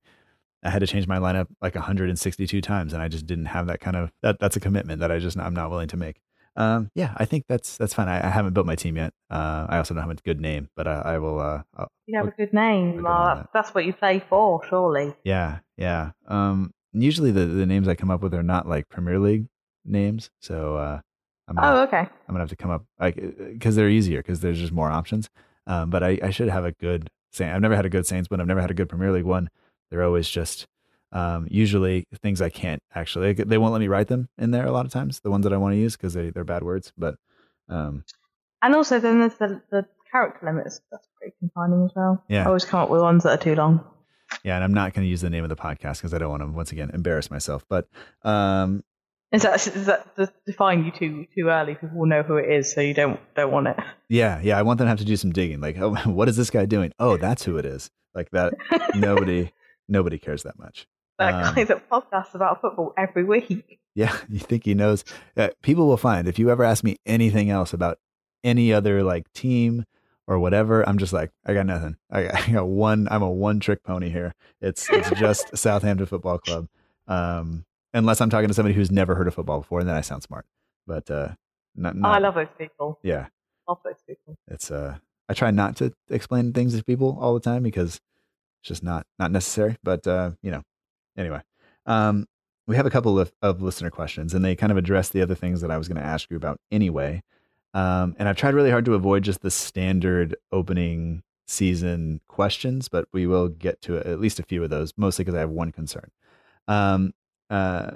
I 0.63 0.71
had 0.71 0.81
to 0.81 0.87
change 0.87 1.07
my 1.07 1.19
lineup 1.19 1.47
like 1.63 1.75
162 1.77 2.61
times, 2.61 2.93
and 2.93 3.01
I 3.01 3.09
just 3.09 3.27
didn't 3.27 3.47
have 3.47 3.67
that 3.69 3.81
kind 3.81 3.97
of 3.97 4.11
that. 4.23 4.41
That's 4.41 4.57
a 4.57 4.61
commitment 4.61 5.01
that 5.01 5.13
I 5.13 5.19
just 5.19 5.39
I'm 5.39 5.55
not 5.55 5.71
willing 5.71 5.89
to 5.89 5.97
make. 5.97 6.21
Um, 6.59 6.91
yeah, 6.95 7.15
I 7.17 7.25
think 7.25 7.45
that's 7.49 7.77
that's 7.79 7.95
fine. 7.95 8.09
I, 8.09 8.17
I 8.27 8.31
haven't 8.31 8.53
built 8.53 8.67
my 8.67 8.75
team 8.75 8.97
yet. 8.97 9.13
Uh, 9.31 9.67
I 9.69 9.79
also 9.79 9.95
don't 9.95 10.03
have 10.03 10.11
a 10.11 10.17
good 10.17 10.41
name, 10.41 10.69
but 10.77 10.87
I, 10.89 11.01
I 11.15 11.19
will. 11.19 11.39
Uh, 11.41 11.63
I'll- 11.77 11.91
You 12.07 12.17
have 12.19 12.27
I'll- 12.27 12.33
a 12.33 12.37
good 12.37 12.53
name. 12.53 13.07
on 13.07 13.47
that's, 13.55 13.71
what 13.75 13.85
you 13.87 13.93
play 13.93 14.19
for, 14.29 14.61
surely. 14.69 15.15
yeah, 15.25 15.61
yeah. 15.77 16.11
Um, 16.27 16.73
usually 16.93 17.31
the 17.31 17.47
the 17.47 17.65
names 17.65 17.87
I 17.89 17.95
come 17.95 18.11
up 18.11 18.23
with 18.23 18.35
are 18.35 18.43
not 18.43 18.69
like 18.69 18.89
Premier 18.89 19.19
League 19.21 19.47
names, 19.85 20.31
so 20.41 20.77
uh, 20.77 21.01
I'm 21.47 21.59
Oh, 21.59 21.63
gonna, 21.63 21.81
okay. 21.83 21.99
I'm 22.01 22.35
gonna 22.35 22.41
have 22.41 22.49
to 22.51 22.57
come 22.57 22.71
up 22.73 22.85
like 22.99 23.15
because 23.53 23.77
they're 23.77 23.89
easier 23.89 24.19
because 24.19 24.41
there's 24.41 24.59
just 24.59 24.73
more 24.73 24.91
options. 24.91 25.31
Um, 25.69 25.91
but 25.91 26.03
I, 26.03 26.19
I 26.23 26.31
should 26.31 26.49
have 26.49 26.65
a 26.65 26.73
good 26.73 27.09
Saint. 27.33 27.55
I've 27.55 27.61
never 27.63 27.77
had 27.77 27.87
a 27.87 27.91
good 27.91 28.07
Saints 28.07 28.29
one. 28.31 28.41
I've 28.41 28.47
never 28.49 28.61
had 28.61 28.71
a 28.71 28.75
good 28.75 28.89
Premier 28.89 29.13
League 29.13 29.25
one. 29.25 29.49
They're 29.91 30.03
always 30.03 30.29
just 30.29 30.67
um, 31.13 31.47
usually 31.51 32.07
things 32.23 32.41
I 32.43 32.51
can't 32.51 32.83
actually. 32.95 33.33
They 33.33 33.59
won't 33.59 33.73
let 33.73 33.81
me 33.81 33.89
write 33.89 34.09
them 34.09 34.29
in 34.39 34.51
there 34.51 34.67
a 34.67 34.73
lot 34.73 34.87
of 34.87 34.93
times. 34.93 35.21
The 35.21 35.31
ones 35.31 35.45
that 35.45 35.53
I 35.53 35.57
want 35.57 35.75
to 35.75 35.79
use 35.79 35.97
because 35.97 36.15
they 36.15 36.31
they're 36.31 36.45
bad 36.45 36.63
words. 36.63 36.93
But 36.99 37.17
um, 37.69 38.05
And 38.63 38.75
also, 38.75 38.99
then 39.01 39.21
there's 39.21 39.35
the, 39.35 39.61
the 39.71 39.87
character 40.11 40.47
limits. 40.47 40.81
That's 40.91 41.07
pretty 41.19 41.35
confining 41.39 41.85
as 41.85 41.93
well. 41.95 42.23
Yeah. 42.29 42.43
I 42.43 42.47
always 42.47 42.65
come 42.65 42.81
up 42.81 42.91
with 42.91 43.01
ones 43.01 43.23
that 43.25 43.39
are 43.41 43.43
too 43.43 43.55
long. 43.55 43.85
yeah, 44.45 44.55
and 44.57 44.65
I'm 44.65 44.75
not 44.75 44.93
going 44.95 45.05
to 45.07 45.09
use 45.11 45.21
the 45.23 45.31
name 45.31 45.45
of 45.45 45.49
the 45.51 45.57
podcast 45.57 45.99
because 45.99 46.13
I 46.15 46.19
don't 46.19 46.31
want 46.31 46.43
to 46.43 46.49
once 46.49 46.73
again 46.73 46.91
embarrass 46.93 47.31
myself. 47.31 47.65
But 47.69 47.89
um, 48.23 48.83
Is 49.33 49.43
that 49.43 49.67
is 49.67 49.87
that 49.87 50.15
to 50.17 50.31
define 50.47 50.85
you 50.85 50.91
too 50.91 51.27
too 51.35 51.49
early? 51.49 51.75
People 51.75 51.99
will 51.99 52.07
know 52.07 52.23
who 52.23 52.37
it 52.37 52.51
is, 52.51 52.71
so 52.73 52.81
you 52.83 52.93
don't 52.95 53.19
don't 53.35 53.51
want 53.53 53.69
it. 53.69 53.77
Yeah, 54.09 54.41
yeah. 54.43 54.59
I 54.59 54.63
want 54.63 54.79
them 54.79 54.87
to 54.87 54.91
have 54.91 54.99
to 54.99 55.05
do 55.05 55.17
some 55.17 55.33
digging. 55.33 55.61
Like, 55.61 55.79
oh, 55.79 55.95
what 56.05 56.29
is 56.29 56.37
this 56.37 56.51
guy 56.51 56.67
doing? 56.67 56.93
Oh, 56.99 57.17
that's 57.17 57.45
who 57.45 57.57
it 57.57 57.65
is. 57.65 57.91
Like 58.15 58.31
that. 58.33 58.55
nobody, 58.95 59.53
nobody 59.89 60.19
cares 60.19 60.43
that 60.45 60.59
much. 60.59 60.87
That 61.19 61.35
Um, 61.35 61.55
guy 61.55 61.65
that 61.71 61.89
podcasts 61.91 62.35
about 62.35 62.61
football 62.61 62.93
every 62.97 63.25
week. 63.25 63.81
Yeah, 63.95 64.17
you 64.29 64.39
think 64.39 64.65
he 64.65 64.75
knows? 64.75 65.05
Uh, 65.37 65.49
people 65.63 65.87
will 65.87 65.97
find 65.97 66.29
if 66.29 66.39
you 66.39 66.51
ever 66.51 66.65
ask 66.65 66.85
me 66.85 66.97
anything 67.07 67.51
else 67.51 67.73
about 67.73 67.99
any 68.45 68.73
other 68.73 69.03
like 69.03 69.31
team 69.33 69.85
or 70.27 70.39
whatever, 70.39 70.87
I'm 70.89 70.99
just 70.99 71.13
like, 71.13 71.31
I 71.47 71.55
got 71.55 71.67
nothing. 71.67 71.97
I, 72.11 72.29
I 72.49 72.53
got 72.53 72.67
one. 72.69 73.09
I'm 73.11 73.23
a 73.23 73.31
one 73.31 73.61
trick 73.61 73.83
pony 73.83 74.11
here. 74.11 74.35
It's 74.61 74.89
it's 74.91 75.11
just 75.11 75.57
Southampton 75.57 76.07
Football 76.07 76.39
Club. 76.39 76.69
Um, 77.07 77.65
unless 77.95 78.21
I'm 78.21 78.31
talking 78.31 78.49
to 78.49 78.55
somebody 78.55 78.75
who's 78.75 78.91
never 78.91 79.15
heard 79.15 79.27
of 79.27 79.35
football 79.35 79.61
before, 79.61 79.81
and 79.81 79.89
then 79.89 79.97
I 79.97 80.03
sound 80.03 80.23
smart. 80.23 80.45
But 80.87 81.11
uh, 81.11 81.31
not, 81.75 81.97
not 81.97 82.15
I 82.15 82.19
love 82.19 82.35
those 82.35 82.47
people. 82.59 82.99
yeah. 83.03 83.27
Love 83.69 83.79
those 83.85 84.01
people. 84.07 84.35
it's 84.49 84.71
uh 84.71 84.97
i 85.29 85.35
try 85.35 85.51
not 85.51 85.77
to 85.77 85.93
explain 86.09 86.55
things 86.55 86.75
to 86.75 86.83
people 86.83 87.19
all 87.21 87.35
the 87.35 87.41
time 87.41 87.63
because 87.63 87.97
it's 88.61 88.69
just 88.69 88.83
not 88.83 89.07
not 89.19 89.31
necessary 89.31 89.77
but 89.83 90.07
uh 90.07 90.31
you 90.41 90.51
know 90.51 90.63
anyway 91.19 91.41
um 91.87 92.27
we 92.67 92.77
have 92.77 92.85
a 92.85 92.91
couple 92.91 93.19
of, 93.19 93.33
of 93.41 93.63
listener 93.63 93.91
questions 93.91 94.35
and 94.35 94.45
they 94.45 94.55
kind 94.55 94.71
of 94.71 94.77
address 94.77 95.09
the 95.09 95.23
other 95.23 95.35
things 95.35 95.61
that 95.61 95.71
i 95.71 95.79
was 95.79 95.89
going 95.89 96.01
to 96.01 96.07
ask 96.07 96.31
you 96.31 96.37
about 96.37 96.59
anyway. 96.71 97.23
Um 97.75 98.17
and 98.19 98.29
i've 98.29 98.37
tried 98.37 98.55
really 98.55 98.71
hard 98.71 98.85
to 98.87 98.95
avoid 98.95 99.23
just 99.25 99.43
the 99.43 99.51
standard 99.51 100.37
opening 100.53 101.23
season 101.47 102.21
questions 102.29 102.89
but 102.89 103.09
we 103.13 103.27
will 103.27 103.49
get 103.49 103.81
to 103.83 103.99
at 103.99 104.21
least 104.21 104.39
a 104.39 104.43
few 104.43 104.63
of 104.63 104.71
those 104.71 104.93
mostly 104.97 105.25
because 105.25 105.35
i 105.35 105.41
have 105.41 105.51
one 105.51 105.73
concern. 105.73 106.11
Um 106.67 107.13
uh 107.51 107.93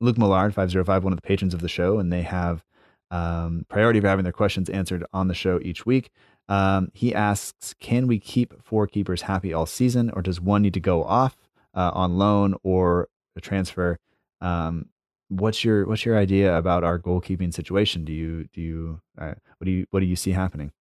luke 0.00 0.18
millard 0.18 0.54
505 0.54 1.04
one 1.04 1.12
of 1.12 1.18
the 1.18 1.26
patrons 1.26 1.54
of 1.54 1.60
the 1.60 1.68
show 1.68 1.98
and 1.98 2.12
they 2.12 2.22
have 2.22 2.64
um, 3.10 3.66
priority 3.68 4.00
for 4.00 4.08
having 4.08 4.22
their 4.24 4.32
questions 4.32 4.68
answered 4.70 5.04
on 5.12 5.28
the 5.28 5.34
show 5.34 5.58
each 5.62 5.84
week. 5.84 6.10
Um, 6.48 6.90
he 6.94 7.14
asks, 7.14 7.74
can 7.74 8.06
we 8.06 8.18
keep 8.18 8.62
four 8.62 8.86
keepers 8.86 9.22
happy 9.22 9.52
all 9.52 9.66
season, 9.66 10.10
or 10.10 10.22
does 10.22 10.40
one 10.40 10.62
need 10.62 10.74
to 10.74 10.80
go 10.80 11.04
off 11.04 11.36
uh, 11.74 11.90
on 11.94 12.18
loan 12.18 12.54
or 12.62 13.08
a 13.36 13.40
transfer? 13.40 13.98
Um, 14.40 14.86
what's 15.28 15.64
your 15.64 15.86
what's 15.86 16.04
your 16.04 16.18
idea 16.18 16.56
about 16.56 16.84
our 16.84 16.98
goalkeeping 16.98 17.54
situation? 17.54 18.04
Do 18.04 18.12
you 18.12 18.48
do 18.52 18.60
you 18.60 19.00
uh, 19.18 19.34
what 19.58 19.64
do 19.64 19.70
you 19.70 19.86
what 19.90 20.00
do 20.00 20.06
you 20.06 20.16
see 20.16 20.32
happening? 20.32 20.72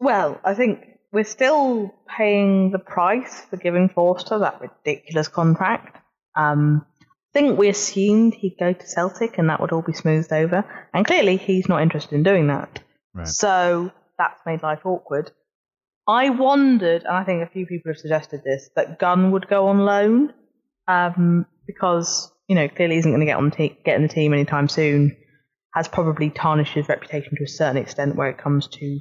Well, 0.00 0.40
I 0.44 0.54
think 0.54 0.98
we're 1.12 1.24
still 1.24 1.94
paying 2.06 2.70
the 2.70 2.78
price 2.78 3.42
for 3.50 3.56
giving 3.56 3.88
Forster 3.88 4.38
that 4.38 4.60
ridiculous 4.60 5.28
contract. 5.28 5.96
Um, 6.36 6.86
I 7.02 7.40
think 7.40 7.58
we 7.58 7.68
assumed 7.68 8.34
he'd 8.34 8.56
go 8.58 8.72
to 8.72 8.86
Celtic 8.86 9.38
and 9.38 9.50
that 9.50 9.60
would 9.60 9.72
all 9.72 9.82
be 9.82 9.92
smoothed 9.92 10.32
over, 10.32 10.64
and 10.94 11.06
clearly 11.06 11.36
he's 11.36 11.68
not 11.68 11.82
interested 11.82 12.14
in 12.14 12.22
doing 12.22 12.46
that. 12.48 12.80
Right. 13.14 13.26
So 13.26 13.90
that's 14.18 14.40
made 14.46 14.62
life 14.62 14.84
awkward. 14.84 15.30
I 16.08 16.30
wondered, 16.30 17.02
and 17.04 17.14
I 17.14 17.22
think 17.24 17.42
a 17.42 17.50
few 17.52 17.66
people 17.66 17.90
have 17.92 17.98
suggested 17.98 18.42
this, 18.42 18.70
that 18.76 18.98
Gunn 18.98 19.30
would 19.32 19.46
go 19.46 19.68
on 19.68 19.80
loan 19.80 20.32
um, 20.88 21.44
because 21.66 22.32
you 22.48 22.54
know 22.56 22.66
clearly 22.66 22.96
isn't 22.96 23.10
going 23.10 23.20
to 23.20 23.26
get 23.26 23.36
on 23.36 23.50
the 23.50 23.56
te- 23.56 23.78
get 23.84 23.96
in 23.96 24.02
the 24.02 24.08
team 24.08 24.32
anytime 24.32 24.68
soon. 24.68 25.16
Has 25.74 25.86
probably 25.86 26.30
tarnished 26.30 26.72
his 26.72 26.88
reputation 26.88 27.36
to 27.36 27.44
a 27.44 27.48
certain 27.48 27.76
extent 27.76 28.16
where 28.16 28.30
it 28.30 28.38
comes 28.38 28.68
to 28.68 29.00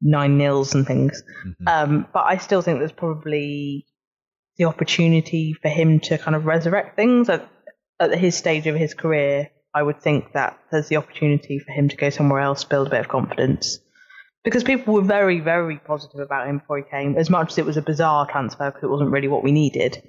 nine 0.00 0.38
nils 0.38 0.74
and 0.74 0.86
things. 0.86 1.22
Mhm. 1.46 1.68
Um, 1.68 2.06
but 2.12 2.24
I 2.24 2.38
still 2.38 2.62
think 2.62 2.78
there's 2.78 2.92
probably 2.92 3.86
the 4.56 4.64
opportunity 4.64 5.52
for 5.52 5.68
him 5.68 6.00
to 6.00 6.16
kind 6.16 6.34
of 6.34 6.46
resurrect 6.46 6.96
things 6.96 7.28
at, 7.28 7.46
at 8.00 8.18
his 8.18 8.36
stage 8.36 8.66
of 8.66 8.74
his 8.74 8.94
career. 8.94 9.50
I 9.74 9.82
would 9.82 10.00
think 10.00 10.32
that 10.32 10.58
there's 10.72 10.88
the 10.88 10.96
opportunity 10.96 11.58
for 11.58 11.72
him 11.72 11.90
to 11.90 11.96
go 11.96 12.08
somewhere 12.10 12.40
else, 12.40 12.64
build 12.64 12.88
a 12.88 12.90
bit 12.90 13.00
of 13.00 13.08
confidence. 13.08 13.78
Because 14.44 14.64
people 14.64 14.94
were 14.94 15.02
very, 15.02 15.40
very 15.40 15.78
positive 15.78 16.20
about 16.20 16.46
him 16.48 16.58
before 16.58 16.78
he 16.78 16.84
came. 16.84 17.16
As 17.16 17.28
much 17.28 17.52
as 17.52 17.58
it 17.58 17.66
was 17.66 17.76
a 17.76 17.82
bizarre 17.82 18.26
transfer 18.30 18.70
because 18.70 18.84
it 18.84 18.90
wasn't 18.90 19.10
really 19.10 19.28
what 19.28 19.42
we 19.42 19.52
needed, 19.52 20.02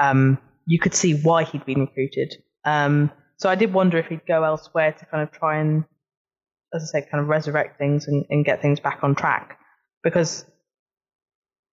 um, 0.00 0.38
you 0.66 0.78
could 0.78 0.94
see 0.94 1.20
why 1.20 1.44
he'd 1.44 1.64
been 1.64 1.80
recruited. 1.80 2.34
Um, 2.64 3.10
so 3.36 3.48
I 3.48 3.54
did 3.54 3.72
wonder 3.72 3.98
if 3.98 4.06
he'd 4.06 4.26
go 4.26 4.42
elsewhere 4.42 4.92
to 4.92 5.06
kind 5.06 5.22
of 5.22 5.30
try 5.30 5.58
and, 5.58 5.84
as 6.72 6.82
I 6.82 7.00
say, 7.00 7.08
kind 7.08 7.22
of 7.22 7.28
resurrect 7.28 7.78
things 7.78 8.08
and, 8.08 8.24
and 8.30 8.44
get 8.44 8.62
things 8.62 8.80
back 8.80 9.00
on 9.02 9.14
track. 9.14 9.58
Because 10.02 10.44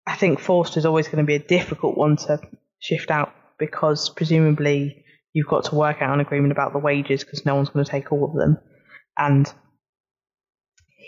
I 0.06 0.16
think 0.16 0.40
Forster 0.40 0.78
is 0.78 0.86
always 0.86 1.06
going 1.06 1.18
to 1.18 1.24
be 1.24 1.34
a 1.34 1.38
difficult 1.38 1.96
one 1.96 2.16
to 2.16 2.40
shift 2.80 3.10
out 3.10 3.32
because 3.58 4.10
presumably 4.10 5.04
you've 5.32 5.46
got 5.48 5.64
to 5.64 5.74
work 5.74 6.02
out 6.02 6.12
an 6.12 6.20
agreement 6.20 6.52
about 6.52 6.72
the 6.72 6.78
wages 6.78 7.24
because 7.24 7.46
no 7.46 7.54
one's 7.54 7.68
going 7.68 7.84
to 7.84 7.90
take 7.90 8.12
all 8.12 8.24
of 8.24 8.34
them. 8.34 8.58
And 9.16 9.52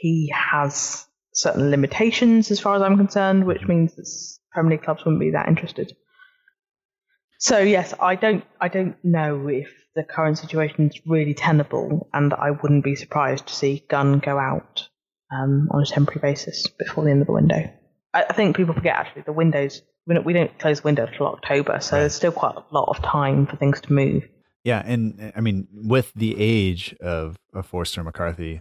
he 0.04 0.30
has 0.34 1.06
certain 1.32 1.70
limitations 1.70 2.50
as 2.50 2.60
far 2.60 2.76
as 2.76 2.82
I'm 2.82 2.98
concerned, 2.98 3.46
which 3.46 3.66
means 3.66 3.94
that 3.94 4.06
Premier 4.52 4.72
League 4.72 4.82
clubs 4.82 5.02
wouldn't 5.02 5.18
be 5.18 5.30
that 5.30 5.48
interested. 5.48 5.96
So 7.38 7.60
yes, 7.60 7.94
I 7.98 8.14
don't 8.14 8.44
I 8.60 8.68
don't 8.68 8.96
know 9.02 9.48
if 9.48 9.72
the 9.96 10.04
current 10.04 10.36
situation 10.36 10.88
is 10.88 11.00
really 11.06 11.32
tenable, 11.32 12.10
and 12.12 12.34
I 12.34 12.50
wouldn't 12.50 12.84
be 12.84 12.96
surprised 12.96 13.46
to 13.46 13.54
see 13.54 13.86
Gunn 13.88 14.18
go 14.18 14.38
out 14.38 14.86
um, 15.32 15.68
on 15.70 15.80
a 15.80 15.86
temporary 15.86 16.20
basis 16.20 16.66
before 16.66 17.04
the 17.04 17.10
end 17.10 17.22
of 17.22 17.26
the 17.26 17.32
window. 17.32 17.70
I, 18.12 18.24
I 18.28 18.32
think 18.34 18.56
people 18.56 18.74
forget 18.74 18.96
actually 18.96 19.22
the 19.22 19.32
windows. 19.32 19.80
We 20.06 20.16
don't, 20.16 20.26
we 20.26 20.34
don't 20.34 20.58
close 20.58 20.82
the 20.82 20.88
window 20.88 21.06
until 21.06 21.28
October, 21.28 21.80
so 21.80 21.96
there's 21.96 22.14
still 22.14 22.32
quite 22.32 22.56
a 22.56 22.64
lot 22.74 22.90
of 22.94 23.02
time 23.02 23.46
for 23.46 23.56
things 23.56 23.80
to 23.80 23.92
move. 23.94 24.28
Yeah, 24.64 24.82
and 24.84 25.32
I 25.34 25.40
mean, 25.40 25.66
with 25.72 26.12
the 26.14 26.36
age 26.38 26.94
of, 27.00 27.38
of 27.54 27.64
Forster 27.64 28.04
McCarthy, 28.04 28.60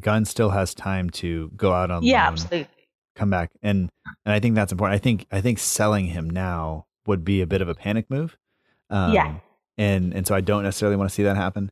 Gunn 0.00 0.24
still 0.24 0.50
has 0.50 0.74
time 0.74 1.10
to 1.10 1.50
go 1.56 1.72
out 1.72 1.90
on 1.90 2.02
yeah, 2.02 2.24
loan, 2.24 2.32
absolutely. 2.32 2.68
come 3.14 3.30
back, 3.30 3.50
and 3.62 3.90
and 4.24 4.32
I 4.34 4.40
think 4.40 4.54
that's 4.54 4.72
important. 4.72 4.94
I 4.94 4.98
think 4.98 5.26
I 5.32 5.40
think 5.40 5.58
selling 5.58 6.06
him 6.06 6.28
now 6.30 6.86
would 7.06 7.24
be 7.24 7.40
a 7.40 7.46
bit 7.46 7.60
of 7.62 7.68
a 7.68 7.74
panic 7.74 8.10
move. 8.10 8.36
Um, 8.90 9.12
Yeah. 9.12 9.34
and 9.78 10.12
and 10.14 10.26
so 10.26 10.34
I 10.34 10.40
don't 10.40 10.62
necessarily 10.62 10.96
want 10.96 11.10
to 11.10 11.14
see 11.14 11.22
that 11.24 11.36
happen. 11.36 11.70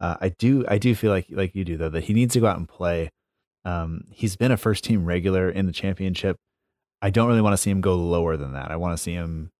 Uh, 0.00 0.16
I 0.20 0.28
do 0.30 0.64
I 0.68 0.78
do 0.78 0.94
feel 0.94 1.10
like 1.10 1.26
like 1.30 1.54
you 1.54 1.64
do 1.64 1.76
though 1.76 1.88
that 1.90 2.04
he 2.04 2.12
needs 2.14 2.34
to 2.34 2.40
go 2.40 2.46
out 2.46 2.56
and 2.56 2.68
play. 2.68 3.10
Um, 3.64 4.04
he's 4.10 4.36
been 4.36 4.52
a 4.52 4.56
first 4.56 4.84
team 4.84 5.04
regular 5.04 5.50
in 5.50 5.66
the 5.66 5.72
championship. 5.72 6.36
I 7.02 7.10
don't 7.10 7.28
really 7.28 7.42
want 7.42 7.52
to 7.52 7.58
see 7.58 7.70
him 7.70 7.80
go 7.80 7.94
lower 7.96 8.36
than 8.36 8.52
that. 8.54 8.70
I 8.70 8.76
want 8.76 8.96
to 8.96 9.02
see 9.02 9.12
him 9.12 9.50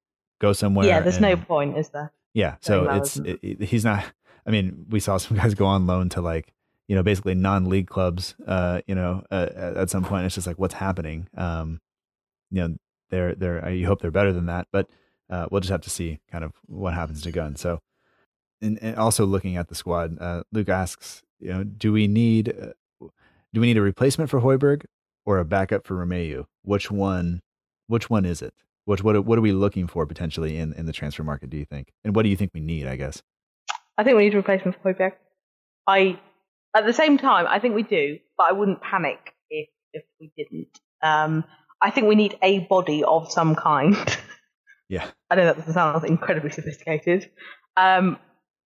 go 0.40 0.52
somewhere. 0.52 0.86
yeah, 0.86 1.00
there's 1.00 1.20
no 1.20 1.36
point, 1.36 1.76
is 1.76 1.88
there? 1.90 2.12
yeah, 2.34 2.56
so 2.60 2.88
it's 2.90 3.16
it, 3.18 3.38
it- 3.42 3.62
he's 3.64 3.84
not. 3.84 4.04
I 4.46 4.50
mean, 4.50 4.86
we 4.88 4.98
saw 5.00 5.18
some 5.18 5.36
guys 5.36 5.52
go 5.54 5.66
on 5.66 5.86
loan 5.86 6.08
to 6.10 6.20
like 6.22 6.54
you 6.88 6.96
know 6.96 7.02
basically 7.02 7.34
non-league 7.34 7.86
clubs. 7.86 8.34
Uh, 8.46 8.80
you 8.86 8.94
know, 8.94 9.22
uh, 9.30 9.48
at 9.54 9.76
at 9.76 9.90
some 9.90 10.04
point 10.04 10.26
it's 10.26 10.34
just 10.34 10.46
like 10.46 10.58
what's 10.58 10.74
happening. 10.74 11.28
Um, 11.36 11.80
you 12.50 12.60
know, 12.62 12.76
they're 13.10 13.34
they're. 13.34 13.64
I 13.64 13.82
hope 13.82 14.00
they're 14.00 14.10
better 14.10 14.32
than 14.32 14.46
that, 14.46 14.66
but 14.72 14.88
uh, 15.30 15.46
we'll 15.50 15.60
just 15.60 15.70
have 15.70 15.82
to 15.82 15.90
see 15.90 16.18
kind 16.32 16.44
of 16.44 16.52
what 16.66 16.94
happens 16.94 17.22
to 17.22 17.30
Gunn. 17.30 17.56
So, 17.56 17.80
and, 18.60 18.78
and 18.82 18.96
also 18.96 19.26
looking 19.26 19.56
at 19.56 19.68
the 19.68 19.74
squad, 19.74 20.18
uh, 20.20 20.42
Luke 20.50 20.68
asks, 20.68 21.22
you 21.38 21.50
know, 21.50 21.62
do 21.64 21.92
we 21.92 22.08
need 22.08 22.48
uh, 22.48 23.06
do 23.52 23.60
we 23.60 23.66
need 23.66 23.76
a 23.76 23.82
replacement 23.82 24.30
for 24.30 24.40
Højbjerg 24.40 24.84
or 25.26 25.38
a 25.38 25.44
backup 25.44 25.86
for 25.86 25.94
Romeu? 25.94 26.46
Which 26.62 26.90
one? 26.90 27.40
Which 27.86 28.10
one 28.10 28.24
is 28.24 28.42
it? 28.42 28.54
What 28.86 29.02
what 29.02 29.24
what 29.26 29.38
are 29.38 29.42
we 29.42 29.52
looking 29.52 29.86
for 29.86 30.06
potentially 30.06 30.56
in 30.56 30.72
in 30.72 30.86
the 30.86 30.92
transfer 30.92 31.22
market? 31.22 31.50
Do 31.50 31.58
you 31.58 31.66
think? 31.66 31.92
And 32.02 32.16
what 32.16 32.22
do 32.22 32.30
you 32.30 32.36
think 32.36 32.52
we 32.54 32.60
need? 32.60 32.86
I 32.86 32.96
guess. 32.96 33.22
I 33.98 34.04
think 34.04 34.16
we 34.16 34.24
need 34.24 34.34
a 34.34 34.38
replacement 34.38 34.80
for 34.80 34.94
Højbjerg. 34.94 35.12
I, 35.86 36.20
at 36.74 36.86
the 36.86 36.92
same 36.92 37.18
time, 37.18 37.46
I 37.48 37.58
think 37.58 37.74
we 37.74 37.82
do, 37.82 38.18
but 38.36 38.48
I 38.50 38.52
wouldn't 38.52 38.80
panic 38.80 39.34
if 39.50 39.68
if 39.92 40.04
we 40.20 40.32
didn't. 40.36 40.78
Um, 41.02 41.44
I 41.80 41.90
think 41.90 42.08
we 42.08 42.14
need 42.14 42.36
a 42.42 42.60
body 42.60 43.04
of 43.04 43.30
some 43.30 43.54
kind. 43.54 43.96
Yeah. 44.88 45.06
I 45.30 45.36
know 45.36 45.52
that 45.52 45.72
sounds 45.72 46.04
incredibly 46.04 46.50
sophisticated. 46.50 47.30
Um, 47.76 48.18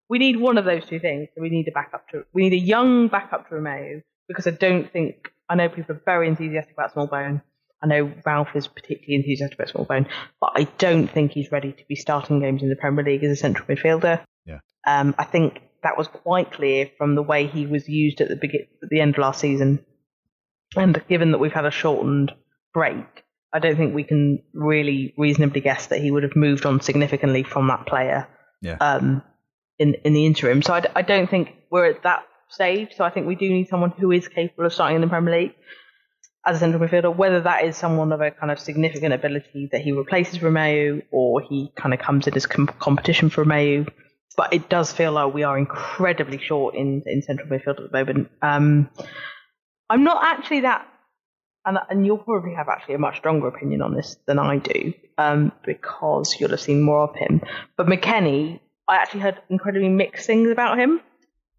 we 0.09 0.19
need 0.19 0.37
one 0.37 0.57
of 0.57 0.65
those 0.65 0.85
two 0.85 0.99
things. 0.99 1.29
We 1.37 1.49
need 1.49 1.67
a 1.67 1.71
backup 1.71 2.07
to. 2.09 2.25
We 2.33 2.43
need 2.43 2.53
a 2.53 2.65
young 2.65 3.07
backup 3.07 3.49
to 3.49 3.55
Romeu 3.55 4.01
because 4.27 4.47
I 4.47 4.51
don't 4.51 4.91
think 4.91 5.31
I 5.49 5.55
know 5.55 5.69
people 5.69 5.95
are 5.95 6.01
very 6.05 6.27
enthusiastic 6.27 6.73
about 6.73 6.93
Smallbone. 6.93 7.41
I 7.81 7.87
know 7.87 8.13
Ralph 8.25 8.55
is 8.55 8.67
particularly 8.67 9.15
enthusiastic 9.15 9.59
about 9.59 9.73
Smallbone, 9.73 10.07
but 10.39 10.51
I 10.55 10.63
don't 10.77 11.07
think 11.07 11.31
he's 11.31 11.51
ready 11.51 11.73
to 11.73 11.83
be 11.89 11.95
starting 11.95 12.39
games 12.39 12.63
in 12.63 12.69
the 12.69 12.77
Premier 12.77 13.03
League 13.03 13.23
as 13.23 13.31
a 13.31 13.35
central 13.35 13.67
midfielder. 13.67 14.23
Yeah. 14.45 14.59
Um, 14.87 15.13
I 15.17 15.25
think 15.25 15.61
that 15.83 15.97
was 15.97 16.07
quite 16.07 16.51
clear 16.51 16.89
from 16.97 17.15
the 17.15 17.21
way 17.21 17.47
he 17.47 17.65
was 17.65 17.87
used 17.87 18.21
at 18.21 18.29
the 18.29 18.35
begin- 18.35 18.67
at 18.81 18.89
the 18.89 18.99
end 19.01 19.15
of 19.15 19.19
last 19.19 19.39
season, 19.39 19.85
and 20.75 21.01
given 21.07 21.31
that 21.31 21.37
we've 21.39 21.51
had 21.53 21.65
a 21.65 21.71
shortened 21.71 22.31
break, 22.73 23.05
I 23.53 23.59
don't 23.59 23.75
think 23.75 23.93
we 23.93 24.03
can 24.03 24.43
really 24.53 25.13
reasonably 25.17 25.61
guess 25.61 25.87
that 25.87 26.01
he 26.01 26.09
would 26.11 26.23
have 26.23 26.35
moved 26.35 26.65
on 26.65 26.81
significantly 26.81 27.43
from 27.43 27.67
that 27.67 27.85
player. 27.85 28.27
Yeah. 28.61 28.77
Um, 28.79 29.21
in 29.79 29.95
in 30.05 30.13
the 30.13 30.25
interim, 30.25 30.61
so 30.61 30.73
I, 30.73 30.79
d- 30.81 30.89
I 30.95 31.01
don't 31.01 31.29
think 31.29 31.53
we're 31.71 31.85
at 31.85 32.03
that 32.03 32.23
stage. 32.49 32.89
So 32.95 33.03
I 33.03 33.09
think 33.09 33.27
we 33.27 33.35
do 33.35 33.49
need 33.49 33.67
someone 33.67 33.91
who 33.91 34.11
is 34.11 34.27
capable 34.27 34.65
of 34.65 34.73
starting 34.73 34.95
in 34.95 35.01
the 35.01 35.07
Premier 35.07 35.35
League 35.35 35.55
as 36.45 36.57
a 36.57 36.59
central 36.59 36.81
midfielder. 36.87 37.13
Whether 37.15 37.41
that 37.41 37.65
is 37.65 37.75
someone 37.75 38.11
of 38.11 38.21
a 38.21 38.31
kind 38.31 38.51
of 38.51 38.59
significant 38.59 39.13
ability 39.13 39.69
that 39.71 39.81
he 39.81 39.91
replaces 39.91 40.39
Romeu, 40.39 41.01
or 41.11 41.41
he 41.41 41.71
kind 41.75 41.93
of 41.93 41.99
comes 41.99 42.27
in 42.27 42.35
as 42.35 42.45
com- 42.45 42.67
competition 42.67 43.29
for 43.29 43.43
Romeu. 43.43 43.87
But 44.35 44.53
it 44.53 44.69
does 44.69 44.91
feel 44.91 45.11
like 45.11 45.33
we 45.33 45.43
are 45.43 45.57
incredibly 45.57 46.39
short 46.39 46.75
in 46.75 47.03
in 47.05 47.21
central 47.21 47.47
midfield 47.47 47.83
at 47.83 47.91
the 47.91 47.97
moment. 47.97 48.29
Um, 48.41 48.89
I'm 49.89 50.03
not 50.03 50.23
actually 50.23 50.61
that 50.61 50.87
and, 51.65 51.77
and 51.89 52.05
you'll 52.05 52.17
probably 52.17 52.53
have 52.53 52.67
actually 52.67 52.95
a 52.95 52.99
much 52.99 53.17
stronger 53.17 53.47
opinion 53.47 53.81
on 53.81 53.95
this 53.95 54.17
than 54.27 54.39
I 54.39 54.57
do, 54.57 54.93
um, 55.17 55.51
because 55.65 56.35
you'll 56.39 56.49
have 56.49 56.59
seen 56.59 56.81
more 56.81 57.03
of 57.03 57.15
him. 57.15 57.41
But 57.77 57.87
McKennie, 57.87 58.59
I 58.87 58.97
actually 58.97 59.21
heard 59.21 59.41
incredibly 59.49 59.89
mixed 59.89 60.25
things 60.25 60.49
about 60.49 60.77
him, 60.77 61.01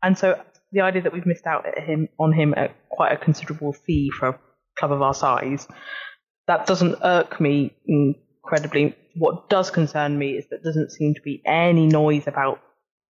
and 0.03 0.19
so 0.19 0.41
the 0.73 0.83
idea 0.83 1.03
that 1.03 1.13
we've 1.13 1.27
missed 1.27 1.47
out 1.47 1.67
at 1.67 1.79
him 1.79 2.09
on 2.19 2.33
him 2.33 2.55
at 2.57 2.75
quite 2.89 3.13
a 3.13 3.17
considerable 3.17 3.73
fee 3.73 4.11
for 4.11 4.29
a 4.29 4.39
club 4.79 4.93
of 4.93 5.01
our 5.01 5.15
size, 5.15 5.67
that 6.47 6.67
doesn't 6.67 6.97
irk 7.03 7.41
me 7.41 7.73
incredibly. 8.45 8.95
What 9.17 9.49
does 9.49 9.71
concern 9.71 10.19
me 10.19 10.33
is 10.33 10.45
that 10.51 10.63
there 10.63 10.73
doesn't 10.73 10.93
seem 10.93 11.15
to 11.15 11.21
be 11.23 11.43
any 11.47 11.87
noise 11.87 12.27
about 12.27 12.61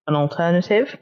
an 0.06 0.14
alternative. 0.14 0.96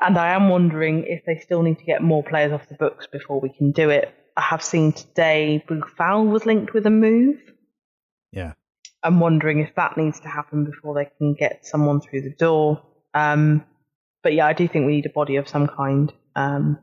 And 0.00 0.18
I 0.18 0.34
am 0.34 0.48
wondering 0.48 1.04
if 1.06 1.24
they 1.24 1.38
still 1.38 1.62
need 1.62 1.78
to 1.78 1.84
get 1.84 2.02
more 2.02 2.24
players 2.24 2.52
off 2.52 2.68
the 2.68 2.74
books 2.74 3.06
before 3.06 3.40
we 3.40 3.50
can 3.50 3.70
do 3.70 3.88
it. 3.88 4.12
I 4.36 4.40
have 4.40 4.62
seen 4.62 4.92
today 4.92 5.64
Boufal 5.68 6.28
was 6.28 6.44
linked 6.44 6.74
with 6.74 6.86
a 6.86 6.90
move. 6.90 7.40
Yeah. 8.32 8.54
I'm 9.02 9.20
wondering 9.20 9.60
if 9.60 9.74
that 9.76 9.96
needs 9.96 10.20
to 10.20 10.28
happen 10.28 10.64
before 10.64 10.94
they 10.94 11.08
can 11.18 11.34
get 11.34 11.66
someone 11.66 12.00
through 12.00 12.22
the 12.22 12.34
door. 12.36 12.82
Um, 13.14 13.64
but 14.22 14.32
yeah, 14.34 14.46
I 14.46 14.52
do 14.54 14.66
think 14.66 14.86
we 14.86 14.96
need 14.96 15.06
a 15.06 15.10
body 15.10 15.36
of 15.36 15.48
some 15.48 15.68
kind. 15.68 16.12
Um, 16.34 16.78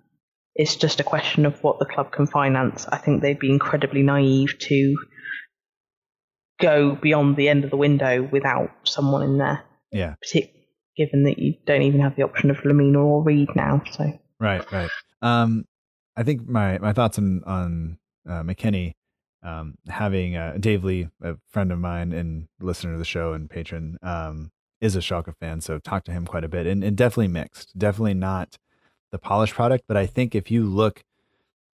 it's 0.55 0.75
just 0.75 0.99
a 0.99 1.03
question 1.03 1.45
of 1.45 1.61
what 1.63 1.79
the 1.79 1.85
club 1.85 2.11
can 2.11 2.27
finance. 2.27 2.85
I 2.87 2.97
think 2.97 3.21
they'd 3.21 3.39
be 3.39 3.49
incredibly 3.49 4.03
naive 4.03 4.57
to 4.59 4.97
go 6.59 6.95
beyond 6.95 7.35
the 7.35 7.49
end 7.49 7.63
of 7.63 7.69
the 7.69 7.77
window 7.77 8.27
without 8.31 8.71
someone 8.83 9.23
in 9.23 9.37
there. 9.37 9.63
Yeah. 9.91 10.15
Partic- 10.23 10.51
given 10.97 11.23
that 11.23 11.39
you 11.39 11.55
don't 11.65 11.81
even 11.81 12.01
have 12.01 12.15
the 12.17 12.23
option 12.23 12.51
of 12.51 12.57
Lemina 12.57 12.97
or 12.97 13.23
Reed 13.23 13.49
now. 13.55 13.81
So 13.91 14.19
Right. 14.39 14.69
Right. 14.71 14.89
Um, 15.21 15.65
I 16.15 16.23
think 16.23 16.47
my 16.47 16.77
my 16.79 16.93
thoughts 16.93 17.17
on 17.17 17.43
on 17.45 17.97
uh, 18.27 18.43
McKennie, 18.43 18.93
um, 19.43 19.75
having 19.87 20.35
uh, 20.35 20.57
Dave 20.59 20.83
Lee, 20.83 21.07
a 21.21 21.35
friend 21.49 21.71
of 21.71 21.79
mine 21.79 22.11
and 22.11 22.47
listener 22.59 22.93
to 22.93 22.97
the 22.97 23.05
show 23.05 23.33
and 23.33 23.49
patron, 23.49 23.97
um, 24.01 24.51
is 24.81 24.95
a 24.95 24.99
Schalke 24.99 25.33
fan, 25.39 25.61
so 25.61 25.79
talked 25.79 26.05
to 26.07 26.11
him 26.11 26.25
quite 26.25 26.43
a 26.43 26.49
bit, 26.49 26.67
and, 26.67 26.83
and 26.83 26.95
definitely 26.95 27.27
mixed, 27.29 27.77
definitely 27.77 28.13
not 28.13 28.57
the 29.11 29.17
polished 29.17 29.53
product. 29.53 29.85
But 29.87 29.97
I 29.97 30.05
think 30.05 30.35
if 30.35 30.51
you 30.51 30.65
look, 30.65 31.03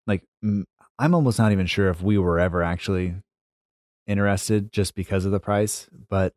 like 0.07 0.23
I'm 0.43 1.15
almost 1.15 1.39
not 1.39 1.51
even 1.51 1.67
sure 1.67 1.89
if 1.89 2.01
we 2.01 2.17
were 2.17 2.39
ever 2.39 2.63
actually 2.63 3.15
interested 4.12 4.72
just 4.72 4.95
because 4.95 5.26
of 5.26 5.32
the 5.32 5.39
price, 5.39 5.89
but 6.09 6.34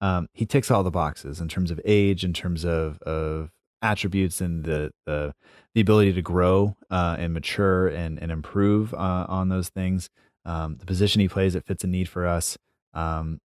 um, 0.00 0.28
he 0.32 0.46
ticks 0.46 0.70
all 0.70 0.82
the 0.82 0.90
boxes 0.90 1.40
in 1.40 1.48
terms 1.48 1.70
of 1.70 1.80
age, 1.84 2.24
in 2.24 2.32
terms 2.32 2.64
of 2.64 3.00
of 3.02 3.50
attributes, 3.82 4.40
and 4.40 4.64
the 4.64 4.92
the 5.04 5.34
the 5.74 5.80
ability 5.80 6.12
to 6.12 6.22
grow 6.22 6.76
uh, 6.90 7.16
and 7.18 7.32
mature 7.34 7.88
and 7.88 8.18
and 8.18 8.30
improve 8.30 8.94
uh, 8.94 9.26
on 9.28 9.48
those 9.48 9.68
things. 9.68 10.08
Um, 10.44 10.76
the 10.78 10.86
position 10.86 11.20
he 11.20 11.28
plays, 11.28 11.54
it 11.54 11.66
fits 11.66 11.82
a 11.84 11.88
need 11.88 12.08
for 12.08 12.26
us. 12.26 12.56
Um, 12.94 13.40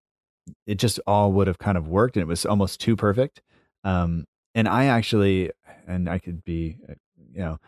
it 0.67 0.77
just 0.77 1.01
all 1.07 1.33
would 1.33 1.47
have 1.47 1.59
kind 1.59 1.79
of 1.79 1.89
worked, 1.89 2.17
and 2.17 2.23
it 2.23 2.27
was 2.27 2.45
almost 2.45 2.81
too 2.81 2.97
perfect. 2.97 3.43
Um, 3.85 4.27
and 4.55 4.69
I 4.69 4.87
actually, 4.87 5.51
and 5.87 6.09
I 6.09 6.19
could 6.19 6.45
be, 6.45 6.77
uh, 6.89 6.95
you 7.33 7.41
know, 7.41 7.59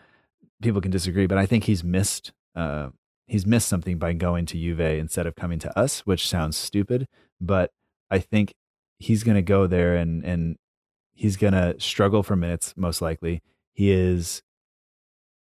people 0.61 0.81
can 0.81 0.91
disagree, 0.91 1.27
but 1.27 1.39
I 1.39 1.47
think 1.47 1.65
he's 1.65 1.85
missed. 1.85 2.33
Uh, 2.55 2.91
he's 3.33 3.47
missed 3.47 3.67
something 3.67 3.97
by 3.97 4.13
going 4.13 4.45
to 4.45 4.59
Juve 4.59 4.81
instead 4.81 5.27
of 5.27 5.35
coming 5.35 5.59
to 5.59 5.79
us, 5.79 6.01
which 6.01 6.29
sounds 6.29 6.55
stupid, 6.55 7.09
but 7.41 7.71
I 8.11 8.19
think 8.19 8.53
he's 8.99 9.25
going 9.25 9.37
to 9.37 9.43
go 9.43 9.67
there 9.67 9.97
and 9.97 10.23
and 10.23 10.59
he's 11.15 11.39
going 11.39 11.55
to 11.55 11.75
struggle 11.81 12.23
for 12.23 12.37
minutes 12.37 12.75
most 12.77 13.01
likely. 13.01 13.41
He 13.73 13.91
is 13.91 14.43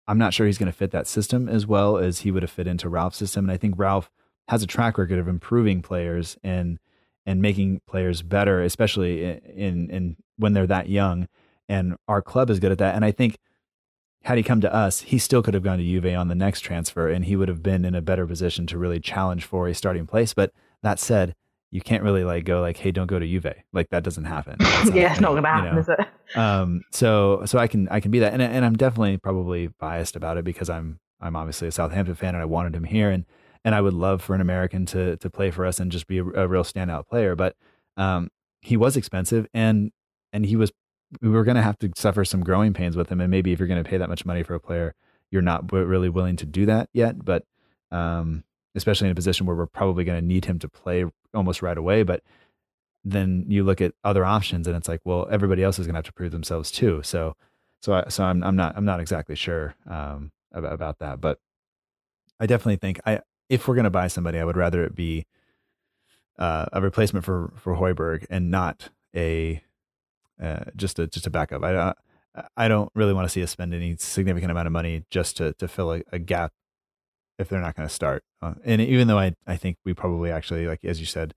I'm 0.08 0.18
not 0.18 0.34
sure 0.34 0.48
he's 0.48 0.58
going 0.58 0.72
to 0.72 0.78
fit 0.78 0.92
that 0.92 1.08
system 1.08 1.50
as 1.50 1.68
well 1.68 1.98
as 1.98 2.20
he 2.20 2.32
would 2.32 2.42
have 2.44 2.52
fit 2.52 2.68
into 2.68 2.88
Ralph's 2.88 3.18
system 3.18 3.46
and 3.46 3.52
I 3.52 3.58
think 3.58 3.76
Ralph 3.78 4.10
has 4.48 4.64
a 4.64 4.68
track 4.68 4.98
record 4.98 5.20
of 5.20 5.28
improving 5.28 5.82
players 5.82 6.38
and 6.42 6.80
and 7.26 7.42
making 7.42 7.82
players 7.86 8.22
better 8.22 8.62
especially 8.62 9.26
in 9.26 9.40
in, 9.40 9.90
in 9.90 10.16
when 10.38 10.54
they're 10.54 10.68
that 10.68 10.88
young 10.88 11.28
and 11.68 11.98
our 12.08 12.22
club 12.22 12.50
is 12.50 12.62
good 12.62 12.72
at 12.72 12.78
that 12.78 12.96
and 12.96 13.04
I 13.04 13.12
think 13.12 13.40
had 14.24 14.38
he 14.38 14.44
come 14.44 14.62
to 14.62 14.74
us, 14.74 15.02
he 15.02 15.18
still 15.18 15.44
could 15.44 15.54
have 15.54 15.64
gone 15.64 15.78
to 15.78 15.84
Juve 15.84 16.16
on 16.16 16.30
the 16.30 16.36
next 16.36 16.62
transfer 16.62 17.10
and 17.10 17.26
he 17.26 17.36
would 17.36 17.50
have 17.50 17.62
been 17.62 17.84
in 17.84 17.94
a 17.94 18.02
better 18.02 18.26
position 18.26 18.66
to 18.68 18.78
really 18.78 19.00
challenge 19.00 19.44
for 19.44 19.68
a 19.68 19.74
starting 19.74 20.08
place. 20.08 20.34
But 20.34 20.52
that 20.82 21.00
said, 21.00 21.36
you 21.72 21.82
can't 21.82 22.04
really 22.04 22.24
like 22.24 22.46
go 22.46 22.62
like, 22.62 22.78
hey, 22.78 22.92
don't 22.92 23.08
go 23.08 23.20
to 23.20 23.26
Juve. 23.26 23.54
Like 23.74 23.90
that 23.90 24.04
doesn't 24.04 24.26
happen. 24.26 24.58
yeah, 24.94 25.12
it's 25.12 25.20
not 25.20 25.32
going 25.32 25.44
to 25.44 25.50
happen, 25.50 25.66
you 25.66 25.74
know? 25.74 25.80
is 25.80 25.90
it? 25.90 26.00
Um, 26.36 26.82
so 26.92 27.44
so 27.46 27.60
I 27.60 27.68
can 27.68 27.88
I 27.90 28.00
can 28.00 28.10
be 28.10 28.18
that, 28.20 28.34
and 28.34 28.42
and 28.42 28.66
I'm 28.66 28.76
definitely 28.76 29.18
probably 29.18 29.68
biased 29.68 30.16
about 30.16 30.38
it 30.38 30.44
because 30.44 30.68
I'm 30.68 31.00
I'm 31.22 31.36
obviously 31.36 31.68
a 31.68 31.72
Southampton 31.72 32.16
fan 32.16 32.34
and 32.34 32.42
I 32.42 32.46
wanted 32.46 32.76
him 32.76 32.86
here, 32.86 33.12
and 33.12 33.26
and 33.64 33.76
I 33.76 33.82
would 33.82 33.94
love 33.94 34.24
for 34.24 34.34
an 34.34 34.42
American 34.42 34.88
to 34.88 35.18
to 35.18 35.30
play 35.30 35.52
for 35.52 35.64
us 35.64 35.80
and 35.80 35.92
just 35.92 36.08
be 36.08 36.18
a, 36.18 36.24
a 36.24 36.48
real 36.48 36.64
standout 36.64 37.08
player. 37.08 37.36
But 37.36 37.56
um, 37.98 38.32
he 38.62 38.78
was 38.78 38.98
expensive, 38.98 39.46
and 39.54 39.92
and 40.32 40.44
he 40.44 40.56
was 40.56 40.72
were 41.22 41.44
going 41.44 41.58
to 41.58 41.62
have 41.62 41.80
to 41.80 41.92
suffer 41.96 42.26
some 42.26 42.44
growing 42.44 42.74
pains 42.74 42.96
with 42.96 43.10
him, 43.10 43.22
and 43.22 43.32
maybe 43.32 43.52
if 43.52 43.60
you're 43.60 43.68
going 43.68 43.84
to 43.84 43.90
pay 43.90 43.98
that 43.98 44.10
much 44.10 44.26
money 44.26 44.44
for 44.44 44.56
a 44.56 44.60
player, 44.60 44.96
you're 45.32 45.42
not 45.42 45.72
really 45.72 46.10
willing 46.10 46.36
to 46.38 46.46
do 46.46 46.66
that 46.66 46.90
yet. 46.94 47.24
But 47.24 47.46
um, 47.92 48.44
especially 48.76 49.08
in 49.08 49.12
a 49.12 49.16
position 49.16 49.46
where 49.46 49.56
we're 49.56 49.68
probably 49.68 50.04
going 50.04 50.20
to 50.20 50.26
need 50.26 50.46
him 50.46 50.60
to 50.60 50.68
play 50.68 51.06
almost 51.34 51.62
right 51.62 51.78
away, 51.78 52.04
but 52.04 52.24
then 53.04 53.46
you 53.48 53.64
look 53.64 53.82
at 53.82 53.94
other 54.04 54.26
options 54.26 54.66
and 54.68 54.76
it's 54.76 54.88
like, 54.88 55.02
well, 55.04 55.28
everybody 55.30 55.64
else 55.64 55.78
is 55.78 55.86
going 55.86 55.94
to 55.94 55.98
have 55.98 56.06
to 56.06 56.14
prove 56.14 56.32
themselves 56.32 56.72
too. 56.72 57.02
So, 57.04 57.36
so, 57.82 57.94
I, 57.94 58.10
so 58.10 58.24
I'm, 58.24 58.44
I'm 58.44 58.56
not, 58.56 58.76
I'm 58.78 58.86
not 58.86 59.00
exactly 59.00 59.36
sure, 59.36 59.76
um, 59.90 60.32
about, 60.52 60.74
about 60.74 61.00
that, 61.00 61.20
but 61.20 61.40
I 62.40 62.46
definitely 62.46 62.78
think 62.78 63.00
I, 63.06 63.22
if 63.50 63.68
we're 63.68 63.76
going 63.76 63.84
to 63.84 63.90
buy 63.90 64.08
somebody, 64.08 64.40
I 64.40 64.44
would 64.46 64.58
rather 64.58 64.84
it 64.84 64.96
be, 64.96 65.26
uh, 66.40 66.66
a 66.72 66.82
replacement 66.82 67.26
for, 67.26 67.54
for 67.58 67.76
Højbjerg 67.76 68.26
and 68.30 68.50
not 68.50 68.90
a, 69.16 69.62
uh, 70.44 70.66
just 70.76 70.98
to 70.98 71.08
just 71.08 71.28
a 71.28 71.30
backup. 71.30 71.64
I, 71.64 71.74
uh, 71.76 71.94
I 72.58 72.68
don't 72.68 72.92
really 72.96 73.14
want 73.14 73.26
to 73.26 73.30
see 73.30 73.44
us 73.44 73.52
spend 73.52 73.74
any 73.74 73.96
significant 73.98 74.52
amount 74.52 74.68
of 74.68 74.74
money 74.74 75.04
just 75.10 75.38
to, 75.38 75.54
to 75.54 75.68
fill 75.68 75.94
a, 75.94 76.02
a 76.12 76.20
gap 76.20 76.52
if 77.40 77.50
they're 77.50 77.62
not 77.62 77.76
going 77.76 77.88
to 77.88 77.94
start. 77.94 78.24
Uh, 78.42 78.56
and 78.64 78.82
even 78.82 79.08
though 79.08 79.20
I, 79.20 79.34
I 79.48 79.56
think 79.56 79.78
we 79.86 79.94
probably 79.94 80.32
actually, 80.32 80.68
like, 80.68 80.84
as 80.84 81.00
you 81.00 81.06
said, 81.06 81.34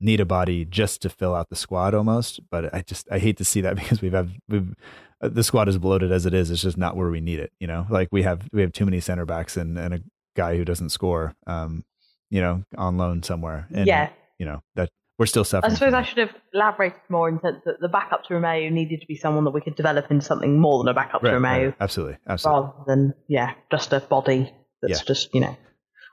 need 0.00 0.20
a 0.20 0.26
body 0.26 0.64
just 0.64 1.02
to 1.02 1.08
fill 1.08 1.34
out 1.34 1.48
the 1.48 1.56
squad 1.56 1.94
almost. 1.94 2.40
But 2.50 2.72
I 2.74 2.82
just 2.82 3.08
I 3.10 3.18
hate 3.18 3.36
to 3.38 3.44
see 3.44 3.60
that 3.62 3.76
because 3.76 4.00
we've 4.02 4.12
have 4.12 4.32
we've 4.48 4.74
uh, 5.20 5.28
the 5.28 5.42
squad 5.44 5.68
is 5.68 5.78
bloated 5.78 6.12
as 6.12 6.26
it 6.26 6.34
is. 6.34 6.50
It's 6.50 6.62
just 6.62 6.76
not 6.76 6.96
where 6.96 7.10
we 7.10 7.20
need 7.20 7.40
it. 7.40 7.52
You 7.58 7.66
know, 7.66 7.86
like 7.90 8.08
we 8.12 8.22
have 8.22 8.48
we 8.52 8.60
have 8.62 8.72
too 8.72 8.84
many 8.84 9.00
center 9.00 9.24
backs 9.24 9.56
and 9.56 9.78
and 9.78 9.94
a 9.94 10.00
guy 10.36 10.56
who 10.56 10.64
doesn't 10.64 10.90
score. 10.90 11.34
Um, 11.46 11.84
you 12.28 12.40
know, 12.40 12.64
on 12.76 12.96
loan 12.96 13.22
somewhere. 13.22 13.68
And, 13.72 13.86
Yeah. 13.86 14.10
You 14.38 14.44
know 14.44 14.62
that 14.74 14.90
we're 15.18 15.26
still 15.26 15.44
suffering. 15.44 15.72
I 15.72 15.74
suppose 15.74 15.94
I 15.94 16.02
should 16.02 16.18
have 16.18 16.34
elaborated 16.52 17.00
more 17.08 17.28
in 17.28 17.36
the 17.36 17.40
sense 17.40 17.62
that 17.64 17.80
the 17.80 17.88
backup 17.88 18.24
to 18.24 18.34
Romeu 18.34 18.70
needed 18.70 19.00
to 19.00 19.06
be 19.06 19.16
someone 19.16 19.44
that 19.44 19.50
we 19.52 19.60
could 19.60 19.74
develop 19.76 20.10
into 20.10 20.24
something 20.24 20.58
more 20.60 20.78
than 20.82 20.88
a 20.88 20.94
backup 20.94 21.22
Right, 21.22 21.30
to 21.32 21.38
right, 21.40 21.74
absolutely, 21.80 22.18
absolutely. 22.28 22.62
rather 22.62 22.74
than 22.86 23.14
yeah, 23.28 23.54
just 23.70 23.92
a 23.92 24.00
body 24.00 24.52
that's 24.82 25.00
Yeah. 25.00 25.04
just 25.06 25.34
you 25.34 25.40
know, 25.40 25.56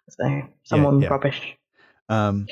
so 0.10 0.41
someone 0.64 1.01
yeah. 1.01 1.10
rubbish 1.10 1.58
Um, 2.10 2.47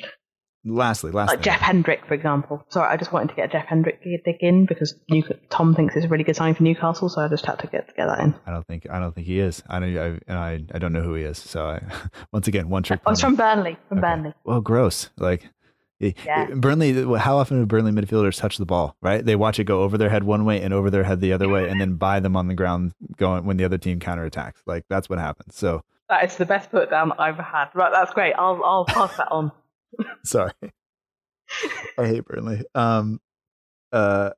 lastly, 0.63 1.11
last 1.11 1.29
like. 1.29 1.41
Jeff 1.41 1.59
Hendrick, 1.59 2.05
for 2.05 2.13
example. 2.13 2.63
Sorry, 2.69 2.87
I 2.91 2.97
just 2.97 3.11
wanted 3.11 3.29
to 3.29 3.35
get 3.35 3.45
a 3.49 3.51
Jeff 3.51 3.65
Hendrick 3.67 4.03
dig 4.03 4.37
in 4.41 4.65
because 4.65 4.93
New- 5.09 5.23
Tom 5.49 5.73
thinks 5.75 5.95
it's 5.95 6.05
a 6.05 6.09
really 6.09 6.23
good 6.23 6.35
sign 6.35 6.53
for 6.53 6.63
Newcastle, 6.63 7.09
so 7.09 7.21
I 7.21 7.27
just 7.27 7.45
had 7.45 7.59
to 7.59 7.67
get 7.67 7.87
to 7.87 7.93
get 7.95 8.07
that 8.07 8.19
in. 8.19 8.35
I 8.45 8.51
don't 8.51 8.65
think 8.67 8.87
I 8.89 8.99
don't 8.99 9.13
think 9.15 9.27
he 9.27 9.39
is. 9.39 9.63
I 9.69 9.79
don't. 9.79 9.97
I, 9.97 10.05
and 10.27 10.37
I 10.37 10.63
I 10.73 10.79
don't 10.79 10.93
know 10.93 11.01
who 11.01 11.13
he 11.15 11.23
is. 11.23 11.37
So 11.37 11.65
I, 11.65 11.81
once 12.33 12.47
again, 12.47 12.69
one 12.69 12.83
trick. 12.83 12.99
Oh, 13.05 13.11
it's 13.11 13.21
pony. 13.21 13.29
from 13.29 13.37
Burnley. 13.37 13.77
From 13.89 13.97
Okay. 13.99 14.07
Burnley. 14.07 14.33
Well, 14.43 14.61
gross. 14.61 15.09
Like 15.17 15.49
Yeah. 16.01 16.47
Burnley. 16.55 16.93
How 17.17 17.37
often 17.37 17.59
do 17.59 17.65
Burnley 17.65 17.91
midfielders 17.91 18.39
touch 18.39 18.57
the 18.57 18.65
ball? 18.65 18.95
Right? 19.01 19.23
They 19.23 19.35
watch 19.35 19.59
it 19.59 19.65
go 19.65 19.81
over 19.83 19.97
their 19.97 20.09
head 20.09 20.23
one 20.23 20.45
way 20.45 20.61
and 20.61 20.73
over 20.73 20.89
their 20.89 21.03
head 21.03 21.21
the 21.21 21.33
other 21.33 21.47
way, 21.47 21.69
and 21.69 21.79
then 21.79 21.95
buy 21.95 22.19
them 22.19 22.35
on 22.35 22.47
the 22.47 22.55
ground 22.55 22.93
going 23.17 23.45
when 23.45 23.57
the 23.57 23.65
other 23.65 23.77
team 23.77 23.99
counterattacks. 23.99 24.61
Like 24.65 24.85
that's 24.89 25.09
what 25.09 25.19
happens. 25.19 25.55
So 25.55 25.83
That 26.09 26.23
is 26.25 26.37
the 26.37 26.45
best 26.45 26.71
put 26.71 26.89
down 26.89 27.11
I've 27.19 27.35
ever 27.35 27.43
had. 27.43 27.69
Right, 27.73 27.91
that's 27.93 28.13
great. 28.13 28.33
I'll 28.33 28.61
I'll 28.63 28.85
pass 28.85 29.15
that 29.17 29.31
on. 29.31 29.51
sorry. 30.23 30.51
I 31.97 32.07
hate 32.07 32.25
Burnley. 32.25 32.63
Um, 32.73 33.19
uh, 33.91 34.31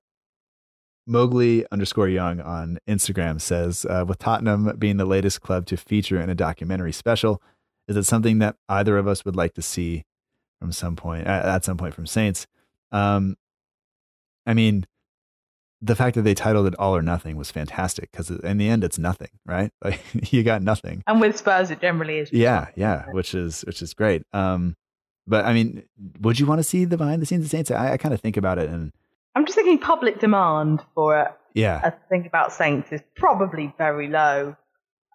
Mowgli 1.06 1.66
underscore 1.72 2.08
Young 2.08 2.40
on 2.40 2.80
Instagram 2.88 3.40
says, 3.42 3.86
uh, 3.90 4.06
with 4.08 4.20
Tottenham 4.20 4.76
being 4.78 4.98
the 4.98 5.06
latest 5.06 5.42
club 5.42 5.66
to 5.68 5.78
feature 5.78 6.20
in 6.20 6.30
a 6.30 6.36
documentary 6.36 6.94
special, 6.94 7.42
is 7.88 7.98
it 7.98 8.04
something 8.04 8.40
that 8.40 8.56
either 8.70 8.98
of 8.98 9.08
us 9.08 9.26
would 9.26 9.36
like 9.36 9.54
to 9.56 9.62
see 9.62 10.06
from 10.64 10.72
some 10.72 10.96
point 10.96 11.28
at, 11.28 11.44
at 11.46 11.66
some 11.66 11.76
point 11.76 11.94
from 11.94 12.08
Saints? 12.08 12.48
Um, 12.94 13.36
I 14.46 14.54
mean, 14.54 14.86
the 15.82 15.94
fact 15.94 16.16
that 16.16 16.22
they 16.22 16.34
titled 16.34 16.68
it 16.68 16.76
All 16.80 16.96
or 16.96 17.02
Nothing 17.02 17.36
was 17.36 17.52
fantastic 17.52 18.12
because 18.12 18.30
in 18.30 18.58
the 18.58 18.70
end, 18.70 18.86
it's 18.86 18.98
nothing, 18.98 19.28
right? 19.46 19.72
Like 19.84 20.00
you 20.32 20.42
got 20.44 20.62
nothing. 20.62 21.04
And 21.06 21.20
with 21.20 21.38
Spurs, 21.38 21.70
it 21.70 21.82
generally 21.82 22.20
is. 22.20 22.32
Yeah, 22.32 22.68
yeah, 22.78 23.08
which 23.12 23.36
is 23.36 23.64
which 23.64 23.82
is 23.82 23.94
great. 23.94 24.24
Um, 24.32 24.78
but 25.28 25.44
I 25.44 25.52
mean, 25.52 25.84
would 26.22 26.40
you 26.40 26.46
want 26.46 26.60
to 26.60 26.64
see 26.64 26.86
the 26.86 26.96
behind 26.96 27.22
the 27.22 27.26
scenes 27.26 27.44
of 27.44 27.52
Saints? 27.52 27.70
I, 27.70 27.94
I 27.94 27.98
kind 27.98 28.14
of 28.14 28.22
think 28.22 28.38
about 28.38 28.58
it, 28.58 28.70
and 28.70 28.94
I'm 29.36 29.46
just 29.46 29.56
thinking 29.56 29.80
public 29.80 30.22
demand 30.22 30.82
for 30.96 31.18
a, 31.18 31.36
yeah, 31.54 31.82
a 31.86 31.92
thing 32.08 32.26
about 32.26 32.54
Saints 32.54 32.94
is 32.94 33.02
probably 33.18 33.74
very 33.78 34.08
low. 34.08 34.56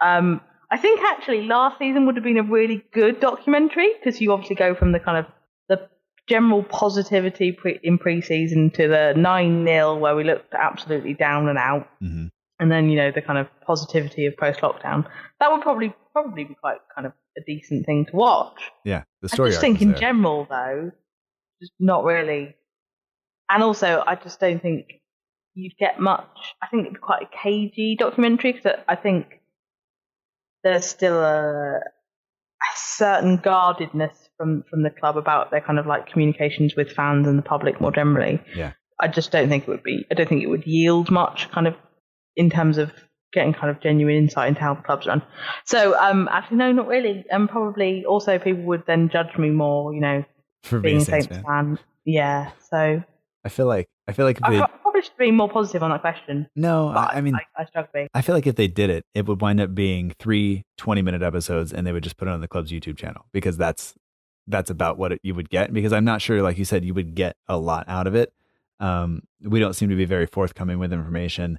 Um, 0.03 0.43
I 0.71 0.77
think 0.77 1.01
actually 1.01 1.47
last 1.47 1.79
season 1.79 2.05
would 2.05 2.17
have 2.17 2.25
been 2.25 2.37
a 2.37 2.43
really 2.43 2.85
good 2.93 3.21
documentary 3.21 3.91
because 3.95 4.21
you 4.21 4.33
obviously 4.33 4.57
go 4.57 4.75
from 4.75 4.93
the 4.93 5.01
kind 5.01 5.17
of 5.17 5.27
the 5.69 5.89
general 6.29 6.63
positivity 6.63 7.53
pre- 7.53 7.81
in 7.83 7.99
pre-season 7.99 8.71
to 8.71 8.87
the 8.89 9.15
9-0 9.17 9.99
where 9.99 10.15
we 10.15 10.25
looked 10.25 10.53
absolutely 10.53 11.15
down 11.15 11.49
and 11.49 11.59
out 11.59 11.89
hmm 12.01 12.27
and 12.61 12.73
then 12.73 12.91
you 12.91 12.97
know 12.97 13.13
the 13.13 13.23
kind 13.23 13.39
of 13.39 13.47
positivity 13.65 14.27
of 14.27 14.37
post-lockdown 14.37 15.07
that 15.39 15.53
would 15.53 15.63
probably 15.63 15.95
probably 16.13 16.43
be 16.43 16.57
quite 16.57 16.79
kind 16.93 17.07
of 17.07 17.13
a 17.37 17.41
decent 17.47 17.87
thing 17.87 18.05
to 18.05 18.17
watch 18.17 18.61
yeah. 18.85 19.05
The 19.21 19.29
story 19.29 19.49
I 19.49 19.53
just 19.53 19.61
think 19.61 19.83
in 19.83 19.91
there. 19.91 19.99
general, 19.99 20.47
though, 20.49 20.93
just 21.61 21.73
not 21.79 22.05
really. 22.05 22.55
And 23.51 23.63
also, 23.63 24.03
I 24.07 24.15
just 24.15 24.41
don't 24.41 24.63
think 24.63 25.01
you'd 25.55 25.77
get 25.79 26.01
much. 26.01 26.55
I 26.63 26.69
think 26.69 26.83
it'd 26.83 26.95
be 26.95 27.01
quite 27.01 27.23
a 27.23 27.37
cagey 27.43 27.97
documentary 27.99 28.53
because 28.53 28.79
I 28.89 28.95
think 28.95 29.41
there's 30.63 30.87
still 30.87 31.21
a, 31.21 31.79
a 31.81 32.77
certain 32.77 33.39
guardedness 33.39 34.28
from 34.39 34.65
from 34.71 34.83
the 34.83 34.91
club 34.91 35.19
about 35.19 35.51
their 35.51 35.61
kind 35.61 35.79
of 35.79 35.87
like 35.87 36.07
communications 36.07 36.75
with 36.75 36.91
fans 36.91 37.27
and 37.27 37.37
the 37.37 37.43
public 37.43 37.81
more 37.81 37.93
generally. 37.93 38.41
Yeah. 38.55 38.73
I 39.01 39.09
just 39.09 39.31
don't 39.31 39.49
think 39.49 39.65
it 39.65 39.69
would 39.69 39.83
be. 39.83 40.07
I 40.11 40.15
don't 40.15 40.29
think 40.29 40.43
it 40.43 40.49
would 40.49 40.67
yield 40.67 41.11
much, 41.11 41.51
kind 41.51 41.67
of, 41.69 41.75
in 42.37 42.51
terms 42.51 42.79
of 42.79 42.91
getting 43.33 43.53
kind 43.53 43.71
of 43.71 43.81
genuine 43.81 44.17
insight 44.17 44.49
into 44.49 44.61
how 44.61 44.75
the 44.75 44.83
clubs 44.83 45.07
run. 45.07 45.23
So, 45.67 45.97
um, 45.99 46.29
actually, 46.33 46.57
no, 46.57 46.73
not 46.73 46.89
really. 46.89 47.25
And 47.31 47.49
probably 47.49 48.05
also 48.05 48.39
people 48.39 48.65
would 48.65 48.85
then 48.87 49.09
judge 49.09 49.37
me 49.39 49.51
more, 49.51 49.95
you 49.95 50.01
know, 50.01 50.25
for 50.63 50.81
being 50.81 50.97
a 50.97 51.01
Saints 51.01 51.27
fan. 51.27 51.45
fan. 51.45 51.79
Yeah. 52.05 52.51
So 52.71 53.03
I 53.45 53.49
feel 53.49 53.67
like 53.67 53.89
I 54.09 54.13
feel 54.13 54.25
like 54.25 54.39
if 54.39 54.45
I 54.45 54.67
probably 54.83 55.03
should 55.03 55.17
be 55.19 55.31
more 55.31 55.49
positive 55.49 55.83
on 55.83 55.91
that 55.91 56.01
question. 56.01 56.49
no, 56.57 56.89
I, 56.89 57.17
I 57.17 57.21
mean. 57.21 57.35
I, 57.35 57.43
I 57.57 57.67
struggle. 57.67 58.07
I 58.15 58.23
feel 58.23 58.35
like 58.35 58.47
if 58.47 58.57
they 58.57 58.69
did 58.69 58.91
it, 58.91 59.05
it 59.15 59.27
would 59.27 59.41
wind 59.41 59.61
up 59.61 59.75
being 59.75 60.15
three 60.19 60.65
20 60.79 61.03
minute 61.03 61.23
episodes 61.23 61.73
and 61.73 61.87
they 61.87 61.93
would 61.93 62.03
just 62.03 62.17
put 62.17 62.29
it 62.29 62.31
on 62.33 62.41
the 62.41 62.49
club's 62.49 62.73
YouTube 62.73 62.97
channel 62.97 63.27
because 63.33 63.57
that's 63.57 63.95
that's 64.49 64.71
about 64.71 64.99
what 64.99 65.13
it, 65.13 65.21
you 65.23 65.35
would 65.35 65.51
get 65.51 65.73
because 65.73 65.93
I'm 65.93 66.05
not 66.05 66.23
sure 66.23 66.43
like 66.43 66.59
you 66.59 66.65
said 66.65 66.85
you 66.85 66.95
would 66.95 67.15
get 67.15 67.37
a 67.47 67.57
lot 67.57 67.89
out 67.89 68.07
of 68.07 68.15
it. 68.15 68.33
Um, 68.81 69.23
we 69.43 69.61
don't 69.61 69.75
seem 69.75 69.89
to 69.91 69.97
be 69.97 70.05
very 70.05 70.27
forthcoming 70.27 70.79
with 70.79 70.93
information. 70.93 71.59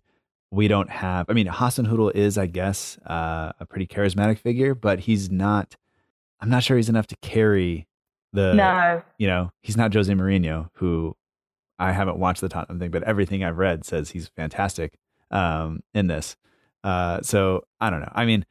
We 0.51 0.67
don't 0.67 0.89
have 0.89 1.27
I 1.29 1.33
mean 1.33 1.47
Hasenhüttl 1.47 2.15
is 2.15 2.37
I 2.37 2.47
guess 2.47 2.97
uh, 3.05 3.53
a 3.59 3.65
pretty 3.65 3.87
charismatic 3.87 4.39
figure, 4.39 4.75
but 4.75 5.01
he's 5.01 5.29
not 5.29 5.75
I'm 6.41 6.49
not 6.49 6.63
sure 6.63 6.77
he's 6.77 6.89
enough 6.89 7.07
to 7.07 7.15
carry 7.17 7.87
the 8.33 8.53
no. 8.53 9.01
you 9.17 9.27
know, 9.27 9.51
he's 9.61 9.77
not 9.77 9.93
Jose 9.93 10.11
Mourinho, 10.11 10.69
who 10.73 11.15
I 11.77 11.91
haven't 11.91 12.17
watched 12.17 12.41
the 12.41 12.49
Tottenham 12.49 12.79
thing, 12.79 12.91
but 12.91 13.03
everything 13.03 13.43
I've 13.43 13.57
read 13.57 13.85
says 13.85 14.11
he's 14.11 14.27
fantastic 14.27 14.97
um, 15.31 15.81
in 15.93 16.07
this. 16.07 16.35
Uh, 16.83 17.21
so 17.21 17.65
I 17.79 17.89
don't 17.89 18.01
know. 18.01 18.11
I 18.13 18.25
mean, 18.25 18.45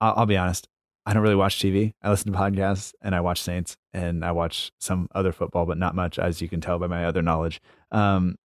I'll, 0.00 0.14
I'll 0.18 0.26
be 0.26 0.36
honest. 0.36 0.68
I 1.06 1.12
don't 1.12 1.22
really 1.22 1.34
watch 1.34 1.58
TV. 1.58 1.92
I 2.02 2.10
listen 2.10 2.32
to 2.32 2.38
podcasts 2.38 2.94
and 3.02 3.14
I 3.14 3.20
watch 3.20 3.42
Saints 3.42 3.76
and 3.92 4.24
I 4.24 4.32
watch 4.32 4.72
some 4.80 5.08
other 5.14 5.32
football, 5.32 5.66
but 5.66 5.76
not 5.76 5.94
much, 5.94 6.18
as 6.18 6.40
you 6.40 6.48
can 6.48 6.60
tell 6.60 6.78
by 6.78 6.86
my 6.86 7.04
other 7.04 7.20
knowledge. 7.20 7.60
Um, 7.92 8.36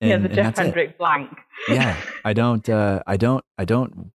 and, 0.00 0.10
yeah, 0.10 0.16
the 0.18 0.28
Jeff 0.28 0.36
that's 0.36 0.58
it. 0.58 0.62
Hendrick 0.64 0.98
blank. 0.98 1.30
Yeah, 1.68 1.96
I 2.24 2.32
don't. 2.34 2.68
Uh, 2.68 3.02
I 3.06 3.16
don't. 3.16 3.44
I 3.56 3.64
don't. 3.64 4.12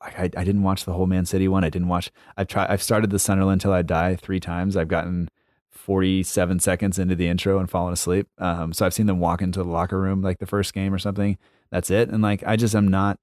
I, 0.00 0.24
I 0.36 0.44
didn't 0.44 0.62
watch 0.62 0.84
the 0.84 0.92
whole 0.92 1.06
Man 1.06 1.24
City 1.26 1.48
one. 1.48 1.64
I 1.64 1.70
didn't 1.70 1.88
watch. 1.88 2.10
I've 2.36 2.48
tried. 2.48 2.68
I've 2.68 2.82
started 2.82 3.10
the 3.10 3.18
Sunderland 3.18 3.60
till 3.60 3.72
I 3.72 3.82
die 3.82 4.14
three 4.16 4.40
times. 4.40 4.76
I've 4.76 4.88
gotten 4.88 5.28
forty-seven 5.70 6.60
seconds 6.60 6.98
into 6.98 7.14
the 7.14 7.28
intro 7.28 7.58
and 7.58 7.70
fallen 7.70 7.92
asleep. 7.92 8.28
Um, 8.38 8.72
so 8.72 8.84
I've 8.84 8.94
seen 8.94 9.06
them 9.06 9.20
walk 9.20 9.40
into 9.42 9.62
the 9.62 9.68
locker 9.68 9.98
room 9.98 10.22
like 10.22 10.38
the 10.38 10.46
first 10.46 10.74
game 10.74 10.92
or 10.92 10.98
something. 10.98 11.38
That's 11.70 11.90
it. 11.90 12.10
And 12.10 12.22
like 12.22 12.44
I 12.46 12.56
just 12.56 12.74
am 12.74 12.88
not. 12.88 13.18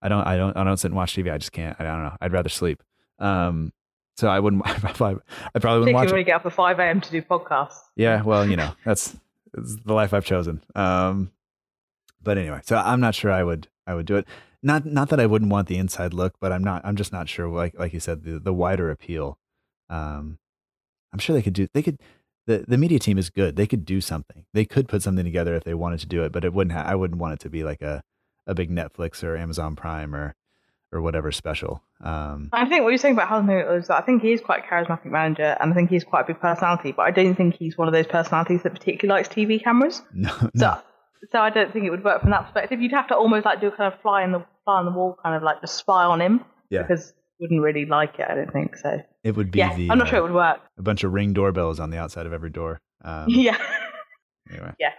I 0.00 0.08
don't. 0.08 0.26
I 0.26 0.36
don't. 0.36 0.56
I 0.56 0.64
don't 0.64 0.78
sit 0.78 0.88
and 0.88 0.96
watch 0.96 1.14
TV. 1.14 1.30
I 1.30 1.38
just 1.38 1.52
can't. 1.52 1.76
I 1.78 1.84
don't 1.84 2.02
know. 2.02 2.16
I'd 2.20 2.32
rather 2.32 2.48
sleep. 2.48 2.82
Um, 3.20 3.72
so 4.16 4.28
I 4.28 4.40
wouldn't. 4.40 4.62
I 4.66 4.74
probably, 4.74 5.22
I 5.54 5.58
probably 5.58 5.80
wouldn't 5.80 5.94
watch 5.94 6.08
Particularly 6.08 6.08
it. 6.08 6.12
when 6.12 6.18
you 6.20 6.24
get 6.24 6.36
up 6.36 6.46
at 6.46 6.52
5 6.52 6.78
a.m. 6.78 7.00
to 7.00 7.10
do 7.10 7.22
podcasts. 7.22 7.78
Yeah, 7.96 8.22
well, 8.22 8.48
you 8.48 8.56
know, 8.56 8.72
that's, 8.84 9.16
that's 9.52 9.76
the 9.84 9.94
life 9.94 10.12
I've 10.12 10.24
chosen. 10.24 10.62
Um, 10.74 11.30
but 12.22 12.36
anyway, 12.38 12.60
so 12.64 12.76
I'm 12.76 13.00
not 13.00 13.14
sure 13.14 13.30
I 13.32 13.42
would 13.42 13.68
I 13.86 13.94
would 13.94 14.06
do 14.06 14.16
it. 14.16 14.26
Not 14.62 14.84
not 14.84 15.08
that 15.08 15.20
I 15.20 15.26
wouldn't 15.26 15.50
want 15.50 15.68
the 15.68 15.78
inside 15.78 16.12
look, 16.12 16.34
but 16.40 16.52
I'm 16.52 16.62
not. 16.62 16.82
I'm 16.84 16.96
just 16.96 17.12
not 17.12 17.28
sure. 17.30 17.48
Like 17.48 17.78
like 17.78 17.94
you 17.94 18.00
said, 18.00 18.24
the 18.24 18.38
the 18.38 18.52
wider 18.52 18.90
appeal. 18.90 19.38
Um, 19.88 20.38
I'm 21.12 21.18
sure 21.18 21.34
they 21.34 21.42
could 21.42 21.54
do. 21.54 21.66
They 21.72 21.82
could. 21.82 21.98
The 22.46 22.64
the 22.68 22.76
media 22.76 22.98
team 22.98 23.16
is 23.16 23.30
good. 23.30 23.56
They 23.56 23.66
could 23.66 23.86
do 23.86 24.02
something. 24.02 24.44
They 24.52 24.66
could 24.66 24.86
put 24.86 25.02
something 25.02 25.24
together 25.24 25.54
if 25.54 25.64
they 25.64 25.72
wanted 25.74 26.00
to 26.00 26.06
do 26.06 26.22
it. 26.24 26.30
But 26.32 26.44
it 26.44 26.52
wouldn't. 26.52 26.76
Ha- 26.76 26.84
I 26.86 26.94
wouldn't 26.94 27.20
want 27.20 27.32
it 27.34 27.40
to 27.40 27.48
be 27.50 27.64
like 27.64 27.80
a 27.80 28.02
a 28.46 28.54
big 28.54 28.70
Netflix 28.70 29.24
or 29.24 29.34
Amazon 29.36 29.74
Prime 29.76 30.14
or 30.14 30.34
or 30.92 31.00
whatever 31.00 31.30
special. 31.32 31.82
Um, 32.02 32.48
I 32.52 32.64
think 32.68 32.82
what 32.82 32.88
you're 32.90 32.98
saying 32.98 33.14
about 33.14 33.28
Hudson 33.28 33.50
is 33.50 33.88
that 33.88 34.02
I 34.02 34.06
think 34.06 34.22
he 34.22 34.32
is 34.32 34.40
quite 34.40 34.64
a 34.64 34.66
charismatic 34.66 35.06
manager 35.06 35.56
and 35.60 35.72
I 35.72 35.74
think 35.74 35.90
he's 35.90 36.04
quite 36.04 36.22
a 36.22 36.26
big 36.26 36.40
personality, 36.40 36.92
but 36.92 37.02
I 37.02 37.10
don't 37.10 37.34
think 37.34 37.54
he's 37.54 37.78
one 37.78 37.86
of 37.88 37.92
those 37.94 38.06
personalities 38.06 38.62
that 38.64 38.72
particularly 38.72 39.20
likes 39.20 39.28
TV 39.28 39.62
cameras. 39.62 40.02
no, 40.14 40.30
So, 40.30 40.48
no. 40.54 40.80
so 41.30 41.38
I 41.40 41.50
don't 41.50 41.72
think 41.72 41.84
it 41.84 41.90
would 41.90 42.02
work 42.04 42.20
from 42.22 42.30
that 42.30 42.44
perspective. 42.44 42.80
You'd 42.80 42.92
have 42.92 43.06
to 43.08 43.14
almost 43.16 43.44
like 43.44 43.60
do 43.60 43.68
a 43.68 43.70
kind 43.72 43.92
of 43.92 44.00
fly 44.00 44.24
in 44.24 44.32
the 44.32 44.44
fly 44.64 44.78
on 44.78 44.84
the 44.84 44.90
wall, 44.92 45.16
kind 45.22 45.36
of 45.36 45.42
like 45.42 45.60
just 45.60 45.76
spy 45.76 46.04
on 46.04 46.20
him, 46.20 46.44
Yeah. 46.70 46.82
because 46.82 47.12
wouldn't 47.38 47.62
really 47.62 47.86
like 47.86 48.18
it. 48.18 48.26
I 48.28 48.34
don't 48.34 48.52
think 48.52 48.76
so. 48.76 49.00
it 49.24 49.34
would 49.36 49.50
be 49.50 49.60
yeah, 49.60 49.74
the 49.74 49.90
I'm 49.90 49.96
not 49.98 50.08
uh, 50.08 50.10
sure 50.10 50.18
it 50.18 50.22
would 50.22 50.34
work. 50.34 50.60
a 50.76 50.82
bunch 50.82 51.04
of 51.04 51.12
ring 51.12 51.32
doorbells 51.32 51.80
on 51.80 51.88
the 51.90 51.96
outside 51.98 52.26
of 52.26 52.32
every 52.34 52.50
door. 52.50 52.80
Um, 53.02 53.24
yeah, 53.28 53.56
anyway. 54.50 54.74
yeah. 54.78 54.90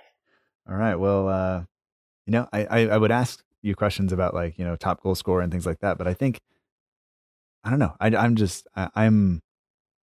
All 0.69 0.76
right. 0.76 0.95
Well, 0.95 1.27
uh, 1.27 1.63
you 2.26 2.31
know, 2.31 2.47
I, 2.53 2.65
I, 2.65 2.80
I 2.88 2.97
would 2.97 3.11
ask 3.11 3.43
you 3.61 3.75
questions 3.75 4.11
about 4.11 4.33
like, 4.33 4.57
you 4.57 4.65
know, 4.65 4.75
top 4.75 5.01
goal 5.01 5.15
scorer 5.15 5.41
and 5.41 5.51
things 5.51 5.65
like 5.65 5.79
that, 5.79 5.97
but 5.97 6.07
I 6.07 6.13
think, 6.13 6.39
I 7.63 7.69
don't 7.69 7.79
know. 7.79 7.95
I, 7.99 8.07
I'm 8.15 8.35
just, 8.35 8.67
I, 8.75 8.89
I'm, 8.95 9.41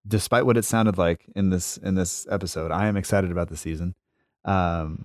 despite 0.07 0.47
what 0.47 0.57
it 0.57 0.65
sounded 0.65 0.97
like 0.97 1.27
in 1.35 1.51
this, 1.51 1.77
in 1.77 1.95
this 1.95 2.27
episode, 2.31 2.71
I 2.71 2.87
am 2.87 2.97
excited 2.97 3.31
about 3.31 3.49
the 3.49 3.57
season. 3.57 3.95
Um, 4.45 5.05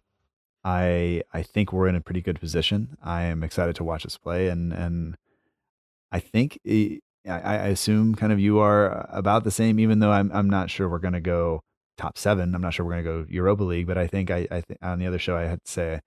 I, 0.63 1.23
I 1.33 1.43
think 1.43 1.73
we're 1.73 1.87
in 1.87 1.95
a 1.95 2.01
pretty 2.01 2.21
good 2.21 2.39
position. 2.39 2.97
I 3.03 3.23
am 3.23 3.43
excited 3.43 3.75
to 3.77 3.83
watch 3.83 4.05
us 4.05 4.17
play 4.17 4.47
and, 4.47 4.71
and 4.71 5.17
I 6.11 6.19
think, 6.19 6.59
eh, 6.65 6.97
I, 7.25 7.39
I 7.39 7.67
assume 7.67 8.15
kind 8.15 8.31
of 8.31 8.39
you 8.39 8.59
are 8.59 9.07
about 9.09 9.43
the 9.43 9.51
same, 9.51 9.79
even 9.79 9.99
though 9.99 10.11
I'm, 10.11 10.31
I'm 10.33 10.49
not 10.49 10.69
sure 10.69 10.89
we're 10.89 10.99
going 10.99 11.13
to 11.13 11.21
go 11.21 11.63
top 11.97 12.17
seven. 12.17 12.53
I'm 12.53 12.61
not 12.61 12.73
sure 12.73 12.85
we're 12.85 13.01
going 13.01 13.05
to 13.05 13.11
go 13.11 13.25
Europa 13.29 13.63
League, 13.63 13.87
but 13.87 13.97
I 13.97 14.07
think 14.07 14.29
I, 14.29 14.47
I 14.51 14.61
think 14.61 14.79
on 14.81 14.99
the 14.99 15.07
other 15.07 15.19
show 15.19 15.37
I 15.37 15.43
had 15.43 15.63
to 15.63 15.71
say, 15.71 16.01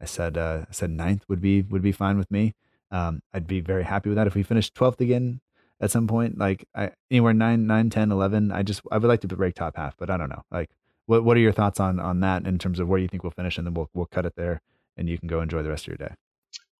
I 0.00 0.06
said, 0.06 0.36
uh, 0.36 0.66
I 0.68 0.72
said 0.72 0.90
ninth 0.90 1.24
would 1.28 1.40
be 1.40 1.62
would 1.62 1.82
be 1.82 1.92
fine 1.92 2.18
with 2.18 2.30
me. 2.30 2.54
Um, 2.90 3.22
I'd 3.32 3.46
be 3.46 3.60
very 3.60 3.84
happy 3.84 4.08
with 4.08 4.16
that 4.16 4.26
if 4.26 4.34
we 4.34 4.42
finished 4.42 4.74
twelfth 4.74 5.00
again 5.00 5.40
at 5.80 5.90
some 5.90 6.06
point, 6.06 6.38
like 6.38 6.66
I, 6.74 6.90
anywhere 7.10 7.34
nine, 7.34 7.66
nine, 7.66 7.90
10, 7.90 8.12
11. 8.12 8.52
I 8.52 8.62
just 8.62 8.82
I 8.90 8.98
would 8.98 9.08
like 9.08 9.20
to 9.20 9.28
break 9.28 9.54
top 9.54 9.76
half, 9.76 9.96
but 9.96 10.10
I 10.10 10.16
don't 10.16 10.28
know. 10.30 10.42
Like 10.50 10.70
what 11.06 11.24
what 11.24 11.36
are 11.36 11.40
your 11.40 11.52
thoughts 11.52 11.80
on 11.80 12.00
on 12.00 12.20
that 12.20 12.46
in 12.46 12.58
terms 12.58 12.78
of 12.78 12.88
where 12.88 12.98
you 12.98 13.08
think 13.08 13.22
we'll 13.22 13.30
finish, 13.30 13.58
and 13.58 13.66
then 13.66 13.74
we'll 13.74 13.90
we'll 13.94 14.06
cut 14.06 14.26
it 14.26 14.34
there, 14.36 14.60
and 14.96 15.08
you 15.08 15.18
can 15.18 15.28
go 15.28 15.40
enjoy 15.40 15.62
the 15.62 15.70
rest 15.70 15.84
of 15.84 15.88
your 15.88 16.08
day. 16.08 16.14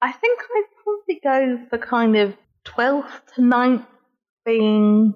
I 0.01 0.13
think 0.13 0.41
I'd 0.41 0.65
probably 0.83 1.21
go 1.23 1.67
for 1.71 1.79
kind 1.79 2.17
of 2.17 2.37
12th 2.65 3.35
to 3.35 3.41
9th 3.41 3.87
being 4.45 5.15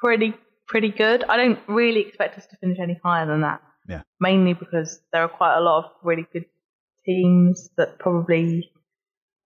pretty 0.00 0.34
pretty 0.66 0.90
good. 0.90 1.24
I 1.24 1.36
don't 1.36 1.58
really 1.66 2.00
expect 2.00 2.38
us 2.38 2.46
to 2.46 2.56
finish 2.56 2.78
any 2.78 2.98
higher 3.02 3.26
than 3.26 3.40
that. 3.40 3.62
Yeah. 3.88 4.02
Mainly 4.20 4.52
because 4.52 5.00
there 5.12 5.22
are 5.22 5.28
quite 5.28 5.56
a 5.56 5.60
lot 5.60 5.84
of 5.84 5.90
really 6.02 6.26
good 6.32 6.44
teams 7.08 7.70
that 7.76 7.98
probably, 7.98 8.70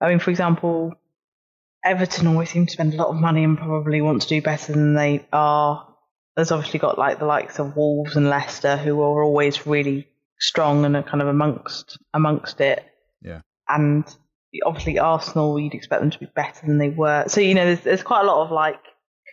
I 0.00 0.08
mean, 0.08 0.18
for 0.18 0.30
example, 0.30 0.92
Everton 1.84 2.26
always 2.26 2.50
seem 2.50 2.66
to 2.66 2.72
spend 2.72 2.94
a 2.94 2.96
lot 2.96 3.08
of 3.08 3.16
money 3.16 3.44
and 3.44 3.58
probably 3.58 4.00
want 4.00 4.22
to 4.22 4.28
do 4.28 4.42
better 4.42 4.72
than 4.72 4.94
they 4.94 5.24
are. 5.32 5.88
There's 6.36 6.52
obviously 6.52 6.80
got 6.80 6.98
like 6.98 7.18
the 7.18 7.26
likes 7.26 7.58
of 7.58 7.76
Wolves 7.76 8.16
and 8.16 8.28
Leicester 8.28 8.76
who 8.76 9.00
are 9.00 9.22
always 9.22 9.66
really 9.66 10.08
strong 10.38 10.84
and 10.84 10.96
are 10.96 11.02
kind 11.02 11.22
of 11.22 11.28
amongst 11.28 11.98
amongst 12.14 12.60
it. 12.60 12.84
Yeah. 13.20 13.40
And 13.68 14.04
obviously 14.64 14.98
Arsenal, 14.98 15.58
you'd 15.58 15.74
expect 15.74 16.02
them 16.02 16.10
to 16.10 16.18
be 16.18 16.28
better 16.34 16.66
than 16.66 16.78
they 16.78 16.88
were. 16.88 17.24
So 17.28 17.40
you 17.40 17.54
know, 17.54 17.64
there's 17.64 17.80
there's 17.80 18.02
quite 18.02 18.22
a 18.22 18.26
lot 18.26 18.44
of 18.44 18.50
like 18.50 18.80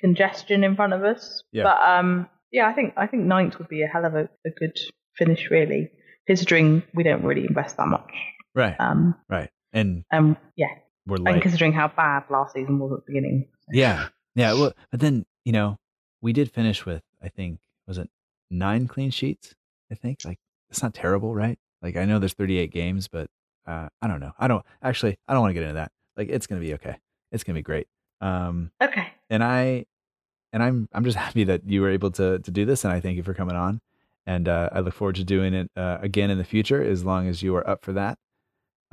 congestion 0.01 0.63
in 0.63 0.75
front 0.75 0.93
of 0.93 1.03
us. 1.03 1.43
Yeah. 1.51 1.63
But 1.63 1.81
um, 1.81 2.29
yeah, 2.51 2.67
I 2.67 2.73
think 2.73 2.93
I 2.97 3.07
think 3.07 3.23
ninth 3.23 3.57
would 3.59 3.69
be 3.69 3.83
a 3.83 3.87
hell 3.87 4.05
of 4.05 4.15
a, 4.15 4.29
a 4.45 4.49
good 4.57 4.77
finish, 5.17 5.49
really, 5.49 5.91
considering 6.29 6.83
we 6.93 7.01
don't 7.01 7.23
really 7.23 7.45
invest 7.47 7.77
that 7.77 7.87
much. 7.87 8.11
Right. 8.53 8.75
Um, 8.79 9.15
right. 9.27 9.49
And 9.73 10.03
um, 10.13 10.37
yeah, 10.55 10.67
we're 11.07 11.17
and 11.25 11.41
considering 11.41 11.73
how 11.73 11.87
bad 11.87 12.23
last 12.29 12.53
season 12.53 12.77
was 12.77 12.91
at 12.91 12.99
the 12.99 13.03
beginning. 13.11 13.47
yeah, 13.71 14.09
yeah. 14.35 14.53
Well, 14.53 14.73
but 14.91 14.99
then 14.99 15.25
you 15.43 15.51
know, 15.51 15.77
we 16.21 16.33
did 16.33 16.51
finish 16.51 16.85
with 16.85 17.01
I 17.21 17.29
think 17.29 17.59
was 17.87 17.97
it 17.97 18.09
nine 18.51 18.87
clean 18.87 19.09
sheets. 19.11 19.55
I 19.91 19.95
think 19.95 20.19
like 20.23 20.37
it's 20.69 20.83
not 20.83 20.93
terrible, 20.93 21.33
right? 21.33 21.57
Like 21.81 21.97
I 21.97 22.05
know 22.05 22.19
there's 22.19 22.33
38 22.33 22.71
games, 22.71 23.07
but 23.07 23.27
uh, 23.67 23.89
I 24.01 24.07
don't 24.07 24.19
know. 24.19 24.33
I 24.37 24.47
don't 24.47 24.63
actually. 24.83 25.17
I 25.27 25.33
don't 25.33 25.41
want 25.41 25.51
to 25.51 25.53
get 25.55 25.63
into 25.63 25.75
that. 25.75 25.91
Like 26.15 26.29
it's 26.29 26.45
gonna 26.47 26.61
be 26.61 26.73
okay. 26.75 26.97
It's 27.31 27.43
gonna 27.43 27.57
be 27.57 27.63
great. 27.63 27.87
Um, 28.21 28.71
Okay. 28.81 29.07
and 29.29 29.43
I 29.43 29.85
and 30.51 30.61
I'm 30.63 30.87
I'm 30.93 31.03
just 31.03 31.17
happy 31.25 31.43
that 31.45 31.61
you 31.67 31.81
were 31.81 31.89
able 31.89 32.11
to 32.11 32.39
to 32.39 32.51
do 32.51 32.65
this, 32.65 32.83
and 32.85 32.93
I 32.93 32.99
thank 32.99 33.17
you 33.17 33.23
for 33.23 33.33
coming 33.33 33.55
on. 33.55 33.79
And 34.29 34.47
uh, 34.47 34.69
I 34.71 34.79
look 34.81 34.93
forward 34.93 35.15
to 35.15 35.23
doing 35.23 35.53
it 35.55 35.71
uh, 35.75 35.97
again 36.01 36.29
in 36.29 36.37
the 36.37 36.43
future, 36.43 36.81
as 36.83 37.03
long 37.03 37.27
as 37.27 37.41
you 37.41 37.55
are 37.55 37.67
up 37.67 37.83
for 37.83 37.93
that. 37.93 38.17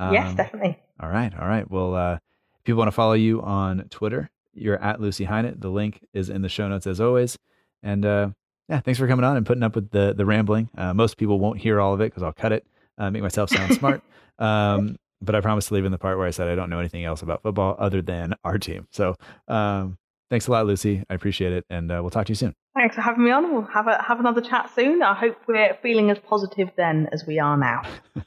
yes, 0.00 0.30
Um, 0.30 0.36
definitely. 0.36 0.78
All 0.98 1.10
right, 1.10 1.32
all 1.38 1.46
right. 1.46 1.70
Well, 1.70 1.94
uh, 1.94 2.14
if 2.14 2.64
people 2.64 2.78
want 2.78 2.88
to 2.88 2.92
follow 2.92 3.12
you 3.12 3.42
on 3.42 3.84
Twitter, 3.90 4.30
you're 4.54 4.82
at 4.82 4.98
Lucy 5.00 5.26
Hynett. 5.26 5.60
The 5.60 5.68
link 5.68 6.00
is 6.14 6.30
in 6.30 6.40
the 6.40 6.48
show 6.48 6.66
notes 6.68 6.86
as 6.86 7.00
always. 7.02 7.36
And 7.82 8.06
uh, 8.06 8.30
yeah, 8.70 8.80
thanks 8.80 8.98
for 8.98 9.06
coming 9.06 9.24
on 9.24 9.36
and 9.36 9.44
putting 9.44 9.62
up 9.62 9.74
with 9.74 9.90
the 9.90 10.14
the 10.16 10.24
rambling. 10.24 10.70
Uh, 10.76 10.94
most 10.94 11.18
people 11.18 11.38
won't 11.38 11.58
hear 11.60 11.80
all 11.82 11.92
of 11.92 12.00
it 12.00 12.06
because 12.10 12.22
I'll 12.22 12.32
cut 12.32 12.52
it, 12.52 12.66
uh, 12.96 13.10
make 13.10 13.22
myself 13.22 13.50
sound 13.50 13.74
smart. 13.74 14.02
Um, 14.38 14.96
but 15.22 15.34
I 15.34 15.40
promise 15.40 15.68
to 15.68 15.74
leave 15.74 15.86
in 15.86 15.92
the 15.92 15.98
part 15.98 16.18
where 16.18 16.26
I 16.26 16.30
said 16.30 16.48
I 16.48 16.54
don't 16.54 16.68
know 16.68 16.78
anything 16.78 17.04
else 17.04 17.22
about 17.22 17.42
football 17.42 17.74
other 17.78 18.02
than 18.02 18.34
our 18.44 18.58
team. 18.58 18.86
So 18.90 19.14
um, 19.48 19.96
thanks 20.30 20.46
a 20.46 20.50
lot, 20.50 20.66
Lucy. 20.66 21.04
I 21.08 21.14
appreciate 21.14 21.52
it, 21.52 21.64
and 21.70 21.90
uh, 21.90 21.98
we'll 22.00 22.10
talk 22.10 22.26
to 22.26 22.30
you 22.30 22.36
soon. 22.36 22.54
Thanks 22.74 22.94
for 22.94 23.00
having 23.00 23.24
me 23.24 23.30
on. 23.30 23.52
We'll 23.52 23.62
have 23.62 23.86
a 23.86 24.02
have 24.02 24.20
another 24.20 24.40
chat 24.40 24.70
soon. 24.74 25.02
I 25.02 25.14
hope 25.14 25.36
we're 25.46 25.76
feeling 25.82 26.10
as 26.10 26.18
positive 26.18 26.70
then 26.76 27.08
as 27.12 27.26
we 27.26 27.38
are 27.38 27.56
now. 27.56 27.82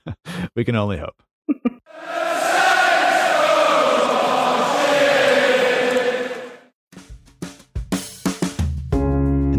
we 0.55 0.65
can 0.65 0.75
only 0.75 0.97
hope. 0.97 1.21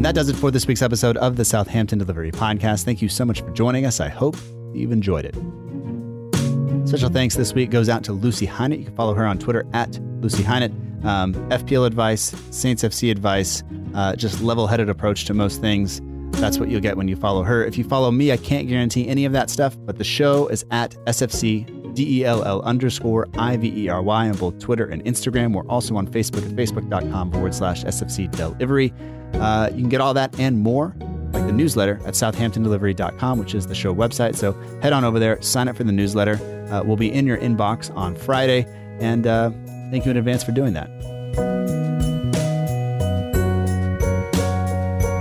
And 0.01 0.07
that 0.07 0.15
does 0.15 0.31
it 0.31 0.37
for 0.37 0.51
this 0.51 0.67
week's 0.67 0.81
episode 0.81 1.19
of 1.19 1.37
the 1.37 1.45
Southampton 1.45 1.99
Delivery 1.99 2.33
Podcast. 2.33 2.85
Thank 2.85 3.03
you 3.03 3.11
so 3.11 3.23
much 3.23 3.43
for 3.43 3.51
joining 3.51 3.85
us. 3.85 4.01
I 4.01 4.09
hope 4.09 4.35
you've 4.73 4.93
enjoyed 4.93 5.27
it. 5.27 5.35
Special 6.89 7.11
thanks 7.11 7.37
this 7.37 7.53
week 7.53 7.69
goes 7.69 7.91
out 7.91 8.03
to 8.05 8.15
Lucy 8.15 8.47
Hynett. 8.47 8.79
You 8.79 8.87
can 8.87 8.97
follow 8.97 9.13
her 9.13 9.27
on 9.27 9.39
Twitter 9.39 9.67
at 9.75 10.01
Lucy 10.23 10.43
Hynett. 10.43 10.90
Um, 11.05 11.35
FPL 11.51 11.87
advice, 11.87 12.35
Saints 12.51 12.83
FC 12.83 13.11
advice, 13.11 13.63
uh, 13.95 14.15
just 14.17 14.41
level 14.43 14.67
headed 14.67 14.89
approach 14.89 15.25
to 15.27 15.35
most 15.35 15.61
things. 15.61 16.01
That's 16.33 16.59
what 16.59 16.69
you'll 16.71 16.81
get 16.81 16.97
when 16.97 17.09
you 17.09 17.17
follow 17.17 17.43
her. 17.43 17.65
If 17.65 17.77
you 17.77 17.85
follow 17.85 18.11
me, 18.11 18.33
I 18.33 18.37
can't 18.37 18.69
guarantee 18.69 19.09
any 19.09 19.25
of 19.25 19.33
that 19.33 19.51
stuff, 19.51 19.77
but 19.81 19.99
the 19.99 20.05
show 20.05 20.49
is 20.49 20.65
at 20.71 20.93
SFC 21.07 21.95
D-E-L-L 21.95 22.63
underscore 22.63 23.29
I-V-E-R-Y 23.37 24.29
on 24.29 24.37
both 24.37 24.59
Twitter 24.59 24.87
and 24.87 25.05
Instagram. 25.05 25.53
We're 25.53 25.67
also 25.69 25.97
on 25.97 26.07
Facebook 26.07 26.45
at 26.49 26.57
facebook.com 26.57 27.33
forward 27.33 27.55
slash 27.55 27.85
SFC 27.85 28.31
Delivery. 28.31 28.93
Uh, 29.35 29.71
you 29.73 29.81
can 29.81 29.89
get 29.89 30.01
all 30.01 30.15
that 30.15 30.39
and 30.39 30.59
more, 30.59 30.95
like 31.33 31.47
the 31.47 31.53
newsletter 31.53 32.01
at 32.07 32.15
southamptondelivery.com, 32.15 33.39
which 33.39 33.55
is 33.55 33.67
the 33.67 33.75
show 33.75 33.95
website. 33.95 34.37
So 34.37 34.53
head 34.83 34.93
on 34.93 35.05
over 35.05 35.19
there, 35.19 35.41
sign 35.43 35.69
up 35.69 35.77
for 35.77 35.85
the 35.85 35.93
newsletter. 35.93 36.37
Uh, 36.71 36.83
we'll 36.85 36.97
be 36.97 37.13
in 37.13 37.27
your 37.27 37.39
inbox 37.39 37.95
on 37.97 38.15
Friday. 38.15 38.67
And 39.01 39.27
uh, 39.27 39.51
thank 39.91 40.05
you 40.05 40.11
in 40.11 40.17
advance 40.17 40.43
for 40.43 40.53
doing 40.53 40.73
that. 40.75 40.89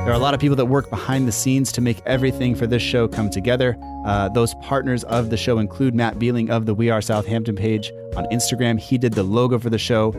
There 0.10 0.16
are 0.16 0.20
a 0.20 0.24
lot 0.24 0.34
of 0.34 0.40
people 0.40 0.56
that 0.56 0.66
work 0.66 0.90
behind 0.90 1.28
the 1.28 1.32
scenes 1.32 1.72
to 1.74 1.82
make 1.82 2.02
everything 2.08 2.56
for 2.56 2.66
this 2.66 2.82
show 2.82 3.08
come 3.08 3.30
together. 3.30 3.78
Uh, 4.08 4.28
those 4.30 4.56
partners 4.56 5.04
of 5.04 5.30
the 5.30 5.38
show 5.38 5.60
include 5.60 5.94
Matt 5.94 6.18
Beeling 6.18 6.50
of 6.50 6.66
the 6.66 6.74
We 6.74 6.90
Are 6.90 7.00
Southampton 7.00 7.56
page 7.56 7.91
on 8.16 8.26
Instagram. 8.32 8.80
He 8.80 8.98
did 8.98 9.14
the 9.14 9.22
logo 9.22 9.60
for 9.60 9.70
the 9.70 9.78
show. 9.78 10.12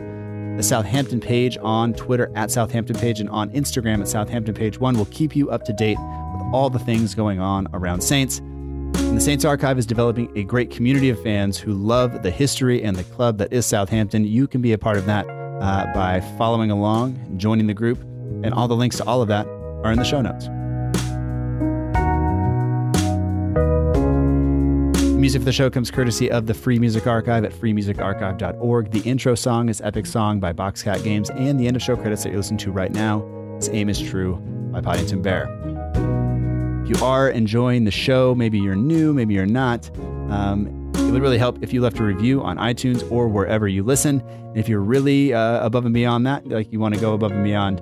The 0.55 0.63
Southampton 0.63 1.19
page 1.19 1.57
on 1.61 1.93
Twitter 1.93 2.31
at 2.35 2.51
Southampton 2.51 2.95
page 2.95 3.19
and 3.19 3.29
on 3.31 3.49
Instagram 3.49 3.99
at 3.99 4.07
Southampton 4.07 4.53
page 4.53 4.79
one 4.79 4.97
will 4.97 5.07
keep 5.07 5.35
you 5.35 5.49
up 5.49 5.65
to 5.65 5.73
date 5.73 5.97
with 5.99 6.41
all 6.53 6.69
the 6.69 6.79
things 6.79 7.13
going 7.13 7.41
on 7.41 7.67
around 7.73 7.99
Saints. 7.99 8.39
And 9.11 9.17
the 9.17 9.21
Saints 9.25 9.43
Archive 9.43 9.77
is 9.77 9.85
developing 9.85 10.31
a 10.37 10.43
great 10.45 10.71
community 10.71 11.09
of 11.09 11.21
fans 11.21 11.57
who 11.57 11.73
love 11.73 12.23
the 12.23 12.31
history 12.31 12.81
and 12.81 12.95
the 12.95 13.03
club 13.03 13.39
that 13.39 13.51
is 13.51 13.65
Southampton. 13.65 14.23
You 14.23 14.47
can 14.47 14.61
be 14.61 14.71
a 14.71 14.77
part 14.77 14.95
of 14.95 15.05
that 15.05 15.25
uh, 15.27 15.91
by 15.93 16.21
following 16.37 16.71
along, 16.71 17.19
joining 17.35 17.67
the 17.67 17.73
group, 17.73 17.99
and 17.99 18.53
all 18.53 18.69
the 18.69 18.75
links 18.77 18.95
to 18.95 19.03
all 19.03 19.21
of 19.21 19.27
that 19.27 19.45
are 19.83 19.91
in 19.91 19.99
the 19.99 20.05
show 20.05 20.21
notes. 20.21 20.47
Music 25.19 25.41
for 25.41 25.45
the 25.45 25.51
show 25.51 25.69
comes 25.69 25.91
courtesy 25.91 26.31
of 26.31 26.45
the 26.45 26.53
Free 26.53 26.79
Music 26.79 27.05
Archive 27.05 27.43
at 27.43 27.51
freemusicarchive.org. 27.51 28.91
The 28.91 29.01
intro 29.01 29.35
song 29.35 29.67
is 29.67 29.81
Epic 29.81 30.05
Song 30.05 30.39
by 30.39 30.53
Boxcat 30.53 31.03
Games, 31.03 31.29
and 31.31 31.59
the 31.59 31.67
end 31.67 31.75
of 31.75 31.81
show 31.81 31.97
credits 31.97 32.23
that 32.23 32.29
you 32.29 32.37
listen 32.37 32.55
to 32.59 32.71
right 32.71 32.93
now 32.93 33.27
is 33.57 33.67
Aim 33.73 33.89
is 33.89 33.99
True 33.99 34.35
by 34.71 34.79
Podington 34.79 35.21
Bear. 35.21 35.70
You 36.91 37.05
are 37.05 37.29
enjoying 37.29 37.85
the 37.85 37.91
show, 37.91 38.35
maybe 38.35 38.59
you're 38.59 38.75
new, 38.75 39.13
maybe 39.13 39.33
you're 39.33 39.45
not, 39.45 39.89
um, 40.29 40.91
it 40.93 41.09
would 41.09 41.21
really 41.21 41.37
help 41.37 41.63
if 41.63 41.71
you 41.71 41.79
left 41.79 41.97
a 41.99 42.03
review 42.03 42.41
on 42.41 42.57
iTunes 42.57 43.09
or 43.09 43.29
wherever 43.29 43.65
you 43.65 43.81
listen. 43.81 44.19
And 44.19 44.57
if 44.57 44.67
you're 44.67 44.81
really 44.81 45.33
uh, 45.33 45.65
above 45.65 45.85
and 45.85 45.93
beyond 45.93 46.27
that, 46.27 46.45
like 46.45 46.69
you 46.69 46.81
want 46.81 46.93
to 46.93 46.99
go 46.99 47.13
above 47.13 47.31
and 47.31 47.45
beyond, 47.45 47.79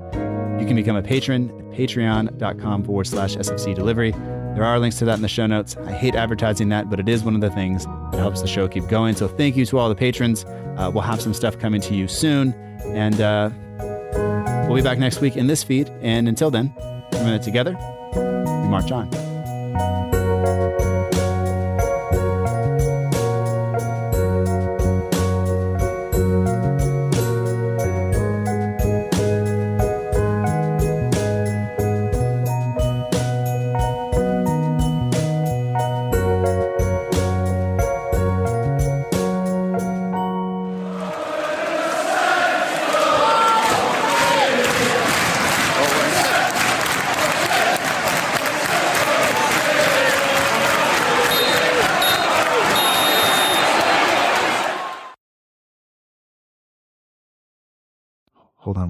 you 0.61 0.67
can 0.67 0.75
become 0.75 0.95
a 0.95 1.01
patron 1.01 1.49
at 1.49 1.75
patreon.com 1.75 2.83
forward 2.83 3.07
slash 3.07 3.35
SFC 3.35 3.73
delivery. 3.73 4.11
There 4.11 4.63
are 4.63 4.77
links 4.77 4.99
to 4.99 5.05
that 5.05 5.15
in 5.15 5.23
the 5.23 5.27
show 5.27 5.47
notes. 5.47 5.75
I 5.75 5.91
hate 5.91 6.13
advertising 6.13 6.69
that, 6.69 6.91
but 6.91 6.99
it 6.99 7.09
is 7.09 7.23
one 7.23 7.33
of 7.33 7.41
the 7.41 7.49
things 7.49 7.85
that 7.85 8.19
helps 8.19 8.43
the 8.43 8.47
show 8.47 8.67
keep 8.67 8.87
going. 8.89 9.15
So 9.15 9.27
thank 9.27 9.57
you 9.57 9.65
to 9.65 9.79
all 9.79 9.89
the 9.89 9.95
patrons. 9.95 10.45
Uh, 10.45 10.91
we'll 10.93 11.01
have 11.01 11.19
some 11.19 11.33
stuff 11.33 11.57
coming 11.57 11.81
to 11.81 11.95
you 11.95 12.07
soon. 12.07 12.53
And 12.83 13.19
uh, 13.19 13.49
we'll 14.67 14.75
be 14.75 14.83
back 14.83 14.99
next 14.99 15.19
week 15.19 15.35
in 15.35 15.47
this 15.47 15.63
feed. 15.63 15.89
And 16.03 16.27
until 16.27 16.51
then, 16.51 16.75
we're 17.13 17.21
in 17.21 17.29
it 17.29 17.41
together. 17.41 17.75
March 18.69 18.91
on 18.91 19.28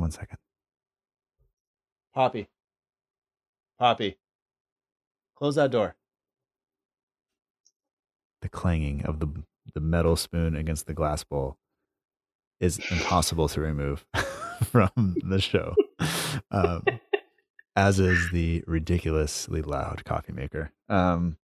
one 0.09 0.11
second. 0.11 0.37
Poppy. 2.15 2.47
Poppy. 3.77 4.17
Close 5.35 5.55
that 5.55 5.69
door. 5.69 5.95
The 8.41 8.49
clanging 8.49 9.05
of 9.05 9.19
the 9.19 9.27
the 9.75 9.79
metal 9.79 10.15
spoon 10.15 10.55
against 10.55 10.87
the 10.87 10.95
glass 10.95 11.23
bowl 11.23 11.57
is 12.59 12.79
impossible 12.89 13.47
to 13.49 13.61
remove 13.61 14.03
from 14.63 15.15
the 15.23 15.39
show. 15.39 15.75
Um, 16.49 16.83
as 17.75 17.99
is 17.99 18.31
the 18.31 18.63
ridiculously 18.65 19.61
loud 19.61 20.03
coffee 20.05 20.33
maker. 20.33 20.71
Um, 20.89 21.37